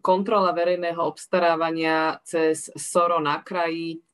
kontrola 0.01 0.51
verejného 0.53 1.01
obstarávania 1.01 2.21
cez 2.21 2.69
SORO 2.77 3.17
na 3.17 3.41
kraji 3.41 4.05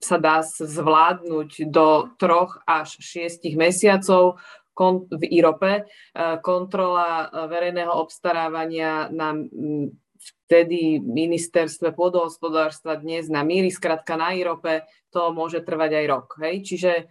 sa 0.00 0.16
dá 0.16 0.40
zvládnuť 0.40 1.68
do 1.68 2.08
troch 2.16 2.62
až 2.64 2.96
šiestich 3.02 3.58
mesiacov 3.58 4.40
v 5.12 5.22
IROPE. 5.28 5.84
Kontrola 6.40 7.28
verejného 7.52 7.92
obstarávania 7.92 9.12
na 9.12 9.36
vtedy 10.20 11.00
ministerstve 11.00 11.92
pôdohospodárstva 11.92 12.96
dnes 12.96 13.28
na 13.28 13.44
míry, 13.44 13.68
skratka 13.68 14.16
na 14.16 14.32
IROPE, 14.36 14.88
to 15.10 15.30
môže 15.34 15.62
trvať 15.66 15.90
aj 16.00 16.04
rok. 16.06 16.28
Hej? 16.42 16.54
Čiže 16.66 16.92
e, 16.94 17.04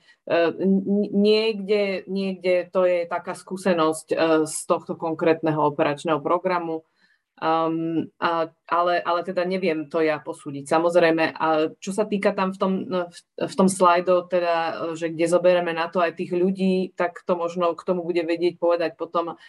niekde, 1.12 2.08
niekde 2.08 2.68
to 2.72 2.88
je 2.88 3.08
taká 3.08 3.36
skúsenosť 3.36 4.08
e, 4.12 4.16
z 4.48 4.58
tohto 4.68 4.96
konkrétneho 4.96 5.60
operačného 5.72 6.24
programu 6.24 6.88
Um, 7.40 8.12
a, 8.20 8.52
ale, 8.68 9.00
ale 9.00 9.22
teda 9.24 9.48
neviem 9.48 9.88
to 9.88 10.04
ja 10.04 10.20
posúdiť. 10.20 10.68
Samozrejme, 10.68 11.40
a 11.40 11.72
čo 11.80 11.96
sa 11.96 12.04
týka 12.04 12.36
tam 12.36 12.52
v 12.52 12.58
tom, 12.60 12.74
v, 12.84 13.18
v 13.40 13.54
tom 13.56 13.72
slajdo, 13.72 14.28
teda, 14.28 14.56
že 15.00 15.08
kde 15.08 15.26
zoberieme 15.32 15.72
na 15.72 15.88
to 15.88 16.04
aj 16.04 16.20
tých 16.20 16.36
ľudí, 16.36 16.92
tak 17.00 17.24
to 17.24 17.40
možno 17.40 17.72
k 17.80 17.86
tomu 17.88 18.04
bude 18.04 18.28
vedieť 18.28 18.60
povedať 18.60 19.00
potom 19.00 19.40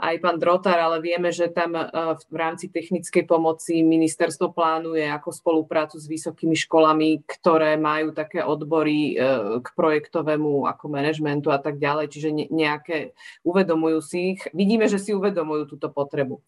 aj 0.00 0.16
pán 0.24 0.40
Drotar, 0.40 0.80
ale 0.80 1.04
vieme, 1.04 1.28
že 1.28 1.52
tam 1.52 1.76
e, 1.76 1.84
v 2.16 2.36
rámci 2.36 2.72
technickej 2.72 3.28
pomoci 3.28 3.84
ministerstvo 3.84 4.56
plánuje 4.56 5.04
ako 5.12 5.28
spoluprácu 5.28 6.00
s 6.00 6.08
vysokými 6.08 6.56
školami, 6.56 7.20
ktoré 7.28 7.76
majú 7.76 8.16
také 8.16 8.40
odbory 8.40 9.14
e, 9.14 9.60
k 9.60 9.68
projektovému 9.76 10.64
ako 10.64 10.84
manažmentu 10.88 11.52
a 11.52 11.60
tak 11.60 11.76
ďalej, 11.76 12.06
čiže 12.08 12.28
nejaké 12.48 13.12
uvedomujú 13.44 13.98
si 14.00 14.18
ich. 14.34 14.40
Vidíme, 14.56 14.88
že 14.88 14.96
si 14.96 15.12
uvedomujú 15.12 15.76
túto 15.76 15.92
potrebu. 15.92 16.40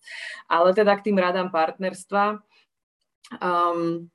Ale 0.48 0.72
teda 0.72 0.96
k 0.96 1.12
tým 1.12 1.20
radám 1.20 1.52
partnerstva. 1.52 2.40
Um, 3.38 4.08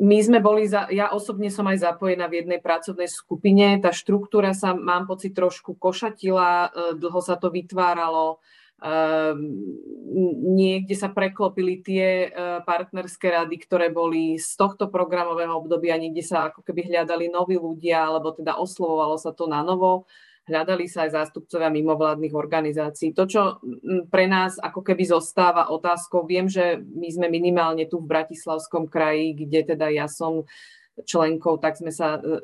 my 0.00 0.18
sme 0.24 0.40
boli, 0.40 0.64
za, 0.64 0.88
ja 0.88 1.12
osobne 1.12 1.52
som 1.52 1.68
aj 1.68 1.84
zapojená 1.84 2.24
v 2.24 2.44
jednej 2.44 2.60
pracovnej 2.64 3.10
skupine, 3.12 3.76
tá 3.76 3.92
štruktúra 3.92 4.56
sa, 4.56 4.72
mám 4.72 5.04
pocit, 5.04 5.36
trošku 5.36 5.76
košatila, 5.76 6.48
e, 6.48 6.68
dlho 6.96 7.20
sa 7.20 7.36
to 7.36 7.52
vytváralo, 7.52 8.40
ehm, 8.80 9.52
niekde 10.56 10.96
sa 10.96 11.12
preklopili 11.12 11.84
tie 11.84 12.06
e, 12.24 12.28
partnerské 12.64 13.36
rady, 13.36 13.56
ktoré 13.68 13.92
boli 13.92 14.40
z 14.40 14.56
tohto 14.56 14.88
programového 14.88 15.60
obdobia, 15.60 16.00
niekde 16.00 16.24
sa 16.24 16.48
ako 16.48 16.64
keby 16.64 16.88
hľadali 16.88 17.28
noví 17.28 17.60
ľudia, 17.60 18.08
alebo 18.08 18.32
teda 18.32 18.56
oslovovalo 18.56 19.20
sa 19.20 19.36
to 19.36 19.44
na 19.44 19.60
novo 19.60 20.08
hľadali 20.46 20.90
sa 20.90 21.06
aj 21.06 21.14
zástupcovia 21.14 21.70
mimovládnych 21.70 22.34
organizácií. 22.34 23.14
To, 23.14 23.24
čo 23.30 23.62
pre 24.10 24.26
nás 24.26 24.58
ako 24.58 24.82
keby 24.82 25.06
zostáva 25.06 25.70
otázkou, 25.70 26.26
viem, 26.26 26.50
že 26.50 26.82
my 26.82 27.08
sme 27.10 27.26
minimálne 27.30 27.86
tu 27.86 28.02
v 28.02 28.10
Bratislavskom 28.10 28.90
kraji, 28.90 29.46
kde 29.46 29.74
teda 29.74 29.86
ja 29.94 30.10
som 30.10 30.42
členkou, 31.00 31.56
tak 31.56 31.80
sme 31.80 31.88
sa 31.88 32.20
e, 32.20 32.20
e, 32.20 32.38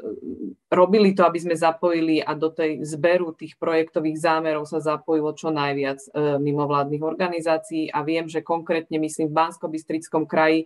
robili 0.72 1.12
to, 1.12 1.20
aby 1.28 1.36
sme 1.36 1.52
zapojili 1.52 2.24
a 2.24 2.32
do 2.32 2.48
tej 2.48 2.80
zberu 2.80 3.36
tých 3.36 3.60
projektových 3.60 4.16
zámerov 4.16 4.64
sa 4.64 4.80
zapojilo 4.80 5.36
čo 5.36 5.52
najviac 5.52 6.00
e, 6.00 6.40
mimovládnych 6.40 7.04
organizácií 7.04 7.92
a 7.92 8.00
viem, 8.00 8.24
že 8.24 8.40
konkrétne 8.40 8.96
myslím 8.96 9.28
v 9.28 9.36
Bansko-Bystrickom 9.36 10.24
kraji 10.24 10.64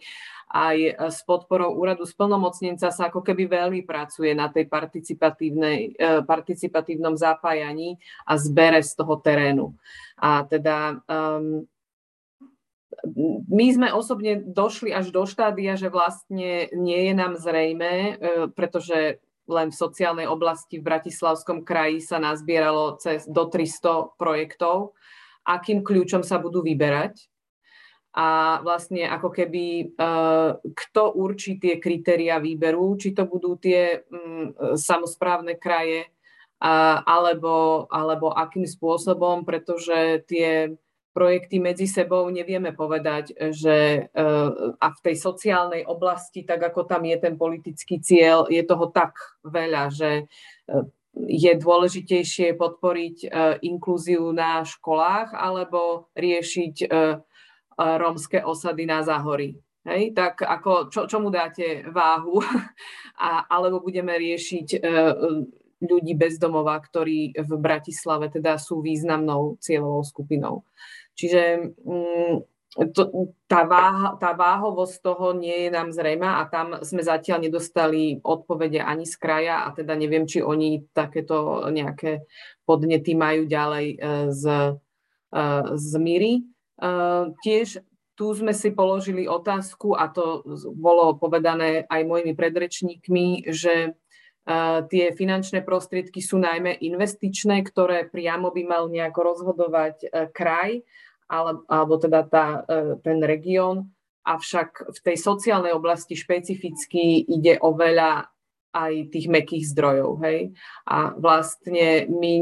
aj 0.52 1.09
s 1.09 1.24
podporou 1.24 1.72
úradu 1.80 2.04
splnomocnenca 2.04 2.92
sa 2.92 3.09
ako 3.09 3.24
keby 3.24 3.48
veľmi 3.48 3.88
pracuje 3.88 4.36
na 4.36 4.52
tej 4.52 4.68
participatívnom 6.28 7.16
zapájaní 7.16 7.96
a 8.28 8.36
zbere 8.36 8.84
z 8.84 8.92
toho 8.92 9.16
terénu. 9.16 9.72
A 10.20 10.44
teda 10.44 11.00
um, 11.09 11.64
my 13.48 13.66
sme 13.73 13.89
osobne 13.93 14.40
došli 14.40 14.93
až 14.93 15.10
do 15.10 15.24
štádia, 15.24 15.77
že 15.81 15.89
vlastne 15.89 16.69
nie 16.77 17.01
je 17.10 17.14
nám 17.16 17.40
zrejme, 17.40 18.20
pretože 18.52 19.23
len 19.51 19.69
v 19.74 19.81
sociálnej 19.81 20.27
oblasti 20.31 20.78
v 20.78 20.86
Bratislavskom 20.86 21.66
kraji 21.66 22.01
sa 22.05 22.23
nazbieralo 22.23 22.97
cez 23.02 23.27
do 23.27 23.51
300 23.51 24.14
projektov, 24.14 24.94
akým 25.43 25.82
kľúčom 25.82 26.23
sa 26.23 26.39
budú 26.39 26.62
vyberať. 26.62 27.27
A 28.12 28.60
vlastne 28.60 29.09
ako 29.09 29.32
keby 29.32 29.64
e, 29.64 29.85
kto 30.60 31.16
určí 31.16 31.56
tie 31.56 31.81
kritéria 31.81 32.36
výberu, 32.36 32.93
či 33.01 33.16
to 33.16 33.24
budú 33.24 33.56
tie 33.56 34.05
mm, 34.05 34.77
samozprávne 34.77 35.56
kraje 35.56 36.12
alebo, 36.62 37.90
alebo 37.90 38.31
akým 38.31 38.62
spôsobom, 38.62 39.43
pretože 39.43 40.23
tie 40.31 40.70
projekty 41.12 41.60
medzi 41.60 41.84
sebou 41.84 42.26
nevieme 42.32 42.72
povedať, 42.72 43.36
že 43.52 44.09
eh, 44.09 44.48
a 44.80 44.86
v 44.89 45.01
tej 45.05 45.16
sociálnej 45.20 45.84
oblasti, 45.84 46.43
tak 46.43 46.64
ako 46.72 46.89
tam 46.89 47.05
je 47.05 47.16
ten 47.20 47.36
politický 47.36 48.01
cieľ, 48.01 48.48
je 48.48 48.64
toho 48.64 48.89
tak 48.90 49.14
veľa, 49.44 49.93
že 49.93 50.26
eh, 50.26 50.84
je 51.12 51.52
dôležitejšie 51.60 52.56
podporiť 52.56 53.16
eh, 53.24 53.30
inklúziu 53.68 54.32
na 54.32 54.64
školách 54.64 55.36
alebo 55.36 56.09
riešiť 56.16 56.89
rómske 57.72 58.44
osady 58.44 58.84
na 58.84 59.01
záhorí. 59.01 59.56
Hej, 59.82 60.14
tak 60.14 60.44
ako, 60.44 60.93
čo, 60.93 61.09
čomu 61.09 61.32
dáte 61.32 61.89
váhu? 61.89 62.39
A, 63.22 63.48
alebo 63.48 63.80
budeme 63.80 64.12
riešiť 64.18 64.82
ľudí 65.82 66.14
bezdomova, 66.14 66.78
ktorí 66.78 67.34
v 67.34 67.51
Bratislave 67.59 68.30
teda 68.30 68.56
sú 68.56 68.80
významnou 68.80 69.59
cieľovou 69.59 70.06
skupinou. 70.06 70.62
Čiže 71.23 71.70
mm, 71.86 72.35
to, 72.90 73.31
tá, 73.47 73.62
váha, 73.62 74.19
tá 74.19 74.35
váhovosť 74.35 74.97
toho 75.07 75.39
nie 75.39 75.69
je 75.69 75.70
nám 75.70 75.94
zrejma 75.94 76.43
a 76.43 76.51
tam 76.51 76.82
sme 76.82 77.07
zatiaľ 77.07 77.47
nedostali 77.47 78.19
odpovede 78.19 78.82
ani 78.82 79.07
z 79.07 79.15
kraja 79.23 79.62
a 79.62 79.70
teda 79.70 79.94
neviem, 79.94 80.27
či 80.27 80.43
oni 80.43 80.82
takéto 80.90 81.62
nejaké 81.70 82.27
podnety 82.66 83.15
majú 83.15 83.47
ďalej 83.47 83.86
e, 83.86 83.97
z, 84.35 84.44
e, 85.31 85.40
z 85.78 85.90
Míry. 86.03 86.32
E, 86.35 86.43
tiež 87.39 87.86
tu 88.19 88.27
sme 88.35 88.51
si 88.51 88.74
položili 88.74 89.31
otázku 89.31 89.94
a 89.94 90.11
to 90.11 90.43
bolo 90.74 91.15
povedané 91.23 91.86
aj 91.86 92.03
mojimi 92.03 92.35
predrečníkmi, 92.35 93.47
že 93.47 93.94
tie 94.90 95.15
finančné 95.15 95.62
prostriedky 95.62 96.19
sú 96.19 96.35
najmä 96.43 96.82
investičné, 96.82 97.62
ktoré 97.62 98.11
priamo 98.11 98.51
by 98.51 98.62
mal 98.66 98.85
nejako 98.90 99.20
rozhodovať 99.23 99.97
e, 100.03 100.07
kraj 101.32 101.56
alebo 101.68 101.94
teda 101.96 102.20
tá, 102.28 102.64
e, 102.68 103.00
ten 103.00 103.24
región. 103.24 103.88
Avšak 104.22 104.92
v 104.92 104.98
tej 105.02 105.16
sociálnej 105.18 105.74
oblasti 105.74 106.14
špecificky 106.14 107.26
ide 107.26 107.59
o 107.59 107.74
veľa 107.74 108.30
aj 108.72 109.12
tých 109.12 109.28
mekých 109.28 109.68
zdrojov. 109.68 110.24
Hej? 110.24 110.56
A 110.88 111.12
vlastne 111.12 112.09
my 112.09 112.40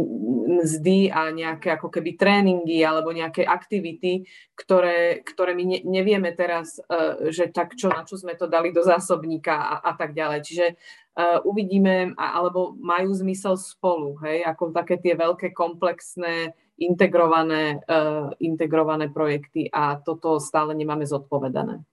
mzdy 0.62 1.10
a 1.10 1.34
nejaké 1.34 1.74
ako 1.74 1.90
keby 1.90 2.14
tréningy 2.14 2.86
alebo 2.86 3.10
nejaké 3.10 3.42
aktivity, 3.42 4.28
ktoré, 4.54 5.26
ktoré 5.26 5.58
my 5.58 5.64
ne, 5.66 5.78
nevieme 5.82 6.30
teraz, 6.30 6.78
uh, 6.86 7.32
že 7.34 7.50
tak 7.50 7.74
čo, 7.74 7.90
na 7.90 8.06
čo 8.06 8.14
sme 8.14 8.38
to 8.38 8.46
dali 8.46 8.70
do 8.70 8.86
zásobníka 8.86 9.58
a, 9.58 9.74
a 9.82 9.92
tak 9.98 10.14
ďalej. 10.14 10.40
Čiže 10.46 10.66
uh, 10.70 11.42
uvidíme, 11.42 12.14
alebo 12.14 12.78
majú 12.78 13.10
zmysel 13.10 13.58
spolu, 13.58 14.14
hej? 14.22 14.46
ako 14.46 14.70
také 14.70 15.02
tie 15.02 15.18
veľké 15.18 15.50
komplexné 15.50 16.54
integrované, 16.80 17.84
uh, 17.84 18.32
integrované 18.40 19.12
projekty 19.12 19.68
a 19.68 20.00
toto 20.00 20.40
stále 20.40 20.72
nemáme 20.72 21.04
zodpovedané. 21.04 21.84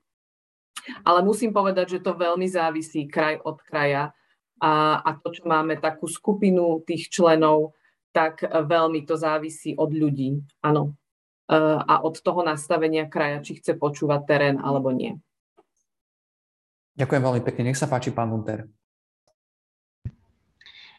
Ale 1.03 1.19
musím 1.19 1.51
povedať, 1.51 1.99
že 1.99 2.03
to 2.03 2.15
veľmi 2.15 2.47
závisí 2.47 3.11
kraj 3.11 3.43
od 3.43 3.59
kraja 3.59 4.15
a, 4.57 5.03
a 5.03 5.09
to, 5.19 5.35
čo 5.35 5.43
máme 5.45 5.77
takú 5.77 6.07
skupinu 6.07 6.81
tých 6.87 7.11
členov, 7.11 7.75
tak 8.15 8.41
veľmi 8.47 9.05
to 9.05 9.19
závisí 9.19 9.77
od 9.77 9.93
ľudí, 9.93 10.41
áno. 10.65 10.97
E, 11.45 11.59
a 11.61 12.01
od 12.01 12.17
toho 12.17 12.41
nastavenia 12.41 13.05
kraja, 13.05 13.45
či 13.45 13.61
chce 13.61 13.77
počúvať 13.77 14.21
terén 14.25 14.57
alebo 14.57 14.89
nie. 14.89 15.13
Ďakujem 16.97 17.21
veľmi 17.21 17.41
pekne. 17.45 17.69
Nech 17.69 17.77
sa 17.77 17.85
páči, 17.85 18.09
pán 18.09 18.33
Munter. 18.33 18.65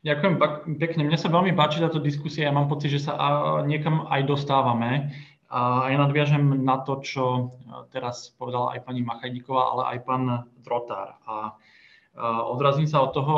Ďakujem 0.06 0.34
pekne. 0.78 1.02
Mne 1.10 1.18
sa 1.18 1.32
veľmi 1.32 1.52
páči 1.58 1.82
táto 1.82 1.98
diskusia. 1.98 2.46
Ja 2.46 2.54
mám 2.54 2.70
pocit, 2.70 2.94
že 2.94 3.02
sa 3.10 3.18
niekam 3.66 4.06
aj 4.06 4.30
dostávame. 4.30 5.10
A 5.48 5.88
ja 5.88 5.96
nadviažem 5.96 6.60
na 6.60 6.84
to, 6.84 7.00
čo 7.00 7.56
teraz 7.88 8.36
povedala 8.36 8.76
aj 8.76 8.84
pani 8.84 9.00
Machajdíková, 9.00 9.62
ale 9.74 9.82
aj 9.96 9.98
pán 10.04 10.24
Drotár. 10.60 11.16
A 11.24 11.56
odrazím 12.52 12.84
sa 12.84 13.00
od 13.02 13.16
toho, 13.16 13.36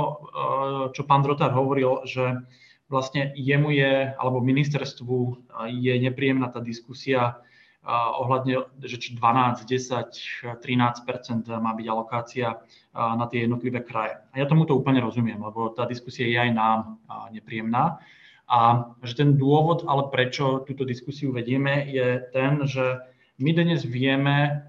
čo 0.91 1.07
pán 1.07 1.23
Drotar 1.23 1.55
hovoril, 1.55 2.03
že 2.05 2.45
vlastne 2.91 3.31
jemu 3.39 3.71
je, 3.71 3.93
alebo 4.19 4.43
ministerstvu 4.43 5.17
je 5.71 5.95
nepríjemná 6.03 6.51
tá 6.51 6.59
diskusia 6.59 7.39
ohľadne, 7.89 8.69
že 8.85 9.01
či 9.01 9.17
12, 9.17 9.65
10, 9.65 10.61
13% 10.61 11.49
má 11.49 11.73
byť 11.73 11.87
alokácia 11.89 12.61
na 12.93 13.25
tie 13.25 13.49
jednotlivé 13.49 13.81
kraje. 13.81 14.21
A 14.33 14.35
ja 14.37 14.45
tomuto 14.45 14.77
úplne 14.77 15.01
rozumiem, 15.01 15.41
lebo 15.41 15.73
tá 15.73 15.89
diskusia 15.89 16.29
je 16.29 16.37
aj 16.37 16.51
nám 16.53 17.01
nepríjemná. 17.33 17.97
A 18.51 18.91
že 19.07 19.15
ten 19.25 19.39
dôvod, 19.39 19.87
ale 19.89 20.11
prečo 20.13 20.67
túto 20.67 20.85
diskusiu 20.85 21.33
vedieme, 21.33 21.87
je 21.89 22.21
ten, 22.35 22.67
že 22.69 23.01
my 23.41 23.51
dnes 23.57 23.87
vieme 23.87 24.69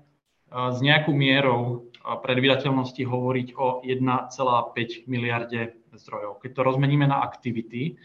s 0.51 0.77
nejakou 0.79 1.11
mierou 1.11 1.91
predvydateľnosti 2.01 3.03
hovoriť 3.03 3.47
o 3.57 3.83
1,5 3.83 5.11
miliarde 5.11 5.75
zdrojov. 5.91 6.39
Keď 6.39 6.51
to 6.55 6.61
rozmeníme 6.63 7.09
na 7.09 7.19
aktivity, 7.25 7.99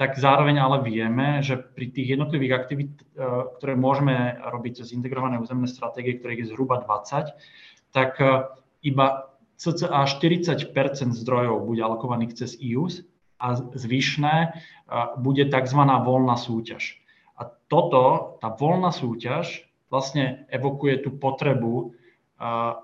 tak 0.00 0.16
zároveň 0.16 0.56
ale 0.56 0.80
vieme, 0.80 1.44
že 1.44 1.60
pri 1.60 1.92
tých 1.92 2.16
jednotlivých 2.16 2.56
aktivít, 2.56 3.04
e, 3.04 3.20
ktoré 3.60 3.76
môžeme 3.76 4.40
robiť 4.40 4.80
cez 4.80 4.96
integrované 4.96 5.36
územné 5.36 5.68
stratégie, 5.68 6.16
ktorých 6.16 6.40
je 6.40 6.50
zhruba 6.56 6.80
20, 6.80 7.36
tak 7.92 8.16
e, 8.16 8.48
iba 8.80 9.28
cca 9.60 10.08
40% 10.08 10.72
zdrojov 11.12 11.68
bude 11.68 11.84
alokovaných 11.84 12.32
cez 12.32 12.56
IUS 12.56 13.04
a 13.44 13.60
zvyšné 13.60 14.34
e, 14.40 14.48
bude 15.20 15.44
tzv. 15.52 15.80
voľná 15.84 16.40
súťaž. 16.40 16.96
A 17.36 17.52
toto, 17.68 18.40
tá 18.40 18.48
voľná 18.56 18.96
súťaž, 18.96 19.68
vlastne 19.92 20.48
evokuje 20.48 21.04
tú 21.04 21.12
potrebu 21.12 21.92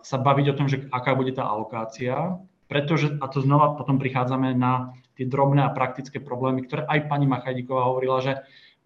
sa 0.04 0.16
baviť 0.20 0.46
o 0.52 0.56
tom, 0.58 0.68
že 0.68 0.84
aká 0.92 1.16
bude 1.16 1.32
tá 1.32 1.48
alokácia, 1.48 2.36
pretože, 2.68 3.08
a 3.22 3.26
to 3.32 3.40
znova 3.40 3.72
potom 3.72 3.96
prichádzame 3.96 4.52
na 4.52 4.92
tie 5.16 5.26
drobné 5.26 5.64
a 5.64 5.74
praktické 5.74 6.20
problémy, 6.20 6.68
ktoré 6.68 6.84
aj 6.84 7.08
pani 7.08 7.26
Machajdíková 7.26 7.88
hovorila, 7.88 8.20
že 8.20 8.32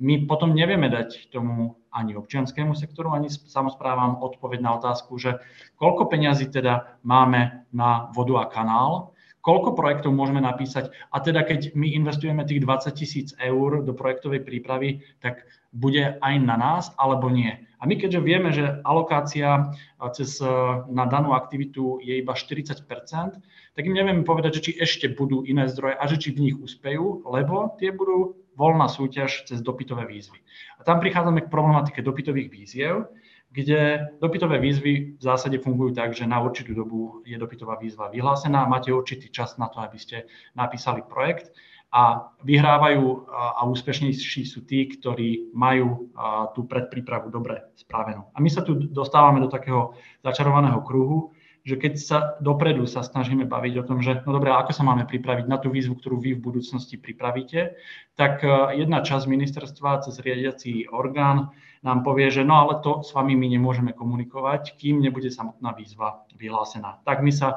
my 0.00 0.24
potom 0.24 0.56
nevieme 0.56 0.88
dať 0.88 1.28
tomu 1.28 1.76
ani 1.92 2.16
občianskému 2.16 2.72
sektoru, 2.72 3.12
ani 3.12 3.28
samozprávam 3.28 4.22
odpoveď 4.24 4.58
na 4.64 4.80
otázku, 4.80 5.20
že 5.20 5.36
koľko 5.76 6.08
peňazí 6.08 6.48
teda 6.48 6.96
máme 7.04 7.68
na 7.74 8.08
vodu 8.16 8.40
a 8.40 8.48
kanál, 8.48 9.12
koľko 9.44 9.76
projektov 9.76 10.16
môžeme 10.16 10.40
napísať 10.40 10.88
a 11.12 11.20
teda 11.20 11.44
keď 11.44 11.76
my 11.76 11.92
investujeme 11.92 12.48
tých 12.48 12.64
20 12.64 12.96
tisíc 12.96 13.28
eur 13.36 13.84
do 13.84 13.92
projektovej 13.92 14.40
prípravy, 14.40 15.04
tak 15.20 15.44
bude 15.74 16.16
aj 16.16 16.34
na 16.40 16.56
nás 16.56 16.84
alebo 16.96 17.28
nie. 17.28 17.60
A 17.80 17.88
my 17.88 17.96
keďže 17.96 18.20
vieme, 18.20 18.52
že 18.52 18.84
alokácia 18.84 19.72
cez, 20.12 20.36
e, 20.36 20.46
na 20.92 21.08
danú 21.08 21.32
aktivitu 21.32 21.96
je 22.04 22.20
iba 22.20 22.36
40% 22.36 22.84
tak 23.74 23.86
im 23.86 23.94
nevieme 23.94 24.26
povedať, 24.26 24.60
že 24.60 24.64
či 24.66 24.72
ešte 24.76 25.06
budú 25.14 25.46
iné 25.46 25.70
zdroje 25.70 25.94
a 25.94 26.04
že 26.04 26.20
či 26.20 26.34
v 26.34 26.50
nich 26.50 26.56
úspejú, 26.58 27.22
lebo 27.24 27.78
tie 27.78 27.94
budú 27.94 28.36
voľná 28.58 28.90
súťaž 28.90 29.46
cez 29.46 29.62
dopytové 29.62 30.04
výzvy. 30.04 30.36
A 30.76 30.84
tam 30.84 30.98
prichádzame 31.00 31.46
k 31.46 31.52
problematike 31.52 32.04
dopytových 32.04 32.50
výziev, 32.50 33.08
kde 33.50 34.12
dopytové 34.20 34.60
výzvy 34.60 35.18
v 35.18 35.22
zásade 35.22 35.58
fungujú 35.58 35.96
tak, 35.96 36.14
že 36.14 36.28
na 36.28 36.38
určitú 36.38 36.76
dobu 36.76 37.24
je 37.26 37.34
dopytová 37.40 37.80
výzva 37.80 38.12
vyhlásená, 38.12 38.68
máte 38.68 38.94
určitý 38.94 39.32
čas 39.32 39.58
na 39.58 39.66
to, 39.72 39.82
aby 39.82 39.98
ste 39.98 40.28
napísali 40.54 41.02
projekt 41.02 41.50
a 41.90 42.30
vyhrávajú 42.46 43.26
a 43.34 43.66
úspešnejší 43.66 44.46
sú 44.46 44.62
tí, 44.62 44.86
ktorí 44.86 45.50
majú 45.50 46.14
tú 46.54 46.62
predprípravu 46.70 47.34
dobre 47.34 47.66
spravenú. 47.74 48.30
A 48.30 48.38
my 48.38 48.46
sa 48.46 48.62
tu 48.62 48.78
dostávame 48.78 49.42
do 49.42 49.50
takého 49.50 49.98
začarovaného 50.22 50.78
kruhu, 50.86 51.34
že 51.60 51.76
keď 51.76 51.92
sa 52.00 52.18
dopredu 52.40 52.88
sa 52.88 53.04
snažíme 53.04 53.44
baviť 53.44 53.74
o 53.84 53.86
tom, 53.86 54.00
že 54.00 54.24
no 54.24 54.32
dobré, 54.32 54.48
ako 54.48 54.72
sa 54.72 54.80
máme 54.84 55.04
pripraviť 55.04 55.44
na 55.44 55.60
tú 55.60 55.68
výzvu, 55.68 56.00
ktorú 56.00 56.16
vy 56.16 56.30
v 56.36 56.44
budúcnosti 56.44 56.96
pripravíte, 56.96 57.76
tak 58.16 58.40
e, 58.40 58.80
jedna 58.80 59.04
časť 59.04 59.28
ministerstva 59.28 60.00
cez 60.08 60.16
riadiací 60.24 60.88
orgán 60.88 61.52
nám 61.84 62.04
povie, 62.04 62.28
že 62.32 62.44
no 62.44 62.60
ale 62.64 62.80
to 62.80 63.04
s 63.04 63.12
vami 63.12 63.36
my 63.36 63.56
nemôžeme 63.56 63.92
komunikovať, 63.92 64.76
kým 64.76 65.00
nebude 65.00 65.28
samotná 65.28 65.72
výzva 65.76 66.24
vyhlásená. 66.36 67.04
Tak 67.04 67.20
my 67.20 67.32
sa 67.32 67.56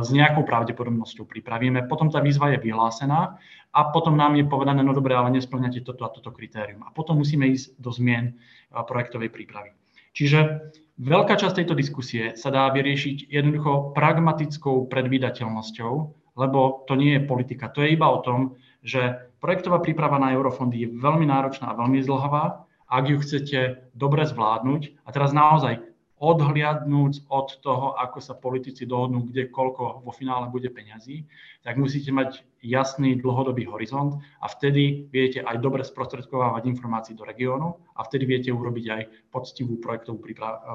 s 0.00 0.08
nejakou 0.08 0.48
pravdepodobnosťou 0.48 1.28
pripravíme, 1.28 1.84
potom 1.92 2.08
tá 2.08 2.24
výzva 2.24 2.56
je 2.56 2.58
vyhlásená 2.60 3.36
a 3.72 3.88
potom 3.88 4.16
nám 4.20 4.36
je 4.36 4.44
povedané, 4.44 4.84
no 4.84 4.92
dobre, 4.92 5.16
ale 5.16 5.32
nesplňate 5.32 5.80
toto 5.80 6.04
a 6.04 6.12
toto 6.12 6.28
kritérium. 6.28 6.84
A 6.84 6.92
potom 6.92 7.16
musíme 7.24 7.48
ísť 7.48 7.80
do 7.80 7.88
zmien 7.88 8.24
e, 8.28 8.32
projektovej 8.76 9.32
prípravy. 9.32 9.72
Čiže 10.12 10.68
veľká 11.00 11.40
časť 11.40 11.64
tejto 11.64 11.72
diskusie 11.72 12.36
sa 12.36 12.52
dá 12.52 12.68
vyriešiť 12.68 13.32
jednoducho 13.32 13.96
pragmatickou 13.96 14.92
predvídateľnosťou, 14.92 15.92
lebo 16.36 16.84
to 16.84 16.94
nie 17.00 17.16
je 17.16 17.24
politika. 17.24 17.72
To 17.72 17.80
je 17.80 17.96
iba 17.96 18.12
o 18.12 18.20
tom, 18.20 18.60
že 18.84 19.32
projektová 19.40 19.80
príprava 19.80 20.20
na 20.20 20.36
eurofondy 20.36 20.76
je 20.84 20.88
veľmi 20.92 21.24
náročná 21.24 21.72
a 21.72 21.78
veľmi 21.80 22.04
zdlhavá. 22.04 22.68
Ak 22.92 23.08
ju 23.08 23.16
chcete 23.24 23.88
dobre 23.96 24.28
zvládnuť, 24.28 25.00
a 25.00 25.08
teraz 25.16 25.32
naozaj 25.32 25.80
odhliadnúť 26.22 27.26
od 27.34 27.58
toho, 27.66 27.98
ako 27.98 28.22
sa 28.22 28.38
politici 28.38 28.86
dohodnú, 28.86 29.26
kde 29.26 29.50
koľko 29.50 30.06
vo 30.06 30.12
finále 30.14 30.46
bude 30.54 30.70
peňazí, 30.70 31.26
tak 31.66 31.74
musíte 31.74 32.14
mať 32.14 32.46
jasný 32.62 33.18
dlhodobý 33.18 33.66
horizont 33.66 34.22
a 34.38 34.46
vtedy 34.46 35.10
viete 35.10 35.42
aj 35.42 35.58
dobre 35.58 35.82
sprostredkovávať 35.82 36.62
informácií 36.70 37.18
do 37.18 37.26
regiónu 37.26 37.74
a 37.98 38.06
vtedy 38.06 38.30
viete 38.30 38.54
urobiť 38.54 38.86
aj 38.86 39.02
poctivú 39.34 39.82
projektovú 39.82 40.22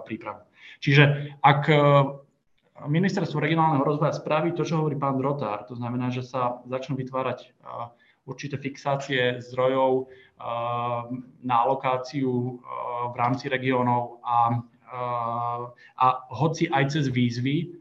prípravu. 0.03 0.43
Čiže 0.83 1.39
ak 1.39 1.61
e, 1.71 1.75
ministerstvo 2.91 3.39
regionálneho 3.39 3.87
rozvoja 3.87 4.11
spraví 4.11 4.51
to, 4.51 4.67
čo 4.67 4.83
hovorí 4.83 4.99
pán 4.99 5.15
Drotár, 5.15 5.63
to 5.63 5.79
znamená, 5.79 6.11
že 6.11 6.27
sa 6.27 6.59
začnú 6.67 6.99
vytvárať 6.99 7.39
e, 7.39 7.47
určité 8.27 8.59
fixácie 8.59 9.39
zdrojov 9.39 9.91
e, 9.95 10.03
na 11.39 11.55
alokáciu 11.63 12.59
v 13.07 13.15
rámci 13.15 13.47
regiónov 13.47 14.19
a 14.27 14.59
a 14.87 16.07
hoci 16.31 16.71
aj 16.71 16.95
cez 16.95 17.11
výzvy 17.11 17.75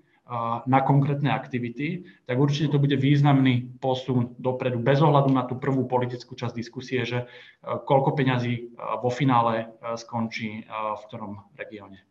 na 0.67 0.83
konkrétne 0.83 1.31
aktivity, 1.31 2.03
tak 2.27 2.35
určite 2.35 2.75
to 2.75 2.83
bude 2.83 2.99
významný 2.99 3.79
posun 3.79 4.35
dopredu, 4.43 4.83
bez 4.83 4.99
ohľadu 4.99 5.31
na 5.31 5.47
tú 5.47 5.55
prvú 5.55 5.87
politickú 5.87 6.35
časť 6.35 6.51
diskusie, 6.51 7.07
že 7.07 7.31
koľko 7.63 8.19
peňazí 8.19 8.75
vo 8.75 9.11
finále 9.15 9.71
skončí 9.95 10.67
v 10.67 11.03
ktorom 11.07 11.47
regióne. 11.55 12.03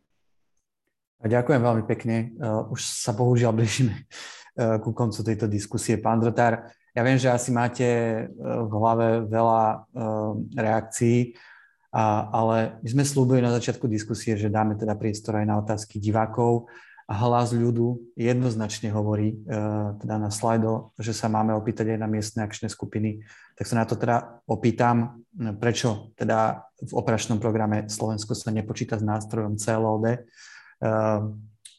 Ďakujem 1.27 1.59
veľmi 1.59 1.84
pekne. 1.84 2.31
Už 2.72 2.80
sa 2.88 3.11
bohužiaľ 3.11 3.51
blížime 3.51 4.07
ku 4.55 4.95
koncu 4.95 5.19
tejto 5.19 5.51
diskusie. 5.51 5.99
Pán 5.99 6.23
Drotár, 6.23 6.72
ja 6.95 7.03
viem, 7.03 7.19
že 7.19 7.27
asi 7.27 7.51
máte 7.51 7.84
v 8.39 8.72
hlave 8.72 9.27
veľa 9.27 9.91
reakcií. 10.55 11.35
A, 11.95 12.27
ale 12.27 12.76
my 12.84 12.89
sme 12.91 13.03
slúbili 13.07 13.39
na 13.39 13.55
začiatku 13.55 13.88
diskusie, 13.88 14.35
že 14.35 14.51
dáme 14.51 14.76
teda 14.76 14.99
priestor 14.99 15.39
aj 15.39 15.47
na 15.47 15.55
otázky 15.63 15.95
divákov. 15.95 16.67
A 17.05 17.13
hlas 17.22 17.53
ľudu 17.53 18.01
jednoznačne 18.17 18.89
hovorí 18.89 19.38
uh, 19.45 19.93
teda 20.01 20.17
na 20.17 20.34
slajdo, 20.34 20.89
že 20.97 21.13
sa 21.13 21.30
máme 21.30 21.53
opýtať 21.53 21.93
aj 21.93 21.99
na 22.01 22.09
miestne 22.09 22.41
akčné 22.41 22.65
skupiny. 22.65 23.22
Tak 23.53 23.69
sa 23.69 23.77
na 23.77 23.85
to 23.85 23.93
teda 23.93 24.41
opýtam, 24.49 25.22
prečo 25.61 26.11
teda 26.17 26.65
v 26.81 26.91
operačnom 26.97 27.38
programe 27.38 27.85
Slovensko 27.88 28.34
sa 28.34 28.49
nepočíta 28.49 28.97
s 28.97 29.05
nástrojom 29.05 29.53
CLOD, 29.53 30.05
uh, 30.17 31.30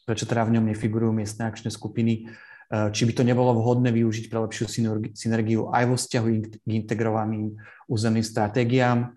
prečo 0.07 0.23
teda 0.23 0.47
v 0.47 0.57
ňom 0.57 0.71
nefigurujú 0.71 1.11
miestne 1.11 1.43
akčné 1.43 1.75
skupiny, 1.75 2.31
uh, 2.71 2.87
či 2.95 3.03
by 3.03 3.11
to 3.11 3.27
nebolo 3.27 3.51
vhodné 3.51 3.91
využiť 3.91 4.31
pre 4.31 4.47
lepšiu 4.47 4.65
synergiu 5.11 5.67
aj 5.75 5.83
vo 5.91 5.99
vzťahu 5.99 6.27
k 6.39 6.71
integrovaným 6.71 7.51
územným 7.91 8.23
stratégiám, 8.23 9.11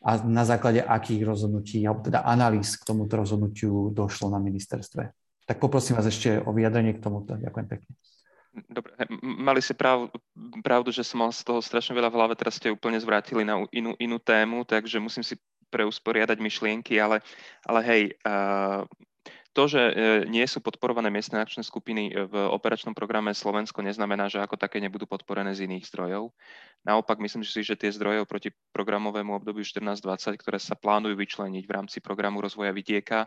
a 0.00 0.10
na 0.24 0.44
základe 0.48 0.80
akých 0.80 1.22
rozhodnutí, 1.28 1.84
alebo 1.84 2.00
teda 2.00 2.24
analýz 2.24 2.76
k 2.80 2.88
tomuto 2.88 3.20
rozhodnutiu 3.20 3.92
došlo 3.92 4.32
na 4.32 4.40
ministerstve. 4.40 5.12
Tak 5.44 5.56
poprosím 5.60 6.00
vás 6.00 6.08
ešte 6.08 6.40
o 6.40 6.50
vyjadrenie 6.56 6.96
k 6.96 7.04
tomuto. 7.04 7.36
Ďakujem 7.36 7.66
pekne. 7.68 7.92
Dobre, 8.50 8.92
mali 9.22 9.62
si 9.62 9.76
prav, 9.78 10.10
pravdu, 10.66 10.90
že 10.90 11.06
som 11.06 11.22
mal 11.22 11.30
z 11.30 11.46
toho 11.46 11.62
strašne 11.62 11.94
veľa 11.94 12.10
v 12.10 12.16
hlave, 12.18 12.34
teraz 12.34 12.58
ste 12.58 12.74
úplne 12.74 12.98
zvrátili 12.98 13.46
na 13.46 13.62
inú, 13.70 13.94
inú 14.02 14.18
tému, 14.18 14.66
takže 14.66 14.98
musím 14.98 15.22
si 15.22 15.38
preusporiadať 15.70 16.34
myšlienky, 16.42 16.98
ale, 16.98 17.22
ale 17.62 17.80
hej, 17.86 18.02
uh, 18.26 18.82
to, 19.50 19.66
že 19.66 19.82
e, 19.82 19.92
nie 20.30 20.46
sú 20.46 20.62
podporované 20.62 21.10
miestne 21.10 21.42
akčné 21.42 21.66
skupiny 21.66 22.14
v 22.14 22.34
operačnom 22.54 22.94
programe 22.94 23.34
Slovensko, 23.34 23.82
neznamená, 23.82 24.30
že 24.30 24.38
ako 24.38 24.54
také 24.54 24.78
nebudú 24.78 25.10
podporené 25.10 25.50
z 25.58 25.66
iných 25.66 25.90
zdrojov. 25.90 26.30
Naopak, 26.86 27.18
myslím 27.18 27.42
si, 27.42 27.66
že 27.66 27.74
tie 27.74 27.90
zdroje 27.90 28.22
oproti 28.22 28.54
programovému 28.70 29.34
obdobiu 29.34 29.66
14-20, 29.66 30.38
ktoré 30.38 30.58
sa 30.62 30.78
plánujú 30.78 31.18
vyčleniť 31.18 31.64
v 31.66 31.74
rámci 31.74 31.98
programu 31.98 32.38
rozvoja 32.38 32.70
vidieka, 32.70 33.26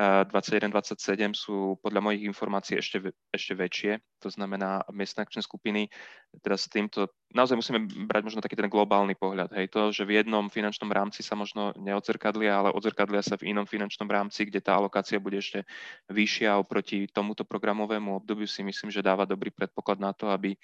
21-27 0.00 1.36
sú 1.36 1.76
podľa 1.84 2.00
mojich 2.00 2.24
informácií 2.24 2.80
ešte, 2.80 3.12
ešte 3.28 3.52
väčšie. 3.52 3.92
To 4.24 4.32
znamená, 4.32 4.80
miestne 4.96 5.28
akčné 5.28 5.44
skupiny, 5.44 5.92
teda 6.40 6.56
s 6.56 6.72
týmto, 6.72 7.12
naozaj 7.36 7.60
musíme 7.60 7.84
brať 8.08 8.22
možno 8.24 8.40
taký 8.40 8.56
ten 8.56 8.72
globálny 8.72 9.12
pohľad. 9.20 9.52
Hej, 9.52 9.68
to, 9.68 9.92
že 9.92 10.08
v 10.08 10.24
jednom 10.24 10.48
finančnom 10.48 10.88
rámci 10.88 11.20
sa 11.20 11.36
možno 11.36 11.76
neodzrkadlia, 11.76 12.64
ale 12.64 12.72
odzrkadlia 12.72 13.20
sa 13.20 13.36
v 13.36 13.52
inom 13.52 13.68
finančnom 13.68 14.08
rámci, 14.08 14.48
kde 14.48 14.64
tá 14.64 14.80
alokácia 14.80 15.20
bude 15.20 15.36
ešte 15.36 15.68
vyššia 16.08 16.56
oproti 16.56 17.04
tomuto 17.12 17.44
programovému 17.44 18.24
obdobiu 18.24 18.48
si 18.48 18.64
myslím, 18.64 18.88
že 18.88 19.04
dáva 19.04 19.28
dobrý 19.28 19.52
predpoklad 19.52 20.00
na 20.00 20.16
to, 20.16 20.32
aby 20.32 20.56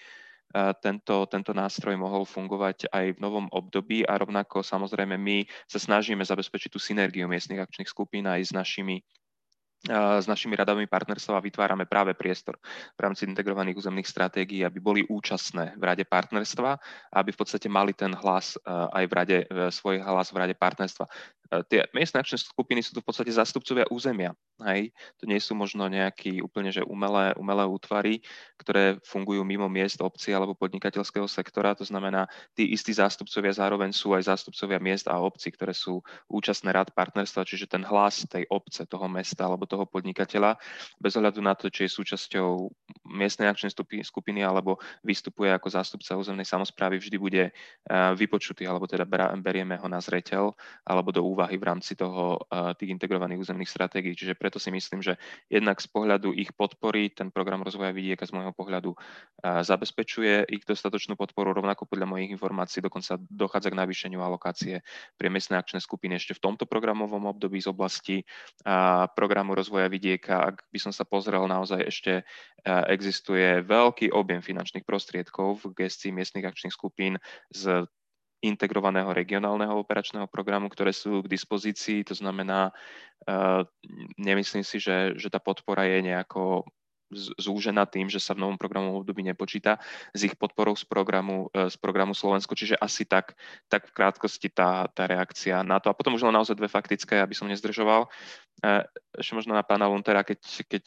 tento, 0.81 1.27
tento 1.27 1.51
nástroj 1.51 1.99
mohol 1.99 2.23
fungovať 2.23 2.89
aj 2.95 3.19
v 3.19 3.23
novom 3.23 3.47
období 3.51 4.07
a 4.07 4.15
rovnako 4.15 4.63
samozrejme 4.63 5.19
my 5.19 5.43
sa 5.67 5.83
snažíme 5.83 6.23
zabezpečiť 6.23 6.71
tú 6.71 6.79
synergiu 6.79 7.27
miestnych 7.27 7.61
akčných 7.61 7.91
skupín 7.91 8.25
aj 8.31 8.41
s 8.47 8.53
našimi 8.55 9.03
s 9.87 10.27
našimi 10.27 10.59
radami 10.59 10.91
partnerstva 10.91 11.39
vytvárame 11.39 11.87
práve 11.87 12.13
priestor 12.19 12.59
v 12.95 13.01
rámci 13.01 13.25
integrovaných 13.27 13.79
územných 13.79 14.11
stratégií, 14.11 14.67
aby 14.67 14.79
boli 14.83 15.01
účastné 15.07 15.79
v 15.79 15.83
rade 15.87 16.03
partnerstva 16.03 16.71
a 17.11 17.17
aby 17.23 17.31
v 17.31 17.39
podstate 17.39 17.71
mali 17.71 17.95
ten 17.95 18.11
hlas 18.15 18.59
aj 18.67 19.05
v 19.07 19.13
rade, 19.13 19.39
svoj 19.71 20.03
hlas 20.03 20.33
v 20.35 20.39
rade 20.43 20.55
partnerstva. 20.57 21.07
tie 21.69 21.87
miestne 21.95 22.23
akčné 22.23 22.39
skupiny 22.41 22.83
sú 22.83 22.97
to 22.97 23.03
v 23.03 23.07
podstate 23.07 23.31
zástupcovia 23.31 23.87
územia. 23.93 24.33
Hej? 24.65 24.91
To 25.21 25.29
nie 25.29 25.37
sú 25.37 25.53
možno 25.53 25.85
nejaké 25.87 26.41
úplne 26.41 26.73
že 26.73 26.81
umelé, 26.81 27.37
umelé 27.37 27.65
útvary, 27.69 28.25
ktoré 28.57 28.97
fungujú 29.05 29.45
mimo 29.45 29.69
miest, 29.69 30.01
obcí 30.01 30.33
alebo 30.33 30.57
podnikateľského 30.57 31.29
sektora. 31.29 31.77
To 31.77 31.85
znamená, 31.85 32.25
tí 32.57 32.73
istí 32.73 32.97
zástupcovia 32.97 33.53
zároveň 33.53 33.93
sú 33.93 34.17
aj 34.17 34.33
zástupcovia 34.33 34.81
miest 34.81 35.07
a 35.13 35.21
obcí, 35.21 35.53
ktoré 35.53 35.77
sú 35.77 36.01
účastné 36.27 36.73
rád 36.73 36.91
partnerstva, 36.97 37.45
čiže 37.45 37.69
ten 37.69 37.85
hlas 37.85 38.25
tej 38.25 38.49
obce, 38.49 38.89
toho 38.89 39.07
mesta 39.07 39.45
alebo 39.45 39.69
toho 39.69 39.76
podnikateľa, 39.85 40.57
bez 40.97 41.13
ohľadu 41.21 41.45
na 41.45 41.53
to, 41.53 41.69
či 41.69 41.85
je 41.85 41.97
súčasťou 42.01 42.49
miestnej 43.13 43.51
akčnej 43.51 43.75
skupiny 44.01 44.41
alebo 44.41 44.79
vystupuje 45.03 45.51
ako 45.51 45.69
zástupca 45.69 46.17
územnej 46.17 46.47
samozprávy, 46.47 47.03
vždy 47.03 47.17
bude 47.19 47.51
vypočutý, 48.17 48.65
alebo 48.65 48.87
teda 48.87 49.03
berieme 49.37 49.75
ho 49.77 49.89
na 49.91 49.99
zreteľ 49.99 50.55
alebo 50.87 51.11
do 51.11 51.27
úvahy 51.27 51.59
v 51.59 51.67
rámci 51.67 51.99
toho 51.99 52.39
tých 52.79 52.95
integrovaných 52.95 53.43
územných 53.43 53.67
stratégií. 53.67 54.15
Čiže 54.15 54.39
preto 54.39 54.63
si 54.63 54.71
myslím, 54.71 55.03
že 55.03 55.19
jednak 55.51 55.83
z 55.83 55.91
pohľadu 55.91 56.31
ich 56.39 56.55
podpory 56.55 57.11
ten 57.11 57.35
program 57.35 57.67
rozvoja 57.67 57.91
vidieka 57.91 58.23
z 58.23 58.39
môjho 58.39 58.55
pohľadu 58.55 58.95
zabezpečuje 59.43 60.47
ich 60.47 60.63
dostatočnú 60.63 61.19
podporu, 61.19 61.51
rovnako 61.51 61.91
podľa 61.91 62.07
mojich 62.07 62.31
informácií 62.31 62.79
dokonca 62.79 63.19
dochádza 63.27 63.75
k 63.75 63.79
navýšeniu 63.83 64.23
alokácie 64.23 64.87
pre 65.19 65.27
miestne 65.27 65.59
akčné 65.59 65.83
skupiny 65.83 66.21
ešte 66.21 66.39
v 66.39 66.45
tomto 66.47 66.69
programovom 66.69 67.27
období 67.27 67.59
z 67.59 67.73
oblasti 67.73 68.23
programu 69.17 69.56
rozvoja 69.57 69.89
vidieka. 69.89 70.53
Ak 70.53 70.69
by 70.69 70.79
som 70.79 70.93
sa 70.93 71.09
pozrel, 71.09 71.41
naozaj 71.49 71.81
ešte 71.81 72.13
existuje 72.67 73.65
veľký 73.65 74.13
objem 74.13 74.45
finančných 74.45 74.85
prostriedkov 74.85 75.65
v 75.65 75.87
gestii 75.87 76.13
miestnych 76.13 76.45
akčných 76.45 76.75
skupín 76.75 77.17
z 77.49 77.89
integrovaného 78.45 79.11
regionálneho 79.17 79.81
operačného 79.81 80.29
programu, 80.29 80.69
ktoré 80.69 80.93
sú 80.93 81.25
k 81.25 81.33
dispozícii. 81.33 82.05
To 82.07 82.15
znamená, 82.15 82.71
uh, 83.27 83.65
nemyslím 84.21 84.63
si, 84.63 84.77
že, 84.77 85.17
že 85.17 85.33
tá 85.33 85.41
podpora 85.41 85.89
je 85.89 86.05
nejako 86.05 86.69
zúžená 87.15 87.87
tým, 87.87 88.11
že 88.11 88.19
sa 88.19 88.35
v 88.35 88.43
novom 88.43 88.59
programovom 88.59 89.03
období 89.03 89.23
nepočíta 89.23 89.79
s 90.11 90.21
ich 90.27 90.35
podporou 90.35 90.75
z 90.75 90.83
programu, 90.83 91.47
e, 91.55 91.71
z 91.71 91.77
programu 91.79 92.19
Slovensko, 92.19 92.59
čiže 92.59 92.75
asi 92.75 93.07
tak, 93.07 93.39
tak 93.71 93.87
v 93.87 93.95
krátkosti 93.95 94.51
tá, 94.51 94.91
tá 94.91 95.07
reakcia 95.07 95.63
na 95.63 95.79
to. 95.79 95.91
A 95.91 95.97
potom 95.97 96.19
už 96.19 96.27
len 96.27 96.35
naozaj 96.35 96.59
dve 96.59 96.67
faktické, 96.67 97.23
aby 97.23 97.35
som 97.35 97.47
nezdržoval. 97.47 98.11
E, 98.63 98.83
ešte 99.17 99.39
možno 99.39 99.55
na 99.55 99.63
pána 99.63 99.87
Luntera, 99.87 100.27
keď, 100.27 100.41
keď 100.67 100.85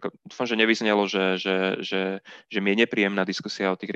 ako, 0.00 0.06
dúfam, 0.26 0.46
že 0.48 0.56
nevyznelo, 0.58 1.04
že, 1.06 1.38
že, 1.38 1.56
že, 1.84 2.02
že 2.48 2.58
mi 2.58 2.74
je 2.74 2.88
nepríjemná 2.88 3.22
diskusia 3.22 3.70
o 3.70 3.78
tých 3.78 3.94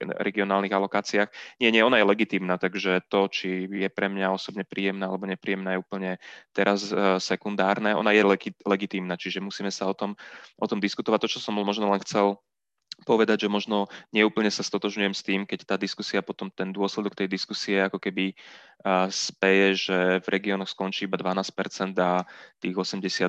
regionálnych 0.00 0.72
alokáciách. 0.72 1.28
Nie, 1.60 1.68
nie, 1.74 1.84
ona 1.84 2.00
je 2.00 2.08
legitímna, 2.08 2.56
takže 2.56 3.04
to, 3.10 3.28
či 3.28 3.66
je 3.68 3.88
pre 3.92 4.08
mňa 4.08 4.32
osobne 4.32 4.64
príjemná 4.64 5.10
alebo 5.10 5.28
nepríjemná, 5.28 5.76
je 5.76 5.82
úplne 5.84 6.10
teraz 6.56 6.88
uh, 6.88 7.20
sekundárne. 7.20 7.92
Ona 7.92 8.16
je 8.16 8.22
legi, 8.24 8.50
legitímna, 8.64 9.20
čiže 9.20 9.44
musíme 9.44 9.68
sa 9.68 9.88
o 9.88 9.94
tom, 9.96 10.16
o 10.56 10.66
tom 10.68 10.80
diskutovať. 10.84 11.24
To, 11.24 11.28
čo 11.28 11.40
som 11.40 11.56
možno 11.56 11.88
len 11.88 12.00
chcel 12.04 12.38
povedať, 13.06 13.46
že 13.46 13.52
možno 13.52 13.86
neúplne 14.10 14.50
sa 14.50 14.66
stotožňujem 14.66 15.14
s 15.14 15.22
tým, 15.22 15.40
keď 15.46 15.64
tá 15.64 15.76
diskusia, 15.78 16.24
potom 16.24 16.50
ten 16.50 16.74
dôsledok 16.74 17.14
tej 17.14 17.28
diskusie 17.30 17.78
ako 17.78 18.02
keby 18.02 18.34
speje, 19.10 19.74
že 19.74 19.98
v 20.22 20.28
regiónoch 20.30 20.70
skončí 20.70 21.10
iba 21.10 21.18
12% 21.18 21.98
a 21.98 22.22
tých 22.62 22.78
88% 22.78 23.26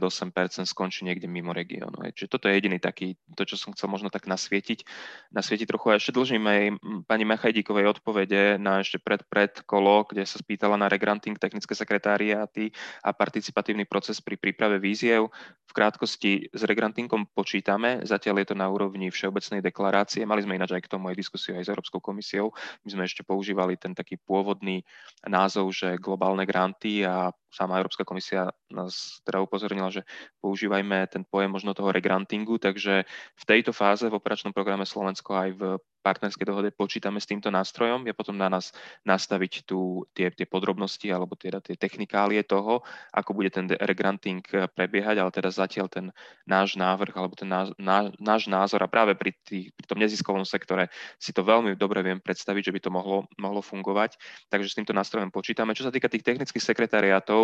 skončí 0.70 1.10
niekde 1.10 1.26
mimo 1.26 1.58
regiónu. 1.58 2.06
Čiže 2.14 2.30
toto 2.30 2.46
je 2.46 2.54
jediný 2.54 2.78
taký, 2.78 3.18
to, 3.34 3.50
čo 3.50 3.58
som 3.58 3.74
chcel 3.74 3.90
možno 3.90 4.14
tak 4.14 4.30
nasvietiť, 4.30 4.86
nasvietiť 5.34 5.66
trochu. 5.66 5.90
A 5.90 5.98
ešte 5.98 6.14
dlžím 6.14 6.46
aj 6.46 6.62
pani 7.10 7.26
Machajdíkovej 7.26 7.98
odpovede 7.98 8.62
na 8.62 8.86
ešte 8.86 9.02
pred, 9.02 9.26
pred 9.26 9.50
kolo, 9.66 10.06
kde 10.06 10.22
sa 10.22 10.38
spýtala 10.38 10.78
na 10.78 10.86
regranting 10.86 11.34
technické 11.42 11.74
sekretariáty 11.74 12.70
a 13.02 13.10
participatívny 13.10 13.90
proces 13.90 14.22
pri 14.22 14.38
príprave 14.38 14.78
víziev. 14.78 15.34
V 15.66 15.72
krátkosti 15.74 16.54
s 16.54 16.62
regrantingom 16.62 17.26
počítame, 17.34 18.06
zatiaľ 18.06 18.46
je 18.46 18.54
to 18.54 18.56
na 18.58 18.70
úrovni 18.70 19.10
všeobecnej 19.10 19.59
deklarácie. 19.62 20.26
Mali 20.26 20.44
sme 20.44 20.58
ináč 20.58 20.76
aj 20.76 20.84
k 20.86 20.92
tomu 20.92 21.12
aj 21.12 21.18
diskusiu 21.20 21.56
aj 21.56 21.68
s 21.68 21.72
Európskou 21.72 22.00
komisiou. 22.02 22.52
My 22.84 22.90
sme 22.92 23.04
ešte 23.06 23.22
používali 23.22 23.76
ten 23.76 23.94
taký 23.94 24.18
pôvodný 24.20 24.84
názov, 25.28 25.72
že 25.76 26.00
globálne 26.00 26.44
granty 26.48 27.04
a 27.04 27.32
sama 27.50 27.82
Európska 27.82 28.06
komisia 28.06 28.54
nás 28.70 29.20
teda 29.26 29.42
upozornila, 29.42 29.90
že 29.90 30.06
používajme 30.42 31.10
ten 31.10 31.26
pojem 31.26 31.50
možno 31.50 31.74
toho 31.74 31.90
regrantingu, 31.90 32.62
takže 32.62 33.04
v 33.10 33.44
tejto 33.46 33.74
fáze 33.74 34.06
v 34.06 34.18
operačnom 34.18 34.54
programe 34.54 34.86
Slovensko 34.86 35.34
aj 35.34 35.50
v 35.58 35.64
partnerskej 36.00 36.48
dohode 36.48 36.72
počítame 36.72 37.20
s 37.20 37.28
týmto 37.28 37.52
nástrojom, 37.52 38.08
je 38.08 38.16
potom 38.16 38.36
na 38.36 38.48
nás 38.48 38.72
nastaviť 39.04 39.68
tu 39.68 40.08
tie, 40.16 40.32
tie 40.32 40.48
podrobnosti 40.48 41.06
alebo 41.12 41.36
teda 41.36 41.60
tie 41.60 41.76
technikálie 41.76 42.42
toho, 42.48 42.82
ako 43.12 43.36
bude 43.36 43.52
ten 43.52 43.68
regranting 43.68 44.40
prebiehať, 44.74 45.20
ale 45.20 45.30
teda 45.30 45.50
zatiaľ 45.52 45.88
ten 45.92 46.06
náš 46.48 46.80
návrh 46.80 47.14
alebo 47.14 47.36
ten 47.36 47.52
náš, 47.52 47.76
náš 48.18 48.42
názor 48.48 48.80
a 48.80 48.92
práve 48.92 49.14
pri, 49.20 49.36
tých, 49.44 49.76
pri 49.76 49.86
tom 49.86 50.00
neziskovom 50.00 50.48
sektore 50.48 50.88
si 51.20 51.36
to 51.36 51.44
veľmi 51.44 51.76
dobre 51.76 52.00
viem 52.00 52.24
predstaviť, 52.24 52.72
že 52.72 52.74
by 52.74 52.80
to 52.80 52.92
mohlo, 52.96 53.18
mohlo 53.36 53.60
fungovať, 53.60 54.16
takže 54.48 54.72
s 54.72 54.78
týmto 54.80 54.96
nástrojom 54.96 55.30
počítame. 55.36 55.76
Čo 55.76 55.88
sa 55.88 55.94
týka 55.94 56.08
tých 56.08 56.24
technických 56.24 56.64
sekretariátov, 56.64 57.39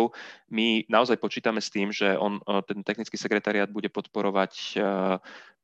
my 0.52 0.86
naozaj 0.86 1.18
počítame 1.18 1.58
s 1.58 1.72
tým, 1.74 1.90
že 1.90 2.14
on, 2.14 2.38
ten 2.68 2.86
technický 2.86 3.18
sekretariát 3.18 3.70
bude 3.70 3.90
podporovať 3.90 4.78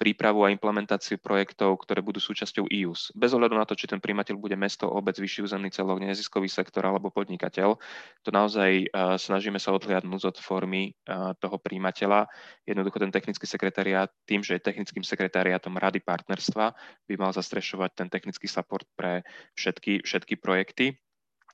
prípravu 0.00 0.42
a 0.42 0.50
implementáciu 0.50 1.22
projektov, 1.22 1.78
ktoré 1.86 2.02
budú 2.02 2.18
súčasťou 2.18 2.66
IUS. 2.66 3.14
Bez 3.14 3.30
ohľadu 3.38 3.54
na 3.54 3.62
to, 3.62 3.78
či 3.78 3.86
ten 3.86 4.02
príjmateľ 4.02 4.34
bude 4.34 4.58
mesto, 4.58 4.90
obec, 4.90 5.14
vyšší 5.14 5.46
územný 5.46 5.70
celok, 5.70 6.02
neziskový 6.02 6.50
sektor 6.50 6.82
alebo 6.82 7.14
podnikateľ, 7.14 7.78
to 8.26 8.30
naozaj 8.34 8.90
uh, 8.90 9.14
snažíme 9.14 9.62
sa 9.62 9.70
odhliadnúť 9.78 10.34
od 10.34 10.36
formy 10.42 10.98
toho 11.38 11.56
príjmateľa. 11.60 12.26
Jednoducho 12.66 12.98
ten 12.98 13.12
technický 13.14 13.46
sekretariát, 13.46 14.10
tým, 14.26 14.42
že 14.42 14.58
je 14.58 14.66
technickým 14.66 15.04
sekretariátom 15.06 15.78
Rady 15.78 16.02
partnerstva, 16.02 16.74
by 17.06 17.14
mal 17.14 17.30
zastrešovať 17.30 17.90
ten 17.94 18.08
technický 18.10 18.50
support 18.50 18.88
pre 18.98 19.22
všetky, 19.54 20.02
všetky 20.02 20.34
projekty. 20.40 20.98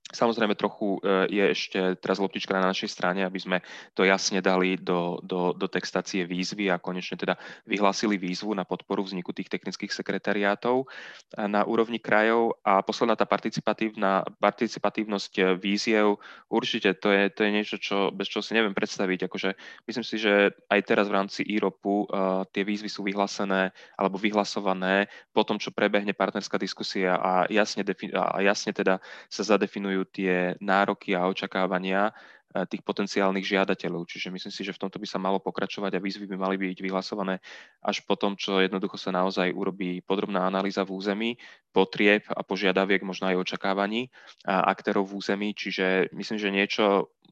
Samozrejme, 0.09 0.57
trochu 0.57 0.97
e, 1.05 1.29
je 1.29 1.45
ešte 1.53 1.81
teraz 2.01 2.17
loptička 2.17 2.57
na 2.57 2.73
našej 2.73 2.89
strane, 2.89 3.29
aby 3.29 3.37
sme 3.37 3.61
to 3.93 4.09
jasne 4.09 4.41
dali 4.41 4.81
do, 4.81 5.21
do, 5.21 5.53
do 5.53 5.69
textácie 5.69 6.25
výzvy 6.25 6.73
a 6.73 6.81
konečne 6.81 7.21
teda 7.21 7.37
vyhlásili 7.69 8.17
výzvu 8.17 8.57
na 8.57 8.65
podporu 8.65 9.05
vzniku 9.05 9.37
tých 9.37 9.53
technických 9.53 9.93
sekretariátov 9.93 10.89
na 11.37 11.61
úrovni 11.69 12.01
krajov. 12.01 12.57
A 12.65 12.81
posledná 12.81 13.21
tá 13.21 13.29
participatívna, 13.29 14.25
participatívnosť 14.41 15.33
e, 15.37 15.43
víziev, 15.61 16.17
určite 16.49 16.97
to 16.97 17.13
je, 17.13 17.29
to 17.29 17.45
je 17.45 17.51
niečo, 17.53 17.77
čo, 17.77 18.09
bez 18.09 18.33
čoho 18.33 18.41
si 18.41 18.57
neviem 18.57 18.73
predstaviť. 18.73 19.29
Akože 19.29 19.61
myslím 19.85 20.05
si, 20.09 20.17
že 20.17 20.57
aj 20.73 20.89
teraz 20.89 21.13
v 21.13 21.17
rámci 21.21 21.41
IROPu 21.45 22.09
uh, 22.09 22.45
tie 22.53 22.65
výzvy 22.65 22.89
sú 22.89 23.05
vyhlásené 23.05 23.73
alebo 23.97 24.17
vyhlasované 24.17 25.09
po 25.33 25.45
tom, 25.45 25.57
čo 25.61 25.73
prebehne 25.73 26.13
partnerská 26.13 26.57
diskusia 26.57 27.17
a 27.17 27.45
jasne, 27.49 27.85
defi- 27.85 28.13
a 28.13 28.41
jasne 28.45 28.73
teda 28.73 29.01
sa 29.29 29.43
zadefinujú 29.45 29.98
definujú 29.99 30.05
tie 30.15 30.55
nároky 30.63 31.15
a 31.15 31.27
očakávania 31.27 32.11
eh, 32.11 32.67
tých 32.67 32.83
potenciálnych 32.87 33.43
žiadateľov. 33.43 34.07
Čiže 34.07 34.31
myslím 34.31 34.53
si, 34.55 34.63
že 34.63 34.75
v 34.75 34.81
tomto 34.87 35.03
by 35.03 35.07
sa 35.07 35.19
malo 35.19 35.43
pokračovať 35.43 35.99
a 35.99 36.03
výzvy 36.03 36.31
by 36.31 36.37
mali 36.39 36.57
byť 36.59 36.79
vyhlasované 36.79 37.43
až 37.83 38.07
po 38.07 38.15
tom, 38.15 38.39
čo 38.39 38.63
jednoducho 38.63 38.97
sa 38.99 39.11
naozaj 39.11 39.51
urobí 39.51 40.01
podrobná 40.07 40.47
analýza 40.47 40.87
v 40.87 40.95
území, 40.95 41.31
potrieb 41.75 42.23
a 42.31 42.43
požiadaviek, 42.47 43.03
možno 43.03 43.29
aj 43.29 43.43
očakávaní 43.43 44.11
a 44.47 44.71
aktérov 44.71 45.11
v 45.11 45.19
území. 45.19 45.49
Čiže 45.55 46.15
myslím, 46.15 46.39
že 46.39 46.55
niečo 46.55 46.85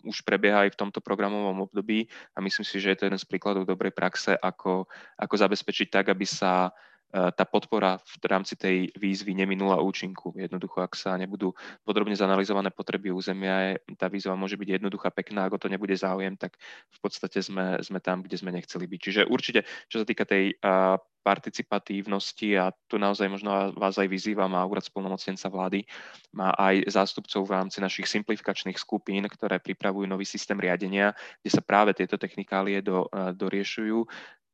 už 0.06 0.22
prebieha 0.22 0.62
aj 0.68 0.78
v 0.78 0.80
tomto 0.86 1.02
programovom 1.02 1.66
období 1.66 2.06
a 2.34 2.38
myslím 2.38 2.62
si, 2.62 2.78
že 2.78 2.94
je 2.94 2.98
to 3.02 3.06
jeden 3.10 3.18
z 3.18 3.26
príkladov 3.26 3.66
dobrej 3.66 3.90
praxe, 3.90 4.38
ako, 4.38 4.86
ako 5.18 5.34
zabezpečiť 5.34 5.90
tak, 5.90 6.14
aby 6.14 6.22
sa 6.22 6.70
E, 6.70 6.95
tá 7.11 7.45
podpora 7.47 8.03
v 8.03 8.24
rámci 8.27 8.59
tej 8.59 8.91
výzvy 8.99 9.33
neminula 9.33 9.78
účinku. 9.81 10.35
Jednoducho, 10.35 10.83
ak 10.83 10.99
sa 10.99 11.15
nebudú 11.15 11.55
podrobne 11.87 12.19
zanalizované 12.19 12.74
potreby 12.74 13.15
územia, 13.15 13.78
tá 13.95 14.11
výzva 14.11 14.35
môže 14.35 14.59
byť 14.59 14.83
jednoduchá, 14.83 15.15
pekná, 15.15 15.47
ako 15.47 15.57
to 15.57 15.73
nebude 15.73 15.95
záujem, 15.95 16.35
tak 16.35 16.59
v 16.91 16.99
podstate 16.99 17.41
sme, 17.41 17.78
sme 17.81 18.03
tam, 18.03 18.27
kde 18.27 18.37
sme 18.37 18.51
nechceli 18.53 18.85
byť. 18.91 19.01
Čiže 19.01 19.20
určite, 19.31 19.65
čo 19.87 20.03
sa 20.03 20.07
týka 20.07 20.27
tej 20.27 20.59
uh, 20.61 20.99
participatívnosti 21.23 22.55
a 22.55 22.70
tu 22.87 23.03
naozaj 23.03 23.27
možno 23.27 23.74
vás 23.74 23.99
aj 23.99 24.07
vyzývam 24.07 24.55
a 24.55 24.62
úrad 24.62 24.87
spolnomocnenca 24.87 25.51
vlády 25.51 25.83
má 26.31 26.55
aj 26.55 26.87
zástupcov 26.87 27.43
v 27.43 27.55
rámci 27.55 27.83
našich 27.83 28.07
simplifikačných 28.07 28.78
skupín, 28.78 29.27
ktoré 29.27 29.59
pripravujú 29.59 30.07
nový 30.07 30.23
systém 30.23 30.55
riadenia, 30.55 31.15
kde 31.43 31.51
sa 31.51 31.62
práve 31.62 31.99
tieto 31.99 32.15
technikálie 32.15 32.78
do, 32.83 33.11
uh, 33.11 33.35
doriešujú 33.35 34.07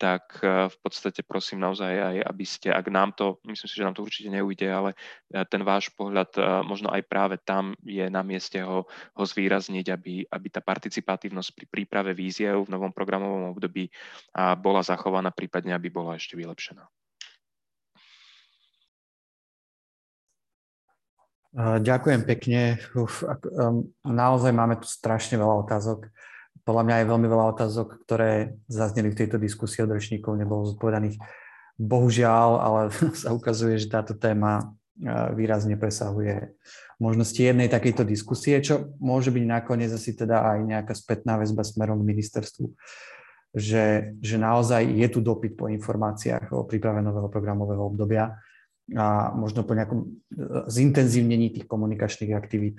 tak 0.03 0.43
eh, 0.43 0.67
v 0.67 0.77
podstate 0.83 1.23
prosím 1.23 1.63
naozaj 1.63 1.95
aj, 1.95 2.17
aby 2.27 2.43
ste, 2.43 2.75
ak 2.75 2.91
nám 2.91 3.15
to, 3.15 3.39
myslím 3.47 3.69
si, 3.71 3.79
že 3.79 3.87
nám 3.87 3.95
to 3.95 4.03
určite 4.03 4.35
neujde, 4.35 4.67
ale 4.67 4.99
eh, 5.31 5.47
ten 5.47 5.63
váš 5.63 5.95
pohľad 5.95 6.35
eh, 6.35 6.43
možno 6.67 6.91
aj 6.91 7.07
práve 7.07 7.39
tam 7.39 7.79
je 7.87 8.03
na 8.11 8.27
mieste 8.27 8.59
ho, 8.59 8.91
ho 8.91 9.23
zvýrazniť, 9.23 9.87
aby, 9.95 10.27
aby 10.27 10.47
tá 10.51 10.59
participatívnosť 10.59 11.55
pri 11.55 11.67
príprave 11.71 12.19
víziev 12.19 12.67
v 12.67 12.73
novom 12.75 12.91
programovom 12.91 13.55
období 13.55 13.87
bola 14.59 14.83
zachovaná, 14.83 15.31
prípadne 15.31 15.77
aby 15.77 15.93
bola 15.93 16.17
ešte 16.19 16.35
vylepšená. 16.35 16.83
Ďakujem 21.63 22.25
pekne. 22.25 22.81
Uf, 22.97 23.21
naozaj 24.03 24.53
máme 24.57 24.81
tu 24.81 24.89
strašne 24.89 25.37
veľa 25.37 25.69
otázok. 25.69 26.09
Podľa 26.63 26.83
mňa 26.87 26.97
je 27.03 27.11
veľmi 27.11 27.29
veľa 27.29 27.47
otázok, 27.59 28.07
ktoré 28.07 28.59
zazneli 28.71 29.11
v 29.11 29.19
tejto 29.19 29.37
diskusii 29.39 29.83
od 29.83 29.95
rečníkov, 29.99 30.39
nebolo 30.39 30.71
zodpovedaných. 30.71 31.19
Bohužiaľ, 31.81 32.51
ale 32.63 32.81
sa 33.23 33.35
ukazuje, 33.35 33.79
že 33.83 33.91
táto 33.91 34.15
téma 34.15 34.75
výrazne 35.35 35.75
presahuje 35.75 36.55
možnosti 37.03 37.41
jednej 37.41 37.67
takejto 37.67 38.07
diskusie, 38.07 38.63
čo 38.63 38.95
môže 39.03 39.35
byť 39.35 39.45
nakoniec 39.49 39.91
asi 39.91 40.15
teda 40.15 40.55
aj 40.55 40.59
nejaká 40.63 40.95
spätná 40.95 41.35
väzba 41.41 41.67
smerom 41.67 41.99
k 42.05 42.09
ministerstvu, 42.15 42.71
že, 43.57 44.15
že 44.23 44.37
naozaj 44.39 44.87
je 44.87 45.09
tu 45.11 45.19
dopyt 45.19 45.59
po 45.59 45.67
informáciách 45.67 46.55
o 46.55 46.63
príprave 46.63 47.03
nového 47.03 47.27
programového 47.27 47.83
obdobia 47.83 48.39
a 48.95 49.35
možno 49.35 49.67
po 49.67 49.75
nejakom 49.75 49.99
e, 50.05 50.07
zintenzívnení 50.71 51.51
tých 51.51 51.67
komunikačných 51.67 52.35
aktivít 52.37 52.79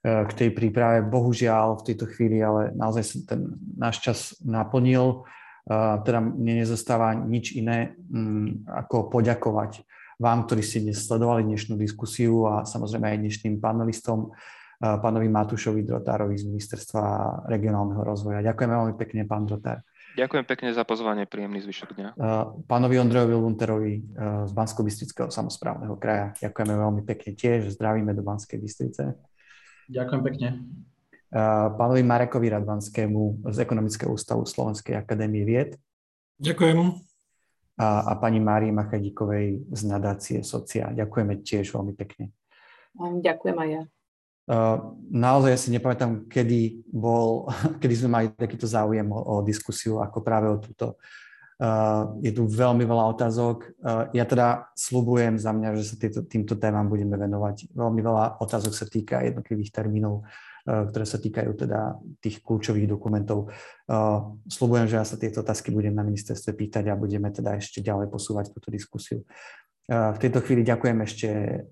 k 0.00 0.32
tej 0.32 0.50
príprave. 0.56 1.04
Bohužiaľ 1.04 1.80
v 1.80 1.92
tejto 1.92 2.08
chvíli, 2.08 2.40
ale 2.40 2.72
naozaj 2.72 3.04
sa 3.04 3.16
ten 3.36 3.60
náš 3.76 4.00
čas 4.00 4.18
naplnil. 4.40 5.28
E, 5.68 5.76
teda 6.00 6.24
mne 6.24 6.64
nezostáva 6.64 7.12
nič 7.12 7.52
iné, 7.52 7.92
mm, 8.08 8.64
ako 8.64 9.12
poďakovať 9.12 9.84
vám, 10.16 10.48
ktorí 10.48 10.64
ste 10.64 10.84
dnes 10.84 11.04
sledovali 11.04 11.44
dnešnú 11.44 11.76
diskusiu 11.76 12.48
a 12.48 12.64
samozrejme 12.64 13.12
aj 13.12 13.18
dnešným 13.24 13.56
panelistom, 13.56 14.32
pánovi 14.80 15.28
Matúšovi 15.28 15.84
Drotárovi 15.84 16.40
z 16.40 16.48
Ministerstva 16.48 17.04
regionálneho 17.52 18.00
rozvoja. 18.00 18.40
Ďakujeme 18.40 18.72
veľmi 18.72 18.94
pekne, 18.96 19.28
pán 19.28 19.44
Drotár. 19.44 19.84
Ďakujem 20.16 20.44
pekne 20.48 20.72
za 20.72 20.82
pozvanie, 20.88 21.28
príjemný 21.28 21.60
zvyšok 21.62 21.90
dňa. 21.94 22.08
Pánovi 22.64 22.96
Ondrejovi 22.98 23.36
Lunterovi 23.36 23.94
z 24.48 24.52
bansko 24.56 24.80
bystrického 24.82 25.28
samozprávneho 25.28 25.94
kraja. 26.00 26.34
Ďakujeme 26.40 26.74
veľmi 26.74 27.02
pekne 27.04 27.30
tiež, 27.36 27.76
zdravíme 27.76 28.10
do 28.16 28.24
Banskej 28.24 28.58
Bystrice. 28.58 29.14
Ďakujem 29.90 30.22
pekne. 30.22 30.48
Pánovi 31.74 32.02
Marekovi 32.06 32.46
Radvanskému 32.50 33.50
z 33.50 33.56
Ekonomického 33.62 34.14
ústavu 34.14 34.46
Slovenskej 34.46 34.94
akadémie 34.94 35.42
vied. 35.42 35.74
Ďakujem 36.38 37.10
a, 37.80 37.86
a 38.06 38.12
pani 38.20 38.38
Márii 38.44 38.70
Machadíkovej 38.70 39.64
z 39.72 39.82
nadácie 39.88 40.38
Socia. 40.44 40.92
Ďakujeme 40.92 41.40
tiež 41.40 41.72
veľmi 41.72 41.96
pekne. 41.96 42.28
Ďakujem 43.00 43.56
aj 43.56 43.68
ja. 43.72 43.82
naozaj 45.08 45.50
ja 45.54 45.58
si 45.58 45.70
nepamätám, 45.72 46.28
kedy, 46.28 46.84
bol, 46.92 47.48
kedy 47.82 47.94
sme 47.96 48.08
mali 48.12 48.26
takýto 48.36 48.68
záujem 48.68 49.08
o, 49.08 49.18
o 49.18 49.34
diskusiu 49.40 50.04
ako 50.04 50.20
práve 50.20 50.52
o 50.52 50.60
túto. 50.60 51.00
Uh, 51.60 52.16
je 52.24 52.32
tu 52.32 52.48
veľmi 52.48 52.88
veľa 52.88 53.04
otázok. 53.12 53.76
Uh, 53.84 54.08
ja 54.16 54.24
teda 54.24 54.72
slubujem 54.72 55.36
za 55.36 55.52
mňa, 55.52 55.76
že 55.76 55.92
sa 55.92 55.96
týto, 56.00 56.24
týmto 56.24 56.56
témam 56.56 56.88
budeme 56.88 57.20
venovať. 57.20 57.76
Veľmi 57.76 58.00
veľa 58.00 58.40
otázok 58.40 58.72
sa 58.72 58.88
týka 58.88 59.20
jednotlivých 59.20 59.68
termínov 59.68 60.24
Eh, 60.60 60.84
ktoré 60.92 61.08
sa 61.08 61.16
týkajú 61.16 61.56
teda 61.56 61.96
tých 62.20 62.44
kľúčových 62.44 62.84
dokumentov. 62.84 63.48
Eh, 63.48 64.18
Slubujem, 64.44 64.92
že 64.92 65.00
ja 65.00 65.04
sa 65.08 65.16
tieto 65.16 65.40
otázky 65.40 65.72
budem 65.72 65.96
na 65.96 66.04
ministerstve 66.04 66.52
pýtať 66.52 66.92
a 66.92 67.00
budeme 67.00 67.32
teda 67.32 67.56
ešte 67.56 67.80
ďalej 67.80 68.12
posúvať 68.12 68.52
túto 68.52 68.68
diskusiu. 68.68 69.24
Eh, 69.88 70.12
v 70.12 70.18
tejto 70.20 70.44
chvíli 70.44 70.60
ďakujem 70.60 70.98
ešte 71.00 71.28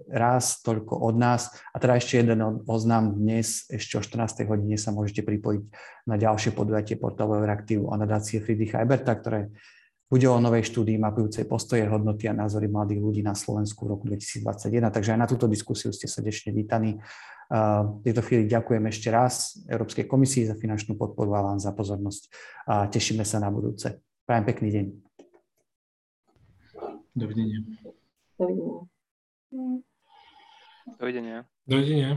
raz 0.09 0.65
toľko 0.65 1.05
od 1.05 1.21
nás 1.21 1.53
a 1.71 1.77
teda 1.77 2.01
ešte 2.01 2.25
jeden 2.25 2.41
oznám 2.65 3.13
dnes, 3.13 3.69
ešte 3.69 4.01
o 4.01 4.03
14. 4.03 4.49
hodine 4.49 4.81
sa 4.81 4.89
môžete 4.89 5.21
pripojiť 5.21 5.63
na 6.09 6.17
ďalšie 6.17 6.57
podujatie 6.57 6.97
portálu 6.97 7.45
Euraktiv 7.45 7.93
a 7.93 7.95
nadácie 8.01 8.41
Friedricha 8.41 8.81
Eberta, 8.81 9.13
ktoré 9.21 9.53
bude 10.09 10.25
o 10.25 10.41
novej 10.41 10.65
štúdii 10.73 10.97
mapujúcej 10.97 11.45
postoje, 11.45 11.85
hodnoty 11.85 12.33
a 12.33 12.35
názory 12.35 12.65
mladých 12.65 13.01
ľudí 13.05 13.21
na 13.21 13.37
Slovensku 13.37 13.85
v 13.85 13.89
roku 13.93 14.05
2021. 14.09 14.89
Takže 14.89 15.13
aj 15.13 15.21
na 15.21 15.29
túto 15.29 15.45
diskusiu 15.45 15.93
ste 15.93 16.09
srdečne 16.09 16.57
vítaní. 16.57 16.97
V 17.49 18.01
tejto 18.05 18.25
chvíli 18.25 18.45
ďakujem 18.49 18.85
ešte 18.89 19.09
raz 19.13 19.57
Európskej 19.69 20.09
komisii 20.09 20.49
za 20.49 20.57
finančnú 20.57 20.97
podporu 20.97 21.37
a 21.37 21.45
vám 21.45 21.61
za 21.61 21.73
pozornosť 21.73 22.33
a 22.69 22.89
tešíme 22.89 23.25
sa 23.25 23.41
na 23.41 23.49
budúce. 23.53 24.01
Prajem 24.25 24.45
pekný 24.49 24.69
deň. 24.69 24.85
Dovidenia. 27.17 27.61
Dovidenia. 28.37 28.89
Dovidenia. 30.97 31.39
Dovidenia. 31.65 32.13